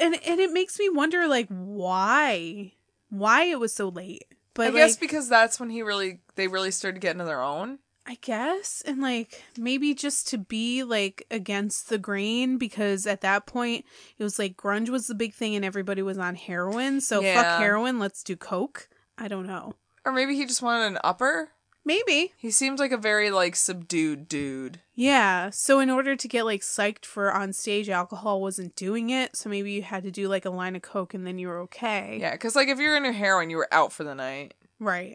And 0.00 0.14
and 0.24 0.38
it 0.38 0.52
makes 0.52 0.78
me 0.78 0.88
wonder 0.88 1.26
like 1.26 1.48
why? 1.48 2.74
Why 3.08 3.46
it 3.46 3.58
was 3.58 3.74
so 3.74 3.88
late. 3.88 4.26
But 4.54 4.68
I 4.68 4.70
guess 4.70 4.96
because 4.96 5.28
that's 5.28 5.58
when 5.58 5.70
he 5.70 5.82
really 5.82 6.20
they 6.36 6.46
really 6.46 6.70
started 6.70 7.00
getting 7.00 7.18
to 7.18 7.24
their 7.24 7.42
own. 7.42 7.80
I 8.08 8.18
guess 8.20 8.82
and 8.86 9.00
like 9.00 9.42
maybe 9.58 9.92
just 9.92 10.28
to 10.28 10.38
be 10.38 10.84
like 10.84 11.26
against 11.30 11.88
the 11.88 11.98
grain 11.98 12.56
because 12.56 13.04
at 13.06 13.20
that 13.22 13.46
point 13.46 13.84
it 14.16 14.22
was 14.22 14.38
like 14.38 14.56
grunge 14.56 14.88
was 14.90 15.08
the 15.08 15.14
big 15.14 15.34
thing 15.34 15.56
and 15.56 15.64
everybody 15.64 16.02
was 16.02 16.16
on 16.18 16.36
heroin. 16.36 17.00
So 17.00 17.20
Yeah. 17.20 17.42
fuck 17.42 17.60
heroin, 17.60 17.98
let's 17.98 18.22
do 18.22 18.36
coke. 18.36 18.88
I 19.18 19.26
don't 19.28 19.46
know. 19.46 19.74
Or 20.04 20.12
maybe 20.12 20.36
he 20.36 20.46
just 20.46 20.62
wanted 20.62 20.86
an 20.86 20.98
upper. 21.02 21.50
Maybe. 21.84 22.32
He 22.36 22.50
seemed 22.50 22.78
like 22.80 22.92
a 22.92 22.96
very 22.96 23.30
like 23.30 23.54
subdued 23.56 24.28
dude. 24.28 24.80
Yeah. 24.94 25.50
So 25.50 25.78
in 25.80 25.88
order 25.90 26.14
to 26.16 26.28
get 26.28 26.44
like 26.44 26.60
psyched 26.62 27.04
for 27.04 27.32
on 27.32 27.52
stage, 27.52 27.88
alcohol 27.88 28.40
wasn't 28.40 28.74
doing 28.76 29.10
it. 29.10 29.36
So 29.36 29.48
maybe 29.48 29.72
you 29.72 29.82
had 29.82 30.02
to 30.04 30.10
do 30.10 30.28
like 30.28 30.44
a 30.44 30.50
line 30.50 30.74
of 30.76 30.82
coke 30.82 31.14
and 31.14 31.26
then 31.26 31.38
you 31.38 31.48
were 31.48 31.60
okay. 31.62 32.18
Yeah, 32.20 32.32
because 32.32 32.54
like 32.56 32.68
if 32.68 32.78
you're 32.78 32.96
into 32.96 33.12
heroin, 33.12 33.50
you 33.50 33.56
were 33.56 33.68
out 33.72 33.92
for 33.92 34.04
the 34.04 34.14
night. 34.14 34.54
Right. 34.80 35.14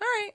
All 0.00 0.06
right. 0.06 0.30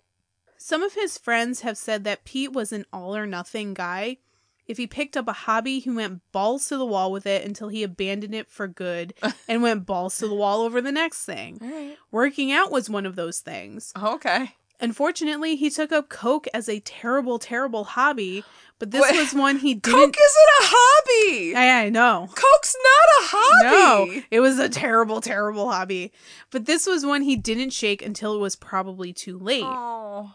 Some 0.65 0.81
of 0.81 0.95
his 0.95 1.19
friends 1.19 1.61
have 1.61 1.77
said 1.77 2.05
that 2.05 2.25
Pete 2.25 2.51
was 2.51 2.71
an 2.71 2.87
all 2.91 3.15
or 3.15 3.27
nothing 3.27 3.75
guy. 3.75 4.17
If 4.65 4.77
he 4.77 4.87
picked 4.87 5.15
up 5.15 5.27
a 5.27 5.31
hobby, 5.31 5.77
he 5.77 5.91
went 5.91 6.23
balls 6.31 6.67
to 6.69 6.77
the 6.77 6.87
wall 6.87 7.11
with 7.11 7.27
it 7.27 7.45
until 7.45 7.67
he 7.67 7.83
abandoned 7.83 8.33
it 8.33 8.49
for 8.49 8.67
good 8.67 9.13
and 9.47 9.61
went 9.61 9.85
balls 9.85 10.17
to 10.17 10.27
the 10.27 10.33
wall 10.33 10.61
over 10.63 10.81
the 10.81 10.91
next 10.91 11.23
thing. 11.23 11.59
Right. 11.61 11.95
Working 12.09 12.51
out 12.51 12.71
was 12.71 12.89
one 12.89 13.05
of 13.05 13.15
those 13.15 13.41
things. 13.41 13.93
Oh, 13.95 14.15
okay. 14.15 14.55
Unfortunately, 14.81 15.55
he 15.55 15.69
took 15.69 15.91
up 15.91 16.09
coke 16.09 16.47
as 16.51 16.67
a 16.67 16.79
terrible, 16.79 17.37
terrible 17.37 17.83
hobby, 17.83 18.43
but 18.79 18.89
this 18.89 19.01
What? 19.01 19.15
was 19.15 19.35
one 19.35 19.57
he 19.59 19.73
didn't. 19.75 19.99
Coke 19.99 20.17
isn't 20.19 20.49
a 20.61 20.65
hobby. 20.73 21.51
Yeah, 21.51 21.77
I 21.77 21.89
know. 21.89 22.27
Coke's 22.33 22.75
not 22.83 23.21
a 23.21 23.27
hobby. 23.27 24.15
No, 24.15 24.21
it 24.31 24.39
was 24.39 24.57
a 24.57 24.67
terrible, 24.67 25.21
terrible 25.21 25.69
hobby. 25.69 26.11
But 26.49 26.65
this 26.65 26.87
was 26.87 27.05
one 27.05 27.21
he 27.21 27.35
didn't 27.35 27.69
shake 27.69 28.01
until 28.03 28.33
it 28.33 28.39
was 28.39 28.55
probably 28.55 29.13
too 29.13 29.37
late. 29.37 29.63
Oh. 29.63 30.31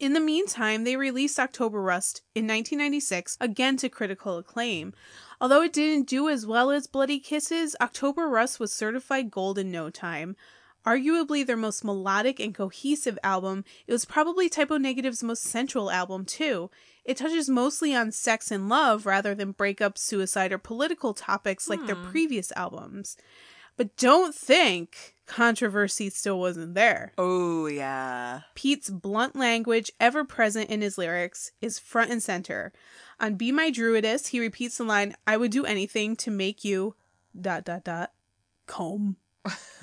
In 0.00 0.12
the 0.12 0.20
meantime, 0.20 0.84
they 0.84 0.96
released 0.96 1.38
October 1.38 1.80
Rust 1.80 2.22
in 2.34 2.44
1996, 2.44 3.36
again 3.40 3.76
to 3.76 3.88
critical 3.88 4.38
acclaim. 4.38 4.92
Although 5.40 5.62
it 5.62 5.72
didn't 5.72 6.08
do 6.08 6.28
as 6.28 6.46
well 6.46 6.70
as 6.70 6.86
Bloody 6.86 7.20
Kisses, 7.20 7.76
October 7.80 8.28
Rust 8.28 8.58
was 8.58 8.72
certified 8.72 9.30
gold 9.30 9.58
in 9.58 9.70
no 9.70 9.90
time. 9.90 10.36
Arguably 10.84 11.46
their 11.46 11.56
most 11.56 11.84
melodic 11.84 12.40
and 12.40 12.54
cohesive 12.54 13.18
album, 13.22 13.64
it 13.86 13.92
was 13.92 14.04
probably 14.04 14.48
Type 14.48 14.70
O 14.70 14.76
Negative's 14.76 15.22
most 15.22 15.44
central 15.44 15.90
album, 15.90 16.24
too. 16.24 16.70
It 17.04 17.16
touches 17.16 17.48
mostly 17.48 17.94
on 17.94 18.10
sex 18.10 18.50
and 18.50 18.68
love 18.68 19.06
rather 19.06 19.34
than 19.34 19.52
breakup, 19.52 19.96
suicide, 19.96 20.52
or 20.52 20.58
political 20.58 21.14
topics 21.14 21.68
like 21.70 21.86
their 21.86 21.94
hmm. 21.94 22.10
previous 22.10 22.52
albums. 22.52 23.16
But 23.76 23.96
don't 23.96 24.34
think 24.34 25.13
controversy 25.26 26.10
still 26.10 26.38
wasn't 26.38 26.74
there. 26.74 27.12
Oh 27.18 27.66
yeah. 27.66 28.40
Pete's 28.54 28.90
blunt 28.90 29.36
language, 29.36 29.90
ever 30.00 30.24
present 30.24 30.70
in 30.70 30.80
his 30.82 30.98
lyrics, 30.98 31.52
is 31.60 31.78
front 31.78 32.10
and 32.10 32.22
center. 32.22 32.72
On 33.20 33.34
Be 33.34 33.52
My 33.52 33.70
Druidess, 33.70 34.28
he 34.28 34.40
repeats 34.40 34.78
the 34.78 34.84
line, 34.84 35.14
I 35.26 35.36
would 35.36 35.50
do 35.50 35.64
anything 35.64 36.16
to 36.16 36.30
make 36.30 36.64
you 36.64 36.94
dot 37.40 37.64
dot 37.64 37.84
dot 37.84 38.12
comb. 38.66 39.16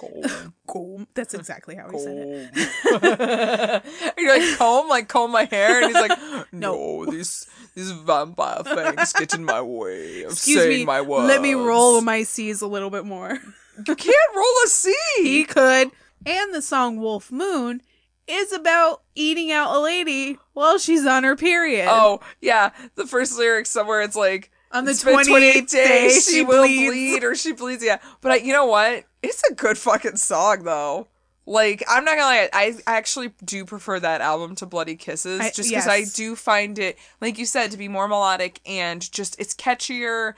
Comb. 0.00 0.52
comb. 0.66 1.06
That's 1.14 1.34
exactly 1.34 1.76
how 1.76 1.88
he 1.88 1.98
said 2.00 2.50
it. 2.52 3.82
You're 4.18 4.36
like 4.38 4.58
comb, 4.58 4.88
like 4.88 5.08
comb 5.08 5.30
my 5.30 5.44
hair, 5.44 5.80
and 5.82 5.86
he's 5.86 6.08
like, 6.08 6.18
no, 6.52 7.06
these 7.06 7.46
these 7.76 7.92
vampire 7.92 8.64
things 8.64 9.12
get 9.12 9.32
in 9.34 9.44
my 9.44 9.62
way 9.62 10.24
of 10.24 10.32
Excuse 10.32 10.58
saying 10.58 10.78
me. 10.80 10.84
my 10.84 11.00
words. 11.00 11.28
Let 11.28 11.40
me 11.42 11.54
roll 11.54 12.00
my 12.00 12.24
C's 12.24 12.60
a 12.60 12.66
little 12.66 12.90
bit 12.90 13.04
more. 13.04 13.38
You 13.86 13.96
can't 13.96 14.34
roll 14.36 14.44
a 14.64 14.68
C. 14.68 14.94
he 15.16 15.44
could. 15.44 15.90
And 16.26 16.54
the 16.54 16.62
song 16.62 16.96
Wolf 16.98 17.30
Moon 17.30 17.82
is 18.26 18.52
about 18.52 19.02
eating 19.14 19.52
out 19.52 19.74
a 19.76 19.78
lady 19.80 20.38
while 20.54 20.78
she's 20.78 21.04
on 21.06 21.24
her 21.24 21.36
period. 21.36 21.86
Oh 21.90 22.20
yeah, 22.40 22.70
the 22.94 23.06
first 23.06 23.36
lyric 23.38 23.66
somewhere 23.66 24.00
it's 24.02 24.16
like 24.16 24.50
On 24.72 24.84
the 24.86 24.92
"It's 24.92 25.04
been 25.04 25.18
28th 25.18 25.70
day, 25.70 26.08
she, 26.08 26.20
she 26.20 26.42
will 26.44 26.62
bleed 26.66 27.22
or 27.24 27.34
she 27.34 27.52
bleeds. 27.52 27.84
Yeah, 27.84 27.98
but 28.22 28.32
I, 28.32 28.36
you 28.36 28.52
know 28.52 28.64
what? 28.66 29.04
It's 29.22 29.42
a 29.50 29.54
good 29.54 29.76
fucking 29.76 30.16
song 30.16 30.64
though. 30.64 31.08
Like 31.46 31.84
I'm 31.86 32.06
not 32.06 32.12
gonna 32.16 32.22
lie, 32.22 32.48
I 32.54 32.74
I 32.86 32.96
actually 32.96 33.34
do 33.44 33.66
prefer 33.66 34.00
that 34.00 34.22
album 34.22 34.54
to 34.56 34.66
Bloody 34.66 34.96
Kisses, 34.96 35.40
I- 35.40 35.50
just 35.50 35.68
because 35.68 35.86
I 35.86 36.04
do 36.04 36.34
find 36.34 36.78
it, 36.78 36.96
like 37.20 37.36
you 37.38 37.44
said, 37.44 37.70
to 37.72 37.76
be 37.76 37.88
more 37.88 38.08
melodic 38.08 38.60
and 38.64 39.10
just 39.12 39.38
it's 39.38 39.52
catchier. 39.54 40.32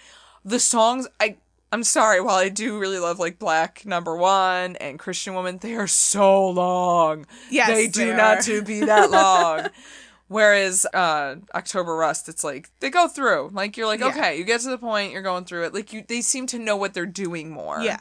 The 0.44 0.58
songs, 0.58 1.06
I 1.20 1.36
I'm 1.72 1.82
sorry, 1.82 2.20
while 2.20 2.36
I 2.36 2.48
do 2.48 2.78
really 2.78 2.98
love 2.98 3.18
like 3.18 3.38
Black 3.38 3.84
Number 3.84 4.16
One 4.16 4.76
and 4.76 4.98
Christian 4.98 5.34
Woman, 5.34 5.58
they 5.58 5.74
are 5.74 5.86
so 5.88 6.48
long. 6.48 7.26
Yes, 7.50 7.68
they 7.68 7.88
do 7.88 8.10
they 8.10 8.16
not 8.16 8.42
to 8.42 8.62
be 8.62 8.80
that 8.80 9.10
long. 9.10 9.68
Whereas 10.28 10.86
uh 10.92 11.36
October 11.54 11.94
Rust, 11.96 12.28
it's 12.28 12.42
like 12.44 12.70
they 12.80 12.90
go 12.90 13.08
through. 13.08 13.50
Like 13.52 13.76
you're 13.76 13.86
like, 13.86 14.00
Yeah. 14.00 14.08
okay, 14.08 14.38
you 14.38 14.44
get 14.44 14.60
to 14.62 14.70
the 14.70 14.78
point, 14.78 15.12
you're 15.12 15.22
going 15.22 15.44
through 15.44 15.64
it. 15.66 15.74
Like 15.74 15.92
you 15.92 16.04
they 16.06 16.20
seem 16.20 16.46
to 16.48 16.58
know 16.58 16.76
what 16.76 16.94
they're 16.94 17.06
doing 17.06 17.50
more. 17.50 17.80
Yeah. 17.82 18.00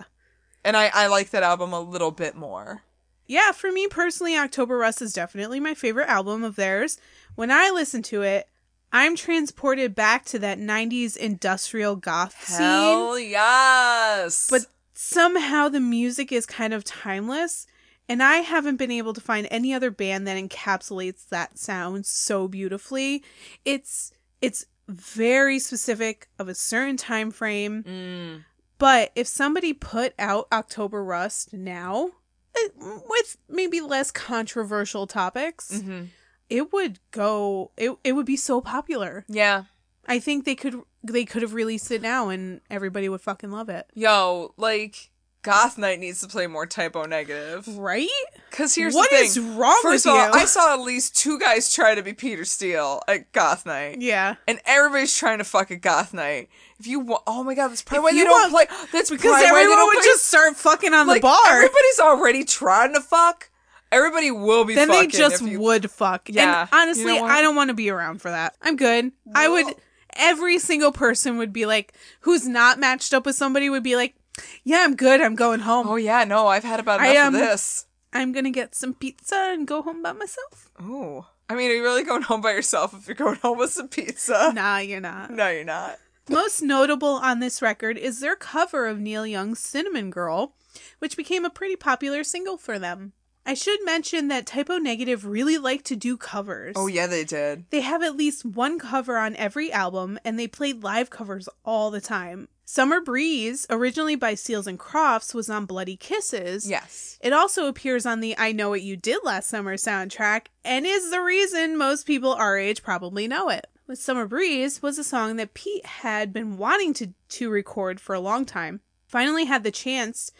And 0.63 0.76
I, 0.76 0.89
I 0.93 1.07
like 1.07 1.30
that 1.30 1.43
album 1.43 1.74
a 1.74 1.80
little 1.80 2.09
bit 2.11 2.36
more. 2.36 2.82
Yeah, 3.28 3.51
for 3.51 3.72
me 3.72 3.88
personally, 3.88 4.38
October 4.38 4.78
Rust 4.78 5.01
is 5.01 5.13
definitely 5.13 5.59
my 5.59 5.74
favorite 5.74 6.07
album 6.09 6.43
of 6.43 6.55
theirs. 6.55 6.97
When 7.36 7.51
I 7.51 7.70
listen 7.72 8.01
to 8.03 8.22
it, 8.24 8.47
I'm 8.96 9.18
transported 9.18 9.93
back 9.93 10.24
to 10.28 10.39
that 10.39 10.58
90s 10.58 11.18
industrial 11.18 11.98
goth 11.98 12.41
scene. 12.46 12.60
Hell 12.60 13.20
yes. 13.20 14.48
But 14.50 14.68
somehow 14.93 15.68
the 15.68 15.82
music 15.82 16.32
is 16.32 16.46
kind 16.46 16.74
of 16.74 16.86
timeless, 16.86 17.68
and 18.08 18.24
I 18.24 18.38
haven't 18.38 18.78
been 18.78 18.91
able 18.91 19.12
to 19.12 19.20
find 19.20 19.50
any 19.52 19.74
other 19.74 19.91
band 19.91 20.26
that 20.30 20.41
encapsulates 20.41 21.28
that 21.28 21.60
sound 21.60 22.06
so 22.06 22.48
beautifully. 22.48 23.22
It's 23.66 24.14
it's 24.41 24.66
very 24.88 25.60
specific 25.60 26.30
of 26.39 26.48
a 26.48 26.56
certain 26.56 26.96
time 26.96 27.32
frame. 27.32 27.84
Mm. 27.84 28.46
But 28.78 29.12
if 29.14 29.28
somebody 29.28 29.74
put 29.74 30.14
out 30.18 30.48
October 30.54 31.04
Rust 31.04 31.52
now, 31.52 32.12
eh, 32.56 32.70
with 33.10 33.36
maybe 33.50 33.82
less 33.82 34.10
controversial 34.12 35.06
topics, 35.06 35.70
Mhm. 35.72 36.08
It 36.50 36.72
would 36.74 37.00
go. 37.12 37.72
It 37.78 37.91
it 38.04 38.14
would 38.14 38.26
be 38.26 38.38
so 38.38 38.62
popular. 38.62 39.26
Yeah. 39.28 39.64
I 40.08 40.20
think 40.20 40.46
they 40.46 40.56
could 40.56 40.82
they 41.04 41.26
could 41.26 41.41
have 41.41 41.54
released 41.54 41.89
it 41.91 42.02
now, 42.02 42.30
and 42.30 42.62
everybody 42.70 43.10
would 43.10 43.22
fucking 43.22 43.52
love 43.52 43.70
it. 43.70 43.88
Yo, 43.96 44.54
like 44.58 45.10
Goth 45.41 45.78
Night 45.80 46.00
needs 46.00 46.22
to 46.22 46.28
play 46.28 46.46
more 46.48 46.66
type 46.68 46.96
O 46.96 47.04
negative. 47.06 47.68
Right? 47.78 48.08
Cause 48.52 48.74
here's 48.76 48.93
What 48.96 49.10
the 49.12 49.18
thing. 49.18 49.26
is 49.26 49.39
wrong 49.39 49.78
First 49.82 50.06
with 50.06 50.14
of 50.14 50.20
all, 50.20 50.28
you? 50.28 50.34
I 50.34 50.46
saw 50.46 50.74
at 50.74 50.82
least 50.82 51.16
two 51.16 51.38
guys 51.39 51.72
try 51.74 51.93
to 51.96 52.02
be 52.04 52.14
Peter 52.14 52.46
Steele 52.46 53.02
at 53.08 53.32
Goth 53.32 53.66
Night. 53.66 54.02
Yeah. 54.02 54.36
And 54.48 54.60
everybody's 54.66 55.16
trying 55.16 55.38
to 55.39 55.43
fuck 55.43 55.70
at 55.72 55.82
Goth 55.82 56.14
Night. 56.14 56.50
If 56.80 56.88
you 56.88 57.00
want, 57.00 57.24
oh 57.28 57.43
my 57.43 57.54
god, 57.56 57.70
that's 57.70 57.82
probably 57.84 58.00
If 58.00 58.04
why 58.04 58.12
they 58.12 58.18
you 58.20 58.24
don't 58.26 58.52
want- 58.54 58.70
play. 58.70 58.78
That's 58.91 59.10
Because 59.10 59.22
probably 59.32 59.52
why 59.52 59.54
they 59.54 59.62
everyone 59.64 59.86
would 59.88 59.93
play- 59.98 60.04
just 60.06 60.28
start 60.28 60.56
fucking 60.56 60.93
on 60.93 61.08
like, 61.08 61.22
the 61.22 61.28
bar. 61.28 61.48
Everybody's 61.48 62.00
already 62.00 62.43
trying 62.43 62.93
to 62.93 63.02
fuck. 63.02 63.50
Everybody 63.96 64.32
will 64.32 64.66
be. 64.66 64.76
then 64.76 64.89
they 64.89 65.08
just 65.08 65.41
you- 65.41 65.60
would 65.60 65.89
fuck. 65.89 66.30
Yeah. 66.30 66.62
And 66.62 66.70
honestly, 66.72 67.14
what? 67.14 67.32
I 67.32 67.41
don't 67.41 67.56
want 67.56 67.70
to 67.70 67.74
be 67.74 67.89
around 67.89 68.22
for 68.22 68.30
that. 68.30 68.56
I'm 68.62 68.76
good. 68.76 69.12
I 69.34 69.48
would. 69.48 69.76
Every 70.18 70.60
single 70.60 70.91
person 70.91 71.38
would 71.38 71.52
be 71.52 71.66
like, 71.66 71.93
who's 72.22 72.48
not 72.48 72.80
matched 72.80 73.14
up 73.14 73.26
with 73.26 73.36
somebody 73.36 73.70
would 73.70 73.84
be 73.84 73.96
like, 73.96 74.16
yeah, 74.64 74.80
I'm 74.80 74.96
good. 74.96 75.22
I'm 75.22 75.36
going 75.36 75.62
home. 75.62 75.88
Oh 75.88 75.96
yeah, 75.96 76.24
no, 76.24 76.48
I've 76.48 76.64
had 76.64 76.80
about 76.80 77.00
I, 77.00 77.12
enough 77.12 77.28
um, 77.28 77.36
of 77.36 77.41
this. 77.41 77.86
I'm 78.14 78.32
gonna 78.32 78.52
get 78.52 78.76
some 78.76 78.93
pizza 78.93 79.36
and 79.36 79.68
go 79.68 79.82
home 79.82 80.02
by 80.02 80.14
myself. 80.14 80.72
Oh, 80.80 81.28
I 81.50 81.56
mean, 81.56 81.70
are 81.70 81.74
you 81.74 81.84
really 81.84 82.04
going 82.04 82.24
home 82.24 82.41
by 82.41 82.52
yourself 82.52 82.93
if 82.93 83.08
you're 83.08 83.16
going 83.16 83.38
home 83.38 83.58
with 83.58 83.72
some 83.72 83.88
pizza? 83.88 84.52
Nah, 84.56 84.78
you're 84.78 85.02
not. 85.02 85.32
No, 85.32 85.50
you're 85.50 85.64
not. 85.64 85.98
Most 86.30 86.62
notable 86.62 87.16
on 87.16 87.39
this 87.39 87.62
record 87.62 87.98
is 87.98 88.20
their 88.20 88.36
cover 88.36 88.88
of 88.88 89.00
Neil 89.00 89.28
Young's 89.28 89.60
Cinnamon 89.60 90.10
Girl, 90.10 90.56
which 91.00 91.18
became 91.18 91.46
a 91.46 91.52
pretty 91.52 91.76
popular 91.76 92.24
single 92.24 92.58
for 92.58 92.80
them. 92.80 93.14
I 93.46 93.54
should 93.54 93.80
mention 93.86 94.28
that 94.30 94.48
Type 94.48 94.70
O 94.70 94.78
Negative 94.78 95.26
really 95.26 95.58
like 95.58 95.84
to 95.84 95.96
do 95.96 96.18
covers. 96.18 96.74
Oh 96.76 96.88
yeah, 96.88 97.06
they 97.06 97.24
did. 97.24 97.66
They 97.70 97.82
have 97.82 98.02
at 98.02 98.16
least 98.16 98.43
one 98.43 98.80
cover 98.80 99.18
on 99.18 99.36
every 99.36 99.72
album, 99.72 100.18
and 100.26 100.39
they 100.39 100.48
played 100.48 100.84
live 100.84 101.10
covers 101.10 101.48
all 101.64 101.91
the 101.91 102.02
time. 102.02 102.48
Summer 102.68 103.00
Breeze, 103.00 103.68
originally 103.70 104.16
by 104.16 104.34
Seals 104.34 104.66
and 104.66 104.80
Crofts, 104.80 105.36
was 105.36 105.52
on 105.52 105.68
Bloody 105.68 105.96
Kisses. 105.96 106.68
Yes. 106.68 107.20
It 107.22 107.32
also 107.32 107.68
appears 107.68 108.08
on 108.08 108.22
the 108.22 108.36
I 108.39 108.52
Know 108.52 108.70
What 108.72 108.82
You 108.82 108.98
Did 108.98 109.20
Last 109.24 109.48
Summer 109.48 109.76
soundtrack, 109.76 110.48
and 110.64 110.88
is 110.88 111.12
the 111.12 111.22
reason 111.22 111.78
most 111.78 112.08
people 112.08 112.34
our 112.34 112.58
age 112.58 112.82
probably 112.82 113.28
know 113.28 113.50
it. 113.50 113.68
With 113.86 114.00
Summer 114.00 114.26
Breeze 114.26 114.82
was 114.82 114.98
a 114.98 115.04
song 115.04 115.36
that 115.36 115.54
Pete 115.54 115.86
had 115.86 116.34
been 116.34 116.58
wanting 116.58 116.96
to, 116.96 117.14
to 117.30 117.52
record 117.52 118.00
for 118.00 118.16
a 118.16 118.20
long 118.20 118.43
time. 118.43 118.82
Finally 119.06 119.46
had 119.46 119.64
the 119.64 119.70
chance 119.70 120.32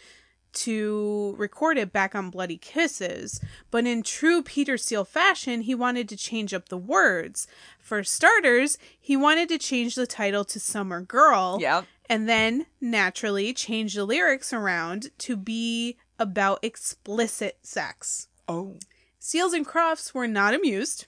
to 0.56 1.36
record 1.38 1.78
it 1.78 1.92
back 1.94 2.16
on 2.16 2.30
Bloody 2.30 2.58
Kisses, 2.58 3.40
but 3.72 3.86
in 3.86 4.02
true 4.04 4.42
Peter 4.42 4.78
Steele 4.78 5.06
fashion, 5.06 5.62
he 5.62 5.76
wanted 5.76 6.10
to 6.10 6.18
change 6.18 6.54
up 6.54 6.70
the 6.70 6.78
words. 6.78 7.48
For 7.80 8.04
starters, 8.04 8.78
he 9.00 9.16
wanted 9.16 9.50
to 9.50 9.58
change 9.58 9.96
the 9.96 10.08
title 10.08 10.44
to 10.46 10.60
Summer 10.60 11.02
Girl, 11.02 11.58
Yeah. 11.62 11.84
and 12.10 12.28
then 12.28 12.66
naturally 12.82 13.54
change 13.54 13.94
the 13.96 14.06
lyrics 14.06 14.52
around 14.54 15.12
to 15.20 15.36
be 15.38 15.98
about 16.18 16.64
explicit 16.64 17.60
sex. 17.62 18.28
Oh. 18.48 18.78
Seals 19.20 19.54
and 19.54 19.66
Crofts 19.66 20.14
were 20.14 20.28
not 20.28 20.54
amused 20.54 21.08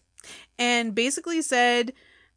and 0.60 0.94
basically 0.96 1.42
said, 1.42 1.94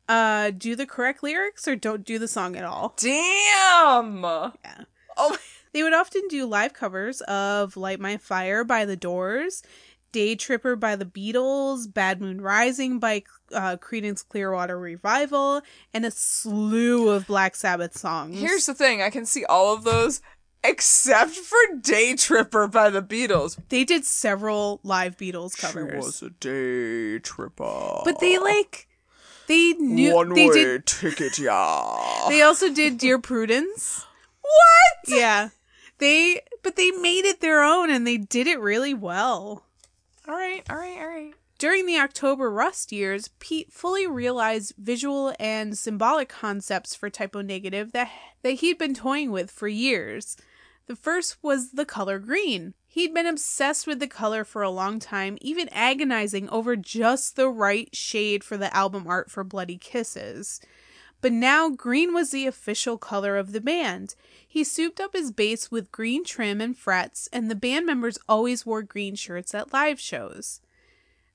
uh, 0.08 0.50
do 0.50 0.74
the 0.76 0.86
correct 0.86 1.22
lyrics 1.22 1.66
or 1.68 1.74
don't 1.76 2.04
do 2.04 2.18
the 2.18 2.28
song 2.28 2.56
at 2.56 2.64
all. 2.64 2.94
Damn. 2.96 4.22
Yeah. 4.22 4.84
Oh. 5.16 5.36
They 5.72 5.82
would 5.82 5.94
often 5.94 6.22
do 6.28 6.46
live 6.46 6.72
covers 6.72 7.20
of 7.22 7.76
Light 7.76 8.00
My 8.00 8.16
Fire 8.16 8.64
by 8.64 8.84
The 8.84 8.96
Doors, 8.96 9.62
Day 10.12 10.34
Tripper 10.34 10.74
by 10.74 10.96
The 10.96 11.04
Beatles, 11.04 11.92
Bad 11.92 12.20
Moon 12.20 12.40
Rising 12.40 12.98
by 12.98 13.22
uh, 13.52 13.76
Creedence 13.76 14.26
Clearwater 14.26 14.78
Revival, 14.78 15.62
and 15.94 16.04
a 16.04 16.10
slew 16.10 17.10
of 17.10 17.26
Black 17.28 17.54
Sabbath 17.54 17.96
songs. 17.96 18.40
Here's 18.40 18.66
the 18.66 18.74
thing. 18.74 19.00
I 19.00 19.10
can 19.10 19.24
see 19.24 19.44
all 19.44 19.72
of 19.72 19.84
those 19.84 20.20
except 20.64 21.30
for 21.30 21.58
Day 21.80 22.16
Tripper 22.16 22.66
by 22.66 22.90
the 22.90 23.02
Beatles. 23.02 23.56
they 23.68 23.84
did 23.84 24.04
several 24.04 24.80
live 24.82 25.16
Beatles 25.16 25.56
covers. 25.56 25.90
She 25.92 25.96
was 25.96 26.22
a 26.22 26.30
day 26.30 27.18
tripper. 27.20 28.02
but 28.04 28.20
they 28.20 28.38
like 28.38 28.88
they 29.46 29.72
knew 29.74 30.14
one 30.14 30.34
they 30.34 30.48
way 30.48 30.54
did 30.54 30.86
ticket, 30.86 31.38
yeah. 31.38 32.26
they 32.28 32.42
also 32.42 32.72
did 32.72 32.98
Dear 32.98 33.18
Prudence. 33.18 34.04
what? 34.42 35.16
Yeah. 35.16 35.48
They 36.00 36.40
but 36.62 36.76
they 36.76 36.90
made 36.90 37.24
it 37.24 37.40
their 37.40 37.62
own 37.62 37.90
and 37.90 38.06
they 38.06 38.16
did 38.16 38.46
it 38.46 38.60
really 38.60 38.94
well. 38.94 39.64
All 40.26 40.34
right, 40.34 40.62
all 40.68 40.76
right, 40.76 40.98
all 40.98 41.08
right. 41.08 41.34
During 41.58 41.84
the 41.84 41.98
October 41.98 42.50
Rust 42.50 42.90
years, 42.90 43.28
Pete 43.38 43.70
fully 43.70 44.06
realized 44.06 44.72
visual 44.78 45.34
and 45.38 45.76
symbolic 45.76 46.30
concepts 46.30 46.94
for 46.94 47.10
type 47.10 47.36
O 47.36 47.42
negative 47.42 47.92
that, 47.92 48.10
that 48.42 48.52
he'd 48.52 48.78
been 48.78 48.94
toying 48.94 49.30
with 49.30 49.50
for 49.50 49.68
years. 49.68 50.38
The 50.86 50.96
first 50.96 51.36
was 51.42 51.72
the 51.72 51.84
color 51.84 52.18
green. 52.18 52.72
He'd 52.88 53.12
been 53.12 53.26
obsessed 53.26 53.86
with 53.86 54.00
the 54.00 54.06
color 54.06 54.42
for 54.42 54.62
a 54.62 54.70
long 54.70 55.00
time, 55.00 55.36
even 55.42 55.68
agonizing 55.68 56.48
over 56.48 56.76
just 56.76 57.36
the 57.36 57.50
right 57.50 57.94
shade 57.94 58.42
for 58.42 58.56
the 58.56 58.74
album 58.74 59.06
art 59.06 59.30
for 59.30 59.44
Bloody 59.44 59.76
Kisses. 59.76 60.62
But 61.20 61.32
now 61.32 61.68
green 61.68 62.14
was 62.14 62.30
the 62.30 62.46
official 62.46 62.96
color 62.96 63.36
of 63.36 63.52
the 63.52 63.60
band. 63.60 64.14
He 64.46 64.64
souped 64.64 65.00
up 65.00 65.14
his 65.14 65.30
bass 65.30 65.70
with 65.70 65.92
green 65.92 66.24
trim 66.24 66.60
and 66.60 66.76
frets, 66.76 67.28
and 67.32 67.50
the 67.50 67.54
band 67.54 67.86
members 67.86 68.18
always 68.28 68.64
wore 68.64 68.82
green 68.82 69.14
shirts 69.14 69.54
at 69.54 69.72
live 69.72 70.00
shows. 70.00 70.60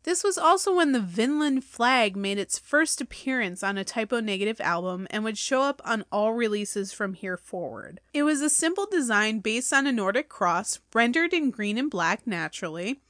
This 0.05 0.23
was 0.23 0.37
also 0.37 0.75
when 0.75 0.91
the 0.91 0.99
Vinland 0.99 1.63
flag 1.63 2.15
made 2.15 2.37
its 2.37 2.59
first 2.59 3.01
appearance 3.01 3.63
on 3.63 3.75
a 3.75 3.83
type 3.83 4.13
O 4.13 4.19
negative 4.19 4.61
album 4.61 5.07
and 5.09 5.23
would 5.23 5.37
show 5.37 5.63
up 5.63 5.81
on 5.83 6.05
all 6.11 6.33
releases 6.33 6.93
from 6.93 7.15
here 7.15 7.37
forward. 7.37 7.99
It 8.13 8.21
was 8.21 8.41
a 8.41 8.49
simple 8.49 8.85
design 8.85 9.39
based 9.39 9.73
on 9.73 9.87
a 9.87 9.91
Nordic 9.91 10.29
cross, 10.29 10.79
rendered 10.93 11.33
in 11.33 11.49
green 11.49 11.79
and 11.79 11.89
black 11.89 12.27
naturally. 12.27 13.01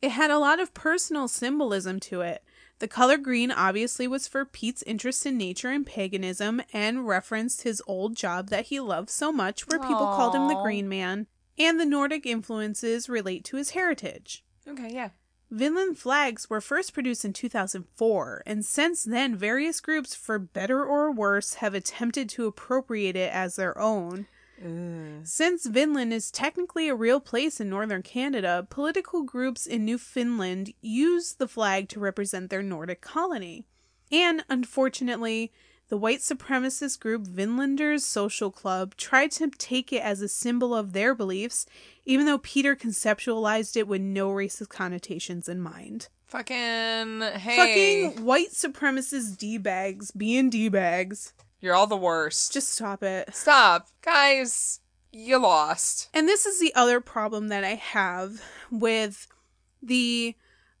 It 0.00 0.10
had 0.10 0.30
a 0.30 0.38
lot 0.38 0.60
of 0.60 0.72
personal 0.72 1.26
symbolism 1.26 1.98
to 2.00 2.20
it. 2.20 2.44
The 2.78 2.88
color 2.88 3.16
green 3.16 3.50
obviously 3.50 4.06
was 4.06 4.28
for 4.28 4.44
Pete's 4.44 4.82
interest 4.82 5.24
in 5.24 5.38
nature 5.38 5.70
and 5.70 5.86
paganism 5.86 6.60
and 6.72 7.08
referenced 7.08 7.62
his 7.62 7.82
old 7.86 8.16
job 8.16 8.50
that 8.50 8.66
he 8.66 8.80
loved 8.80 9.08
so 9.08 9.32
much, 9.32 9.66
where 9.66 9.78
people 9.78 9.96
called 9.96 10.34
him 10.34 10.48
the 10.48 10.60
Green 10.62 10.88
Man. 10.88 11.26
And 11.58 11.80
the 11.80 11.86
Nordic 11.86 12.26
influences 12.26 13.08
relate 13.08 13.44
to 13.44 13.56
his 13.56 13.70
heritage. 13.70 14.44
Okay, 14.68 14.92
yeah. 14.92 15.10
Vinland 15.50 15.96
flags 15.96 16.50
were 16.50 16.60
first 16.60 16.92
produced 16.92 17.24
in 17.24 17.32
2004, 17.32 18.42
and 18.44 18.64
since 18.64 19.04
then, 19.04 19.36
various 19.36 19.80
groups, 19.80 20.14
for 20.14 20.38
better 20.38 20.84
or 20.84 21.12
worse, 21.12 21.54
have 21.54 21.72
attempted 21.72 22.28
to 22.30 22.46
appropriate 22.46 23.14
it 23.14 23.32
as 23.32 23.56
their 23.56 23.78
own. 23.78 24.26
Since 25.24 25.66
Vinland 25.66 26.12
is 26.12 26.30
technically 26.30 26.88
a 26.88 26.94
real 26.94 27.20
place 27.20 27.60
in 27.60 27.68
northern 27.68 28.02
Canada, 28.02 28.66
political 28.70 29.22
groups 29.22 29.66
in 29.66 29.84
Newfoundland 29.84 30.72
use 30.80 31.34
the 31.34 31.48
flag 31.48 31.88
to 31.90 32.00
represent 32.00 32.50
their 32.50 32.62
Nordic 32.62 33.00
colony. 33.00 33.66
And 34.10 34.44
unfortunately, 34.48 35.52
the 35.88 35.96
white 35.96 36.18
supremacist 36.18 36.98
group 37.00 37.26
Vinlanders 37.26 38.04
Social 38.04 38.50
Club 38.50 38.96
tried 38.96 39.30
to 39.32 39.48
take 39.50 39.92
it 39.92 40.02
as 40.02 40.20
a 40.20 40.28
symbol 40.28 40.74
of 40.74 40.92
their 40.92 41.14
beliefs, 41.14 41.66
even 42.04 42.26
though 42.26 42.38
Peter 42.38 42.74
conceptualized 42.74 43.76
it 43.76 43.86
with 43.86 44.00
no 44.00 44.30
racist 44.30 44.68
connotations 44.68 45.48
in 45.48 45.60
mind. 45.60 46.08
Fucking 46.26 47.20
hey. 47.20 48.04
Fucking 48.08 48.24
white 48.24 48.50
supremacist 48.50 49.38
D 49.38 49.58
bags 49.58 50.10
being 50.10 50.50
D 50.50 50.68
bags. 50.68 51.32
You're 51.60 51.74
all 51.74 51.86
the 51.86 51.96
worst. 51.96 52.52
Just 52.52 52.72
stop 52.72 53.02
it. 53.02 53.34
stop. 53.34 53.88
Guys, 54.02 54.80
you 55.12 55.38
lost. 55.38 56.08
And 56.12 56.28
this 56.28 56.46
is 56.46 56.60
the 56.60 56.74
other 56.74 57.00
problem 57.00 57.48
that 57.48 57.64
I 57.64 57.74
have 57.74 58.42
with 58.70 59.26
the 59.82 60.34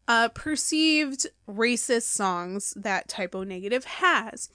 uh, 0.08 0.28
perceived 0.28 1.26
racist 1.48 2.02
songs 2.02 2.74
that 2.76 3.08
Type 3.08 3.34
O 3.34 3.42
Negative 3.42 3.84
has. 3.84 4.48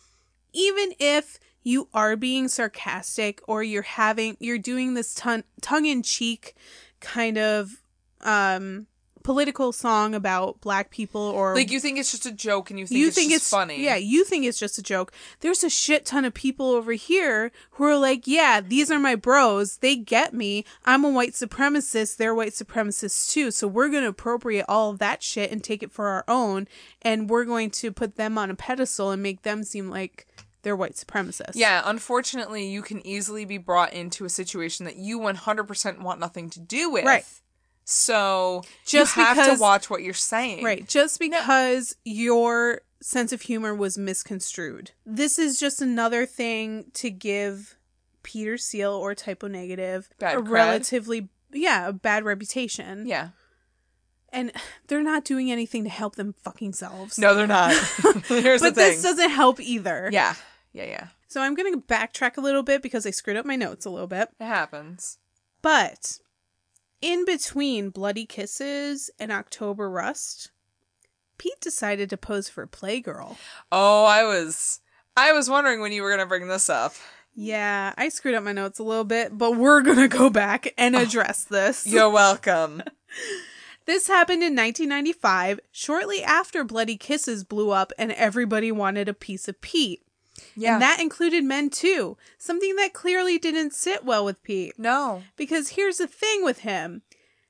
Even 0.54 0.94
if 1.00 1.40
you 1.64 1.88
are 1.94 2.16
being 2.16 2.48
sarcastic 2.48 3.42
or 3.48 3.64
you're 3.64 3.82
having 3.84 4.36
you're 4.40 4.58
doing 4.58 4.94
this 4.94 5.14
ton- 5.14 5.44
tongue-in-cheek 5.62 6.56
kind 7.00 7.38
of 7.38 7.82
um 8.22 8.88
political 9.24 9.72
song 9.72 10.14
about 10.14 10.62
black 10.62 10.92
people 10.92 11.22
or 11.22 11.56
Like 11.56 11.72
you 11.72 11.80
think 11.80 11.98
it's 11.98 12.12
just 12.12 12.26
a 12.26 12.32
joke 12.32 12.70
and 12.70 12.80
you 12.80 12.88
think 12.88 13.00
you 13.00 13.08
it's 13.08 13.16
think 13.16 13.32
it's 13.32 13.50
funny. 13.50 13.84
Yeah, 13.84 13.96
you 13.96 14.24
think 14.24 14.46
it's 14.46 14.60
just 14.60 14.78
a 14.78 14.84
joke. 14.84 15.12
There's 15.40 15.64
a 15.64 15.70
shit 15.70 16.06
ton 16.06 16.26
of 16.26 16.34
people 16.34 16.72
over 16.72 16.94
here 16.94 17.52
who 17.72 17.86
are 17.86 17.98
like, 17.98 18.28
yeah, 18.28 18.62
these 18.62 18.92
are 18.92 19.00
my 19.00 19.16
bros. 19.16 19.78
They 19.78 19.96
get 19.96 20.34
me. 20.34 20.66
I'm 20.86 21.04
a 21.06 21.10
white 21.10 21.34
supremacist. 21.34 22.18
They're 22.18 22.36
white 22.36 22.54
supremacists 22.54 23.32
too. 23.32 23.52
So 23.52 23.68
we're 23.68 23.90
going 23.90 24.04
to 24.04 24.10
appropriate 24.10 24.66
all 24.68 24.92
of 24.92 25.00
that 25.00 25.24
shit 25.24 25.52
and 25.52 25.64
take 25.64 25.84
it 25.84 25.92
for 25.92 26.08
our 26.08 26.24
own. 26.28 26.68
And 27.02 27.30
we're 27.30 27.46
going 27.46 27.72
to 27.72 27.92
put 27.92 28.16
them 28.16 28.38
on 28.38 28.50
a 28.50 28.56
pedestal 28.56 29.12
and 29.12 29.24
make 29.24 29.44
them 29.44 29.64
seem 29.64 29.90
like 29.90 30.28
they're 30.64 30.76
white 30.76 30.94
supremacists. 30.94 31.56
Yeah, 31.56 31.82
unfortunately, 31.86 32.68
you 32.68 32.82
can 32.82 33.06
easily 33.06 33.46
be 33.46 33.58
brought 33.58 33.94
into 33.94 34.26
a 34.26 34.30
situation 34.30 34.86
that 34.86 34.96
you 34.96 35.20
100% 35.20 36.02
want 36.02 36.20
nothing 36.20 36.50
to 36.52 36.60
do 36.60 36.92
with. 36.92 37.06
Right. 37.06 37.26
So 37.92 38.64
Just 38.86 39.18
you 39.18 39.24
have 39.24 39.36
because- 39.36 39.58
to 39.58 39.62
watch 39.62 39.90
what 39.90 40.02
you're 40.02 40.14
saying. 40.14 40.64
Right. 40.64 40.88
Just 40.88 41.20
because 41.20 41.96
your 42.06 42.82
sense 43.02 43.34
of 43.34 43.42
humor 43.42 43.76
was 43.76 43.98
misconstrued. 43.98 44.92
This 45.06 45.38
is 45.38 45.60
just 45.60 45.82
another 45.82 46.26
thing 46.26 46.86
to 46.94 47.10
give 47.10 47.76
Peter 48.24 48.58
Steele 48.58 48.94
or 48.94 49.14
Type 49.16 49.44
O 49.44 49.48
Negative 49.48 50.10
Bad 50.20 50.38
a 50.38 50.42
cred. 50.42 50.50
relatively 50.50 51.30
yeah, 51.52 51.90
a 51.90 51.94
bad 51.94 52.24
reputation. 52.24 53.06
Yeah. 53.08 53.30
And 54.30 54.54
they're 54.88 55.04
not 55.04 55.26
doing 55.26 55.52
anything 55.52 55.84
to 55.84 55.90
help 55.90 56.16
them 56.16 56.34
fucking 56.44 56.72
selves. 56.74 57.18
No, 57.20 57.36
they're 57.36 57.46
not. 57.48 57.74
Here's 58.28 58.62
but 58.62 58.76
the 58.76 58.82
thing. 58.82 58.92
this 58.94 59.02
doesn't 59.04 59.32
help 59.32 59.60
either. 59.60 60.10
yeah. 60.14 60.36
Yeah, 60.74 60.86
yeah. 60.86 61.08
So 61.28 61.42
I'm 61.42 61.54
going 61.56 61.74
to 61.74 61.82
backtrack 61.82 62.38
a 62.38 62.42
little 62.42 62.64
bit 62.64 62.82
because 62.82 63.06
I 63.06 63.12
screwed 63.12 63.36
up 63.36 63.46
my 63.46 63.58
notes 63.58 63.86
a 63.86 63.90
little 63.90 64.08
bit. 64.08 64.30
It 64.40 64.46
happens. 64.46 65.18
But 65.62 66.20
in 67.02 67.26
between 67.26 67.90
Bloody 67.90 68.26
Kisses 68.26 69.10
and 69.20 69.32
October 69.32 69.90
Rust, 69.90 70.52
Pete 71.38 71.60
decided 71.60 72.10
to 72.10 72.18
pose 72.18 72.50
for 72.50 72.68
Playgirl. 72.68 73.38
Oh, 73.72 74.06
I 74.06 74.24
was 74.24 74.80
I 75.18 75.34
was 75.34 75.50
wondering 75.50 75.82
when 75.82 75.92
you 75.92 76.04
were 76.04 76.10
going 76.10 76.20
to 76.20 76.26
bring 76.26 76.48
this 76.48 76.70
up. 76.70 76.94
Yeah, 77.34 77.94
I 77.98 78.10
screwed 78.10 78.36
up 78.36 78.44
my 78.44 78.52
notes 78.52 78.80
a 78.80 78.84
little 78.84 79.06
bit, 79.06 79.38
but 79.38 79.56
we're 79.56 79.82
gonna 79.82 80.10
go 80.10 80.30
back 80.30 80.74
and 80.78 80.96
oh, 80.96 81.02
address 81.02 81.46
this. 81.46 81.88
You're 81.92 82.10
welcome. 82.10 82.84
This 83.86 84.08
happened 84.08 84.44
in 84.44 84.56
1995, 84.56 85.60
shortly 85.72 86.24
after 86.24 86.64
Bloody 86.64 86.98
Kisses 86.98 87.44
blew 87.44 87.72
up 87.72 87.94
and 87.98 88.12
everybody 88.12 88.72
wanted 88.72 89.08
a 89.08 89.14
piece 89.14 89.48
of 89.48 89.60
Pete. 89.62 90.02
Yeah. 90.56 90.74
And 90.74 90.82
that 90.82 91.00
included 91.00 91.44
men 91.44 91.70
too, 91.70 92.18
something 92.38 92.76
that 92.78 92.94
clearly 92.94 93.38
didn't 93.38 93.74
sit 93.74 94.04
well 94.06 94.24
with 94.26 94.42
Pete. 94.44 94.74
no. 94.78 95.24
Because 95.38 95.70
here's 95.70 95.98
the 95.98 96.08
thing 96.08 96.44
with 96.44 96.60
him, 96.60 97.02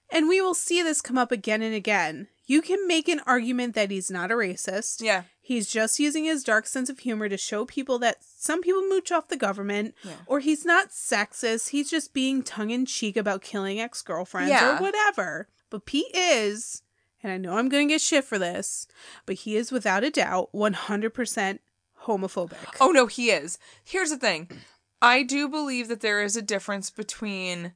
and 0.10 0.28
we 0.28 0.42
will 0.42 0.54
see 0.54 0.82
this 0.82 1.02
come 1.02 1.18
up 1.18 1.32
again 1.32 1.62
and 1.62 1.74
again. 1.76 2.28
You 2.46 2.62
can 2.62 2.86
make 2.88 3.08
an 3.08 3.22
argument 3.26 3.76
that 3.76 3.92
he's 3.92 4.12
not 4.12 4.32
a 4.32 4.36
racist. 4.36 5.02
Yeah. 5.02 5.24
He's 5.42 5.70
just 5.70 6.00
using 6.00 6.26
his 6.26 6.44
dark 6.44 6.66
sense 6.68 6.90
of 6.90 7.00
humor 7.00 7.28
to 7.30 7.38
show 7.38 7.66
people 7.66 7.98
that 8.00 8.18
some 8.24 8.62
people 8.62 8.82
mooch 8.88 9.12
off 9.12 9.30
the 9.30 9.38
government, 9.38 9.96
Yeah. 10.04 10.14
or 10.26 10.40
he's 10.40 10.66
not 10.66 10.90
sexist. 10.90 11.70
He's 11.70 11.90
just 11.90 12.14
being 12.14 12.44
tongue 12.44 12.70
in 12.72 12.86
cheek 12.86 13.16
about 13.18 13.42
killing 13.42 13.80
ex 13.80 14.02
girlfriends 14.02 14.50
Yeah. 14.50 14.78
or 14.78 14.82
whatever. 14.82 15.48
But 15.70 15.86
Pete 15.86 16.14
is, 16.14 16.84
and 17.24 17.32
I 17.32 17.38
know 17.38 17.54
I'm 17.58 17.70
going 17.70 17.88
to 17.88 17.94
get 17.94 18.02
shit 18.02 18.26
for 18.26 18.38
this, 18.38 18.86
but 19.26 19.36
he 19.38 19.56
is 19.56 19.72
without 19.72 20.04
a 20.04 20.10
doubt 20.10 20.50
100% 20.54 21.60
homophobic. 22.06 22.58
Oh 22.80 22.92
no, 22.92 23.08
he 23.08 23.32
is. 23.32 23.58
Here's 23.84 24.10
the 24.10 24.18
thing. 24.18 24.50
I 25.02 25.24
do 25.24 25.50
believe 25.50 25.88
that 25.88 26.02
there 26.02 26.22
is 26.22 26.36
a 26.36 26.42
difference 26.42 26.90
between 26.90 27.74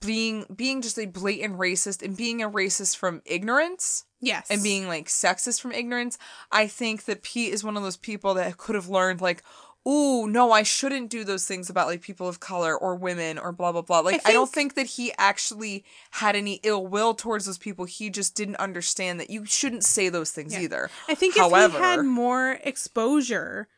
being 0.00 0.46
being 0.54 0.80
just 0.80 0.98
a 0.98 1.06
blatant 1.06 1.58
racist 1.58 2.02
and 2.02 2.16
being 2.16 2.42
a 2.42 2.50
racist 2.50 2.96
from 2.96 3.20
ignorance 3.26 4.06
yes. 4.20 4.46
and 4.50 4.62
being 4.62 4.88
like 4.88 5.08
sexist 5.08 5.60
from 5.60 5.72
ignorance. 5.72 6.18
I 6.50 6.66
think 6.66 7.04
that 7.04 7.22
Pete 7.22 7.52
is 7.52 7.64
one 7.64 7.76
of 7.76 7.82
those 7.82 7.98
people 7.98 8.34
that 8.34 8.56
could 8.56 8.74
have 8.74 8.88
learned 8.88 9.20
like 9.20 9.42
Ooh, 9.88 10.26
no, 10.26 10.52
I 10.52 10.62
shouldn't 10.62 11.10
do 11.10 11.24
those 11.24 11.46
things 11.46 11.70
about 11.70 11.86
like 11.86 12.02
people 12.02 12.28
of 12.28 12.38
color 12.38 12.76
or 12.76 12.94
women 12.96 13.38
or 13.38 13.50
blah 13.50 13.72
blah 13.72 13.82
blah. 13.82 14.00
Like 14.00 14.20
I, 14.26 14.32
don't 14.32 14.50
think 14.50 14.74
that 14.74 14.86
he 14.86 15.12
actually 15.16 15.84
had 16.10 16.36
any 16.36 16.60
ill 16.62 16.86
will 16.86 17.14
towards 17.14 17.46
those 17.46 17.56
people. 17.56 17.86
He 17.86 18.10
just 18.10 18.34
didn't 18.34 18.56
understand 18.56 19.18
that 19.20 19.30
you 19.30 19.46
shouldn't 19.46 19.84
say 19.84 20.10
those 20.10 20.32
things 20.32 20.52
Yeah. 20.52 20.60
either. 20.60 20.90
I 21.08 21.14
think 21.14 21.36
However, 21.36 21.76
if 21.76 21.80
he 21.80 21.86
had 21.86 22.04
more 22.04 22.58
exposure 22.62 23.68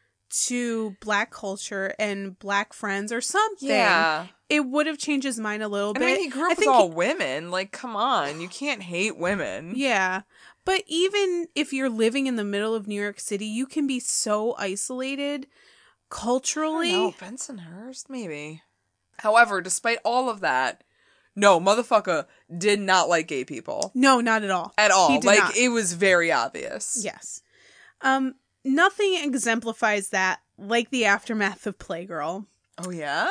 to 0.46 0.96
black 1.00 1.30
culture 1.30 1.94
and 1.98 2.38
black 2.38 2.72
friends 2.72 3.12
or 3.12 3.20
something, 3.20 3.68
yeah. 3.68 4.26
it 4.48 4.66
would 4.66 4.86
have 4.86 4.98
changed 4.98 5.26
his 5.26 5.38
mind 5.38 5.62
a 5.62 5.68
little 5.68 5.92
bit. 5.92 6.02
I 6.02 6.06
mean, 6.06 6.20
he 6.20 6.28
grew 6.28 6.44
up 6.44 6.50
with 6.50 6.58
think 6.58 6.72
all 6.72 6.88
women. 6.88 7.50
Like, 7.50 7.70
come 7.70 7.94
on, 7.94 8.40
you 8.40 8.48
can't 8.48 8.82
hate 8.82 9.16
women. 9.16 9.74
Yeah. 9.76 10.22
But 10.64 10.82
even 10.86 11.48
if 11.54 11.72
you're 11.72 11.90
living 11.90 12.26
in 12.26 12.36
the 12.36 12.44
middle 12.44 12.74
of 12.74 12.86
New 12.86 13.00
York 13.00 13.20
City, 13.20 13.46
you 13.46 13.66
can 13.66 13.86
be 13.86 14.00
so 14.00 14.54
isolated 14.58 15.46
culturally. 16.12 16.92
No, 16.92 17.12
Bensonhurst, 17.12 18.10
maybe. 18.10 18.62
However, 19.18 19.60
despite 19.62 19.98
all 20.04 20.28
of 20.28 20.40
that, 20.40 20.84
no, 21.34 21.58
motherfucker 21.58 22.26
did 22.56 22.78
not 22.80 23.08
like 23.08 23.26
gay 23.28 23.44
people 23.44 23.90
No, 23.94 24.20
not 24.20 24.42
at 24.44 24.50
all. 24.50 24.74
at 24.76 24.90
all. 24.90 25.08
He 25.08 25.18
did 25.18 25.24
Like, 25.26 25.38
not. 25.38 25.56
it 25.56 25.70
was 25.70 25.94
very 25.94 26.30
obvious. 26.30 27.00
Yes. 27.02 27.40
Um 28.02 28.34
nothing 28.64 29.16
exemplifies 29.22 30.10
that 30.10 30.40
like 30.58 30.90
the 30.90 31.06
aftermath 31.06 31.66
of 31.66 31.78
Playgirl. 31.78 32.46
Oh, 32.84 32.90
yeah? 32.90 33.30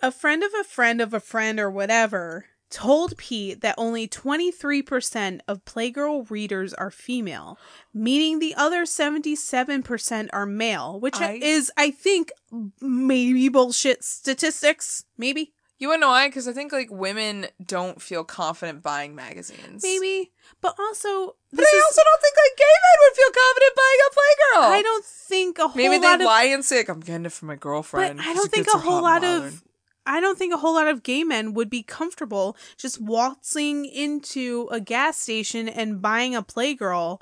A 0.00 0.10
friend 0.10 0.42
of 0.42 0.50
a 0.58 0.64
friend 0.64 1.00
of 1.00 1.12
a 1.14 1.20
friend 1.20 1.60
or 1.60 1.70
whatever 1.70 2.46
told 2.72 3.16
Pete 3.16 3.60
that 3.60 3.74
only 3.78 4.08
23% 4.08 5.40
of 5.46 5.64
Playgirl 5.64 6.28
readers 6.30 6.74
are 6.74 6.90
female, 6.90 7.58
meaning 7.94 8.38
the 8.38 8.54
other 8.56 8.84
77% 8.84 10.28
are 10.32 10.46
male, 10.46 10.98
which 10.98 11.20
I- 11.20 11.38
is, 11.40 11.70
I 11.76 11.90
think, 11.90 12.32
maybe 12.80 13.48
bullshit 13.48 14.02
statistics. 14.02 15.04
Maybe. 15.16 15.52
You 15.78 15.88
wanna 15.88 16.00
know 16.00 16.08
why? 16.10 16.28
Because 16.28 16.46
I 16.46 16.52
think 16.52 16.72
like 16.72 16.90
women 16.90 17.48
don't 17.64 18.00
feel 18.00 18.22
confident 18.22 18.82
buying 18.84 19.14
magazines. 19.16 19.82
Maybe. 19.82 20.30
But 20.60 20.76
also, 20.78 21.36
But 21.52 21.64
I 21.64 21.76
is, 21.76 21.84
also 21.84 22.02
don't 22.04 22.22
think 22.22 22.34
like 22.36 22.56
gay 22.56 22.74
men 22.84 22.98
would 23.00 23.16
feel 23.16 23.30
confident 23.42 23.76
buying 23.76 23.98
a 24.06 24.10
Playgirl. 24.14 24.78
I 24.78 24.82
don't 24.82 25.04
think 25.04 25.58
a 25.58 25.62
whole 25.62 25.70
lot 25.70 25.74
of 25.74 25.76
Maybe 25.76 25.98
lot 25.98 26.18
they 26.18 26.24
of 26.24 26.26
lie 26.28 26.44
and 26.44 26.64
say 26.64 26.76
like, 26.78 26.88
I'm 26.88 27.00
getting 27.00 27.26
it 27.26 27.32
for 27.32 27.46
my 27.46 27.56
girlfriend. 27.56 28.18
But. 28.18 28.26
I 28.26 28.32
don't 28.34 28.50
think 28.50 28.68
a 28.72 28.78
whole 28.78 29.02
lot 29.02 29.24
and 29.24 29.24
of 29.24 29.42
bothered." 29.42 29.71
I 30.04 30.20
don't 30.20 30.38
think 30.38 30.52
a 30.52 30.58
whole 30.58 30.74
lot 30.74 30.88
of 30.88 31.02
gay 31.02 31.24
men 31.24 31.54
would 31.54 31.70
be 31.70 31.82
comfortable 31.82 32.56
just 32.76 33.00
waltzing 33.00 33.84
into 33.84 34.68
a 34.72 34.80
gas 34.80 35.16
station 35.16 35.68
and 35.68 36.02
buying 36.02 36.34
a 36.34 36.42
Playgirl 36.42 37.20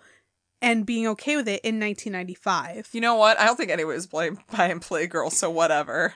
and 0.62 0.86
being 0.86 1.06
okay 1.08 1.36
with 1.36 1.48
it 1.48 1.60
in 1.62 1.80
1995. 1.80 2.88
You 2.92 3.00
know 3.00 3.14
what? 3.14 3.38
I 3.38 3.46
don't 3.46 3.56
think 3.56 3.70
anyone 3.70 3.94
was 3.94 4.06
buying 4.06 4.36
Playgirl, 4.36 5.32
so 5.32 5.50
whatever. 5.50 6.14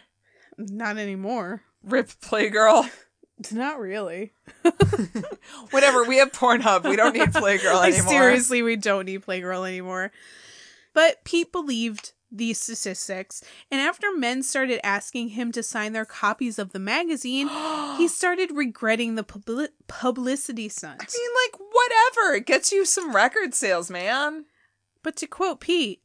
Not 0.59 0.99
anymore. 0.99 1.63
Rip 1.83 2.09
Playgirl. 2.09 2.91
Not 3.53 3.81
really. 3.81 4.33
Whatever. 5.71 6.05
We 6.05 6.19
have 6.19 6.31
Pornhub. 6.33 6.89
We 6.89 6.97
don't 6.97 7.15
need 7.15 7.29
Playgirl 7.33 7.75
like 7.75 7.95
anymore. 7.95 8.09
seriously, 8.11 8.63
we 8.63 8.77
don't 8.77 9.07
need 9.07 9.23
Playgirl 9.23 9.67
anymore. 9.67 10.13
But 10.93 11.25
Pete 11.25 11.51
believed 11.51 12.13
these 12.37 12.59
statistics, 12.61 13.43
and 13.71 13.81
after 13.81 14.13
men 14.17 14.43
started 14.43 14.85
asking 14.85 15.29
him 15.31 15.53
to 15.53 15.63
sign 15.63 15.93
their 15.93 16.05
copies 16.05 16.59
of 16.59 16.73
the 16.73 16.79
magazine, 16.79 17.49
he 17.97 18.09
started 18.09 18.51
regretting 18.53 19.15
the 19.15 19.25
publi- 19.25 19.69
publicity 19.87 20.69
stunt. 20.69 21.01
I 21.01 21.07
mean, 21.17 21.31
like, 21.45 21.61
whatever. 21.73 22.35
It 22.37 22.47
gets 22.47 22.73
you 22.73 22.85
some 22.85 23.15
record 23.15 23.55
sales, 23.55 23.91
man. 23.91 24.45
But 25.03 25.17
to 25.17 25.27
quote 25.27 25.61
Pete, 25.61 26.01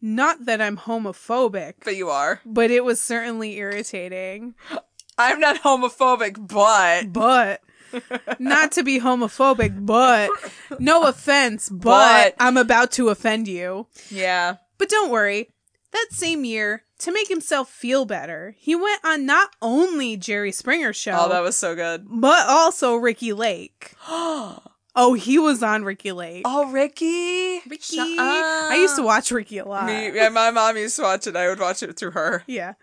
not 0.00 0.44
that 0.46 0.60
I'm 0.60 0.76
homophobic, 0.76 1.74
But 1.84 1.96
you 1.96 2.08
are. 2.10 2.40
but 2.44 2.70
it 2.70 2.84
was 2.84 3.00
certainly 3.00 3.56
irritating. 3.56 4.54
I'm 5.18 5.40
not 5.40 5.62
homophobic, 5.62 6.48
but. 6.48 7.12
But 7.12 7.60
not 8.40 8.72
to 8.72 8.82
be 8.82 8.98
homophobic, 9.00 9.84
but 9.86 10.30
no 10.78 11.04
offense, 11.06 11.68
but, 11.68 11.82
But- 11.84 12.34
I'm 12.38 12.56
about 12.56 12.90
to 12.92 13.10
offend 13.10 13.46
you. 13.48 13.86
Yeah. 14.10 14.56
But 14.78 14.88
don't 14.88 15.10
worry. 15.10 15.50
That 15.92 16.06
same 16.10 16.44
year, 16.44 16.84
to 17.00 17.12
make 17.12 17.28
himself 17.28 17.68
feel 17.68 18.04
better, 18.06 18.54
he 18.58 18.74
went 18.74 19.04
on 19.04 19.26
not 19.26 19.50
only 19.60 20.16
Jerry 20.16 20.50
Springer's 20.52 20.96
show, 20.96 21.16
Oh, 21.18 21.28
that 21.28 21.40
was 21.42 21.56
so 21.56 21.74
good. 21.74 22.06
but 22.08 22.46
also 22.48 22.96
Ricki 22.96 23.32
Lake. 23.32 23.94
oh, 24.08 25.14
he 25.18 25.38
was 25.38 25.62
on 25.62 25.84
Ricki 25.84 26.12
Lake. 26.12 26.42
Oh, 26.46 26.70
Ricki. 26.70 27.60
Ricki. 27.68 27.98
I 27.98 28.76
used 28.80 28.96
to 28.96 29.02
watch 29.02 29.30
Ricki 29.30 29.58
a 29.58 29.64
lot. 29.68 29.86
Me, 29.86 30.10
yeah, 30.14 30.28
my 30.30 30.50
mom 30.50 30.76
used 30.76 30.96
to 30.96 31.02
watch 31.02 31.26
it. 31.26 31.36
I 31.36 31.48
would 31.48 31.60
watch 31.60 31.82
it 31.82 31.96
through 31.98 32.12
her. 32.12 32.42
Yeah. 32.46 32.74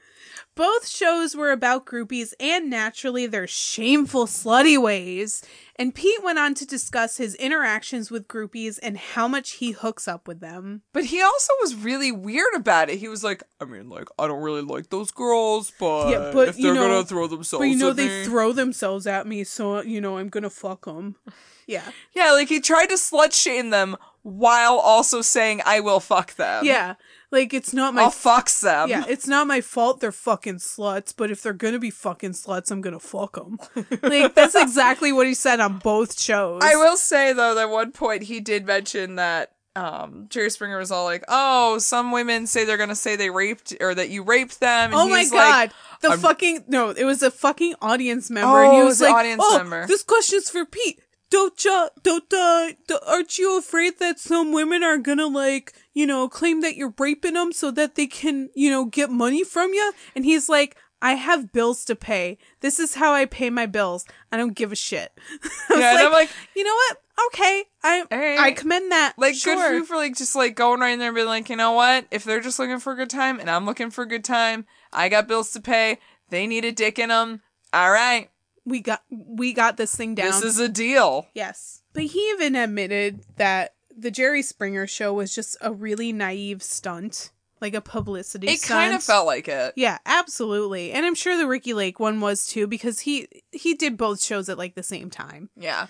Both 0.55 0.89
shows 0.89 1.35
were 1.37 1.51
about 1.51 1.85
groupies 1.85 2.33
and 2.39 2.69
naturally 2.69 3.25
their 3.25 3.47
shameful, 3.47 4.25
slutty 4.25 4.77
ways. 4.81 5.41
And 5.77 5.95
Pete 5.95 6.21
went 6.21 6.37
on 6.37 6.53
to 6.55 6.65
discuss 6.65 7.15
his 7.15 7.33
interactions 7.35 8.11
with 8.11 8.27
groupies 8.27 8.77
and 8.83 8.97
how 8.97 9.29
much 9.29 9.51
he 9.51 9.71
hooks 9.71 10.05
up 10.05 10.27
with 10.27 10.41
them. 10.41 10.81
But 10.91 11.05
he 11.05 11.21
also 11.21 11.53
was 11.61 11.75
really 11.75 12.11
weird 12.11 12.53
about 12.55 12.89
it. 12.89 12.99
He 12.99 13.07
was 13.07 13.23
like, 13.23 13.41
I 13.61 13.65
mean, 13.65 13.87
like, 13.87 14.09
I 14.19 14.27
don't 14.27 14.41
really 14.41 14.61
like 14.61 14.89
those 14.89 15.11
girls, 15.11 15.71
but, 15.79 16.09
Yeah, 16.09 16.31
but, 16.33 16.49
if 16.49 16.57
you 16.57 16.65
they're 16.65 16.73
know- 16.75 16.89
gonna 16.89 17.05
throw 17.05 17.27
themselves 17.27 17.61
But 17.61 17.69
you 17.69 17.77
know, 17.77 17.93
they 17.93 18.07
me- 18.07 18.25
throw 18.25 18.51
themselves 18.51 19.07
at 19.07 19.27
me, 19.27 19.45
so, 19.45 19.81
you 19.81 20.01
know, 20.01 20.17
I'm 20.17 20.27
gonna 20.27 20.49
fuck 20.49 20.83
them. 20.85 21.15
Yeah. 21.67 21.83
Yeah, 22.15 22.31
like 22.31 22.49
he 22.49 22.59
tried 22.61 22.87
to 22.87 22.95
slut 22.95 23.31
shame 23.31 23.69
them 23.69 23.95
while 24.29 24.77
also 24.77 25.21
saying, 25.21 25.61
I 25.65 25.79
will 25.79 25.99
fuck 25.99 26.35
them. 26.35 26.65
Yeah. 26.65 26.95
Like, 27.31 27.53
it's 27.53 27.73
not 27.73 27.93
my 27.93 28.03
I'll 28.03 28.09
fucks 28.11 28.61
them. 28.61 28.89
Yeah, 28.89 29.03
it's 29.07 29.27
not 29.27 29.45
my 29.45 29.61
fault 29.61 29.99
they're 29.99 30.11
fucking 30.11 30.55
sluts, 30.55 31.13
but 31.15 31.29
if 31.29 31.43
they're 31.43 31.53
gonna 31.53 31.77
be 31.77 31.91
fucking 31.91 32.31
sluts, 32.31 32.71
I'm 32.71 32.81
gonna 32.81 32.99
fuck 32.99 33.35
them. 33.35 33.59
like 34.01 34.33
that's 34.33 34.55
exactly 34.55 35.11
what 35.11 35.27
he 35.27 35.35
said 35.35 35.59
on 35.59 35.77
both 35.77 36.19
shows. 36.19 36.61
I 36.63 36.75
will 36.75 36.97
say 36.97 37.31
though 37.33 37.53
that 37.53 37.69
one 37.69 37.91
point 37.91 38.23
he 38.23 38.39
did 38.39 38.65
mention 38.65 39.15
that 39.17 39.51
um 39.75 40.25
Jerry 40.29 40.49
Springer 40.49 40.79
was 40.79 40.91
all 40.91 41.05
like, 41.05 41.23
"Oh, 41.27 41.77
some 41.77 42.11
women 42.11 42.47
say 42.47 42.65
they're 42.65 42.77
gonna 42.77 42.95
say 42.95 43.15
they 43.15 43.29
raped 43.29 43.75
or 43.79 43.93
that 43.93 44.09
you 44.09 44.23
raped 44.23 44.59
them." 44.59 44.85
And 44.91 44.95
Oh 44.95 45.07
my 45.07 45.23
god, 45.25 45.35
like, 45.69 45.71
the 46.01 46.09
I'm- 46.09 46.19
fucking 46.19 46.63
no! 46.67 46.89
It 46.89 47.03
was 47.05 47.21
a 47.21 47.29
fucking 47.29 47.75
audience 47.79 48.31
member, 48.31 48.49
Oh, 48.57 48.63
and 48.65 48.75
he 48.77 48.81
was, 48.81 48.99
like, 48.99 49.13
audience 49.13 49.43
"Oh, 49.45 49.57
member. 49.59 49.85
this 49.85 50.01
question's 50.01 50.49
for 50.49 50.65
Pete. 50.65 50.99
Don't 51.29 51.63
you, 51.63 51.89
don't 52.01 52.33
uh, 52.33 52.71
aren't 53.05 53.37
you 53.37 53.57
afraid 53.57 53.99
that 53.99 54.19
some 54.19 54.51
women 54.51 54.83
are 54.83 54.97
gonna 54.97 55.27
like, 55.27 55.73
you 55.93 56.07
know, 56.07 56.27
claim 56.27 56.61
that 56.61 56.75
you're 56.75 56.93
raping 56.97 57.35
them 57.35 57.51
so 57.51 57.71
that 57.71 57.95
they 57.95 58.07
can, 58.07 58.49
you 58.55 58.69
know, 58.69 58.85
get 58.85 59.09
money 59.09 59.43
from 59.43 59.73
you?" 59.73 59.93
And 60.15 60.25
he's 60.25 60.49
like. 60.49 60.75
I 61.01 61.13
have 61.13 61.53
bills 61.53 61.85
to 61.85 61.95
pay. 61.95 62.37
This 62.59 62.77
is 62.77 62.95
how 62.95 63.13
I 63.13 63.23
pay 63.23 63.49
my 63.49 63.65
bills. 63.65 64.03
I 64.33 64.37
don't 64.37 64.53
give 64.53 64.73
a 64.73 64.75
shit. 64.75 65.17
Yeah, 65.69 65.91
and 65.91 66.07
I'm 66.07 66.11
like, 66.11 66.29
you 66.57 66.65
know 66.65 66.73
what? 66.73 66.97
Okay, 67.27 67.63
I 67.83 68.03
Alright. 68.11 68.39
I 68.39 68.51
commend 68.51 68.91
that. 68.91 69.13
like 69.17 69.35
sure. 69.35 69.55
good 69.55 69.67
for 69.67 69.73
you 69.73 69.85
for 69.85 69.95
like 69.95 70.17
just 70.17 70.35
like 70.35 70.55
going 70.55 70.79
right 70.79 70.91
in 70.91 70.99
there 70.99 71.09
and 71.09 71.15
being 71.15 71.27
like, 71.27 71.49
you 71.49 71.55
know 71.55 71.71
what? 71.73 72.05
If 72.11 72.23
they're 72.23 72.41
just 72.41 72.59
looking 72.59 72.79
for 72.79 72.93
a 72.93 72.95
good 72.95 73.09
time 73.09 73.39
and 73.39 73.49
I'm 73.49 73.65
looking 73.65 73.91
for 73.91 74.03
a 74.03 74.07
good 74.07 74.23
time, 74.23 74.65
I 74.91 75.09
got 75.09 75.27
bills 75.27 75.51
to 75.51 75.61
pay. 75.61 75.99
They 76.29 76.47
need 76.47 76.65
a 76.65 76.71
dick 76.71 76.99
in 76.99 77.09
them. 77.09 77.41
All 77.71 77.91
right, 77.91 78.29
we 78.69 78.79
got 78.79 79.01
we 79.09 79.53
got 79.53 79.77
this 79.77 79.95
thing 79.95 80.15
down. 80.15 80.27
this 80.27 80.43
is 80.43 80.59
a 80.59 80.69
deal. 80.69 81.27
Yes. 81.33 81.81
But 81.93 82.03
he 82.03 82.19
even 82.31 82.55
admitted 82.55 83.21
that 83.37 83.73
the 83.95 84.11
Jerry 84.11 84.41
Springer 84.41 84.87
show 84.87 85.13
was 85.13 85.33
just 85.35 85.57
a 85.59 85.73
really 85.73 86.13
naive 86.13 86.63
stunt, 86.63 87.31
like 87.59 87.73
a 87.73 87.81
publicity 87.81 88.47
stunt. 88.47 88.55
It 88.57 88.61
stunt. 88.63 88.79
kind 88.79 88.93
of 88.95 89.03
felt 89.03 89.25
like 89.25 89.47
it. 89.47 89.73
Yeah, 89.75 89.97
absolutely. 90.05 90.91
And 90.91 91.05
I'm 91.05 91.15
sure 91.15 91.35
the 91.37 91.47
Ricki 91.47 91.73
Lake 91.73 91.99
one 91.99 92.21
was 92.21 92.45
too 92.47 92.67
because 92.67 93.01
he 93.01 93.27
he 93.51 93.73
did 93.73 93.97
both 93.97 94.21
shows 94.23 94.47
at 94.49 94.57
like 94.57 94.75
the 94.75 94.83
same 94.83 95.09
time. 95.09 95.49
Yeah, 95.57 95.87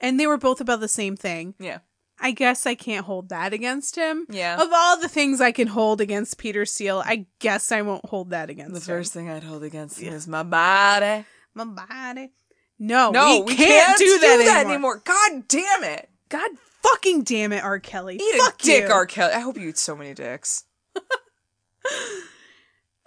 And 0.00 0.18
they 0.18 0.26
were 0.26 0.38
both 0.38 0.60
about 0.60 0.80
the 0.80 0.88
same 0.88 1.16
thing. 1.16 1.54
yeah, 1.60 1.78
I 2.18 2.30
guess 2.32 2.66
I 2.66 2.74
can't 2.74 3.04
hold 3.06 3.28
that 3.28 3.52
against 3.52 3.94
him. 3.96 4.26
yeah. 4.30 4.60
Of 4.60 4.70
all 4.72 4.98
the 4.98 5.08
things 5.08 5.40
I 5.40 5.52
can 5.52 5.68
hold 5.68 6.00
against 6.00 6.38
Peter 6.38 6.64
Steele, 6.64 7.02
I 7.04 7.26
guess 7.38 7.70
I 7.70 7.82
won't 7.82 8.06
hold 8.06 8.30
that 8.30 8.50
against 8.50 8.70
him. 8.70 8.74
the 8.74 8.80
first 8.80 9.12
thing 9.12 9.28
I'd 9.30 9.44
hold 9.44 9.62
against 9.62 10.00
him 10.00 10.12
is 10.14 10.26
my 10.26 10.42
body. 10.42 11.24
My 11.54 11.64
body. 11.64 12.32
No, 12.78 13.10
No, 13.10 13.44
we, 13.46 13.54
can't, 13.54 13.98
do, 13.98 14.18
that, 14.18 14.64
anymore. 14.66 15.00
God 15.04 15.46
damn 15.46 15.84
it! 15.84 16.08
God 16.28 16.50
fucking 16.82 17.22
damn 17.22 17.52
it, 17.52 17.62
R. 17.62 17.78
Kelly. 17.78 18.16
Eat 18.16 18.36
Fuck 18.38 18.60
a 18.60 18.64
dick, 18.64 18.88
you. 18.88 18.92
R. 18.92 19.06
Kelly. 19.06 19.32
I 19.32 19.40
hope 19.40 19.56
you 19.56 19.68
eat 19.68 19.78
so 19.78 19.94
many 19.94 20.12
dicks. 20.14 20.64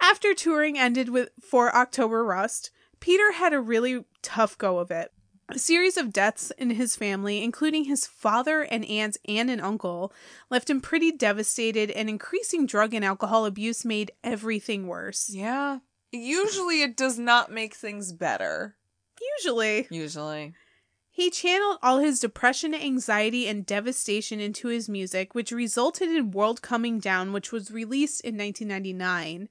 After 0.00 0.32
touring 0.32 0.78
ended 0.78 1.08
with 1.10 1.30
for 1.40 1.74
October 1.74 2.24
Rust, 2.24 2.70
Peter 3.00 3.32
had 3.32 3.52
a 3.52 3.60
really 3.60 4.04
tough 4.22 4.56
go 4.56 4.78
of 4.78 4.90
it. 4.90 5.12
A 5.50 5.58
series 5.58 5.96
of 5.96 6.12
deaths 6.12 6.52
in 6.58 6.70
his 6.70 6.94
family, 6.94 7.42
including 7.42 7.84
his 7.84 8.06
father 8.06 8.62
and 8.62 8.84
aunts 8.84 9.16
and 9.26 9.50
an 9.50 9.60
uncle, 9.60 10.12
left 10.50 10.68
him 10.68 10.80
pretty 10.80 11.10
devastated, 11.10 11.90
and 11.90 12.08
increasing 12.08 12.66
drug 12.66 12.92
and 12.92 13.02
alcohol 13.02 13.46
abuse 13.46 13.82
made 13.84 14.12
everything 14.22 14.86
worse. 14.86 15.30
Yeah. 15.32 15.78
Usually 16.10 16.82
it 16.82 16.96
does 16.96 17.18
not 17.18 17.52
make 17.52 17.74
things 17.74 18.12
better. 18.12 18.76
Usually, 19.38 19.86
Usually. 19.90 20.54
he 21.10 21.30
channeled 21.30 21.78
all 21.82 21.98
his 21.98 22.20
depression, 22.20 22.74
anxiety, 22.74 23.48
and 23.48 23.66
devastation 23.66 24.40
into 24.40 24.68
his 24.68 24.88
music, 24.88 25.34
which 25.34 25.52
resulted 25.52 26.08
in 26.08 26.30
World 26.30 26.62
Coming 26.62 26.98
Down, 27.00 27.32
which 27.32 27.52
was 27.52 27.70
released 27.70 28.20
in 28.22 28.36
1999. 28.36 29.48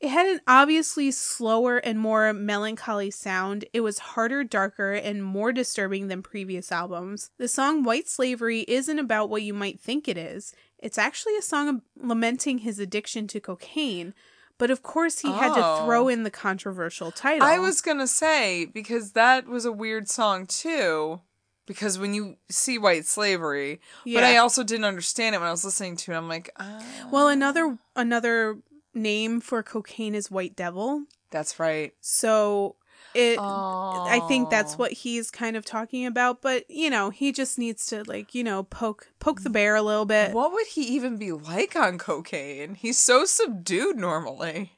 It 0.00 0.08
had 0.08 0.26
an 0.26 0.40
obviously 0.46 1.10
slower 1.10 1.76
and 1.76 1.98
more 1.98 2.32
melancholy 2.32 3.10
sound. 3.10 3.66
It 3.74 3.80
was 3.80 3.98
harder, 3.98 4.44
darker, 4.44 4.92
and 4.92 5.22
more 5.22 5.52
disturbing 5.52 6.08
than 6.08 6.22
previous 6.22 6.72
albums. 6.72 7.30
The 7.36 7.48
song 7.48 7.82
White 7.82 8.08
Slavery 8.08 8.60
isn't 8.66 8.98
about 8.98 9.28
what 9.28 9.42
you 9.42 9.52
might 9.52 9.78
think 9.78 10.08
it 10.08 10.16
is. 10.16 10.54
It's 10.78 10.96
actually 10.96 11.36
a 11.36 11.42
song 11.42 11.82
lamenting 11.98 12.58
his 12.58 12.78
addiction 12.78 13.26
to 13.28 13.40
cocaine. 13.40 14.14
But 14.60 14.70
of 14.70 14.82
course, 14.84 15.20
he 15.20 15.32
had 15.32 15.54
to 15.54 15.64
Oh. 15.64 15.84
throw 15.86 16.06
in 16.08 16.22
the 16.22 16.30
controversial 16.30 17.10
title. 17.10 17.48
I 17.48 17.58
was 17.58 17.80
gonna 17.80 18.06
say, 18.06 18.66
because 18.66 19.12
that 19.12 19.46
was 19.48 19.64
a 19.64 19.72
weird 19.72 20.08
song 20.08 20.46
too. 20.46 21.22
Because 21.66 21.98
when 21.98 22.14
you 22.14 22.36
see 22.50 22.78
white 22.78 23.06
slavery, 23.06 23.80
but 24.04 24.22
I 24.22 24.36
also 24.36 24.62
didn't 24.62 24.84
understand 24.84 25.34
it 25.34 25.38
when 25.38 25.48
I 25.48 25.52
was 25.52 25.64
listening 25.64 25.96
to 25.98 26.12
it. 26.12 26.16
I'm 26.16 26.28
like, 26.28 26.50
ah, 26.58 26.84
Well, 27.10 27.28
another 27.28 27.78
another 27.96 28.58
name 28.92 29.40
for 29.40 29.62
cocaine 29.62 30.14
is 30.14 30.30
white 30.30 30.54
devil. 30.56 31.04
that's 31.30 31.58
right. 31.58 31.94
So 32.00 32.76
it 33.14 33.38
I 33.38 34.20
think 34.28 34.50
that's 34.50 34.78
what 34.78 34.92
he's 34.92 35.30
kind 35.30 35.56
of 35.56 35.64
talking 35.64 36.06
about, 36.06 36.42
but 36.42 36.68
you 36.70 36.90
know, 36.90 37.10
he 37.10 37.32
just 37.32 37.58
needs 37.58 37.86
to 37.86 38.02
like, 38.04 38.34
you 38.34 38.44
know, 38.44 38.64
poke 38.64 39.08
poke 39.18 39.42
the 39.42 39.50
bear 39.50 39.76
a 39.76 39.82
little 39.82 40.06
bit. 40.06 40.32
What 40.32 40.52
would 40.52 40.66
he 40.66 40.82
even 40.82 41.16
be 41.16 41.32
like 41.32 41.76
on 41.76 41.98
cocaine? 41.98 42.74
He's 42.74 42.98
so 42.98 43.24
subdued 43.24 43.96
normally. 43.96 44.72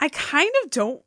I 0.00 0.08
kind 0.08 0.52
of 0.64 0.70
don't 0.70 1.02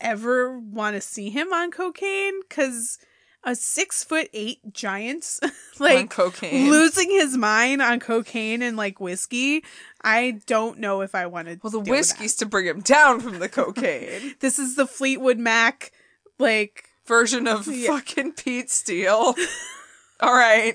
ever 0.00 0.58
want 0.58 0.94
to 0.96 1.00
see 1.00 1.30
him 1.30 1.52
on 1.52 1.70
cocaine 1.70 2.42
cuz 2.48 2.98
a 3.46 3.54
six 3.54 4.02
foot 4.02 4.28
eight 4.32 4.58
giant, 4.72 5.38
like 5.78 6.10
cocaine. 6.10 6.70
losing 6.70 7.10
his 7.10 7.36
mind 7.36 7.82
on 7.82 8.00
cocaine 8.00 8.62
and 8.62 8.76
like 8.76 9.00
whiskey. 9.00 9.62
I 10.02 10.40
don't 10.46 10.78
know 10.78 11.02
if 11.02 11.14
I 11.14 11.26
wanted. 11.26 11.62
well, 11.62 11.70
the 11.70 11.78
to 11.78 11.84
deal 11.84 11.92
with 11.92 11.98
whiskey's 11.98 12.36
to 12.36 12.46
bring 12.46 12.66
him 12.66 12.80
down 12.80 13.20
from 13.20 13.38
the 13.38 13.48
cocaine. 13.48 14.34
This 14.40 14.58
is 14.58 14.76
the 14.76 14.86
Fleetwood 14.86 15.38
Mac, 15.38 15.92
like 16.38 16.84
Version 17.06 17.46
of 17.46 17.66
Yeah. 17.66 17.88
fucking 17.88 18.32
Pete 18.32 18.70
Steele. 18.70 19.34
All 20.20 20.32
right. 20.34 20.74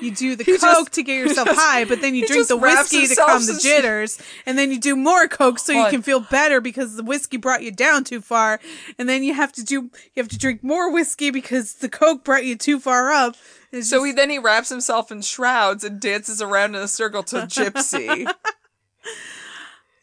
you 0.00 0.12
do 0.14 0.36
the 0.36 0.44
He 0.44 0.52
coke 0.52 0.60
just- 0.60 0.92
to 0.92 1.02
get 1.02 1.16
yourself 1.16 1.48
just- 1.48 1.58
high, 1.60 1.84
but 1.84 2.00
then 2.00 2.14
you 2.14 2.24
drink 2.26 2.46
the 2.46 2.56
whiskey 2.56 3.06
to 3.08 3.16
calm 3.16 3.44
the 3.44 3.58
jitters, 3.60 4.18
and 4.44 4.56
then 4.56 4.70
you 4.70 4.78
do 4.78 4.94
more 4.94 5.26
coke 5.26 5.58
so 5.58 5.72
you 5.72 5.88
can 5.90 6.02
feel 6.02 6.20
better 6.20 6.60
because 6.60 6.94
the 6.94 7.02
whiskey 7.02 7.36
brought 7.38 7.64
you 7.64 7.72
down 7.72 8.04
too 8.04 8.20
far, 8.20 8.60
and 8.98 9.08
then 9.08 9.24
you 9.24 9.34
have 9.34 9.50
to 9.54 9.64
do 9.64 9.90
you 10.14 10.22
have 10.22 10.28
to 10.28 10.38
drink 10.38 10.62
more 10.62 10.92
whiskey 10.92 11.30
because 11.32 11.74
the 11.74 11.88
coke 11.88 12.22
brought 12.22 12.44
you 12.44 12.54
too 12.54 12.78
far 12.78 13.10
up. 13.10 13.34
It's 13.72 13.88
So 13.90 13.96
just- 13.96 14.06
he 14.06 14.12
then 14.12 14.30
he 14.30 14.38
wraps 14.38 14.68
himself 14.68 15.10
in 15.10 15.22
shrouds 15.22 15.82
and 15.82 15.98
dances 15.98 16.40
around 16.40 16.76
in 16.76 16.82
a 16.82 16.86
circle 16.88 17.24
to 17.24 17.36
Gypsy. 17.46 18.32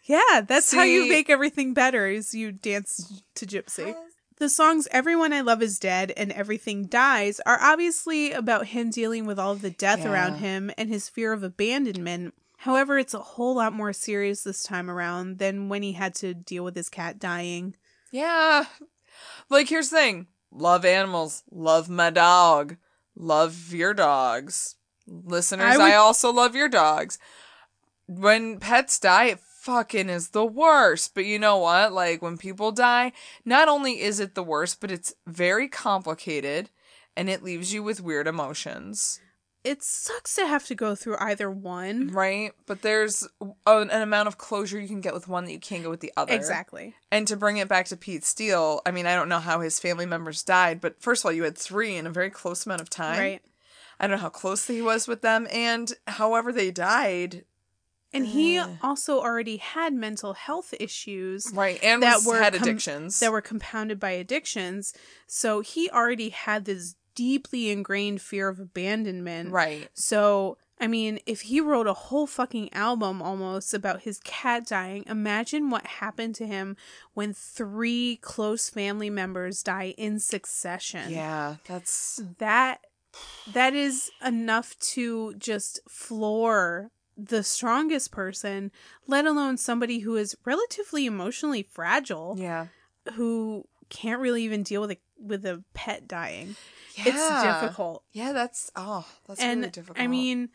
Yeah, 0.06 0.42
that's 0.46 0.74
how 0.74 0.84
you 0.84 1.08
make 1.08 1.30
everything 1.30 1.74
better 1.74 2.08
is 2.08 2.36
you 2.36 2.52
dance 2.52 3.22
to 3.36 3.46
Gypsy. 3.46 3.96
The 4.44 4.50
songs 4.50 4.90
Everyone 4.92 5.32
I 5.32 5.40
Love 5.40 5.62
Is 5.62 5.80
Dead 5.80 6.12
and 6.18 6.30
Everything 6.34 6.88
Dies 6.88 7.40
are 7.46 7.58
obviously 7.62 8.34
about 8.34 8.66
him 8.66 8.90
dealing 8.90 9.26
with 9.26 9.40
all 9.40 9.54
of 9.54 9.62
the 9.62 9.70
death 9.70 10.00
Yeah. 10.00 10.12
around 10.12 10.40
him 10.40 10.70
and 10.78 10.90
his 10.90 11.08
fear 11.08 11.32
of 11.32 11.44
abandonment. 11.44 12.34
However, 12.58 12.98
it's 13.00 13.14
a 13.14 13.20
whole 13.20 13.56
lot 13.56 13.72
more 13.72 13.94
serious 13.94 14.44
this 14.44 14.62
time 14.62 14.92
around 14.92 15.38
than 15.40 15.70
when 15.70 15.82
he 15.82 15.94
had 15.94 16.14
to 16.16 16.34
deal 16.34 16.66
with 16.66 16.76
his 16.76 16.90
cat 16.90 17.20
dying. 17.20 17.78
yeah. 18.12 18.66
Like 19.50 19.70
here's 19.70 19.90
the 19.92 19.96
thing. 19.96 20.28
Love 20.52 20.84
animals. 20.84 21.44
Love 21.50 21.88
my 21.88 22.10
dog. 22.10 22.76
Love 23.16 23.72
your 23.74 23.94
dogs. 23.94 24.76
Listeners, 25.08 25.78
I 25.80 25.92
I, 25.92 25.96
also 25.96 26.34
love 26.34 26.54
your 26.54 26.68
dogs. 26.68 27.18
When 28.08 28.60
pets 28.60 29.00
die, 29.00 29.28
it 29.28 29.40
fucking 29.64 30.10
is 30.10 30.30
the 30.30 30.46
worst. 30.46 31.16
But 31.16 31.26
you 31.26 31.40
know 31.40 31.58
what? 31.58 31.94
Like 31.94 32.22
when 32.22 32.38
people 32.38 32.72
die, 32.72 33.14
not 33.46 33.70
only 33.70 34.02
is 34.02 34.20
it 34.20 34.36
the 34.36 34.44
worst, 34.44 34.82
but 34.82 34.92
it's 34.92 35.14
very 35.26 35.68
complicated 35.68 36.70
and 37.16 37.30
it 37.30 37.44
leaves 37.44 37.74
you 37.74 37.82
with 37.82 38.02
weird 38.02 38.28
emotions. 38.28 39.20
It 39.64 39.82
sucks 39.82 40.36
to 40.36 40.46
have 40.46 40.66
to 40.66 40.76
go 40.76 40.94
through 40.94 41.16
either 41.20 41.50
one. 41.50 42.10
Right? 42.10 42.52
But 42.66 42.82
there's 42.82 43.26
an, 43.42 43.90
an 43.90 44.02
amount 44.02 44.28
of 44.28 44.38
closure 44.38 44.78
you 44.78 44.90
can 44.90 45.00
get 45.00 45.14
with 45.14 45.30
one 45.30 45.46
that 45.46 45.54
you 45.54 45.60
can't 45.60 45.84
get 45.84 45.90
with 45.90 46.02
the 46.02 46.12
other. 46.18 46.34
Exactly. 46.34 46.96
And 47.10 47.26
to 47.30 47.38
bring 47.38 47.56
it 47.56 47.70
back 47.70 47.86
to 47.86 47.96
Pete 47.96 48.26
Steele, 48.26 48.82
I 48.86 48.92
mean, 48.92 49.06
I 49.06 49.16
don't 49.16 49.30
know 49.30 49.40
how 49.40 49.62
his 49.62 49.80
family 49.80 50.06
members 50.06 50.44
died, 50.44 50.82
but 50.82 51.02
first 51.02 51.24
of 51.24 51.28
all, 51.28 51.32
you 51.32 51.44
had 51.44 51.58
three 51.58 51.96
in 51.96 52.06
a 52.06 52.12
very 52.12 52.30
close 52.30 52.66
amount 52.66 52.82
of 52.82 52.90
time. 52.90 53.20
Right. 53.20 53.42
I 53.98 54.08
don't 54.08 54.18
know 54.18 54.24
how 54.24 54.30
close 54.30 54.68
he 54.68 54.82
was 54.82 55.08
with 55.08 55.22
them, 55.22 55.48
and 55.50 55.94
however 56.08 56.52
they 56.52 56.72
died, 56.72 57.46
And 58.14 58.28
he 58.28 58.60
Ugh. 58.60 58.70
also 58.82 59.20
already 59.20 59.58
had 59.58 59.94
mental 59.94 60.34
health 60.34 60.74
issues. 60.80 61.52
right? 61.54 61.80
And 61.84 62.04
that 62.04 62.18
was, 62.18 62.28
were 62.28 62.40
had 62.42 62.54
com- 62.54 62.64
addictions. 62.64 63.20
that 63.20 63.32
were 63.32 63.42
compounded 63.42 64.00
by 64.00 64.12
addictions. 64.12 64.94
So 65.28 65.62
he 65.62 65.90
already 65.90 66.30
had 66.30 66.66
this 66.66 66.96
deeply 67.16 67.70
ingrained 67.72 68.22
fear 68.22 68.48
of 68.48 68.60
abandonment. 68.60 69.52
right. 69.52 69.90
So, 69.94 70.58
I 70.80 70.88
mean, 70.88 71.20
if 71.26 71.42
he 71.42 71.62
wrote 71.62 71.88
a 71.88 71.94
whole 71.94 72.26
fucking 72.28 72.74
album 72.74 73.22
almost 73.22 73.74
about 73.74 74.02
his 74.02 74.20
cat 74.24 74.66
dying, 74.68 75.04
imagine 75.08 75.70
what 75.70 75.86
happened 75.86 76.36
to 76.36 76.48
him 76.48 76.76
when 77.14 77.34
three 77.34 78.18
close 78.22 78.70
family 78.70 79.10
members 79.10 79.64
die 79.64 79.94
in 79.98 80.20
succession. 80.20 81.12
Yeah, 81.12 81.58
that's 81.68 82.22
That 82.40 82.82
that 83.54 83.76
is 83.76 84.10
enough 84.26 84.78
to 84.80 85.36
just 85.36 85.80
floor 85.88 86.90
the 87.18 87.44
strongest 87.44 88.12
person, 88.12 88.72
let 89.08 89.26
alone 89.26 89.58
somebody 89.58 90.00
who 90.00 90.16
is 90.16 90.36
relatively 90.46 91.06
emotionally 91.06 91.64
fragile 91.64 92.36
yeah. 92.38 92.68
who 93.14 93.66
can't 93.90 94.20
really 94.20 94.44
even 94.44 94.64
deal 94.64 94.82
with 94.82 94.92
a 94.92 94.98
with 95.20 95.46
a 95.46 95.64
pet 95.74 96.08
dying. 96.08 96.56
yeah. 96.96 97.04
It's 97.08 97.44
difficult. 97.62 98.04
Yeah, 98.12 98.34
that's 98.34 98.72
oh, 98.76 99.06
that's 99.28 99.40
and 99.40 99.62
really 99.62 99.72
difficult. 99.72 100.00
I 100.00 100.08
mean, 100.08 100.50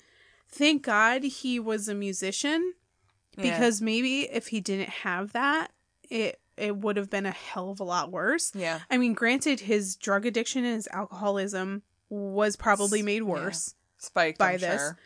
thank 0.48 0.82
God 0.82 1.22
he 1.22 1.58
was 1.60 1.88
a 1.88 1.94
musician 1.94 2.74
Yeah. 3.36 3.50
because 3.50 3.80
maybe 3.80 4.22
if 4.22 4.48
he 4.48 4.60
didn't 4.60 4.90
have 4.90 5.32
that, 5.32 5.72
it 6.10 6.40
it 6.56 6.76
would 6.76 6.96
have 6.96 7.08
been 7.08 7.24
a 7.26 7.30
hell 7.30 7.70
of 7.70 7.78
a 7.80 7.84
lot 7.84 8.10
worse. 8.10 8.52
yeah, 8.54 8.80
I 8.90 8.98
mean, 8.98 9.14
granted 9.14 9.60
his 9.60 9.94
drug 9.94 10.26
addiction 10.26 10.64
and 10.64 10.74
his 10.74 10.88
alcoholism 10.92 11.82
was 12.08 12.56
probably 12.56 13.02
made 13.02 13.22
yeah. 13.22 13.28
worse, 13.28 13.74
spiked 13.98 14.38
by 14.38 14.52
I'm 14.54 14.60
this. 14.60 14.80
Sure. 14.80 14.98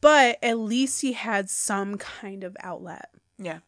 But 0.00 0.38
at 0.42 0.58
least 0.58 1.00
he 1.00 1.12
had 1.12 1.50
some 1.50 1.98
kind 1.98 2.44
of 2.44 2.56
outlet. 2.60 3.10
Yeah. 3.38 3.58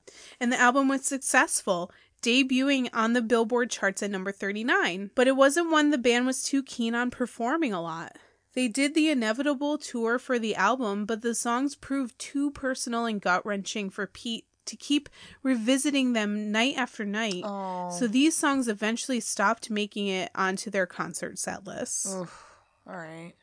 And 0.40 0.52
the 0.52 0.60
album 0.60 0.88
was 0.88 1.04
successful, 1.04 1.90
debuting 2.22 2.88
on 2.92 3.12
the 3.12 3.22
Billboard 3.22 3.70
charts 3.70 4.02
at 4.02 4.10
number 4.10 4.32
39. 4.32 5.10
But 5.14 5.28
it 5.28 5.36
wasn't 5.36 5.70
one 5.70 5.90
the 5.90 5.98
band 5.98 6.26
was 6.26 6.42
too 6.42 6.62
keen 6.62 6.94
on 6.94 7.10
performing 7.10 7.72
a 7.72 7.82
lot. 7.82 8.16
They 8.54 8.66
did 8.68 8.94
the 8.94 9.10
inevitable 9.10 9.78
tour 9.78 10.18
for 10.18 10.38
the 10.38 10.56
album, 10.56 11.04
but 11.04 11.22
the 11.22 11.34
songs 11.34 11.76
proved 11.76 12.18
too 12.18 12.50
personal 12.50 13.06
and 13.06 13.20
gut 13.20 13.46
wrenching 13.46 13.90
for 13.90 14.06
Pete 14.06 14.46
to 14.64 14.76
keep 14.76 15.08
revisiting 15.42 16.12
them 16.12 16.50
night 16.50 16.74
after 16.76 17.04
night. 17.04 17.42
Oh. 17.44 17.90
So 17.90 18.06
these 18.06 18.36
songs 18.36 18.68
eventually 18.68 19.20
stopped 19.20 19.70
making 19.70 20.08
it 20.08 20.30
onto 20.34 20.70
their 20.70 20.86
concert 20.86 21.38
set 21.38 21.66
lists. 21.66 22.12
Oof. 22.14 22.44
All 22.86 22.96
right. 22.96 23.34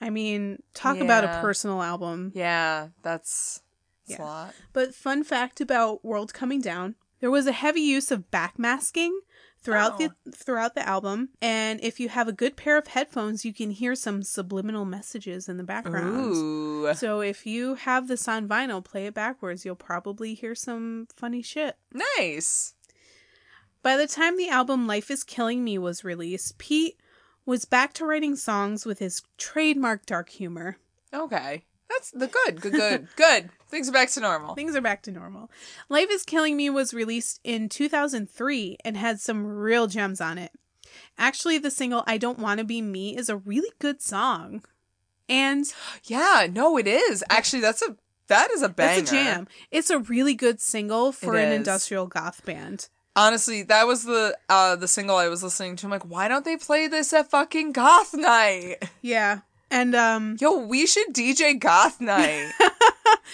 I 0.00 0.10
mean, 0.10 0.62
talk 0.74 0.98
about 0.98 1.24
a 1.24 1.40
personal 1.40 1.82
album. 1.82 2.32
Yeah, 2.34 2.88
that's, 3.02 3.62
that's 4.06 4.18
Yeah. 4.18 4.24
a 4.24 4.26
lot. 4.26 4.54
But 4.72 4.94
fun 4.94 5.24
fact 5.24 5.60
about 5.60 6.04
World 6.04 6.32
Coming 6.32 6.60
Down, 6.60 6.94
there 7.20 7.30
was 7.30 7.46
a 7.46 7.52
heavy 7.52 7.80
use 7.80 8.10
of 8.10 8.30
backmasking 8.30 9.10
throughout 9.60 9.98
the 9.98 10.10
oh. 10.26 10.30
throughout 10.32 10.74
the 10.74 10.88
album, 10.88 11.30
and 11.42 11.80
if 11.82 11.98
you 11.98 12.08
have 12.08 12.28
a 12.28 12.32
good 12.32 12.56
pair 12.56 12.78
of 12.78 12.86
headphones, 12.86 13.44
you 13.44 13.52
can 13.52 13.70
hear 13.70 13.94
some 13.94 14.22
subliminal 14.22 14.84
messages 14.84 15.48
in 15.48 15.56
the 15.56 15.64
background. 15.64 16.34
Ooh. 16.34 16.94
So 16.94 17.20
if 17.20 17.44
you 17.44 17.74
have 17.74 18.06
this 18.08 18.28
on 18.28 18.48
vinyl, 18.48 18.84
play 18.84 19.06
it 19.06 19.14
backwards, 19.14 19.64
you'll 19.64 19.74
probably 19.74 20.34
hear 20.34 20.54
some 20.54 21.08
funny 21.16 21.42
shit. 21.42 21.76
Nice. 21.92 22.74
By 23.82 23.96
the 23.96 24.06
time 24.06 24.36
the 24.36 24.48
album 24.48 24.86
Life 24.86 25.10
is 25.10 25.24
Killing 25.24 25.64
Me 25.64 25.76
was 25.78 26.04
released, 26.04 26.58
Pete 26.58 27.00
was 27.48 27.64
back 27.64 27.94
to 27.94 28.04
writing 28.04 28.36
songs 28.36 28.84
with 28.84 28.98
his 28.98 29.22
trademark 29.38 30.04
dark 30.04 30.28
humor. 30.28 30.76
Okay. 31.14 31.64
That's 31.88 32.10
the 32.10 32.26
good, 32.26 32.60
good, 32.60 32.74
good, 32.74 33.08
good. 33.16 33.48
Things 33.68 33.88
are 33.88 33.92
back 33.92 34.10
to 34.10 34.20
normal. 34.20 34.54
Things 34.54 34.76
are 34.76 34.82
back 34.82 35.00
to 35.04 35.10
normal. 35.10 35.50
Life 35.88 36.08
is 36.10 36.22
Killing 36.24 36.58
Me 36.58 36.68
was 36.68 36.92
released 36.92 37.40
in 37.44 37.70
2003 37.70 38.76
and 38.84 38.96
had 38.98 39.18
some 39.20 39.46
real 39.46 39.86
gems 39.86 40.20
on 40.20 40.36
it. 40.36 40.52
Actually, 41.16 41.56
the 41.56 41.70
single 41.70 42.04
I 42.06 42.18
Don't 42.18 42.38
Want 42.38 42.58
to 42.58 42.64
Be 42.64 42.82
Me 42.82 43.16
is 43.16 43.30
a 43.30 43.38
really 43.38 43.72
good 43.78 44.02
song. 44.02 44.62
And 45.28 45.64
Yeah, 46.04 46.46
no, 46.52 46.76
it 46.76 46.86
is. 46.86 47.24
Actually, 47.30 47.62
that's 47.62 47.80
a 47.82 47.96
that 48.26 48.50
is 48.50 48.60
a 48.60 48.68
banger. 48.68 49.00
it's 49.00 49.10
a 49.10 49.14
jam. 49.14 49.48
It's 49.70 49.88
a 49.88 50.00
really 50.00 50.34
good 50.34 50.60
single 50.60 51.12
for 51.12 51.34
It 51.34 51.44
an 51.44 51.52
is. 51.52 51.56
industrial 51.56 52.06
goth 52.06 52.44
band. 52.44 52.90
Honestly, 53.18 53.64
that 53.64 53.86
was 53.86 54.04
the 54.04 54.36
uh 54.48 54.76
the 54.76 54.86
single 54.86 55.16
I 55.16 55.26
was 55.28 55.42
listening 55.42 55.74
to. 55.76 55.86
I'm 55.86 55.90
like, 55.90 56.04
why 56.08 56.28
don't 56.28 56.44
they 56.44 56.56
play 56.56 56.86
this 56.86 57.12
at 57.12 57.28
fucking 57.30 57.72
Goth 57.72 58.14
Night? 58.14 58.76
Yeah. 59.02 59.40
And 59.72 59.94
um 59.96 60.36
Yo, 60.40 60.58
we 60.58 60.86
should 60.86 61.08
DJ 61.12 61.58
Goth 61.58 62.00
Night. 62.00 62.52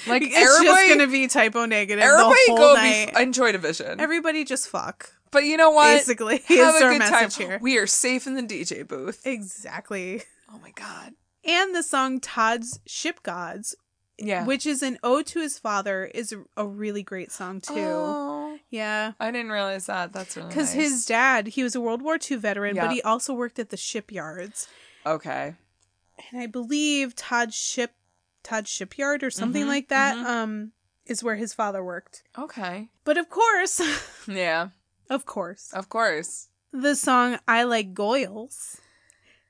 like 0.07 0.23
it's 0.23 0.35
everybody, 0.37 0.89
just 0.89 0.89
gonna 0.99 1.11
be 1.13 1.27
Type 1.29 1.55
O 1.55 1.67
Negative 1.67 2.03
everybody 2.03 2.35
the 2.47 2.53
whole 2.53 2.57
go 2.57 2.75
night. 2.75 3.15
be 3.15 3.23
enjoy 3.23 3.53
Division. 3.53 4.01
Everybody 4.01 4.45
just 4.45 4.69
fuck. 4.69 5.11
but 5.31 5.45
you 5.45 5.57
know 5.59 5.71
what? 5.71 5.95
Basically, 5.99 6.39
Have 6.49 6.77
a 6.77 6.79
good 6.79 7.03
time. 7.03 7.31
here. 7.31 7.59
We 7.61 7.77
are 7.77 7.87
safe 7.87 8.27
in 8.27 8.35
the 8.35 8.43
DJ 8.43 8.89
booth. 8.89 9.21
Exactly. 9.27 10.23
Oh 10.51 10.59
my 10.63 10.71
god. 10.71 11.13
And 11.47 11.75
the 11.75 11.83
song 11.83 12.21
Todd's 12.21 12.81
Ship 12.87 13.23
Gods, 13.23 13.77
Yeah. 14.19 14.45
which 14.45 14.65
is 14.67 14.83
an 14.83 14.99
ode 15.03 15.27
to 15.27 15.41
his 15.41 15.59
father, 15.59 16.05
is 16.05 16.35
a- 16.57 16.67
really 16.67 17.03
great 17.03 17.33
song 17.33 17.61
too. 17.61 17.75
Oh, 17.77 18.59
Yeah. 18.71 19.13
I 19.19 19.31
didn't 19.31 19.51
realize 19.53 19.87
that. 19.87 20.13
That's 20.13 20.37
really 20.37 20.49
Because 20.49 20.75
nice. 20.75 20.85
his 20.85 21.07
dad, 21.07 21.49
he 21.49 21.63
was 21.65 21.75
a 21.75 21.81
World 21.81 22.01
War 22.03 22.17
II 22.19 22.37
veteran, 22.37 22.77
Yeah. 22.77 22.87
but 22.87 22.93
he 22.93 23.03
also 23.03 23.35
worked 23.35 23.59
at 23.59 23.71
the 23.71 23.77
shipyards. 23.77 24.69
okay. 25.05 25.55
And 26.31 26.41
I 26.41 26.47
believe 26.47 27.17
Todd 27.17 27.53
Ship 27.53 27.91
Todd 28.45 28.69
Shipyard 28.69 29.25
or 29.25 29.31
something 29.31 29.65
Mhm, 29.65 29.69
like 29.69 29.89
that 29.89 30.15
mhm. 30.17 30.25
um 30.27 30.73
is 31.07 31.25
where 31.25 31.37
his 31.37 31.53
father 31.53 31.83
worked. 31.83 32.23
Okay. 32.39 32.91
But 33.05 33.19
of 33.19 33.29
course, 33.31 33.81
Yeah. 34.29 34.69
of 35.11 35.27
course, 35.27 35.73
Of 35.73 35.89
course. 35.89 36.49
the 36.73 36.95
song 36.95 37.39
I 37.49 37.65
Like 37.65 37.95
Goils 37.95 38.81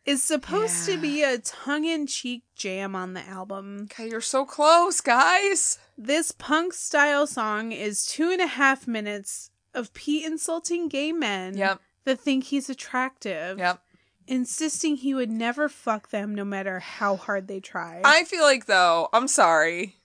is 0.04 0.22
supposed 0.22 0.84
to 0.86 0.98
be 0.98 1.22
a 1.22 1.38
tongue-in-cheek 1.38 2.42
jam 2.54 2.94
on 2.94 3.14
the 3.14 3.22
album. 3.22 3.88
Okay, 3.90 4.08
you're 4.08 4.20
so 4.20 4.44
close, 4.44 5.00
guys. 5.00 5.78
This 5.96 6.30
punk 6.32 6.74
style 6.74 7.26
song 7.26 7.72
is 7.72 8.04
two 8.04 8.30
and 8.30 8.40
a 8.40 8.46
half 8.46 8.86
minutes 8.86 9.50
of 9.72 9.94
Pete 9.94 10.24
insulting 10.24 10.88
gay 10.88 11.10
men 11.12 11.56
Yep. 11.56 11.80
that 12.04 12.20
think 12.20 12.44
he's 12.44 12.68
attractive. 12.70 13.58
Yep. 13.58 13.80
insisting 14.26 14.96
he 14.96 15.12
would 15.14 15.30
never 15.30 15.68
fuck 15.68 16.08
them 16.08 16.34
no 16.34 16.44
matter 16.46 16.80
how 16.80 17.14
hard 17.14 17.46
they 17.46 17.60
try. 17.60 18.00
I 18.04 18.24
feel 18.24 18.42
like 18.42 18.64
though, 18.64 19.10
I'm 19.12 19.28
sorry, 19.28 19.96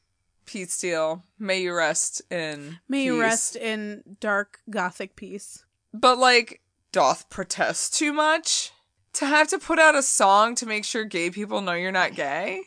Pete 0.46 0.70
Steele. 0.70 1.24
May 1.38 1.62
you 1.62 1.74
rest 1.74 2.22
in 2.30 2.80
May 2.90 3.04
you 3.06 3.22
rest 3.22 3.56
in 3.56 4.04
dark 4.20 4.60
gothic 4.70 5.16
peace. 5.16 5.64
But 5.94 6.18
like, 6.18 6.60
doth 6.92 7.30
protest 7.30 7.94
too 7.96 8.12
much 8.12 8.74
to 9.14 9.26
have 9.26 9.48
to 9.50 9.60
put 9.60 9.80
out 9.80 9.96
a 9.96 10.04
song 10.04 10.56
to 10.56 10.66
make 10.66 10.86
sure 10.86 11.04
gay 11.04 11.30
people 11.30 11.62
know 11.62 11.74
you're 11.74 11.92
not 11.92 12.16
gay. 12.16 12.62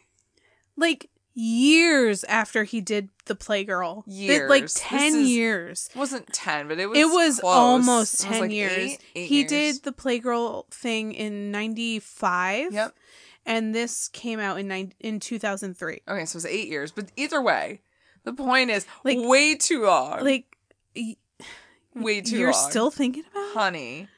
Like 0.76 1.08
years 1.34 2.24
after 2.24 2.64
he 2.64 2.80
did 2.80 3.08
the 3.26 3.34
Playgirl. 3.34 4.04
Th- 4.06 4.42
Like 4.48 4.66
10 4.74 4.98
This 5.12 5.14
is- 5.14 5.28
years. 5.30 5.88
It 5.94 5.98
wasn't 5.98 6.32
ten, 6.32 6.68
but 6.68 6.78
it 6.78 6.86
was. 6.86 6.98
it 6.98 7.04
was 7.06 7.40
close. 7.40 7.54
almost 7.54 8.20
10 8.22 8.30
was 8.32 8.40
like 8.40 8.50
years. 8.52 8.72
eight- 8.76 9.00
eight 9.14 9.26
he 9.28 9.38
years. 9.40 9.48
did 9.50 9.82
the 9.84 9.92
Playgirl 9.92 10.68
thing 10.70 11.12
in 11.12 11.50
95. 11.50 12.72
Yep. 12.72 12.94
And 13.46 13.74
this 13.74 14.08
came 14.08 14.38
out 14.40 14.58
in 14.58 14.68
nine 14.68 14.92
in 15.00 15.18
2003. 15.20 16.00
Okay, 16.06 16.24
so 16.26 16.32
it 16.32 16.34
was 16.34 16.46
eight 16.46 16.68
years, 16.68 16.92
but 16.92 17.06
either 17.16 17.40
way, 17.40 17.80
the 18.24 18.32
point 18.32 18.70
is 18.70 18.86
Like- 19.04 19.18
way 19.20 19.54
too 19.56 19.84
long. 19.86 20.22
Like 20.24 20.56
y- 20.94 21.16
way 21.94 22.20
too 22.20 22.36
you're 22.38 22.52
long. 22.52 22.70
still 22.70 22.90
thinking 22.90 23.24
about 23.30 23.48
it? 23.48 23.54
honey. 23.54 24.08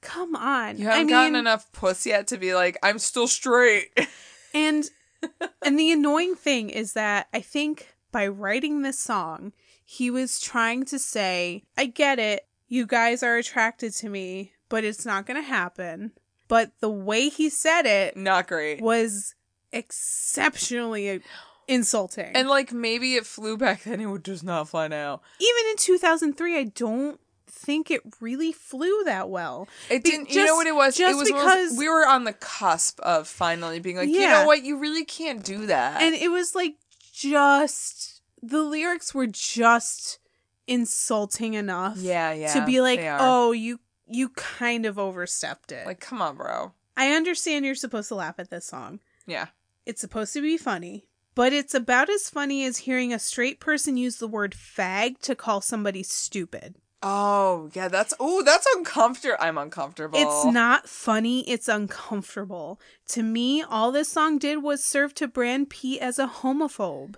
Come 0.00 0.36
on. 0.36 0.78
You 0.78 0.84
haven't 0.84 1.00
I 1.00 1.04
mean, 1.04 1.08
gotten 1.10 1.34
enough 1.36 1.70
puss 1.72 2.06
yet 2.06 2.26
to 2.28 2.36
be 2.38 2.54
like, 2.54 2.78
I'm 2.82 2.98
still 2.98 3.28
straight. 3.28 3.88
And 4.54 4.88
and 5.62 5.78
the 5.78 5.92
annoying 5.92 6.34
thing 6.34 6.70
is 6.70 6.94
that 6.94 7.28
I 7.34 7.40
think 7.42 7.94
by 8.12 8.26
writing 8.26 8.80
this 8.80 8.98
song, 8.98 9.52
he 9.84 10.10
was 10.10 10.40
trying 10.40 10.86
to 10.86 10.98
say, 10.98 11.64
I 11.76 11.84
get 11.84 12.18
it. 12.18 12.46
You 12.66 12.86
guys 12.86 13.22
are 13.22 13.36
attracted 13.36 13.92
to 13.96 14.08
me, 14.08 14.52
but 14.70 14.84
it's 14.84 15.04
not 15.04 15.26
going 15.26 15.40
to 15.40 15.46
happen. 15.46 16.12
But 16.48 16.72
the 16.80 16.88
way 16.88 17.28
he 17.28 17.50
said 17.50 17.84
it 17.84 18.16
Not 18.16 18.46
great. 18.48 18.80
was 18.80 19.34
exceptionally 19.72 21.20
insulting. 21.66 22.32
And 22.34 22.48
like 22.48 22.72
maybe 22.72 23.14
it 23.14 23.26
flew 23.26 23.56
back 23.56 23.82
then, 23.84 24.00
it 24.00 24.06
would 24.06 24.24
just 24.24 24.44
not 24.44 24.68
fly 24.68 24.88
now. 24.88 25.20
even 25.40 25.70
in 25.70 25.76
2003, 25.76 26.56
I 26.58 26.64
don't 26.64 27.20
think 27.58 27.90
it 27.90 28.00
really 28.20 28.52
flew 28.52 29.04
that 29.04 29.28
well. 29.28 29.68
It 29.90 30.04
didn't. 30.04 30.30
you 30.30 30.44
know 30.44 30.54
what 30.56 30.66
it 30.66 30.74
was? 30.74 30.96
just 30.96 31.12
it 31.12 31.18
was 31.18 31.28
because- 31.28 31.76
we 31.76 31.88
were 31.88 32.06
on 32.06 32.24
the 32.24 32.32
cusp 32.32 33.00
of 33.00 33.26
finally 33.28 33.80
being 33.80 33.96
like, 33.96 34.08
you 34.08 34.26
know 34.26 34.46
what? 34.46 34.62
You 34.62 34.78
really 34.78 35.04
can't 35.04 35.44
do 35.44 35.66
that. 35.66 36.00
and 36.02 36.14
it 36.14 36.30
was 36.30 36.54
like 36.54 36.76
just 37.12 38.22
the 38.40 38.62
lyrics 38.62 39.12
were 39.14 39.26
just 39.26 40.20
insulting 40.68 41.54
enough 41.54 41.96
yeah, 41.98 42.32
yeah, 42.32 42.52
to 42.52 42.64
be 42.64 42.80
like 42.80 43.00
oh 43.02 43.52
you 43.52 43.80
you 44.06 44.28
kind 44.30 44.86
of 44.86 44.98
overstepped 44.98 45.72
it 45.72 45.86
like 45.86 45.98
come 45.98 46.20
on, 46.22 46.36
bro. 46.36 46.72
i 46.96 47.10
understand 47.12 47.64
you're 47.64 47.74
supposed 47.74 48.08
to 48.08 48.14
laugh 48.14 48.38
at 48.38 48.50
this 48.50 48.66
song 48.66 49.00
Yeah, 49.26 49.46
it's 49.86 50.00
supposed 50.00 50.32
to 50.34 50.42
be 50.42 50.56
funny 50.58 51.06
but 51.34 51.52
it's 51.52 51.74
about 51.74 52.10
as 52.10 52.28
funny 52.30 52.64
as 52.64 52.78
hearing 52.78 53.12
a 53.12 53.18
straight 53.18 53.58
person 53.60 53.96
use 53.96 54.16
the 54.18 54.28
word 54.28 54.54
fag 54.54 55.18
to 55.22 55.34
call 55.34 55.60
somebody 55.60 56.02
stupid 56.02 56.76
Oh, 57.02 57.70
yeah, 57.74 57.88
that's 57.88 58.12
oh, 58.18 58.42
that's 58.42 58.66
uncomfortable. 58.76 59.36
I'm 59.38 59.56
uncomfortable. 59.56 60.18
It's 60.18 60.52
not 60.52 60.88
funny, 60.88 61.48
it's 61.48 61.68
uncomfortable. 61.68 62.80
To 63.08 63.22
me, 63.22 63.62
all 63.62 63.92
this 63.92 64.10
song 64.10 64.38
did 64.38 64.62
was 64.62 64.82
serve 64.82 65.14
to 65.14 65.28
brand 65.28 65.70
Pete 65.70 66.00
as 66.00 66.18
a 66.18 66.26
homophobe. 66.26 67.16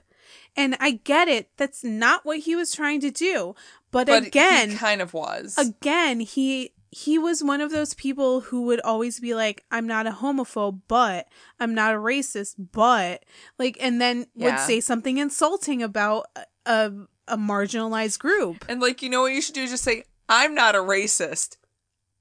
And 0.56 0.76
I 0.80 0.92
get 0.92 1.28
it, 1.28 1.48
that's 1.56 1.82
not 1.82 2.24
what 2.24 2.40
he 2.40 2.54
was 2.54 2.72
trying 2.72 3.00
to 3.00 3.10
do. 3.10 3.54
But, 3.90 4.06
but 4.06 4.26
again, 4.26 4.70
he 4.70 4.76
kind 4.76 5.00
of 5.00 5.14
was. 5.14 5.56
again, 5.58 6.20
he 6.20 6.72
he 6.92 7.18
was 7.18 7.42
one 7.42 7.60
of 7.60 7.70
those 7.70 7.94
people 7.94 8.40
who 8.40 8.62
would 8.62 8.80
always 8.80 9.20
be 9.20 9.34
like, 9.34 9.64
I'm 9.70 9.86
not 9.86 10.06
a 10.08 10.10
homophobe, 10.10 10.80
but 10.88 11.28
I'm 11.58 11.74
not 11.74 11.94
a 11.94 11.98
racist, 11.98 12.56
but 12.72 13.24
like 13.58 13.78
and 13.80 14.00
then 14.00 14.26
would 14.34 14.58
say 14.58 14.80
something 14.80 15.18
insulting 15.18 15.82
about 15.82 16.26
a, 16.66 16.92
a, 17.30 17.36
marginalized 17.38 18.18
group. 18.18 18.64
and 18.68 18.80
like, 18.80 19.02
you 19.02 19.08
know 19.10 19.22
what 19.22 19.32
you 19.32 19.40
should 19.40 19.54
do? 19.54 19.62
Is 19.62 19.70
just 19.70 19.84
say, 19.84 20.04
I'm 20.28 20.54
not 20.54 20.74
a 20.74 20.78
racist. 20.78 21.56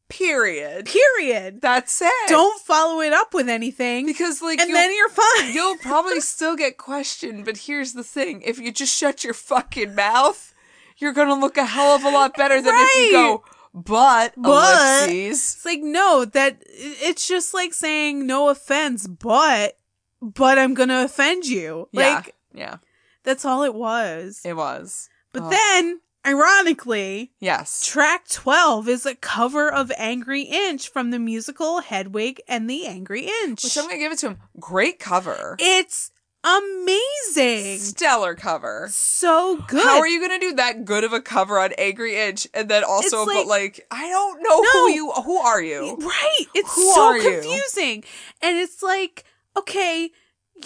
Period. 0.08 0.88
Period. 0.88 1.62
That's 1.62 2.02
it. 2.02 2.12
Don't 2.28 2.60
follow 2.62 3.00
it 3.02 3.14
up 3.14 3.34
with 3.34 3.48
anything. 3.48 4.08
because 4.08 4.42
like 4.42 4.60
and 4.60 4.74
then 4.74 4.92
you're 4.96 5.10
fine. 5.10 5.54
you'll 5.54 5.78
probably 5.78 6.20
still 6.20 6.56
get 6.56 6.78
questioned. 6.78 7.46
But 7.46 7.58
here's 7.58 7.94
the 7.94 8.04
thing: 8.04 8.42
if 8.42 8.58
you 8.58 8.72
just 8.72 8.96
shut 8.98 9.24
your 9.24 9.36
fucking 9.36 9.94
mouth, 9.94 10.54
you're 10.98 11.14
gonna 11.14 11.36
look 11.40 11.58
a 11.58 11.66
hell 11.66 11.96
of 11.96 12.04
a 12.04 12.10
lot 12.10 12.36
better 12.36 12.60
than 12.60 12.74
if 12.76 12.96
you 12.96 13.04
Right. 13.04 13.12
go. 13.12 13.44
But, 13.72 14.34
But- 14.36 15.10
ellipses. 15.10 15.54
It's 15.58 15.66
like 15.66 15.82
no, 15.84 16.26
that 16.26 16.58
it's 16.66 17.28
just 17.28 17.54
like 17.54 17.76
saying 17.76 18.26
no 18.26 18.50
offense, 18.50 19.06
but 19.06 19.78
but 20.24 20.58
I'm 20.58 20.74
gonna 20.74 21.04
offend 21.04 21.46
you. 21.46 21.88
Yeah, 21.92 22.16
Like 22.16 22.36
yeah, 22.52 22.78
that's 23.30 23.46
all 23.46 23.64
it 23.64 23.76
was. 23.76 24.42
it 24.44 24.54
was. 24.56 25.08
But 25.32 25.44
Oh. 25.44 25.50
then, 25.50 26.02
ironically, 26.26 27.32
Yes. 27.40 27.86
track 27.86 28.28
12 28.28 28.90
is 28.90 29.06
a 29.06 29.14
cover 29.16 29.72
of 29.72 29.92
Angry 29.98 30.42
Inch 30.42 30.90
from 30.90 31.12
the 31.12 31.20
musical 31.20 31.80
Hedwig 31.82 32.42
and 32.48 32.68
the 32.70 32.88
Angry 32.88 33.30
Inch. 33.44 33.64
Which 33.64 33.78
I'm 33.78 33.86
gonna 33.86 33.98
give 34.00 34.12
it 34.12 34.20
to 34.20 34.30
him. 34.30 34.40
Great 34.60 34.98
cover. 35.00 35.56
it's 35.60 36.12
amazing. 36.44 37.80
Stellar 37.80 38.34
cover. 38.36 38.88
So 38.92 39.58
good. 39.68 39.84
How 39.84 40.00
are 40.00 40.08
you 40.08 40.20
gonna 40.22 40.40
do 40.40 40.54
that 40.56 40.86
good 40.86 41.04
of 41.04 41.14
a 41.14 41.22
cover 41.22 41.60
on 41.60 41.74
Angry 41.78 42.16
Inch 42.18 42.48
and 42.54 42.70
then 42.70 42.84
also 42.84 43.24
It's 43.24 43.26
but 43.34 43.46
like- 43.46 43.78
like 43.78 43.88
I 43.92 44.08
don't 44.10 44.42
know 44.42 44.62
No. 44.62 44.72
who 44.72 44.90
you 44.92 45.12
who 45.12 45.38
are 45.38 45.62
you? 45.62 45.96
Right. 45.98 46.46
It's 46.56 46.74
Who 46.74 46.94
so 46.94 47.02
are 47.08 47.18
you? 47.18 47.30
confusing. 47.42 48.04
And 48.42 48.58
it's 48.58 48.82
like, 48.82 49.26
okay, 49.58 50.12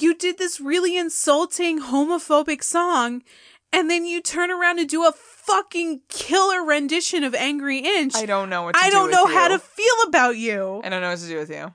you 0.02 0.16
did 0.16 0.38
this 0.38 0.60
really 0.60 0.98
insulting 0.98 1.82
homophobic 1.82 2.64
song, 2.64 3.24
and 3.72 3.90
then 3.90 4.06
you 4.06 4.22
turn 4.22 4.52
around 4.52 4.80
and 4.80 4.88
do 4.90 5.06
a 5.06 5.12
fucking 5.12 6.02
killer 6.10 6.64
rendition 6.64 7.24
of 7.24 7.34
Angry 7.36 7.80
Inch. 7.80 8.16
I 8.16 8.26
don't 8.26 8.50
know 8.50 8.64
what 8.64 8.76
to 8.76 8.80
I 8.82 8.86
do 8.90 8.92
don't 8.92 9.12
know 9.12 9.28
you. 9.28 9.34
how 9.34 9.48
to 9.50 9.60
feel 9.60 9.96
about 10.08 10.38
you. 10.38 10.82
I 10.84 10.90
don't 10.90 11.02
know 11.02 11.10
what 11.10 11.20
to 11.20 11.28
do 11.28 11.38
with 11.38 11.50
you. 11.50 11.74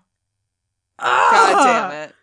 Ugh. 1.01 1.33
God 1.33 1.65
damn 1.65 1.93
it. 2.09 2.15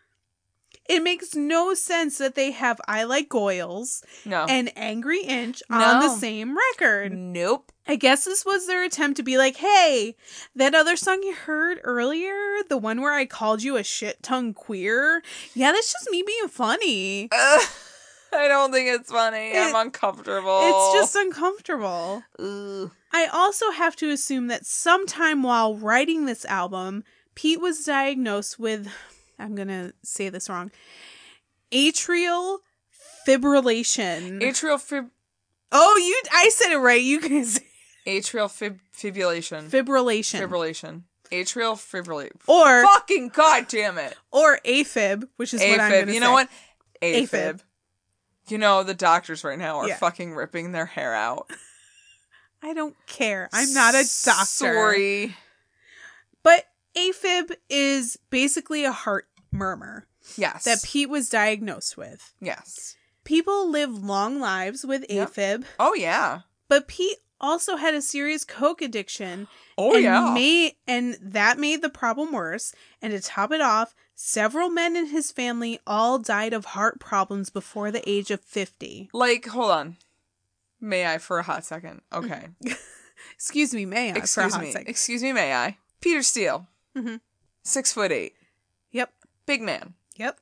It 0.87 1.01
makes 1.01 1.33
no 1.33 1.73
sense 1.73 2.19
that 2.19 2.35
they 2.35 2.51
have 2.51 2.79
I 2.87 3.05
Like 3.05 3.27
Goils 3.29 4.03
No. 4.23 4.45
and 4.47 4.71
Angry 4.77 5.23
Inch 5.23 5.63
on 5.69 5.99
the 6.01 6.09
same 6.09 6.55
record. 6.55 7.11
nope. 7.11 7.71
I 7.87 7.95
guess 7.95 8.25
this 8.25 8.43
was 8.45 8.65
their 8.67 8.83
attempt 8.83 9.17
to 9.17 9.23
be 9.23 9.37
like, 9.37 9.57
hey, 9.57 10.15
that 10.55 10.73
other 10.73 10.95
song 10.95 11.21
you 11.23 11.35
heard 11.35 11.79
earlier, 11.83 12.33
the 12.67 12.77
one 12.77 12.99
where 13.01 13.13
I 13.13 13.25
called 13.25 13.61
you 13.61 13.77
a 13.77 13.83
shit 13.83 14.23
tongue 14.23 14.53
queer, 14.55 15.21
yeah, 15.53 15.71
that's 15.71 15.91
just 15.93 16.09
me 16.09 16.23
being 16.25 16.47
funny. 16.47 17.29
Ugh. 17.31 17.61
I 18.33 18.47
don't 18.49 18.71
think 18.73 18.89
it's 18.89 19.11
funny. 19.11 19.51
It- 19.51 19.57
I'm 19.57 19.75
uncomfortable. 19.87 20.59
It's 20.63 20.93
just 20.93 21.15
uncomfortable. 21.15 22.23
Ugh. 22.39 22.91
I 23.13 23.27
also 23.31 23.71
have 23.71 23.95
to 23.97 24.09
assume 24.09 24.47
that 24.47 24.65
sometime 24.65 25.41
while 25.43 25.75
writing 25.75 26.25
this 26.25 26.43
album, 26.45 27.03
Pete 27.35 27.61
was 27.61 27.85
diagnosed 27.85 28.59
with, 28.59 28.89
I'm 29.39 29.55
going 29.55 29.67
to 29.69 29.93
say 30.03 30.27
this 30.29 30.49
wrong, 30.49 30.71
atrial 31.71 32.57
fibrillation. 33.27 34.41
atrial 34.41 34.79
fib- 34.81 35.11
oh, 35.71 35.97
you, 35.97 36.21
I 36.33 36.49
said 36.49 36.71
it 36.73 36.77
right. 36.77 37.01
You 37.01 37.19
can 37.19 37.45
say 37.45 37.61
atrial 38.05 38.49
fib- 38.51 38.79
fibrillation. 38.95 39.69
fibrillation. 39.69 40.41
fibrillation. 40.41 41.01
Atrial 41.31 41.73
fibrillation. 41.75 42.31
or, 42.47 42.83
Fucking 42.83 43.29
goddamn 43.29 43.97
it. 43.97 44.15
or 44.31 44.59
AFib, 44.65 45.27
which 45.37 45.53
is 45.53 45.61
what 45.61 45.79
I'm 45.79 45.91
going 45.91 46.03
AFib. 46.03 46.05
to 46.05 46.13
You 46.13 46.19
say. 46.19 46.19
know 46.19 46.31
what? 46.33 46.49
AFib. 47.01 47.29
AFib. 47.29 47.59
You 48.47 48.57
know, 48.59 48.83
the 48.83 48.93
doctors 48.93 49.43
right 49.43 49.57
now 49.57 49.77
are 49.77 49.87
Yeah. 49.87 49.97
fucking 49.97 50.35
ripping 50.35 50.71
their 50.71 50.85
hair 50.85 51.13
out. 51.15 51.49
I 52.61 52.73
don't 52.73 52.95
care. 53.07 53.49
I'm 53.53 53.73
not 53.73 53.95
a 53.95 54.03
doctor. 54.23 54.45
Sorry. 54.45 55.35
But 56.43 56.65
AFib 56.95 57.55
is 57.69 58.17
basically 58.29 58.85
a 58.85 58.91
heart 58.91 59.27
murmur 59.51 60.05
Yes. 60.37 60.63
that 60.65 60.83
Pete 60.83 61.09
was 61.09 61.29
diagnosed 61.29 61.97
with. 61.97 62.33
yes. 62.39 62.95
People 63.23 63.67
live 63.71 63.89
long 63.91 64.39
lives 64.39 64.85
with 64.85 65.03
Yep. 65.09 65.31
AFib, 65.33 65.65
Oh 65.79 65.95
yeah. 65.95 66.41
but 66.67 66.87
Pete 66.87 67.17
also 67.41 67.75
had 67.75 67.93
a 67.93 68.01
serious 68.01 68.43
coke 68.43 68.81
addiction. 68.81 69.47
Oh 69.77 69.93
and 69.95 70.03
yeah. 70.03 70.33
Made, 70.33 70.73
and 70.87 71.17
that 71.21 71.57
made 71.59 71.81
the 71.81 71.89
problem 71.89 72.31
worse. 72.31 72.73
And 73.01 73.11
to 73.13 73.19
top 73.21 73.51
it 73.51 73.61
off, 73.61 73.93
several 74.15 74.69
men 74.69 74.95
in 74.95 75.07
his 75.07 75.31
family 75.31 75.79
all 75.85 76.17
died 76.19 76.53
of 76.53 76.65
heart 76.65 76.99
problems 76.99 77.49
before 77.49 77.91
the 77.91 78.07
age 78.09 78.31
of 78.31 78.41
50. 78.41 79.09
like, 79.13 79.45
hold 79.47 79.71
on. 79.71 79.97
May 80.81 81.05
I 81.07 81.17
for 81.17 81.39
a 81.39 81.43
hot 81.43 81.63
second? 81.65 82.01
Okay. 82.13 82.47
Excuse 83.33 83.73
me, 83.73 83.85
may 83.85 84.09
I? 84.11 84.13
for 84.13 84.19
a 84.19 84.21
Excuse 84.23 84.53
hot 84.53 84.61
me. 84.63 84.71
second? 84.71 84.89
Excuse 84.89 85.23
me, 85.23 85.31
may 85.33 85.53
I? 85.53 85.77
Peter 86.01 86.21
Steele. 86.21 86.67
Mhm. 86.95 87.19
Six 87.63 87.91
foot 87.93 88.11
eight. 88.11 88.33
Yep. 88.91 89.11
Big 89.45 89.61
man. 89.61 89.93
Yep. 90.15 90.37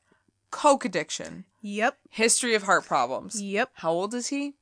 Coke 0.52 0.86
addiction. 0.86 1.46
Yep. 1.62 1.98
History 2.10 2.54
of 2.56 2.64
heart 2.64 2.86
problems. 2.86 3.42
Yep. 3.42 3.72
How 3.76 3.92
old 3.92 4.14
is 4.14 4.28
he? 4.28 4.54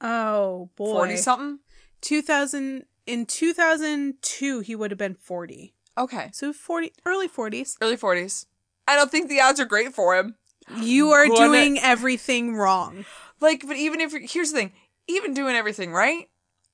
Oh 0.00 0.70
boy. 0.76 0.92
Forty 0.92 1.16
something? 1.16 1.58
2000 2.00 2.84
in 3.06 3.26
2002 3.26 4.60
he 4.60 4.74
would 4.74 4.90
have 4.90 4.98
been 4.98 5.14
40. 5.14 5.74
Okay. 5.96 6.30
So 6.32 6.52
40 6.52 6.92
early 7.06 7.28
40s. 7.28 7.76
Early 7.80 7.96
40s. 7.96 8.46
I 8.86 8.96
don't 8.96 9.10
think 9.10 9.28
the 9.28 9.40
odds 9.40 9.60
are 9.60 9.64
great 9.66 9.94
for 9.94 10.16
him. 10.16 10.36
You 10.76 11.10
are 11.10 11.26
doing 11.26 11.78
everything 11.78 12.54
wrong. 12.54 13.04
Like, 13.40 13.64
but 13.66 13.76
even 13.76 14.00
if 14.00 14.12
here's 14.30 14.52
the 14.52 14.58
thing, 14.58 14.72
even 15.06 15.32
doing 15.34 15.56
everything 15.56 15.92
right, 15.92 16.28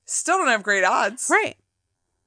still 0.05 0.37
don't 0.37 0.47
have 0.47 0.63
great 0.63 0.83
odds. 0.83 1.27
Right. 1.31 1.55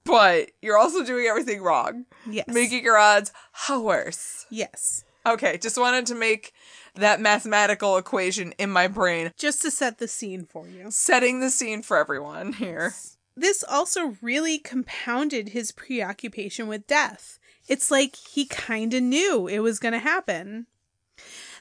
But 0.04 0.50
you're 0.62 0.78
also 0.78 1.04
doing 1.04 1.26
everything 1.26 1.60
wrong, 1.62 2.06
Yes. 2.26 2.46
making 2.48 2.82
your 2.84 2.96
odds 2.96 3.32
how 3.52 3.82
worse. 3.82 4.46
yes. 4.50 5.04
Okay, 5.26 5.58
just 5.58 5.76
wanted 5.76 6.06
to 6.06 6.14
make 6.14 6.54
that 6.98 7.20
mathematical 7.20 7.96
equation 7.96 8.52
in 8.58 8.70
my 8.70 8.88
brain, 8.88 9.32
Just 9.36 9.62
to 9.62 9.70
set 9.70 9.98
the 9.98 10.08
scene 10.08 10.44
for 10.44 10.66
you. 10.66 10.86
setting 10.90 11.40
the 11.40 11.50
scene 11.50 11.82
for 11.82 11.96
everyone 11.96 12.52
here. 12.54 12.94
This 13.36 13.62
also 13.62 14.16
really 14.20 14.58
compounded 14.58 15.50
his 15.50 15.70
preoccupation 15.72 16.66
with 16.66 16.86
death. 16.86 17.38
It's 17.68 17.90
like 17.90 18.16
he 18.16 18.46
kind 18.46 18.92
of 18.94 19.02
knew 19.02 19.46
it 19.46 19.60
was 19.60 19.78
going 19.78 19.92
to 19.92 19.98
happen. 19.98 20.66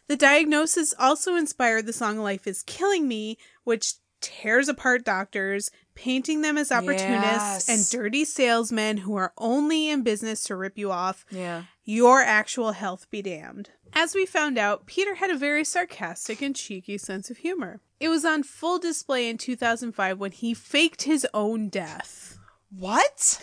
The 0.08 0.16
diagnosis 0.18 0.94
also 0.98 1.36
inspired 1.36 1.86
the 1.86 1.94
song 1.94 2.18
Life 2.18 2.48
is 2.48 2.64
Killing 2.64 3.08
Me, 3.08 3.38
which 3.64 3.96
tears 4.22 4.68
apart 4.70 5.04
doctors, 5.04 5.70
painting 5.94 6.42
them 6.42 6.58
as 6.58 6.72
opportunists 6.72 7.68
Yes. 7.68 7.70
and 7.70 7.88
dirty 8.02 8.24
salesmen 8.26 8.98
who 8.98 9.16
are 9.16 9.34
only 9.38 9.90
in 9.90 10.02
business 10.04 10.44
to 10.46 10.56
rip 10.56 10.78
you 10.78 10.92
off. 10.92 11.26
Yeah. 11.30 11.64
Your 11.84 12.22
actual 12.22 12.72
health 12.72 13.08
be 13.12 13.22
damned. 13.22 13.70
As 13.94 14.14
we 14.14 14.26
found 14.26 14.58
out, 14.58 14.86
Peter 14.86 15.16
had 15.16 15.30
a 15.30 15.38
very 15.38 15.64
sarcastic 15.64 16.42
and 16.42 16.56
cheeky 16.56 16.98
sense 16.98 17.30
of 17.30 17.38
humor. 17.38 17.80
It 18.00 18.10
was 18.10 18.26
on 18.26 18.44
full 18.44 18.80
display 18.80 19.30
in 19.30 19.38
2005 19.38 20.20
when 20.20 20.32
he 20.32 20.54
faked 20.54 21.04
his 21.04 21.26
own 21.34 21.70
death. 21.70 22.38
What? 22.70 23.42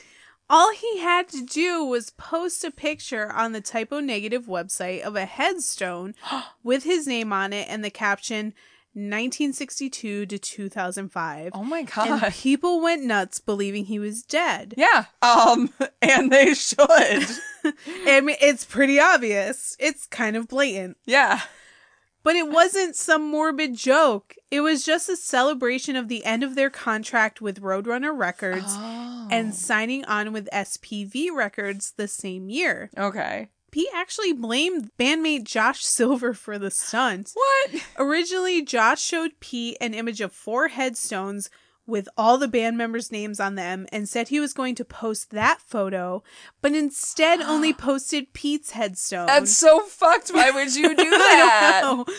All 0.49 0.73
he 0.73 0.99
had 0.99 1.29
to 1.31 1.45
do 1.45 1.85
was 1.85 2.11
post 2.11 2.65
a 2.65 2.71
picture 2.71 3.33
on 3.33 3.53
the 3.53 3.61
Type 3.61 3.93
O 3.93 4.01
Negative 4.01 4.45
website 4.45 5.01
of 5.01 5.17
a 5.17 5.25
headstone 5.25 6.15
with 6.63 6.85
his 6.85 7.07
name 7.07 7.33
on 7.33 7.53
it 7.53 7.67
and 7.69 7.83
the 7.83 7.91
caption 7.91 8.55
1962 8.95 10.27
to 10.27 10.39
2005. 10.39 11.51
Oh 11.55 11.65
my 11.65 11.79
and 11.81 11.89
god. 11.89 12.33
people 12.33 12.81
went 12.81 13.03
nuts 13.05 13.41
believing 13.41 13.85
he 13.87 13.99
was 13.99 14.23
dead. 14.23 14.75
Yeah. 14.77 15.07
Um, 15.23 15.71
and 16.03 16.33
they 16.33 16.55
should. 16.55 16.79
I 16.89 18.21
mean, 18.23 18.37
it's 18.41 18.65
pretty 18.65 18.99
obvious. 19.01 19.77
It's 19.79 20.07
kind 20.07 20.37
of 20.37 20.49
blatant. 20.49 20.97
yeah. 21.05 21.41
But 22.23 22.37
it 22.37 22.49
wasn't 22.49 22.97
some 22.97 23.29
morbid 23.31 23.75
joke. 23.77 24.35
It 24.51 24.63
was 24.63 24.83
just 24.83 25.11
a 25.11 25.17
celebration 25.17 25.95
of 25.95 26.09
the 26.09 26.25
end 26.25 26.43
of 26.43 26.55
their 26.55 26.71
contract 26.71 27.43
with 27.43 27.61
Roadrunner 27.61 28.17
Records 28.17 28.65
Oh. 28.79 29.29
and 29.31 29.55
signing 29.55 30.07
on 30.07 30.33
with 30.33 30.49
SPV 30.51 31.29
Records 31.35 31.93
the 31.99 32.09
same 32.09 32.49
year. 32.49 32.89
Okay. 32.97 33.51
He 33.75 33.89
actually 33.95 34.33
blamed 34.33 34.91
bandmate 34.99 35.45
Josh 35.45 35.85
Silver 35.85 36.33
for 36.33 36.59
the 36.59 36.71
stunt. 36.71 37.33
What? 37.35 37.83
Originally, 37.99 38.63
Josh 38.63 39.03
showed 39.03 39.41
Pete 39.41 39.77
an 39.81 39.95
image 39.95 40.21
of 40.21 40.33
four 40.33 40.69
headstones 40.69 41.51
with 41.87 42.09
all 42.17 42.39
the 42.39 42.49
band 42.49 42.79
members' 42.79 43.13
names 43.13 43.39
on 43.39 43.57
them 43.57 43.87
and 43.93 44.09
said 44.09 44.29
he 44.29 44.41
was 44.41 44.55
going 44.55 44.75
to 44.75 44.85
post 44.85 45.31
that 45.31 45.61
photo, 45.61 46.23
but 46.63 46.73
instead 46.73 47.41
only 47.43 47.73
posted 47.75 48.33
Pete's 48.33 48.71
headstone. 48.71 49.27
That's 49.27 49.55
so 49.55 49.81
fucked. 49.81 50.31
Why 50.31 50.51
would 50.51 50.75
you 50.75 50.97
do 50.97 51.03
I 51.13 52.05
that? 52.07 52.15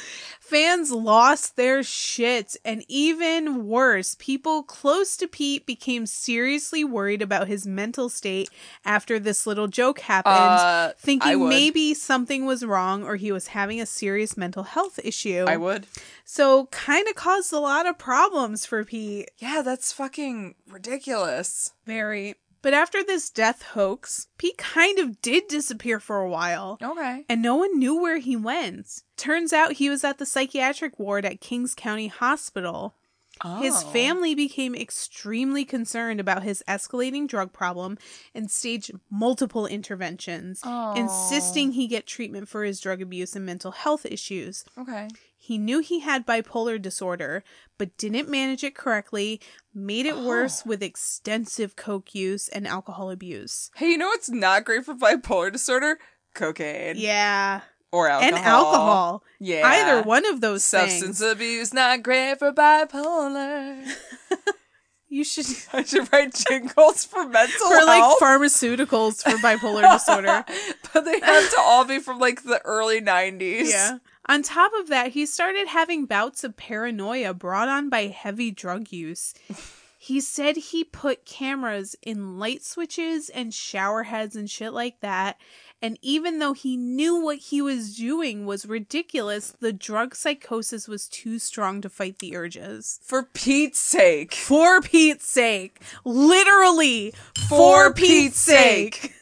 Fans 0.46 0.92
lost 0.92 1.56
their 1.56 1.82
shit, 1.82 2.56
and 2.64 2.86
even 2.88 3.66
worse, 3.66 4.16
people 4.20 4.62
close 4.62 5.18
to 5.18 5.28
Pete 5.28 5.66
became 5.66 6.06
seriously 6.06 6.84
worried 6.84 7.24
about 7.24 7.48
his 7.48 7.66
mental 7.66 8.10
state 8.10 8.50
after 8.86 9.18
this 9.18 9.48
little 9.48 9.68
joke 9.68 10.02
happened, 10.02 10.36
Uh, 10.36 10.94
thinking 11.00 11.50
maybe 11.50 11.96
something 11.96 12.46
was 12.46 12.64
wrong 12.64 13.04
or 13.04 13.16
he 13.16 13.32
was 13.32 13.48
having 13.48 13.82
a 13.82 13.88
serious 13.88 14.38
mental 14.38 14.62
health 14.64 15.00
issue. 15.04 15.46
I 15.48 15.58
would. 15.58 15.88
So, 16.24 16.68
kind 16.68 17.08
of 17.08 17.16
caused 17.16 17.52
a 17.52 17.60
lot 17.60 17.88
of 17.88 17.98
problems 17.98 18.68
for 18.68 18.84
Pete. 18.86 19.32
Yeah, 19.40 19.64
that's 19.64 19.92
fucking 19.92 20.54
ridiculous. 20.70 21.72
Very. 21.88 22.36
But 22.66 22.74
after 22.74 23.04
this 23.04 23.30
death 23.30 23.62
hoax, 23.62 24.26
Pete 24.40 24.58
kind 24.58 24.98
of 24.98 25.22
did 25.22 25.48
disappear 25.48 26.00
for 26.00 26.18
a 26.18 26.28
while 26.28 26.80
Okay. 26.82 27.24
and 27.30 27.40
no 27.40 27.56
one 27.58 27.78
knew 27.78 28.02
where 28.02 28.18
he 28.18 28.36
went. 28.36 29.04
Turns 29.18 29.54
out 29.54 29.74
he 29.74 29.88
was 29.88 30.04
at 30.04 30.18
the 30.18 30.26
psychiatric 30.26 30.98
ward 30.98 31.26
at 31.26 31.40
Kings 31.40 31.76
County 31.76 32.08
Hospital. 32.08 32.96
His 33.60 33.84
Oh. 33.84 33.92
family 33.92 34.34
became 34.34 34.74
extremely 34.74 35.64
concerned 35.64 36.20
about 36.20 36.42
his 36.42 36.64
escalating 36.68 37.28
drug 37.28 37.54
problem 37.54 38.00
and 38.34 38.50
staged 38.50 38.92
multiple 39.12 39.68
interventions, 39.68 40.62
Oh. 40.64 40.94
insisting 40.96 41.74
he 41.74 41.86
get 41.86 42.08
treatment 42.08 42.50
for 42.50 42.64
his 42.64 42.80
drug 42.80 43.00
abuse 43.00 43.36
and 43.36 43.46
mental 43.46 43.74
health 43.74 44.08
issues. 44.08 44.66
Okay. 44.76 45.08
He 45.46 45.60
knew 45.60 45.78
he 45.78 46.00
had 46.00 46.26
bipolar 46.26 46.82
disorder, 46.82 47.44
but 47.78 47.96
didn't 47.98 48.30
manage 48.30 48.64
it 48.64 48.74
correctly, 48.74 49.40
made 49.76 50.08
it 50.08 50.16
oh. 50.16 50.26
worse 50.28 50.64
Oh. 50.66 50.70
with 50.70 50.82
extensive 50.82 51.76
coke 51.76 52.16
use 52.16 52.48
and 52.48 52.68
alcohol 52.68 53.12
abuse. 53.12 53.70
Hey, 53.76 53.92
you 53.92 53.98
know 54.00 54.08
what's 54.08 54.28
not 54.28 54.66
great 54.66 54.86
for 54.86 54.96
bipolar 54.96 55.52
disorder? 55.52 56.00
Cocaine. 56.34 56.96
Yeah. 56.98 57.62
Or 57.92 58.10
alcohol. 58.10 58.36
And 58.36 58.44
alcohol. 58.44 59.24
Yeah. 59.40 59.68
Either 59.68 60.02
one 60.02 60.26
of 60.26 60.42
those 60.42 60.64
Substance 60.66 61.20
things. 61.20 61.22
abuse 61.22 61.72
not 61.76 62.02
great 62.02 62.40
for 62.40 62.52
bipolar. 62.52 63.88
You 65.08 65.24
should 65.24 65.46
I 65.74 65.84
should 65.84 66.12
write 66.12 66.34
jingles 66.50 67.06
for 67.06 67.26
mental 67.26 67.70
health. 67.70 67.80
for 67.80 67.86
like 67.86 68.02
health. 68.02 68.20
pharmaceuticals 68.20 69.24
for 69.24 69.38
bipolar 69.38 69.90
disorder. 69.94 70.44
but 70.94 71.06
they 71.06 71.20
have 71.22 71.50
to 71.52 71.58
all 71.62 71.86
be 71.86 72.00
from 72.00 72.20
like 72.20 72.44
the 72.44 72.60
early 72.66 73.00
90s. 73.00 73.70
Yeah. 73.70 74.00
On 74.28 74.42
top 74.42 74.72
of 74.80 74.88
that, 74.88 75.12
he 75.12 75.26
started 75.26 75.68
having 75.68 76.06
bouts 76.06 76.44
of 76.44 76.58
paranoia 76.58 77.34
brought 77.34 77.68
on 77.70 77.90
by 77.90 78.08
heavy 78.08 78.52
drug 78.52 78.92
use. 78.92 79.34
He 79.98 80.22
said 80.22 80.56
he 80.56 80.84
put 80.84 81.26
cameras 81.26 81.96
in 82.04 82.38
light 82.38 82.64
switches 82.64 83.28
and 83.30 83.52
shower 83.52 84.04
heads 84.04 84.36
and 84.36 84.48
shit 84.48 84.72
like 84.72 85.00
that. 85.00 85.38
And 85.82 85.98
even 86.04 86.38
though 86.38 86.54
he 86.54 86.78
knew 86.78 87.16
what 87.20 87.38
he 87.40 87.60
was 87.60 87.96
doing 87.98 88.46
was 88.46 88.68
ridiculous, 88.68 89.56
the 89.60 89.74
drug 89.74 90.14
psychosis 90.16 90.88
was 90.88 91.08
too 91.08 91.40
strong 91.40 91.82
to 91.82 91.90
fight 91.90 92.20
the 92.20 92.36
urges. 92.36 93.00
For 93.02 93.24
Pete's 93.24 93.80
sake. 93.80 94.36
For 94.36 94.80
Pete's 94.80 95.26
sake. 95.28 95.82
Literally. 96.04 97.12
For 97.50 97.88
For, 97.90 97.94
Pete's, 97.96 98.38
sake. 98.38 98.96
sake. 98.96 99.16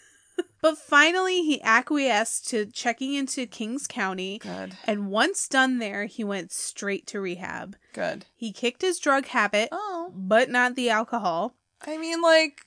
But 0.64 0.78
finally, 0.80 1.44
he 1.44 1.62
acquiesced 1.62 2.48
to 2.48 2.66
checking 2.66 3.14
into 3.14 3.46
Kings 3.46 3.86
County. 3.86 4.40
Good. 4.40 4.76
And 4.86 5.10
once 5.12 5.48
done 5.48 5.78
there, 5.78 6.06
he 6.06 6.24
went 6.24 6.52
straight 6.52 7.06
to 7.08 7.20
rehab. 7.22 7.76
Good. 7.94 8.26
He 8.34 8.52
kicked 8.52 8.82
his 8.82 8.98
drug 8.98 9.28
habit, 9.28 9.70
Oh. 9.72 10.12
but 10.16 10.50
not 10.50 10.76
the 10.76 10.90
alcohol. 10.90 11.54
I 11.86 11.98
mean, 11.98 12.22
like, 12.22 12.62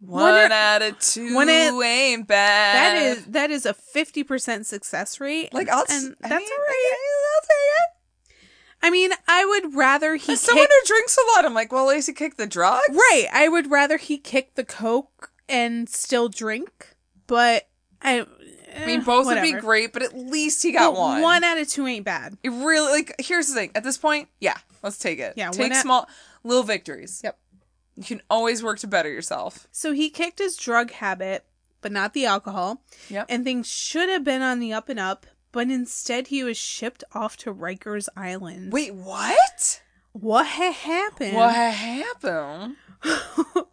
one, 0.00 0.50
out 0.52 0.80
of 0.80 0.98
two 1.00 1.34
one 1.34 1.48
it- 1.50 1.72
ain't 1.84 2.26
bad. 2.26 2.74
That 2.76 3.02
is 3.02 3.24
that 3.26 3.50
is 3.50 3.66
a 3.66 3.74
fifty 3.74 4.22
percent 4.22 4.64
success 4.66 5.20
rate. 5.20 5.52
Like, 5.52 5.68
I'll, 5.68 5.84
and 5.90 6.14
I 6.24 6.28
that's 6.28 6.40
mean, 6.40 6.50
all 6.52 6.64
right. 6.66 6.92
I'll 7.34 7.42
take 7.42 7.50
it. 7.50 8.36
I 8.82 8.90
mean, 8.90 9.10
I 9.28 9.44
would 9.44 9.74
rather 9.74 10.14
he. 10.14 10.32
As 10.34 10.40
someone 10.40 10.64
kick, 10.66 10.70
who 10.82 10.86
drinks 10.86 11.18
a 11.18 11.36
lot, 11.36 11.44
I'm 11.44 11.52
like, 11.52 11.70
well, 11.72 11.90
at 11.90 11.96
least 11.96 12.06
he 12.06 12.14
kicked 12.14 12.38
the 12.38 12.46
drugs. 12.46 12.84
right. 12.90 13.26
I 13.32 13.48
would 13.48 13.70
rather 13.70 13.98
he 13.98 14.16
kick 14.16 14.54
the 14.54 14.64
coke 14.64 15.32
and 15.48 15.88
still 15.88 16.28
drink. 16.30 16.89
But 17.30 17.68
I, 18.02 18.22
I 18.22 18.26
eh, 18.72 18.86
mean, 18.86 19.02
both 19.02 19.26
would 19.26 19.40
be 19.40 19.52
great, 19.52 19.92
but 19.92 20.02
at 20.02 20.18
least 20.18 20.64
he 20.64 20.72
got 20.72 20.94
one. 20.94 21.22
One 21.22 21.44
out 21.44 21.58
of 21.58 21.68
two 21.68 21.86
ain't 21.86 22.04
bad. 22.04 22.36
It 22.42 22.48
really 22.48 22.92
like 22.92 23.14
here's 23.20 23.46
the 23.46 23.54
thing. 23.54 23.70
At 23.76 23.84
this 23.84 23.96
point, 23.96 24.28
yeah, 24.40 24.56
let's 24.82 24.98
take 24.98 25.20
it. 25.20 25.34
Yeah, 25.36 25.52
take 25.52 25.70
at- 25.70 25.82
small 25.82 26.08
little 26.42 26.64
victories. 26.64 27.20
Yep. 27.22 27.38
You 27.94 28.02
can 28.02 28.22
always 28.28 28.64
work 28.64 28.80
to 28.80 28.88
better 28.88 29.08
yourself. 29.08 29.68
So 29.70 29.92
he 29.92 30.10
kicked 30.10 30.40
his 30.40 30.56
drug 30.56 30.90
habit, 30.90 31.44
but 31.82 31.92
not 31.92 32.14
the 32.14 32.26
alcohol. 32.26 32.82
Yep. 33.10 33.26
And 33.28 33.44
things 33.44 33.68
should 33.68 34.08
have 34.08 34.24
been 34.24 34.42
on 34.42 34.58
the 34.58 34.72
up 34.72 34.88
and 34.88 34.98
up, 34.98 35.24
but 35.52 35.70
instead 35.70 36.28
he 36.28 36.42
was 36.42 36.56
shipped 36.56 37.04
off 37.12 37.36
to 37.38 37.54
Rikers 37.54 38.08
Island. 38.16 38.72
Wait, 38.72 38.92
what? 38.92 39.82
What 40.12 40.46
had 40.46 40.74
happened 40.74 41.36
What 41.36 41.54
happened? 41.54 42.74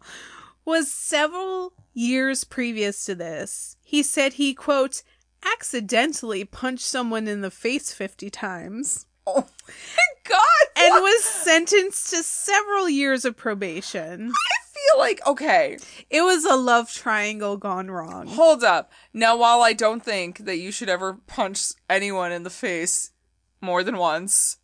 was 0.68 0.92
several 0.92 1.72
years 1.94 2.44
previous 2.44 3.04
to 3.06 3.14
this. 3.14 3.76
He 3.82 4.02
said 4.02 4.34
he, 4.34 4.54
quote, 4.54 5.02
accidentally 5.44 6.44
punched 6.44 6.84
someone 6.84 7.26
in 7.26 7.40
the 7.40 7.50
face 7.50 7.92
50 7.92 8.28
times 8.28 9.06
Oh 9.26 9.46
my 9.66 10.04
god! 10.24 10.66
and 10.76 10.90
what? 10.92 11.02
was 11.02 11.22
sentenced 11.24 12.10
to 12.10 12.22
several 12.22 12.88
years 12.88 13.24
of 13.26 13.36
probation. 13.36 14.30
I 14.30 14.58
feel 14.72 14.98
like 14.98 15.26
okay. 15.26 15.76
It 16.08 16.22
was 16.22 16.44
a 16.44 16.56
love 16.56 16.90
triangle 16.92 17.58
gone 17.58 17.90
wrong. 17.90 18.26
Hold 18.28 18.64
up. 18.64 18.90
Now, 19.12 19.36
while 19.36 19.60
I 19.60 19.74
don't 19.74 20.02
think 20.02 20.38
that 20.38 20.56
you 20.56 20.72
should 20.72 20.88
ever 20.88 21.18
punch 21.26 21.72
anyone 21.90 22.32
in 22.32 22.42
the 22.42 22.50
face 22.50 23.10
more 23.60 23.82
than 23.82 23.98
once, 23.98 24.58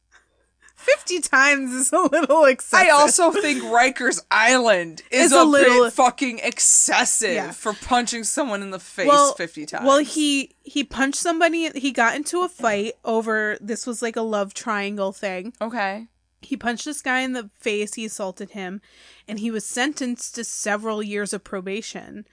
50 0.84 1.14
50 1.16 1.28
times 1.28 1.72
is 1.72 1.92
a 1.92 2.00
little 2.00 2.44
excessive. 2.44 2.88
I 2.88 2.90
also 2.90 3.30
think 3.30 3.62
Rikers 3.62 4.22
Island 4.30 5.02
is 5.10 5.32
a, 5.32 5.42
a 5.42 5.44
little- 5.44 5.84
bit 5.84 5.92
fucking 5.92 6.40
excessive 6.42 7.34
Yeah. 7.34 7.50
for 7.52 7.72
punching 7.74 8.24
someone 8.24 8.62
in 8.62 8.70
the 8.70 8.78
face 8.78 9.06
well, 9.08 9.34
50 9.34 9.66
times. 9.66 9.86
Well, 9.86 9.98
he 9.98 10.54
he 10.62 10.82
punched 10.82 11.18
somebody. 11.18 11.68
He 11.78 11.90
got 11.92 12.16
into 12.16 12.40
a 12.42 12.48
fight 12.48 12.94
over 13.04 13.58
this 13.60 13.86
was 13.86 14.00
like 14.02 14.16
a 14.16 14.22
love 14.22 14.54
triangle 14.54 15.12
thing. 15.12 15.52
Okay. 15.60 16.06
He 16.40 16.56
punched 16.56 16.84
this 16.84 17.00
guy 17.02 17.20
in 17.20 17.32
the 17.32 17.50
face. 17.54 17.94
He 17.94 18.04
assaulted 18.06 18.50
him, 18.50 18.80
and 19.28 19.38
he 19.40 19.50
was 19.50 19.64
sentenced 19.64 20.34
to 20.36 20.44
several 20.44 21.02
years 21.02 21.32
of 21.32 21.44
probation. 21.44 22.26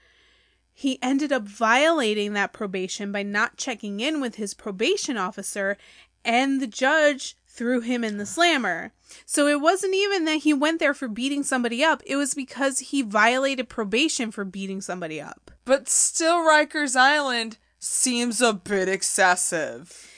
He 0.73 0.97
ended 1.01 1.31
up 1.31 1.43
violating 1.43 2.33
that 2.33 2.53
probation 2.53 3.11
by 3.11 3.23
not 3.23 3.57
checking 3.57 3.99
in 3.99 4.19
with 4.21 4.35
his 4.35 4.53
probation 4.53 5.17
officer, 5.17 5.77
and 6.25 6.61
the 6.61 6.67
judge 6.67 7.35
threw 7.53 7.81
him 7.81 8.03
in 8.03 8.17
the 8.17 8.25
slammer. 8.25 8.93
So 9.25 9.47
it 9.47 9.59
wasn't 9.59 9.93
even 9.93 10.25
that 10.25 10.37
he 10.37 10.53
went 10.53 10.79
there 10.79 10.93
for 10.93 11.07
beating 11.07 11.43
somebody 11.43 11.83
up, 11.83 12.01
it 12.05 12.15
was 12.15 12.33
because 12.33 12.79
he 12.79 13.01
violated 13.01 13.69
probation 13.69 14.31
for 14.31 14.45
beating 14.45 14.81
somebody 14.81 15.19
up. 15.19 15.51
But 15.65 15.89
still, 15.89 16.37
Rikers 16.37 16.95
Island 16.95 17.57
seems 17.77 18.41
a 18.41 18.53
bit 18.53 18.87
excessive. 18.87 20.09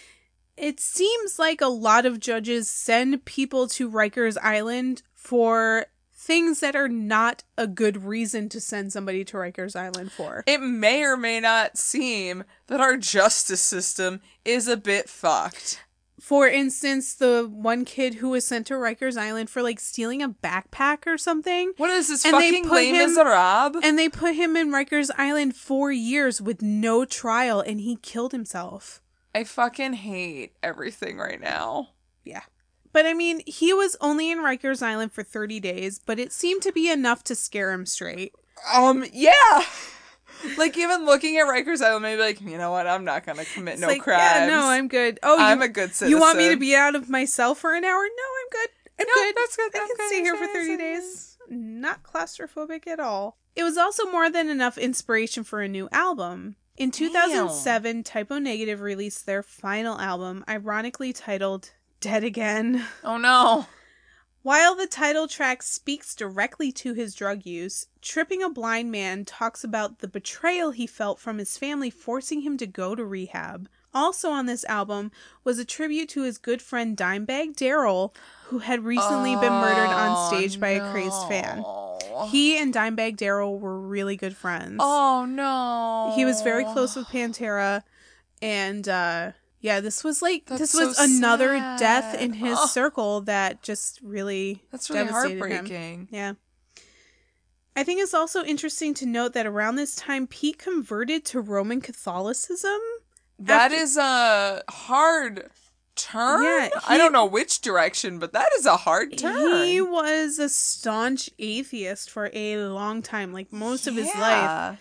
It 0.55 0.79
seems 0.79 1.39
like 1.39 1.61
a 1.61 1.67
lot 1.67 2.05
of 2.05 2.19
judges 2.19 2.69
send 2.69 3.25
people 3.25 3.67
to 3.69 3.89
Rikers 3.89 4.37
Island 4.41 5.01
for 5.13 5.87
things 6.13 6.59
that 6.59 6.75
are 6.75 6.87
not 6.87 7.43
a 7.57 7.67
good 7.67 8.03
reason 8.03 8.47
to 8.49 8.61
send 8.61 8.93
somebody 8.93 9.25
to 9.25 9.37
Rikers 9.37 9.75
Island 9.75 10.11
for. 10.11 10.43
It 10.45 10.61
may 10.61 11.03
or 11.03 11.17
may 11.17 11.39
not 11.39 11.77
seem 11.77 12.43
that 12.67 12.79
our 12.79 12.95
justice 12.95 13.61
system 13.61 14.21
is 14.45 14.67
a 14.67 14.77
bit 14.77 15.09
fucked. 15.09 15.83
For 16.23 16.47
instance, 16.47 17.15
the 17.15 17.49
one 17.51 17.83
kid 17.83 18.13
who 18.13 18.29
was 18.29 18.47
sent 18.47 18.67
to 18.67 18.75
Rikers 18.75 19.17
Island 19.17 19.49
for 19.49 19.61
like 19.61 19.77
stealing 19.77 20.21
a 20.21 20.29
backpack 20.29 21.05
or 21.05 21.17
something. 21.17 21.73
What 21.75 21.89
is 21.89 22.07
this 22.07 22.23
And 22.23 22.35
they 22.35 22.49
fucking 22.49 22.63
put 22.63 22.75
Les 22.75 22.93
Miserables? 22.93 23.83
And 23.83 23.99
they 23.99 24.07
put 24.07 24.33
him 24.33 24.55
in 24.55 24.71
Rikers 24.71 25.11
Island 25.17 25.53
four 25.53 25.91
years 25.91 26.41
with 26.41 26.61
no 26.61 27.03
trial 27.03 27.59
and 27.59 27.81
he 27.81 27.97
killed 27.97 28.31
himself. 28.31 29.01
I 29.35 29.43
fucking 29.43 29.95
hate 29.95 30.53
everything 30.63 31.17
right 31.17 31.41
now. 31.41 31.89
Yeah. 32.23 32.43
But 32.93 33.05
I 33.05 33.13
mean, 33.13 33.41
he 33.45 33.73
was 33.73 33.97
only 33.99 34.31
in 34.31 34.37
Rikers 34.37 34.81
Island 34.81 35.11
for 35.11 35.23
30 35.23 35.59
days, 35.59 35.99
but 35.99 36.19
it 36.19 36.31
seemed 36.31 36.61
to 36.61 36.71
be 36.71 36.89
enough 36.89 37.25
to 37.25 37.35
scare 37.35 37.73
him 37.73 37.85
straight. 37.85 38.31
Um, 38.73 39.03
yeah. 39.11 39.65
like 40.57 40.77
even 40.77 41.05
looking 41.05 41.37
at 41.37 41.45
Rikers 41.45 41.81
Island, 41.81 42.03
maybe 42.03 42.21
like, 42.21 42.41
you 42.41 42.57
know 42.57 42.71
what? 42.71 42.87
I'm 42.87 43.03
not 43.03 43.25
gonna 43.25 43.45
commit 43.45 43.73
It's 43.73 43.81
no 43.81 43.87
like, 43.87 44.01
crimes. 44.01 44.21
Yeah, 44.21 44.47
no, 44.47 44.67
I'm 44.67 44.87
good. 44.87 45.19
Oh, 45.23 45.37
I'm 45.39 45.59
you, 45.59 45.65
a 45.65 45.67
good 45.69 45.93
citizen. 45.93 46.09
you 46.09 46.19
want 46.19 46.37
me 46.37 46.49
to 46.49 46.57
be 46.57 46.75
out 46.75 46.95
of 46.95 47.09
my 47.09 47.25
cell 47.25 47.55
for 47.55 47.73
an 47.73 47.83
hour? 47.83 48.03
No, 48.03 48.23
I'm 48.41 48.49
good. 48.51 48.69
I'm 48.99 49.07
No, 49.07 49.13
good. 49.13 49.35
that's 49.35 49.55
good. 49.57 49.71
I 49.75 49.93
can 49.97 50.07
stay 50.07 50.21
here 50.21 50.35
for 50.35 50.47
30 50.47 50.69
yes, 50.69 50.77
days. 50.79 51.37
Not 51.49 52.03
claustrophobic 52.03 52.87
at 52.87 52.99
all. 52.99 53.37
It 53.55 53.63
was 53.63 53.77
also 53.77 54.09
more 54.11 54.29
than 54.29 54.49
enough 54.49 54.77
inspiration 54.77 55.43
for 55.43 55.61
a 55.61 55.67
new 55.67 55.87
album. 55.91 56.55
In 56.75 56.89
2007, 56.89 58.03
Type 58.03 58.31
O 58.31 58.39
Negative 58.39 58.81
released 58.81 59.25
their 59.25 59.43
final 59.43 59.99
album, 59.99 60.43
ironically 60.49 61.13
titled 61.13 61.71
Dead 61.99 62.23
Again. 62.23 62.83
Oh 63.03 63.17
no. 63.17 63.67
While 64.43 64.75
the 64.75 64.87
title 64.87 65.29
track 65.29 65.63
speaks 65.63 66.13
directly 66.13 66.73
to 66.73 66.93
his 66.93 67.15
drug 67.15 67.45
use, 67.45 67.87
Tripping 68.01 68.43
a 68.43 68.49
Blind 68.49 68.91
Man 68.91 69.23
talks 69.23 69.63
about 69.63 69.99
the 69.99 70.07
betrayal 70.09 70.71
he 70.71 70.85
felt 70.85 71.17
from 71.17 71.37
his 71.37 71.57
family 71.57 71.89
forcing 71.89 72.41
him 72.41 72.57
to 72.57 72.67
go 72.67 72.93
to 72.93 73.05
rehab. 73.05 73.69
Also 73.93 74.31
on 74.31 74.45
this 74.45 74.65
album 74.65 75.11
was 75.45 75.59
a 75.59 75.65
tribute 75.65 76.09
to 76.09 76.23
his 76.23 76.37
good 76.37 76.61
friend 76.61 76.97
Dimebag 76.97 77.55
Darrell, 77.55 78.13
who 78.47 78.59
had 78.59 78.83
recently 78.83 79.33
been 79.37 79.53
murdered 79.53 79.93
on 79.93 80.33
stage 80.33 80.59
by 80.59 80.69
a 80.69 80.91
crazed 80.91 81.25
fan. 81.29 81.63
Oh, 81.65 82.27
He 82.29 82.57
and 82.57 82.73
Dimebag 82.73 83.15
Darrell 83.15 83.57
were 83.57 83.79
really 83.79 84.17
good 84.17 84.35
friends. 84.35 84.75
Oh 84.81 85.25
no. 85.25 86.11
He 86.17 86.25
was 86.25 86.41
very 86.41 86.65
close 86.65 86.97
with 86.97 87.07
Pantera, 87.07 87.83
and 88.41 88.89
uh, 88.89 89.31
yeah, 89.63 89.79
this 89.79 90.03
was 90.03 90.21
like 90.21 90.45
That's 90.45 90.59
this 90.59 90.73
was 90.75 90.97
so 90.97 91.03
another 91.05 91.57
sad. 91.57 91.79
death 91.79 92.21
in 92.21 92.33
his 92.33 92.57
Oh. 92.61 92.67
circle 92.67 93.21
that 93.21 93.63
just 93.63 93.99
really 94.03 94.61
That's 94.71 94.89
really 94.89 95.05
devastated 95.05 95.31
him. 95.31 95.39
heartbreaking. 95.39 96.07
Yeah. 96.11 96.33
I 97.75 97.83
think 97.83 98.01
it's 98.01 98.13
also 98.13 98.43
interesting 98.43 98.93
to 98.95 99.05
note 99.05 99.33
that 99.33 99.47
around 99.47 99.77
this 99.77 99.95
time, 99.95 100.27
Pete 100.27 100.59
converted 100.59 101.25
to 101.25 101.39
Roman 101.41 101.81
Catholicism. 101.81 102.79
That 103.39 103.71
After- 103.71 103.77
is 103.83 103.97
a 103.97 104.63
hard 104.69 105.49
turn. 105.95 106.43
Yeah, 106.43 106.69
I 106.87 106.97
don't 106.97 107.13
know 107.13 107.25
which 107.25 107.61
direction, 107.61 108.19
but 108.19 108.33
that 108.33 108.49
is 108.59 108.65
a 108.65 108.77
hard 108.77 109.17
turn. 109.17 109.65
He 109.65 109.79
was 109.81 110.39
a 110.39 110.49
staunch 110.49 111.29
atheist 111.39 112.11
for 112.11 112.29
a 112.33 112.57
long 112.57 113.01
time, 113.01 113.31
like 113.31 113.51
most 113.53 113.87
of 113.87 113.95
his 113.95 114.13
life. 114.15 114.77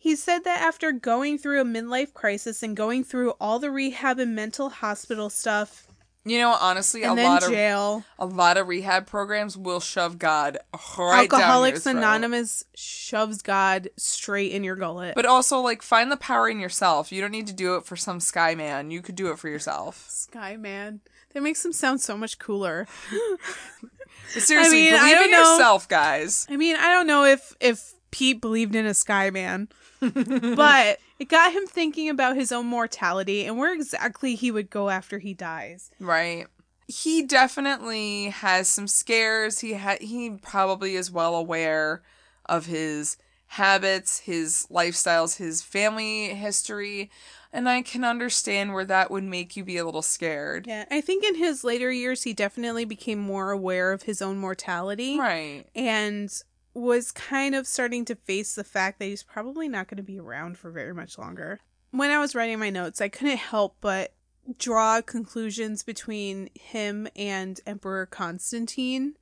He 0.00 0.14
said 0.14 0.44
that 0.44 0.60
after 0.60 0.92
going 0.92 1.38
through 1.38 1.60
a 1.60 1.64
midlife 1.64 2.14
crisis 2.14 2.62
and 2.62 2.76
going 2.76 3.02
through 3.04 3.32
all 3.40 3.58
the 3.58 3.70
rehab 3.70 4.18
and 4.18 4.34
mental 4.34 4.70
hospital 4.70 5.28
stuff 5.28 5.88
You 6.24 6.38
know, 6.38 6.56
honestly, 6.60 7.02
a 7.04 7.14
lot 7.14 7.42
of 7.42 7.50
jail, 7.50 8.04
a 8.18 8.26
lot 8.26 8.56
of 8.58 8.68
rehab 8.68 9.06
programs 9.06 9.56
will 9.56 9.80
shove 9.80 10.18
God 10.18 10.58
right 10.98 11.28
down 11.28 11.40
Alcoholics. 11.40 11.86
Anonymous 11.86 12.64
shoves 12.74 13.40
God 13.42 13.88
straight 13.96 14.52
in 14.52 14.62
your 14.62 14.76
gullet. 14.76 15.14
But 15.14 15.26
also, 15.26 15.58
like, 15.60 15.80
find 15.82 16.12
the 16.12 16.16
power 16.16 16.48
in 16.48 16.60
yourself. 16.60 17.10
You 17.10 17.20
don't 17.20 17.30
need 17.30 17.46
to 17.46 17.54
do 17.54 17.76
it 17.76 17.84
for 17.84 17.96
some 17.96 18.20
sky 18.20 18.54
man. 18.54 18.90
You 18.90 19.00
could 19.00 19.14
do 19.14 19.30
it 19.30 19.38
for 19.38 19.48
yourself. 19.48 20.06
Sky 20.08 20.56
Man. 20.56 21.00
That 21.34 21.42
makes 21.42 21.64
him 21.64 21.72
sound 21.72 22.00
so 22.00 22.16
much 22.16 22.38
cooler. 22.38 22.86
Seriously, 24.28 24.76
mean, 24.76 24.94
I 24.94 24.98
believe 24.98 25.14
don't 25.14 25.24
in 25.24 25.30
know. 25.30 25.52
yourself, 25.52 25.88
guys. 25.88 26.46
I 26.50 26.56
mean, 26.56 26.76
I 26.76 26.92
don't 26.92 27.06
know 27.06 27.24
if 27.24 27.54
if 27.60 27.94
Pete 28.10 28.40
believed 28.40 28.74
in 28.74 28.86
a 28.86 28.94
sky 28.94 29.30
man, 29.30 29.68
but 30.56 30.98
it 31.18 31.28
got 31.28 31.52
him 31.52 31.66
thinking 31.66 32.08
about 32.08 32.36
his 32.36 32.52
own 32.52 32.66
mortality 32.66 33.44
and 33.44 33.58
where 33.58 33.72
exactly 33.74 34.34
he 34.34 34.50
would 34.50 34.70
go 34.70 34.88
after 34.90 35.18
he 35.18 35.34
dies. 35.34 35.90
Right. 35.98 36.46
He 36.86 37.22
definitely 37.22 38.26
has 38.30 38.68
some 38.68 38.86
scares. 38.88 39.60
He 39.60 39.74
ha- 39.74 39.98
he 40.00 40.30
probably 40.30 40.94
is 40.94 41.10
well 41.10 41.34
aware 41.34 42.02
of 42.46 42.66
his 42.66 43.16
habits, 43.52 44.20
his 44.20 44.66
lifestyles, 44.70 45.36
his 45.38 45.62
family 45.62 46.28
history, 46.34 47.10
and 47.52 47.68
I 47.68 47.80
can 47.82 48.04
understand 48.04 48.74
where 48.74 48.84
that 48.84 49.10
would 49.10 49.24
make 49.24 49.56
you 49.56 49.64
be 49.64 49.78
a 49.78 49.84
little 49.84 50.02
scared. 50.02 50.66
Yeah, 50.66 50.84
I 50.90 51.00
think 51.00 51.24
in 51.24 51.34
his 51.34 51.64
later 51.64 51.90
years 51.90 52.22
he 52.24 52.34
definitely 52.34 52.84
became 52.84 53.18
more 53.18 53.50
aware 53.50 53.92
of 53.92 54.02
his 54.02 54.20
own 54.20 54.36
mortality 54.38 55.18
Right. 55.18 55.64
and 55.74 56.30
was 56.78 57.12
kind 57.12 57.54
of 57.54 57.66
starting 57.66 58.04
to 58.06 58.14
face 58.14 58.54
the 58.54 58.64
fact 58.64 58.98
that 58.98 59.06
he's 59.06 59.22
probably 59.22 59.68
not 59.68 59.88
going 59.88 59.96
to 59.96 60.02
be 60.02 60.18
around 60.18 60.58
for 60.58 60.70
very 60.70 60.94
much 60.94 61.18
longer. 61.18 61.60
When 61.90 62.10
I 62.10 62.18
was 62.18 62.34
writing 62.34 62.58
my 62.58 62.70
notes, 62.70 63.00
I 63.00 63.08
couldn't 63.08 63.38
help 63.38 63.76
but 63.80 64.14
draw 64.58 65.00
conclusions 65.02 65.82
between 65.82 66.48
him 66.54 67.08
and 67.16 67.60
Emperor 67.66 68.06
Constantine, 68.06 69.14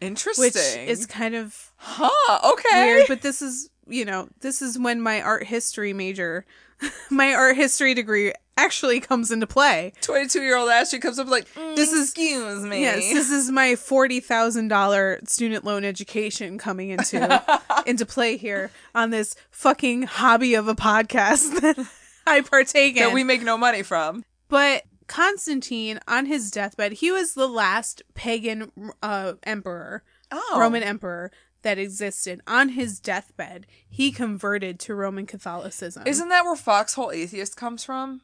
Interesting. 0.00 0.44
which 0.44 0.56
is 0.56 1.06
kind 1.06 1.34
of 1.34 1.72
huh, 1.76 2.52
okay. 2.52 2.84
weird, 2.84 3.04
but 3.08 3.22
this 3.22 3.40
is, 3.40 3.70
you 3.86 4.04
know, 4.04 4.28
this 4.40 4.60
is 4.60 4.78
when 4.78 5.00
my 5.00 5.22
art 5.22 5.44
history 5.44 5.92
major, 5.92 6.44
my 7.10 7.32
art 7.34 7.56
history 7.56 7.94
degree 7.94 8.32
actually 8.56 9.00
comes 9.00 9.30
into 9.32 9.46
play. 9.46 9.92
22 10.02 10.40
year 10.42 10.56
old 10.56 10.70
Ashley 10.70 11.00
comes 11.00 11.18
up 11.18 11.28
like, 11.28 11.52
"Mm, 11.54 11.74
This 11.76 11.92
is- 11.92 12.10
excuse 12.10 12.62
me. 12.62 12.82
Yes, 12.82 13.00
this 13.12 13.30
is 13.30 13.50
my 13.50 13.74
forty 13.76 14.20
thousand 14.20 14.68
dollar 14.68 15.18
student 15.26 15.64
loan 15.64 15.84
education 15.84 16.56
coming 16.58 16.90
into 16.90 17.42
into 17.86 18.06
play 18.06 18.36
here 18.36 18.70
on 18.94 19.10
this 19.10 19.34
fucking 19.50 20.02
hobby 20.04 20.54
of 20.54 20.68
a 20.68 20.74
podcast 20.74 21.60
that 21.60 21.86
I 22.26 22.40
partake 22.42 22.96
in. 22.96 23.02
that 23.02 23.12
we 23.12 23.24
make 23.24 23.42
no 23.42 23.58
money 23.58 23.82
from. 23.82 24.24
but 24.48 24.84
Constantine, 25.06 26.00
on 26.08 26.26
his 26.26 26.50
deathbed, 26.50 26.92
he 26.92 27.10
was 27.10 27.34
the 27.34 27.46
last 27.46 28.02
pagan 28.14 28.70
uh, 29.02 29.34
emperor, 29.42 30.02
Oh. 30.32 30.56
Roman 30.58 30.82
emperor 30.82 31.30
that 31.64 31.78
existed. 31.78 32.40
On 32.46 32.70
his 32.70 33.00
deathbed, 33.00 33.66
he 33.88 34.12
converted 34.12 34.78
to 34.80 34.94
Roman 34.94 35.26
Catholicism. 35.26 36.04
Isn't 36.06 36.28
that 36.28 36.44
where 36.44 36.56
Foxhole 36.56 37.10
Atheist 37.10 37.56
comes 37.56 37.84
from? 37.84 38.20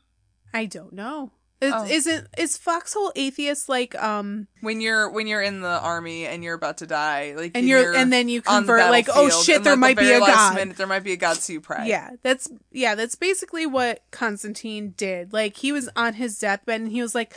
I 0.54 0.66
don't 0.66 0.92
know. 0.92 1.32
Is, 1.60 1.72
Oh. 1.76 1.84
Isn't 1.84 2.26
is 2.38 2.56
Foxhole 2.56 3.12
atheist 3.16 3.68
like 3.68 3.94
um 4.02 4.46
When 4.62 4.80
you're 4.80 5.10
when 5.10 5.26
you're 5.26 5.42
in 5.42 5.60
the 5.60 5.68
army 5.68 6.24
and 6.24 6.42
you're 6.42 6.54
about 6.54 6.78
to 6.78 6.86
die, 6.86 7.34
like 7.36 7.52
and 7.54 7.68
you're 7.68 7.94
and 7.94 8.10
then 8.10 8.30
you 8.30 8.38
on 8.46 8.62
the 8.62 8.72
convert 8.72 8.90
like 8.90 9.08
oh 9.12 9.28
shit 9.28 9.56
and 9.56 9.66
there 9.66 9.74
the 9.74 9.76
might 9.76 9.98
be 9.98 10.10
a 10.10 10.20
god 10.20 10.54
minute, 10.54 10.78
there 10.78 10.86
might 10.86 11.04
be 11.04 11.12
a 11.12 11.18
god, 11.18 11.36
so 11.36 11.52
you 11.52 11.60
pray. 11.60 11.86
Yeah, 11.86 12.12
that's 12.22 12.50
yeah, 12.72 12.94
that's 12.94 13.14
basically 13.14 13.66
what 13.66 14.02
Constantine 14.10 14.94
did. 14.96 15.34
Like 15.34 15.58
he 15.58 15.70
was 15.70 15.90
on 15.94 16.14
his 16.14 16.38
deathbed 16.38 16.80
and 16.80 16.90
he 16.90 17.02
was 17.02 17.14
like, 17.14 17.36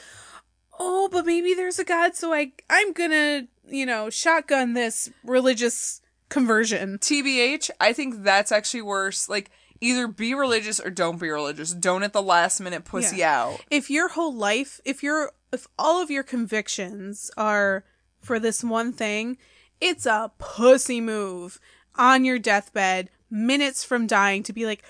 "Oh, 0.80 1.10
but 1.12 1.26
maybe 1.26 1.54
there's 1.54 1.78
a 1.80 1.84
god, 1.84 2.16
so 2.16 2.34
I 2.34 2.54
I'm 2.70 2.94
going 2.94 3.12
to, 3.12 3.48
you 3.68 3.86
know, 3.86 4.10
shotgun 4.10 4.74
this 4.74 5.10
religious 5.24 6.02
conversion." 6.30 6.98
TBH, 7.00 7.70
I 7.80 7.94
think 7.94 8.24
that's 8.24 8.52
actually 8.52 8.82
worse. 8.84 9.30
Like 9.30 9.52
either 9.82 10.08
be 10.08 10.34
religious 10.34 10.80
or 10.80 10.90
don't 10.90 11.20
be 11.20 11.30
religious. 11.30 11.74
Don't 11.74 12.04
at 12.04 12.14
the 12.14 12.22
last 12.22 12.60
minute 12.60 12.86
pussy 12.86 13.24
out. 13.24 13.60
if 13.70 13.90
your 13.90 14.10
whole 14.10 14.34
life, 14.34 14.80
if 14.86 15.04
your 15.04 15.32
if 15.52 15.68
all 15.78 16.02
of 16.02 16.10
your 16.10 16.24
convictions 16.24 17.30
are 17.38 17.84
for 18.22 18.40
this 18.40 18.64
one 18.64 18.94
thing, 18.94 19.38
it's 19.82 20.06
a 20.06 20.32
pussy 20.38 21.02
move 21.02 21.60
on 21.96 22.26
your 22.26 22.40
deathbed, 22.40 23.10
minutes 23.34 23.84
from 23.84 24.08
dying, 24.08 24.44
to 24.44 24.54
be 24.54 24.66
like, 24.66 24.84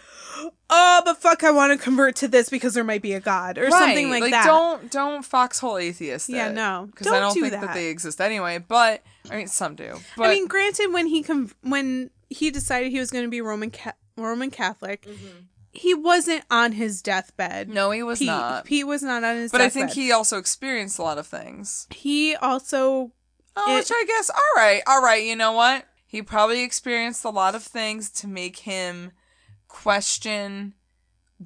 oh, 0.69 1.01
but 1.05 1.17
fuck, 1.17 1.43
I 1.43 1.51
want 1.51 1.71
to 1.77 1.83
convert 1.83 2.15
to 2.17 2.27
this 2.27 2.49
because 2.49 2.73
there 2.73 2.83
might 2.83 3.01
be 3.01 3.13
a 3.13 3.19
god 3.19 3.57
or 3.57 3.69
something 3.71 4.11
Right, 4.11 4.21
like, 4.21 4.31
that. 4.31 4.45
Don't 4.45 4.91
don't 4.91 5.23
foxhole 5.23 5.77
atheists. 5.77 6.29
Yeah, 6.29 6.51
no. 6.51 6.87
because 6.91 7.07
I 7.07 7.19
don't 7.19 7.33
do 7.33 7.41
think 7.41 7.53
that. 7.53 7.61
that. 7.61 7.73
they 7.73 7.87
exist 7.87 8.19
anyway. 8.21 8.59
But 8.59 9.01
I 9.31 9.37
mean, 9.37 9.47
some 9.47 9.75
do. 9.75 9.99
But 10.17 10.27
I 10.29 10.33
mean, 10.33 10.47
granted, 10.47 10.91
when 10.91 11.07
he 11.07 11.23
com- 11.23 11.51
when 11.61 12.09
he 12.29 12.51
decided 12.51 12.91
he 12.91 12.99
was 12.99 13.09
going 13.09 13.25
to 13.25 13.31
be 13.31 13.41
Roman 13.41 13.71
Ca- 13.71 13.93
Roman 14.17 14.51
Catholic, 14.51 15.03
mm-hmm. 15.03 15.45
he 15.71 15.93
wasn't 15.93 16.43
on 16.51 16.73
his 16.73 17.01
deathbed. 17.01 17.69
no, 17.69 17.91
he 17.91 18.03
was 18.03 18.19
Pete, 18.19 18.27
not. 18.27 18.65
Pete 18.65 18.85
was 18.85 19.01
not 19.01 19.23
on 19.23 19.37
his. 19.37 19.51
But 19.51 19.61
I 19.61 19.69
think 19.69 19.91
he 19.91 20.11
also 20.11 20.37
experienced 20.37 20.99
a 20.99 21.03
lot 21.03 21.17
of 21.17 21.25
things. 21.27 21.87
he 21.91 22.35
also 22.35 23.11
Oh, 23.55 23.73
It- 23.73 23.79
which 23.79 23.91
I 23.91 24.03
guess. 24.07 24.29
All 24.29 24.61
right, 24.61 24.81
all 24.87 25.01
right. 25.01 25.23
You 25.23 25.35
know 25.35 25.51
what? 25.51 25.85
He 26.13 26.21
probably 26.21 26.61
experienced 26.61 27.25
a 27.25 27.31
lot 27.31 27.55
of 27.55 27.63
things 27.63 28.11
to 28.11 28.27
make 28.27 28.59
him 28.59 29.13
question 29.67 30.75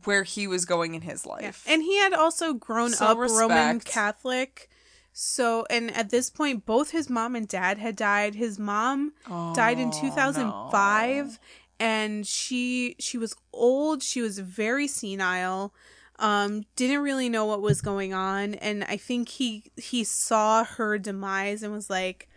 where 0.03 0.23
he 0.23 0.45
was 0.45 0.65
going 0.65 0.94
in 0.94 1.03
his 1.03 1.26
life. 1.26 1.64
And 1.69 1.81
he 1.81 1.98
had 1.99 2.11
also 2.11 2.53
grown 2.53 2.89
So 2.89 3.06
up 3.06 3.18
Roman. 3.18 3.80
Catholic. 3.80 4.69
So, 5.14 5.65
and 5.69 5.95
at 5.95 6.10
this 6.10 6.30
point, 6.30 6.65
both 6.65 6.91
his 6.91 7.10
mom 7.10 7.34
and 7.34 7.48
dad 7.48 7.77
had 7.77 7.95
died. 7.95 8.35
His 8.35 8.60
mom 8.60 9.14
died 9.56 9.80
in 9.80 9.88
Oh, 9.88 10.02
2005 10.02 11.39
and 11.80 12.27
she 12.27 12.98
she 12.99 13.18
was 13.18 13.38
old, 13.53 14.03
she 14.03 14.22
was 14.22 14.38
very 14.39 14.89
senile. 14.89 15.73
Um 16.19 16.65
didn't 16.76 17.03
really 17.03 17.30
know 17.30 17.45
what 17.45 17.61
was 17.61 17.80
going 17.80 18.14
on 18.14 18.56
and 18.56 18.84
I 18.84 18.98
think 18.98 19.30
he 19.30 19.72
he 19.77 20.03
saw 20.03 20.65
her 20.65 20.98
demise 20.98 21.64
and 21.64 21.72
was 21.72 21.89
like 21.89 22.27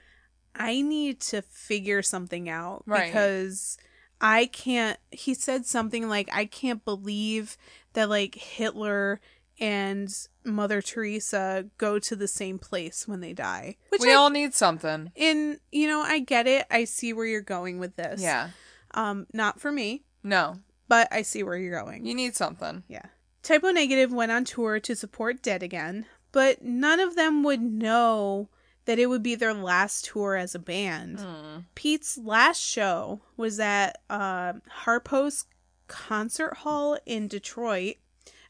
I 0.63 0.83
need 0.83 1.21
to 1.21 1.41
figure 1.43 2.03
something 2.03 2.49
out 2.49 2.83
Right. 2.87 3.07
because 3.07 3.79
I 4.21 4.47
can't 4.47 4.99
he 5.11 5.33
said 5.35 5.65
something 5.65 6.09
like 6.09 6.29
I 6.33 6.45
can't 6.45 6.85
believe 6.85 7.57
that 7.95 8.09
like 8.11 8.35
Hitler 8.35 9.21
and 9.59 10.15
Mother 10.45 10.81
Teresa 10.83 11.67
go 11.79 11.99
to 11.99 12.17
the 12.17 12.29
same 12.29 12.59
place 12.59 13.07
when 13.09 13.21
they 13.21 13.33
die. 13.33 13.77
Which 13.91 14.01
we 14.03 14.13
I, 14.13 14.15
all 14.15 14.31
need 14.31 14.55
something. 14.55 15.13
in 15.15 15.59
you 15.73 15.87
know, 15.89 16.01
I 16.01 16.19
get 16.19 16.47
it. 16.47 16.67
I 16.71 16.85
see 16.85 17.13
where 17.13 17.27
you're 17.27 17.41
going 17.41 17.79
with 17.79 17.97
this. 17.97 18.21
Yeah. 18.23 18.51
Um, 18.93 19.27
not 19.33 19.61
for 19.61 19.71
me, 19.71 20.03
No, 20.23 20.57
but 20.89 21.09
I 21.13 21.23
see 21.23 21.43
where 21.43 21.57
you're 21.57 21.81
going. 21.81 22.05
you 22.05 22.15
need 22.15 22.35
something. 22.37 22.83
Yeah. 22.89 23.07
Type 23.43 23.63
O 23.65 23.71
Negative 23.71 24.13
went 24.13 24.33
on 24.33 24.45
tour 24.45 24.81
to 24.81 24.95
support 24.97 25.43
Dead 25.43 25.63
Again, 25.63 26.07
but 26.33 26.63
none 26.63 27.01
of 27.01 27.17
them 27.17 27.43
would 27.45 27.63
know 27.63 28.49
that 28.91 28.99
it 28.99 29.07
would 29.07 29.23
be 29.23 29.37
their 29.37 29.55
last 29.55 30.07
tour 30.07 30.35
as 30.35 30.53
a 30.53 30.59
band. 30.59 31.21
Hmm. 31.21 31.59
Pete's 31.77 32.19
last 32.19 32.61
show 32.61 33.21
was 33.37 33.61
at 33.61 33.99
uh, 34.11 34.55
Harpo's 34.85 35.45
Concert 35.87 36.57
Hall 36.57 36.99
in 37.07 37.29
Detroit, 37.29 37.99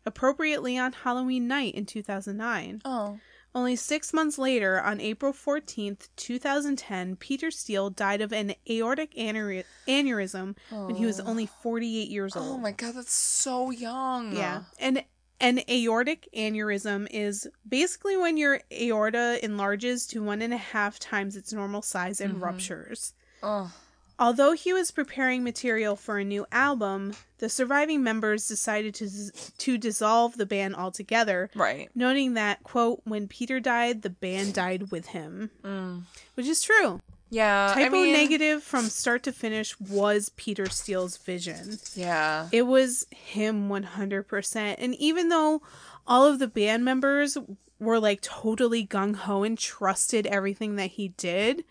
appropriately 0.06 0.78
on 0.78 0.94
Halloween 0.94 1.46
night 1.46 1.74
in 1.74 1.84
2009. 1.84 2.80
Oh. 2.86 3.18
Only 3.54 3.76
six 3.76 4.14
months 4.14 4.38
later, 4.38 4.80
on 4.80 4.98
April 4.98 5.34
14th, 5.34 6.08
2010, 6.16 7.16
Peter 7.16 7.50
Steele 7.50 7.90
died 7.90 8.22
of 8.22 8.32
an 8.32 8.54
aortic 8.70 9.14
aneurysm, 9.16 9.64
aneurysm 9.86 10.56
when 10.70 10.94
he 10.94 11.04
was 11.04 11.20
only 11.20 11.44
48 11.44 12.08
years 12.08 12.34
old. 12.34 12.46
Oh 12.46 12.56
my 12.56 12.72
god, 12.72 12.94
that's 12.94 13.12
so 13.12 13.70
young. 13.70 14.34
Yeah. 14.34 14.62
And 14.78 15.04
an 15.40 15.62
aortic 15.68 16.28
aneurysm 16.36 17.06
is 17.10 17.48
basically 17.68 18.16
when 18.16 18.36
your 18.36 18.60
aorta 18.72 19.42
enlarges 19.42 20.06
to 20.08 20.22
one 20.22 20.42
and 20.42 20.52
a 20.52 20.58
half 20.58 20.98
times 20.98 21.36
its 21.36 21.52
normal 21.52 21.82
size 21.82 22.20
and 22.20 22.34
mm-hmm. 22.34 22.44
ruptures. 22.44 23.14
Oh. 23.42 23.72
Although 24.18 24.52
he 24.52 24.74
was 24.74 24.90
preparing 24.90 25.42
material 25.42 25.96
for 25.96 26.18
a 26.18 26.24
new 26.24 26.46
album, 26.52 27.14
the 27.38 27.48
surviving 27.48 28.02
members 28.02 28.46
decided 28.46 28.94
to 28.96 29.08
to 29.30 29.78
dissolve 29.78 30.36
the 30.36 30.44
band 30.44 30.76
altogether, 30.76 31.48
Right. 31.54 31.88
noting 31.94 32.34
that 32.34 32.62
quote 32.62 33.00
when 33.04 33.28
Peter 33.28 33.60
died, 33.60 34.02
the 34.02 34.10
band 34.10 34.52
died 34.52 34.90
with 34.90 35.06
him, 35.06 35.50
mm. 35.64 36.02
which 36.34 36.46
is 36.46 36.60
true. 36.62 37.00
Yeah. 37.30 37.70
Typo 37.74 37.86
I 37.86 37.88
mean, 37.88 38.12
negative 38.12 38.62
from 38.62 38.86
start 38.86 39.22
to 39.22 39.32
finish 39.32 39.78
was 39.80 40.30
Peter 40.36 40.68
Steele's 40.68 41.16
vision. 41.16 41.78
Yeah. 41.94 42.48
It 42.52 42.62
was 42.62 43.06
him 43.10 43.68
100%. 43.68 44.74
And 44.78 44.94
even 44.96 45.28
though 45.28 45.62
all 46.06 46.26
of 46.26 46.38
the 46.40 46.48
band 46.48 46.84
members 46.84 47.38
were 47.78 47.98
like 48.00 48.20
totally 48.20 48.86
gung 48.86 49.14
ho 49.14 49.42
and 49.42 49.56
trusted 49.56 50.26
everything 50.26 50.76
that 50.76 50.90
he 50.92 51.08
did, 51.08 51.64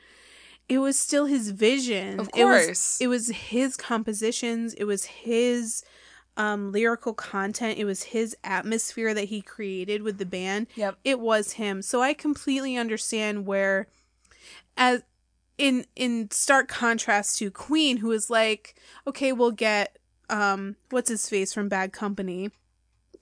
it 0.67 0.79
was 0.79 0.97
still 0.97 1.25
his 1.25 1.51
vision. 1.51 2.19
Of 2.19 2.29
It 2.35 2.45
was, 2.45 2.65
course. 2.65 3.01
it 3.01 3.07
was 3.07 3.27
his 3.29 3.75
compositions, 3.75 4.73
it 4.75 4.85
was 4.85 5.05
his 5.05 5.83
um, 6.37 6.71
lyrical 6.71 7.13
content, 7.13 7.77
it 7.77 7.85
was 7.85 8.03
his 8.03 8.35
atmosphere 8.43 9.13
that 9.13 9.25
he 9.25 9.41
created 9.41 10.03
with 10.03 10.19
the 10.19 10.25
band. 10.25 10.67
Yep. 10.75 10.97
It 11.03 11.19
was 11.19 11.53
him. 11.53 11.81
So 11.81 12.01
I 12.01 12.13
completely 12.13 12.77
understand 12.77 13.45
where 13.45 13.87
as 14.77 15.03
in 15.59 15.85
in 15.95 16.31
stark 16.31 16.67
contrast 16.67 17.37
to 17.37 17.51
Queen, 17.51 17.97
who 17.97 18.11
is 18.11 18.29
like, 18.31 18.73
okay, 19.05 19.31
we'll 19.31 19.51
get 19.51 19.97
um 20.29 20.75
what's 20.89 21.09
his 21.09 21.29
face 21.29 21.53
from 21.53 21.69
Bad 21.69 21.93
Company. 21.93 22.49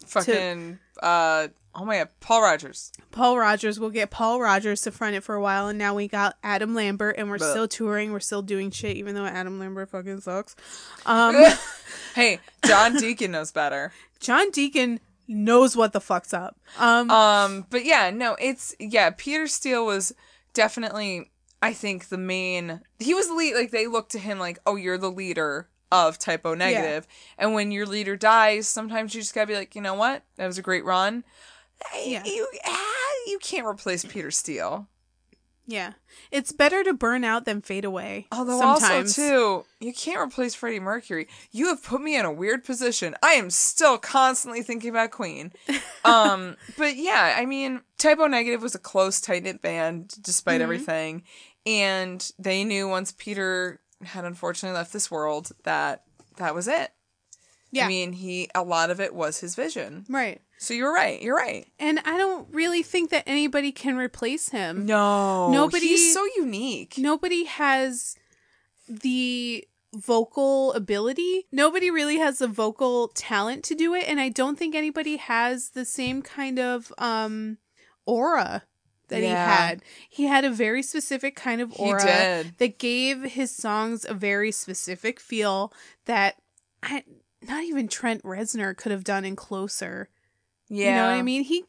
Fucking. 0.06 0.80
Uh. 1.02 1.50
Oh 1.80 1.86
my 1.86 1.98
god. 1.98 2.10
Paul 2.22 2.42
Rodgers. 2.42 2.92
Paul 3.12 3.38
Rodgers, 3.38 3.80
we'll 3.80 3.92
get 3.92 4.10
Paul 4.10 4.42
Rodgers 4.42 4.82
to 4.82 4.92
front 4.92 5.16
it 5.16 5.24
for 5.24 5.36
a 5.36 5.42
while, 5.42 5.68
and 5.68 5.78
now 5.78 5.94
we 5.94 6.08
got 6.08 6.36
Adam 6.44 6.74
Lambert, 6.74 7.16
and 7.20 7.30
we're 7.30 7.38
Blech. 7.38 7.52
still 7.52 7.68
touring, 7.68 8.12
we're 8.12 8.20
still 8.20 8.42
doing 8.42 8.72
shit, 8.72 8.98
even 8.98 9.14
though 9.14 9.26
Adam 9.26 9.60
Lambert 9.60 9.90
fucking 9.92 10.22
sucks. 10.22 10.56
Um, 11.06 11.36
hey, 12.16 12.40
John 12.66 12.96
Deacon 12.96 13.32
knows 13.32 13.52
better. 13.52 13.92
John 14.20 14.50
Deacon 14.50 15.00
knows 15.28 15.78
what 15.78 15.94
the 15.94 16.02
fuck's 16.02 16.34
up. 16.34 16.60
Um, 16.80 17.12
Um, 17.12 17.66
but 17.70 17.86
yeah, 17.86 18.10
no, 18.10 18.36
it's 18.40 18.76
yeah. 18.80 19.12
Peter 19.16 19.46
Steele 19.48 19.86
was 19.86 20.16
definitely, 20.54 21.30
I 21.62 21.74
think, 21.74 22.10
the 22.10 22.18
main. 22.18 22.82
He 23.00 23.14
was 23.14 23.28
the 23.28 23.34
lead. 23.34 23.56
Like 23.56 23.72
they 23.72 23.88
looked 23.88 24.12
to 24.12 24.20
him 24.20 24.40
like, 24.40 24.60
oh, 24.66 24.76
you're 24.76 24.98
the 24.98 25.12
leader 25.12 25.70
of 25.92 26.18
Type 26.18 26.46
O 26.46 26.54
Negative. 26.54 27.08
And 27.38 27.54
when 27.54 27.72
your 27.72 27.86
leader 27.86 28.16
dies, 28.16 28.68
sometimes 28.68 29.16
you 29.16 29.22
just 29.22 29.34
gotta 29.34 29.48
be 29.48 29.56
like, 29.56 29.76
you 29.76 29.82
know 29.82 29.94
what? 29.94 30.24
That 30.36 30.48
was 30.48 30.58
a 30.58 30.64
great 30.64 30.86
run. 30.86 31.24
Yeah. 32.04 32.24
You 32.26 32.48
ah, 32.66 33.14
you 33.28 33.40
can't 33.40 33.66
replace 33.66 34.04
Peter 34.06 34.32
Steele. 34.32 34.88
Yeah, 35.70 35.94
it's 36.32 36.54
better 36.54 36.82
to 36.86 36.94
burn 36.94 37.26
out 37.26 37.44
than 37.44 37.62
fade 37.62 37.84
away. 37.84 38.28
Although 38.32 38.60
sometimes. 38.60 39.18
also 39.20 39.22
too, 39.62 39.66
you 39.86 39.94
can't 39.94 40.20
replace 40.22 40.56
Freddie 40.56 40.80
Mercury. 40.80 41.28
You 41.52 41.68
have 41.68 41.84
put 41.84 42.00
me 42.02 42.18
in 42.18 42.24
a 42.26 42.32
weird 42.32 42.64
position. 42.64 43.16
I 43.22 43.32
am 43.34 43.50
still 43.50 43.98
constantly 43.98 44.62
thinking 44.64 44.90
about 44.90 45.12
Queen. 45.12 45.52
Um, 46.06 46.56
but 46.78 46.96
yeah, 46.96 47.36
I 47.38 47.46
mean, 47.46 47.82
Type 47.98 48.20
O 48.20 48.28
Negative 48.28 48.62
was 48.62 48.76
a 48.76 48.80
close, 48.80 49.20
tight 49.20 49.44
knit 49.44 49.62
band 49.62 50.16
despite 50.22 50.56
Mm-hmm. 50.56 50.64
everything, 50.64 51.24
and 51.66 52.32
they 52.40 52.64
knew 52.64 52.88
once 52.88 53.12
Peter 53.12 53.82
had 54.02 54.24
unfortunately 54.24 54.78
left 54.78 54.94
this 54.94 55.12
world 55.12 55.52
that 55.66 56.04
that 56.38 56.56
was 56.56 56.70
it. 56.70 56.92
Yeah. 57.74 57.86
I 57.86 57.88
mean, 57.90 58.14
he 58.14 58.50
a 58.56 58.64
lot 58.64 58.90
of 58.90 59.02
it 59.02 59.14
was 59.14 59.42
his 59.42 59.56
vision. 59.56 60.06
right. 60.08 60.40
So 60.60 60.74
you're 60.74 60.94
right. 60.94 61.22
You're 61.22 61.36
right. 61.36 61.68
And 61.80 62.00
I 62.06 62.18
don't 62.18 62.48
really 62.54 62.82
think 62.84 63.10
that 63.12 63.24
anybody 63.28 63.72
can 63.72 63.96
replace 63.98 64.50
him. 64.50 64.86
No, 64.86 65.52
Nobody- 65.52 65.88
He's 65.88 66.14
so 66.14 66.26
unique. 66.36 66.96
nobody 66.98 67.44
has 67.46 68.16
the 68.90 69.68
vocal 69.94 70.74
ability. 70.74 71.48
Nobody 71.52 71.90
really 71.90 72.18
has 72.18 72.40
the 72.40 72.48
vocal 72.48 73.10
talent 73.10 73.64
to 73.66 73.76
do 73.76 73.94
it 73.94 74.06
and 74.08 74.20
I 74.20 74.30
don't 74.30 74.58
think 74.58 74.76
anybody 74.76 75.18
has 75.18 75.70
the 75.70 75.86
same 75.86 76.22
kind 76.22 76.60
of 76.60 76.92
um 76.98 77.58
aura 78.06 78.64
that 79.10 79.22
he 79.22 79.28
had. 79.28 79.82
He 80.10 80.26
had 80.26 80.44
a 80.44 80.50
very 80.52 80.84
specific 80.84 81.36
kind 81.36 81.62
of 81.62 81.72
He 81.72 81.84
aura 81.84 82.04
did. 82.04 82.58
that 82.58 82.78
gave 82.80 83.24
his 83.24 83.56
songs 83.56 84.06
a 84.08 84.14
very 84.14 84.52
specific 84.52 85.20
feel 85.20 85.72
that 86.06 86.36
I 86.84 87.04
not 87.48 87.64
even 87.64 87.88
Trent 87.88 88.24
Reznor 88.24 88.76
could 88.76 88.92
have 88.92 89.04
done 89.06 89.24
in 89.24 89.36
closer. 89.36 90.10
Yeah, 90.70 90.90
You 90.90 90.96
know 90.96 91.06
what 91.08 91.20
I 91.20 91.22
mean? 91.22 91.44
He 91.44 91.64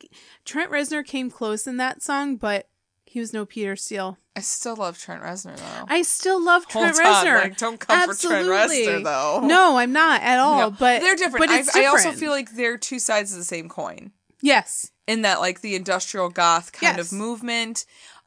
Trent 0.45 0.70
Reznor 0.70 1.05
came 1.07 1.31
close 1.31 1.66
in 1.66 1.77
that 1.79 2.03
song, 2.03 2.37
but 2.37 2.69
he 3.05 3.20
was 3.20 3.33
no 3.33 3.47
Peter 3.47 3.77
Steele. 3.77 4.19
I 4.37 4.41
still 4.41 4.77
love 4.77 4.99
Trent 4.99 5.23
Reznor 5.23 5.57
though. 5.57 5.85
I 5.89 6.03
still 6.03 6.43
love 6.43 6.66
Trent 6.69 6.97
Hold 6.97 7.07
Reznor. 7.07 7.35
like, 7.43 7.57
don't 7.57 7.79
come 7.81 8.09
for 8.09 8.15
Trent 8.15 8.47
Reznor, 8.49 9.03
though. 9.05 9.41
No, 9.47 9.79
I'm 9.79 9.93
not 9.93 10.23
at 10.23 10.39
all. 10.39 10.59
No, 10.59 10.70
but 10.70 11.01
they're 11.01 11.16
different. 11.16 11.47
But 11.47 11.55
it's 11.59 11.75
I, 11.77 11.83
I 11.83 11.87
also 11.87 12.12
feel 12.12 12.31
like 12.31 12.53
they're 12.55 12.77
two 12.79 12.99
sides 12.99 13.33
of 13.33 13.39
the 13.39 13.45
same 13.45 13.69
coin. 13.69 14.12
yes, 14.43 14.91
In 15.07 15.23
that, 15.23 15.41
like 15.41 15.61
the 15.61 15.75
industrial 15.75 16.29
goth 16.29 16.73
kind 16.73 16.97
Yes. 16.99 17.11
of 17.12 17.19
movement, 17.19 17.85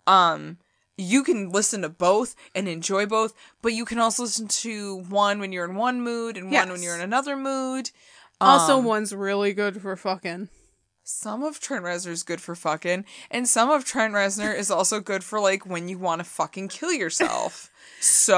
um, 0.08 0.58
you 0.98 1.24
can 1.24 1.50
listen 1.50 1.82
to 1.84 1.90
both 1.90 2.36
and 2.56 2.68
enjoy 2.68 3.06
both, 3.06 3.34
but 3.62 3.74
you 3.74 3.86
can 3.86 4.00
also 4.00 4.24
listen 4.24 4.48
to 4.48 4.98
one 5.10 5.40
when 5.40 5.52
you're 5.52 5.66
in 5.66 5.76
one 5.76 6.02
mood 6.02 6.38
and 6.38 6.52
one 6.52 6.70
when 6.70 6.82
you're 6.82 6.96
in 6.96 7.02
another 7.02 7.36
mood. 7.38 7.92
Also, 8.42 8.78
Um, 8.80 8.86
one's 8.86 9.14
really 9.14 9.54
good 9.54 9.82
for 9.82 9.96
fucking. 9.96 10.50
Some 11.12 11.44
of 11.44 11.60
Trent 11.60 11.84
Reznor 11.84 12.12
is 12.12 12.24
good 12.24 12.42
for 12.42 12.56
fucking, 12.56 13.06
and 13.30 13.48
some 13.48 13.70
of 13.70 13.86
Trent 13.86 14.14
Reznor 14.14 14.58
is 14.58 14.72
also 14.72 15.00
good 15.00 15.24
for 15.24 15.40
like 15.40 15.66
when 15.66 15.88
you 15.90 15.98
want 15.98 16.20
to 16.20 16.26
fucking 16.26 16.68
kill 16.70 16.92
yourself. 16.94 17.70
So 18.04 18.34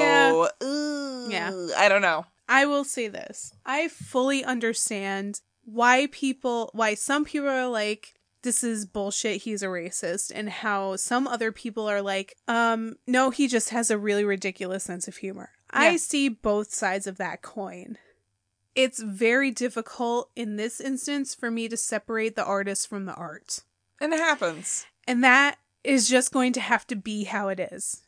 Yeah. 0.00 0.66
ooh, 0.66 1.28
Yeah. 1.30 1.68
I 1.76 1.88
don't 1.88 2.02
know. 2.02 2.26
I 2.48 2.66
will 2.66 2.82
say 2.84 3.06
this. 3.06 3.54
I 3.64 3.86
fully 3.86 4.42
understand 4.44 5.40
why 5.64 6.08
people, 6.10 6.70
why 6.74 6.94
some 6.94 7.24
people 7.24 7.48
are 7.48 7.68
like, 7.68 8.14
this 8.42 8.64
is 8.64 8.84
bullshit, 8.86 9.42
he's 9.42 9.62
a 9.62 9.66
racist, 9.66 10.32
and 10.34 10.50
how 10.50 10.96
some 10.96 11.28
other 11.28 11.52
people 11.52 11.88
are 11.88 12.02
like, 12.02 12.34
um, 12.48 12.96
no, 13.06 13.30
he 13.30 13.46
just 13.46 13.70
has 13.70 13.90
a 13.90 13.98
really 13.98 14.24
ridiculous 14.24 14.82
sense 14.84 15.06
of 15.06 15.16
humor. 15.18 15.50
I 15.70 15.96
see 15.96 16.28
both 16.28 16.72
sides 16.74 17.06
of 17.06 17.16
that 17.18 17.40
coin. 17.40 17.98
It's 18.74 19.00
very 19.00 19.50
difficult 19.50 20.30
in 20.34 20.56
this 20.56 20.80
instance 20.80 21.34
for 21.34 21.50
me 21.50 21.68
to 21.68 21.76
separate 21.76 22.34
the 22.34 22.44
artist 22.44 22.88
from 22.88 23.04
the 23.04 23.14
art. 23.14 23.60
And 24.00 24.12
it 24.12 24.18
happens. 24.18 24.86
And 25.06 25.22
that 25.22 25.58
is 25.84 26.08
just 26.08 26.32
going 26.32 26.52
to 26.54 26.60
have 26.60 26.86
to 26.88 26.96
be 26.96 27.24
how 27.24 27.48
it 27.48 27.60
is. 27.60 28.02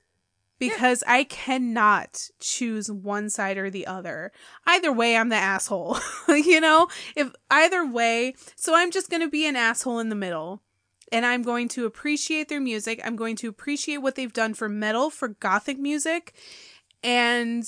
Because 0.58 1.04
I 1.06 1.24
cannot 1.24 2.30
choose 2.40 2.90
one 2.90 3.28
side 3.28 3.58
or 3.58 3.68
the 3.68 3.86
other. 3.86 4.32
Either 4.66 4.90
way, 4.90 5.14
I'm 5.14 5.28
the 5.28 5.36
asshole. 5.36 5.98
you 6.28 6.60
know? 6.60 6.88
If 7.14 7.30
either 7.50 7.86
way, 7.86 8.34
so 8.56 8.74
I'm 8.74 8.90
just 8.90 9.10
going 9.10 9.20
to 9.20 9.28
be 9.28 9.46
an 9.46 9.54
asshole 9.54 9.98
in 9.98 10.08
the 10.08 10.14
middle. 10.14 10.62
And 11.12 11.26
I'm 11.26 11.42
going 11.42 11.68
to 11.68 11.84
appreciate 11.84 12.48
their 12.48 12.60
music. 12.60 13.00
I'm 13.04 13.16
going 13.16 13.36
to 13.36 13.48
appreciate 13.48 13.98
what 13.98 14.14
they've 14.14 14.32
done 14.32 14.54
for 14.54 14.68
metal, 14.68 15.10
for 15.10 15.28
gothic 15.28 15.78
music, 15.78 16.34
and 17.02 17.64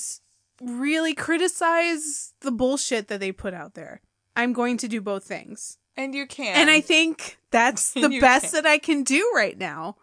really 0.61 1.13
criticize 1.13 2.33
the 2.41 2.51
bullshit 2.51 3.07
that 3.07 3.19
they 3.19 3.31
put 3.31 3.53
out 3.53 3.73
there. 3.73 4.01
I'm 4.35 4.53
going 4.53 4.77
to 4.77 4.87
do 4.87 5.01
both 5.01 5.23
things. 5.23 5.77
And 5.97 6.15
you 6.15 6.25
can. 6.27 6.55
And 6.55 6.69
I 6.69 6.81
think 6.81 7.37
that's 7.51 7.91
the 7.93 8.19
best 8.21 8.53
can. 8.53 8.63
that 8.63 8.69
I 8.69 8.77
can 8.77 9.03
do 9.03 9.31
right 9.35 9.57
now. 9.57 9.97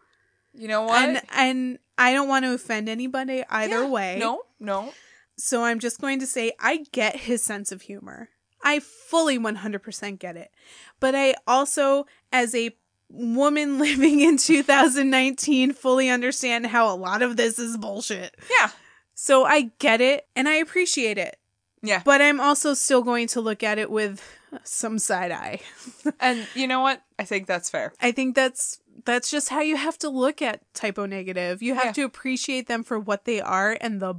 you 0.52 0.68
know 0.68 0.82
what? 0.82 1.08
And 1.08 1.20
and 1.34 1.78
I 1.98 2.12
don't 2.12 2.28
want 2.28 2.44
to 2.44 2.52
offend 2.52 2.88
anybody 2.88 3.42
either 3.48 3.82
Yeah. 3.82 3.88
way. 3.88 4.16
No, 4.18 4.42
no. 4.60 4.92
So 5.38 5.64
I'm 5.64 5.78
just 5.78 6.00
going 6.00 6.20
to 6.20 6.26
say 6.26 6.52
I 6.60 6.84
get 6.92 7.16
his 7.16 7.42
sense 7.42 7.72
of 7.72 7.82
humor. 7.82 8.28
I 8.62 8.80
fully 8.80 9.38
100% 9.38 10.18
get 10.18 10.36
it. 10.36 10.50
But 10.98 11.14
I 11.14 11.34
also 11.46 12.06
as 12.32 12.54
a 12.54 12.76
woman 13.08 13.78
living 13.86 14.20
in 14.20 14.36
2019 14.38 15.72
fully 15.72 16.08
understand 16.10 16.66
how 16.66 16.92
a 16.92 16.96
lot 16.96 17.22
of 17.22 17.36
this 17.36 17.58
is 17.58 17.76
bullshit. 17.76 18.34
Yeah. 18.50 18.70
So 19.18 19.44
I 19.44 19.70
get 19.78 20.00
it 20.02 20.26
and 20.36 20.46
I 20.48 20.56
appreciate 20.56 21.16
it. 21.18 21.38
Yeah. 21.82 22.02
But 22.04 22.20
I'm 22.20 22.38
also 22.40 22.74
still 22.74 23.02
going 23.02 23.26
to 23.28 23.40
look 23.40 23.62
at 23.62 23.78
it 23.78 23.90
with 23.90 24.22
some 24.62 24.98
side 24.98 25.32
eye. 25.32 25.60
And 26.20 26.46
you 26.54 26.66
know 26.66 26.80
what? 26.80 27.02
I 27.18 27.24
think 27.24 27.46
that's 27.46 27.70
fair. 27.70 27.92
I 28.00 28.12
think 28.12 28.34
that's 28.36 28.78
that's 29.04 29.30
just 29.30 29.48
how 29.48 29.60
you 29.60 29.76
have 29.76 29.98
to 29.98 30.08
look 30.08 30.40
at 30.42 30.60
Type 30.74 30.98
O 30.98 31.06
Negative. 31.06 31.62
You 31.62 31.74
have 31.74 31.86
Yeah. 31.86 31.92
to 31.92 32.02
appreciate 32.04 32.66
them 32.68 32.82
for 32.82 32.98
what 32.98 33.24
they 33.24 33.40
are 33.40 33.76
and 33.80 34.00
the 34.00 34.14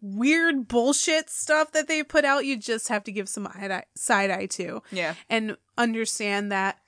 weird 0.00 0.68
bullshit 0.68 1.30
stuff 1.30 1.72
that 1.72 1.88
they 1.88 2.02
put 2.02 2.24
out. 2.24 2.44
You 2.44 2.56
just 2.56 2.88
have 2.88 3.04
to 3.04 3.12
give 3.12 3.28
some 3.28 3.46
eye- 3.46 3.84
side 3.94 4.30
eye 4.30 4.46
to 4.46 4.82
Yeah. 4.90 5.14
and 5.30 5.56
understand 5.78 6.50
that. 6.52 6.78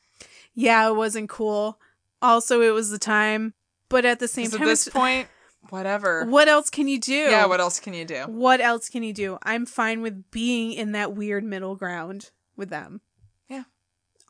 Yeah, 0.55 0.89
it 0.89 0.95
wasn't 0.97 1.29
cool. 1.31 1.79
Also, 2.21 2.61
it 2.61 2.71
was 2.71 2.91
the 2.91 2.99
time, 2.99 3.55
but 3.89 4.05
at 4.05 4.19
the 4.19 4.29
same 4.29 4.51
time, 4.51 4.63
at 4.63 4.67
this 4.67 4.89
point, 4.89 5.29
whatever. 5.71 6.25
what 6.27 6.49
else 6.49 6.71
can 6.71 6.89
you 6.89 6.99
do? 6.99 7.13
Yeah, 7.13 7.47
what 7.47 7.61
else 7.61 7.81
can 7.81 7.95
you 7.95 8.05
do? 8.05 8.23
What 8.27 8.61
else 8.61 8.89
can 8.89 9.03
you 9.03 9.13
do? 9.13 9.39
I'm 9.43 9.67
fine 9.67 10.03
with 10.03 10.31
being 10.31 10.73
in 10.73 10.93
that 10.93 11.15
weird 11.15 11.45
middle 11.45 11.77
ground 11.77 12.31
with 12.57 12.71
them. 12.71 13.01
Yeah. 13.49 13.65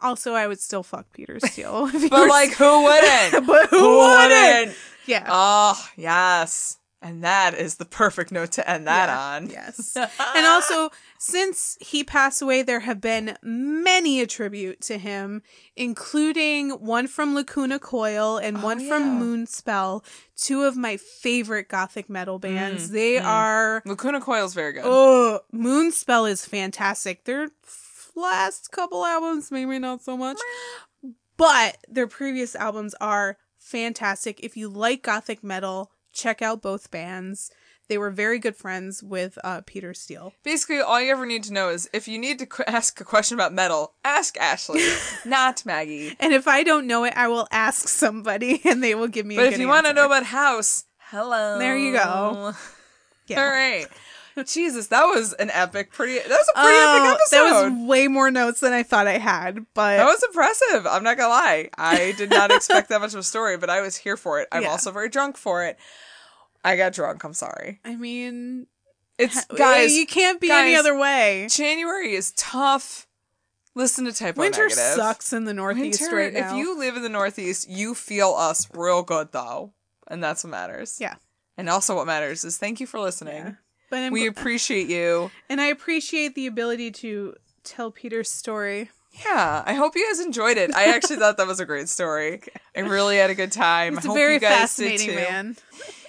Also, 0.03 0.35
I 0.35 0.47
would 0.47 0.61
still 0.61 0.83
fuck 0.83 1.13
Peter 1.13 1.39
Steele. 1.45 1.91
But 2.11 2.29
like, 2.29 2.53
who 2.53 2.85
wouldn't? 2.85 3.47
but 3.47 3.69
who, 3.71 3.99
wouldn't? 3.99 4.77
Yeah. 5.07 5.27
Oh, 5.29 5.89
yes. 5.97 6.79
And 7.05 7.23
that 7.23 7.53
is 7.53 7.75
the 7.75 7.85
perfect 7.85 8.33
note 8.33 8.53
to 8.53 8.69
end 8.69 8.87
that 8.87 9.11
Yeah, 9.11 9.21
on. 9.21 9.51
Yes. 9.51 9.95
and 10.35 10.47
also, 10.47 10.89
since 11.19 11.77
he 11.79 12.03
passed 12.03 12.41
away, 12.41 12.63
there 12.63 12.81
have 12.81 13.03
been 13.03 13.37
many 13.43 14.23
a 14.23 14.27
tribute 14.27 14.81
to 14.83 14.97
him, 14.97 15.43
including 15.77 16.71
one 16.71 17.07
from 17.07 17.35
Lacuna 17.35 17.79
Coil 17.79 18.39
and 18.39 18.63
one 18.63 18.81
Oh, 18.81 18.89
from. 18.89 19.21
Moonspell, 19.21 20.03
two 20.35 20.63
of 20.63 20.79
my 20.79 20.97
favorite 20.97 21.69
gothic 21.69 22.09
metal 22.09 22.39
bands. 22.39 22.89
Mm, 22.89 22.93
they 22.93 23.17
mm. 23.17 23.25
are 23.25 23.83
Lacuna 23.85 24.23
Coil's 24.23 24.55
very 24.55 24.73
good. 24.73 24.85
Oh, 24.87 25.41
Moonspell 25.53 26.31
is 26.31 26.47
fantastic. 26.47 27.25
Their 27.27 27.51
last 28.17 28.73
couple 28.73 29.05
albums, 29.05 29.51
maybe 29.51 29.79
not 29.79 30.03
so 30.03 30.17
much, 30.17 30.39
but 31.37 31.77
their 31.87 32.07
previous 32.07 32.57
albums 32.57 32.95
are 32.99 33.37
fantastic. 33.59 34.41
If 34.43 34.57
you 34.57 34.71
like 34.71 35.03
gothic 35.03 35.45
metal, 35.45 35.91
check 36.15 36.41
out 36.41 36.63
both 36.63 36.91
bands. 36.91 37.51
They 37.89 37.99
were 37.99 38.11
very 38.11 38.39
good 38.39 38.57
friends 38.57 39.03
with 39.03 39.37
uh, 39.45 39.61
Peter 39.67 39.93
Steele. 39.93 40.33
Basically, 40.43 40.81
all 40.81 41.01
you 41.03 41.13
ever 41.13 41.27
need 41.27 41.43
to 41.45 41.53
know 41.53 41.69
is 41.69 41.91
if 41.93 42.09
you 42.09 42.19
need 42.19 42.39
to 42.39 42.47
qu- 42.47 42.65
ask 42.67 42.99
a 43.01 43.05
question 43.05 43.37
about 43.37 43.53
metal, 43.53 43.93
ask 44.05 44.39
Ashley, 44.39 44.81
not 45.27 45.67
Maggie. 45.67 46.17
And 46.19 46.33
if 46.33 46.49
I 46.49 46.63
don't 46.63 46.87
know 46.87 47.05
it, 47.05 47.13
I 47.15 47.29
will 47.29 47.47
ask 47.51 47.89
somebody 47.89 48.63
and 48.65 48.83
they 48.83 48.95
will 48.95 49.09
give 49.09 49.27
me 49.27 49.37
a 49.37 49.39
But 49.39 49.53
if 49.53 49.59
you 49.59 49.69
want 49.69 49.87
to 49.87 49.93
know 49.93 50.07
about 50.07 50.25
House, 50.25 50.85
hello. 51.11 51.59
There 51.59 51.77
you 51.77 51.93
go. 51.93 52.55
Yeah. 53.27 53.43
All 53.43 53.49
right. 53.49 53.87
Jesus, 54.47 54.89
that 54.89 55.05
was 55.05 55.33
an 55.35 55.51
epic, 55.51 55.93
pretty. 55.93 56.15
That 56.19 56.29
was 56.29 56.49
a 56.55 56.61
pretty 56.61 56.79
Oh, 56.79 57.05
epic 57.07 57.21
episode. 57.21 57.37
that 57.37 57.71
was 57.81 57.89
way 57.89 58.09
more 58.09 58.31
notes 58.31 58.61
than 58.61 58.73
I 58.73 58.83
thought 58.83 59.07
I 59.07 59.19
had, 59.19 59.65
but 59.75 59.97
That 59.99 60.07
was 60.07 60.23
impressive. 60.23 60.87
I'm 60.87 61.05
not 61.05 61.17
gonna 61.17 61.29
lie. 61.29 61.71
I 61.79 62.15
did 62.17 62.31
not 62.31 62.51
expect 62.53 62.89
that 62.89 63.01
much 63.01 63.13
of 63.15 63.21
a 63.21 63.23
story, 63.25 63.57
but 63.57 63.71
I 63.71 63.81
was 63.81 63.97
here 63.97 64.17
for 64.17 64.41
it. 64.41 64.49
I'm 64.53 64.63
Yeah. 64.63 64.69
also 64.71 64.91
very 64.91 65.09
drunk 65.09 65.37
for 65.37 65.65
it. 65.65 65.79
I 66.65 66.77
got 66.77 66.93
drunk. 66.95 67.23
I'm 67.25 67.35
sorry. 67.35 67.81
I 67.85 67.95
mean, 67.97 68.67
It's 69.19 69.45
guys. 69.47 69.95
you 69.95 70.07
can't 70.07 70.41
be 70.41 70.51
any 70.51 70.75
other 70.75 70.97
way. 70.99 71.47
January 71.51 72.15
is 72.15 72.33
tough. 72.33 73.07
Listen 73.77 74.05
to 74.05 74.13
typo 74.13 74.41
Winter 74.41 74.63
negative. 74.69 74.79
sucks 74.95 75.33
in 75.33 75.45
the 75.45 75.53
Northeast 75.55 76.01
Winter, 76.01 76.17
right 76.17 76.33
now. 76.33 76.51
If 76.53 76.57
you 76.57 76.79
live 76.79 76.97
in 76.97 77.03
the 77.03 77.09
Northeast, 77.09 77.69
you 77.69 77.95
feel 77.95 78.31
us 78.31 78.69
real 78.73 79.03
good 79.03 79.33
though, 79.33 79.73
and 80.09 80.23
that's 80.23 80.45
what 80.45 80.51
matters. 80.51 80.99
Yeah. 81.01 81.17
And 81.57 81.69
also, 81.69 81.95
what 81.97 82.07
matters 82.07 82.45
is 82.45 82.57
thank 82.57 82.81
you 82.81 82.87
for 82.87 82.99
listening. 83.01 83.37
Yeah. 83.37 83.53
But 83.95 84.03
I'm, 84.03 84.13
We 84.13 84.27
appreciate 84.27 84.89
you. 84.89 85.31
and 85.49 85.61
I 85.61 85.67
appreciate 85.67 86.35
the 86.35 86.49
ability 86.49 86.91
to 86.91 87.37
tell 87.63 87.93
Peter's 87.93 88.29
story. 88.29 88.91
Yeah, 89.25 89.63
I 89.65 89.75
hope 89.75 89.95
you 89.95 90.05
guys 90.11 90.19
enjoyed 90.19 90.57
it. 90.57 90.75
I 90.75 90.87
actually 90.97 91.19
thought 91.19 91.37
that 91.37 91.47
was 91.47 91.61
a 91.61 91.65
great 91.65 91.89
story. 91.89 92.43
I 92.77 92.81
really 92.81 93.19
had 93.19 93.31
a 93.31 93.37
good 93.37 93.53
time. 93.53 93.97
It's 93.97 94.05
I 94.05 94.09
hope 94.09 94.17
very 94.17 94.35
you 94.35 94.41
guys 94.41 94.59
fascinating 94.59 95.11
did 95.11 95.27
too. 95.27 95.33
man. 95.33 95.57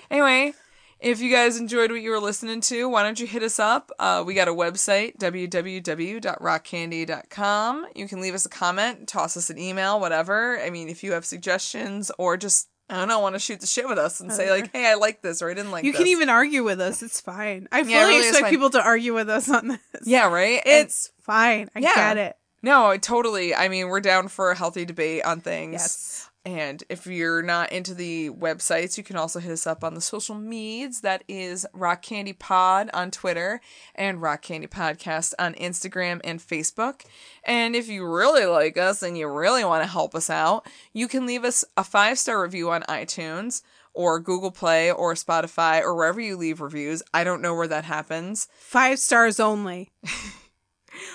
Anyway, 0.10 0.54
if 1.00 1.22
you 1.22 1.30
guys 1.32 1.60
enjoyed 1.60 1.92
what 1.92 2.02
you 2.02 2.10
were 2.10 2.20
listening 2.20 2.60
to, 2.62 2.90
why 2.90 3.04
don't 3.04 3.20
you 3.20 3.28
hit 3.28 3.44
us 3.44 3.60
up? 3.60 3.92
Uh, 4.00 4.24
we 4.26 4.34
got 4.34 4.48
a 4.48 4.52
website, 4.52 5.16
www.rockcandy.com. 5.20 7.86
You 7.96 8.08
can 8.08 8.20
leave 8.22 8.34
us 8.34 8.46
a 8.48 8.50
comment, 8.50 9.08
toss 9.08 9.38
us 9.38 9.52
an 9.52 9.60
email, 9.60 10.00
whatever. 10.00 10.60
I 10.60 10.72
mean, 10.72 10.90
if 10.90 11.04
you 11.04 11.12
have 11.12 11.24
suggestions 11.26 12.10
or 12.18 12.36
just, 12.38 12.68
I 12.90 12.98
don't 12.98 13.08
know, 13.08 13.20
want 13.20 13.34
to 13.36 13.40
shoot 13.40 13.60
the 13.62 13.66
shit 13.68 13.88
with 13.88 13.98
us 13.98 14.20
and 14.22 14.32
say, 14.32 14.52
like, 14.52 14.66
uh-huh. 14.66 14.70
hey, 14.80 14.88
I 14.92 14.94
like 14.94 15.22
this 15.24 15.42
or 15.42 15.50
I 15.50 15.54
didn't 15.56 15.72
like 15.72 15.84
You 15.86 15.92
this. 15.92 16.00
can 16.00 16.08
even 16.08 16.30
argue 16.30 16.64
with 16.64 16.80
us. 16.80 17.02
It's 17.02 17.20
fine. 17.20 17.68
I 17.72 17.82
fully 17.82 17.94
Yeah, 17.94 18.06
really 18.08 18.28
expect 18.30 18.50
people 18.50 18.70
to 18.72 18.82
argue 18.84 19.14
with 19.16 19.28
us 19.30 19.50
on 19.50 19.68
this. 19.70 19.80
Yeah, 20.04 20.28
right? 20.30 20.62
And- 20.66 20.86
It's 20.86 21.12
fine. 21.22 21.70
I 21.76 21.80
Yeah. 21.80 21.96
get 21.96 22.18
it. 22.18 22.38
no, 22.62 22.96
totally. 22.98 23.56
I 23.56 23.70
mean, 23.70 23.88
we're 23.88 24.02
down 24.02 24.28
for 24.28 24.52
a 24.52 24.56
healthy 24.56 24.86
debate 24.86 25.24
on 25.26 25.42
things. 25.42 25.74
Yes. 25.74 26.30
And 26.46 26.84
if 26.90 27.08
you're 27.08 27.42
not 27.42 27.72
into 27.72 27.96
the 27.96 28.30
websites, 28.30 29.00
you 29.00 29.04
can 29.04 29.16
also 29.16 29.40
hit 29.40 29.52
us 29.52 29.66
up 29.66 29.84
on 29.84 29.96
the 29.96 30.02
social 30.02 30.36
medias. 30.36 31.02
That 31.02 31.24
is 31.28 31.66
Rock 31.74 32.04
Candy 32.04 32.34
Pod 32.34 32.92
on 32.94 33.10
Twitter 33.10 33.62
and 33.96 34.22
Rock 34.22 34.44
Candy 34.44 34.68
Podcast 34.68 35.34
on 35.40 35.56
Instagram 35.56 36.22
and 36.24 36.40
Facebook. 36.40 37.02
And 37.44 37.76
if 37.76 37.88
you 37.88 38.08
really 38.08 38.46
like 38.46 38.78
us 38.78 39.02
and 39.02 39.18
you 39.18 39.28
really 39.28 39.66
want 39.66 39.84
to 39.84 39.90
help 39.90 40.14
us 40.14 40.30
out, 40.30 40.68
you 40.94 41.08
can 41.08 41.26
leave 41.26 41.44
us 41.44 41.66
a 41.76 41.84
five 41.84 42.20
star 42.20 42.40
review 42.44 42.70
on 42.70 42.84
iTunes 42.84 43.64
or 43.96 44.20
Google 44.20 44.52
Play 44.52 44.92
or 44.92 45.16
Spotify 45.16 45.82
or 45.82 45.96
wherever 45.96 46.22
you 46.22 46.38
leave 46.38 46.62
reviews. 46.62 47.02
I 47.12 47.24
don't 47.24 47.42
know 47.42 47.56
where 47.56 47.68
that 47.68 47.86
happens. 47.86 48.48
Five 48.60 49.00
stars 49.00 49.40
only. 49.40 49.90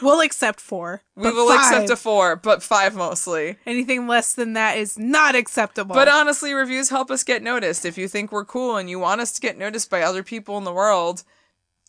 we'll 0.03 0.21
accept 0.21 0.61
four. 0.61 1.03
We 1.17 1.31
will 1.31 1.49
five. 1.49 1.73
accept 1.73 1.91
a 1.91 1.97
four, 1.97 2.37
but 2.37 2.63
five 2.63 2.95
mostly. 2.95 3.57
Anything 3.67 4.07
less 4.07 4.35
than 4.35 4.53
that 4.55 4.79
is 4.79 4.99
not 4.99 5.35
acceptable. 5.35 5.95
But 5.95 6.09
honestly, 6.09 6.53
reviews 6.55 6.89
help 6.91 7.11
us 7.11 7.25
get 7.25 7.43
noticed. 7.43 7.85
If 7.85 7.99
you 7.99 8.09
think 8.09 8.33
we're 8.33 8.45
cool 8.45 8.77
and 8.77 8.89
you 8.91 8.99
want 8.99 9.21
us 9.21 9.33
to 9.33 9.41
get 9.41 9.59
noticed 9.59 9.91
by 9.91 10.03
other 10.03 10.23
people 10.23 10.59
in 10.59 10.65
the 10.65 10.73
world, 10.73 11.23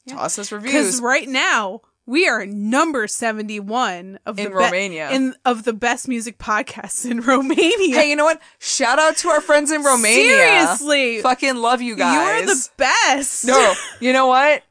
toss 0.08 0.38
us 0.40 0.52
reviews. 0.52 0.72
because 0.72 1.02
right 1.02 1.28
now 1.30 1.82
we 2.08 2.28
are 2.28 2.46
number 2.46 3.08
71 3.08 4.20
of 4.26 4.38
In 4.40 4.46
the 4.46 4.50
be- 4.50 4.56
Romania. 4.56 5.12
in 5.12 5.36
of 5.46 5.64
the 5.64 5.72
best 5.74 6.08
music 6.08 6.38
podcasts 6.40 7.10
in 7.10 7.22
Romania. 7.34 7.96
Hey, 7.96 8.10
you 8.10 8.16
know 8.16 8.26
what? 8.26 8.42
Shout 8.60 8.98
out 9.00 9.18
to 9.18 9.30
our 9.30 9.40
friends 9.40 9.72
in 9.72 9.84
Romania. 9.84 10.24
Seriously. 10.78 11.22
Fucking 11.22 11.56
love 11.58 11.82
you 11.82 11.96
guys. 11.96 12.46
You're 12.46 12.56
the 12.56 12.70
best. 12.78 13.46
No, 13.46 13.74
you 14.00 14.12
know 14.14 14.26
what? 14.28 14.64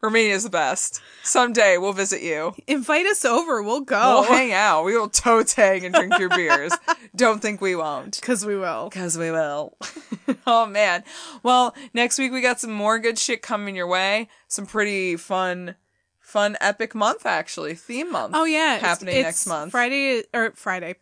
Romania's 0.00 0.44
the 0.44 0.50
best. 0.50 1.00
Someday 1.24 1.76
we'll 1.76 1.92
visit 1.92 2.22
you. 2.22 2.54
Invite 2.68 3.06
us 3.06 3.24
over. 3.24 3.62
We'll 3.62 3.80
go. 3.80 4.20
We'll 4.20 4.32
hang 4.32 4.52
out. 4.52 4.84
We 4.84 4.96
will 4.96 5.08
toe 5.08 5.42
tag 5.42 5.82
and 5.82 5.92
drink 5.92 6.18
your 6.18 6.28
beers. 6.28 6.72
Don't 7.16 7.42
think 7.42 7.60
we 7.60 7.74
won't. 7.74 8.20
Because 8.20 8.46
we 8.46 8.56
will. 8.56 8.90
Because 8.90 9.18
we 9.18 9.32
will. 9.32 9.76
oh, 10.46 10.66
man. 10.66 11.02
Well, 11.42 11.74
next 11.94 12.18
week 12.18 12.30
we 12.30 12.40
got 12.40 12.60
some 12.60 12.72
more 12.72 13.00
good 13.00 13.18
shit 13.18 13.42
coming 13.42 13.74
your 13.74 13.88
way. 13.88 14.28
Some 14.46 14.66
pretty 14.66 15.16
fun, 15.16 15.74
fun, 16.20 16.56
epic 16.60 16.94
month, 16.94 17.26
actually. 17.26 17.74
Theme 17.74 18.12
month. 18.12 18.34
Oh, 18.36 18.44
yeah. 18.44 18.78
Happening 18.78 19.16
it's 19.16 19.24
next 19.24 19.46
month. 19.48 19.72
Friday, 19.72 20.22
or 20.32 20.52
Friday. 20.52 20.94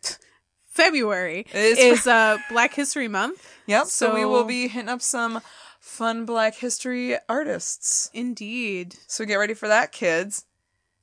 February 0.65 1.39
It 1.53 1.55
is 1.55 1.79
is 1.79 2.07
uh, 2.07 2.37
Black 2.49 2.73
History 2.73 3.07
Month. 3.07 3.51
Yep. 3.67 3.87
So, 3.87 4.13
we 4.13 4.25
will 4.25 4.43
be 4.43 4.67
hitting 4.67 4.89
up 4.89 5.01
some 5.01 5.41
fun 5.87 6.25
Black 6.25 6.55
History 6.55 7.17
artists. 7.27 8.11
Indeed. 8.13 8.95
So 9.07 9.25
get 9.25 9.35
ready 9.35 9.53
for 9.53 9.67
that, 9.67 9.91
kids. 9.91 10.45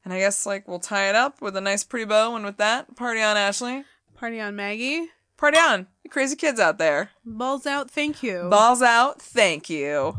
And 0.05 0.13
I 0.13 0.19
guess 0.19 0.45
like 0.45 0.69
we'll 0.69 0.79
tie 0.79 1.09
it 1.09 1.15
up 1.15 1.41
with 1.41 1.57
a 1.57 1.61
nice 1.61 1.83
pretty 1.83 2.05
bow, 2.05 2.37
and 2.37 2.45
with 2.45 2.59
that, 2.59 2.95
party 2.95 3.23
on, 3.23 3.37
Ashley. 3.37 3.85
Party 4.15 4.41
on 4.41 4.55
Maggie. 4.55 5.09
Party 5.37 5.59
on, 5.59 5.89
you 6.05 6.11
crazy 6.11 6.37
kids 6.37 6.61
out 6.61 6.79
there. 6.79 7.11
Balls 7.25 7.67
out. 7.67 7.91
Thank 7.91 8.23
you. 8.23 8.49
Balls 8.51 8.83
out. 8.83 9.21
Thank 9.21 9.69
you. 9.69 10.17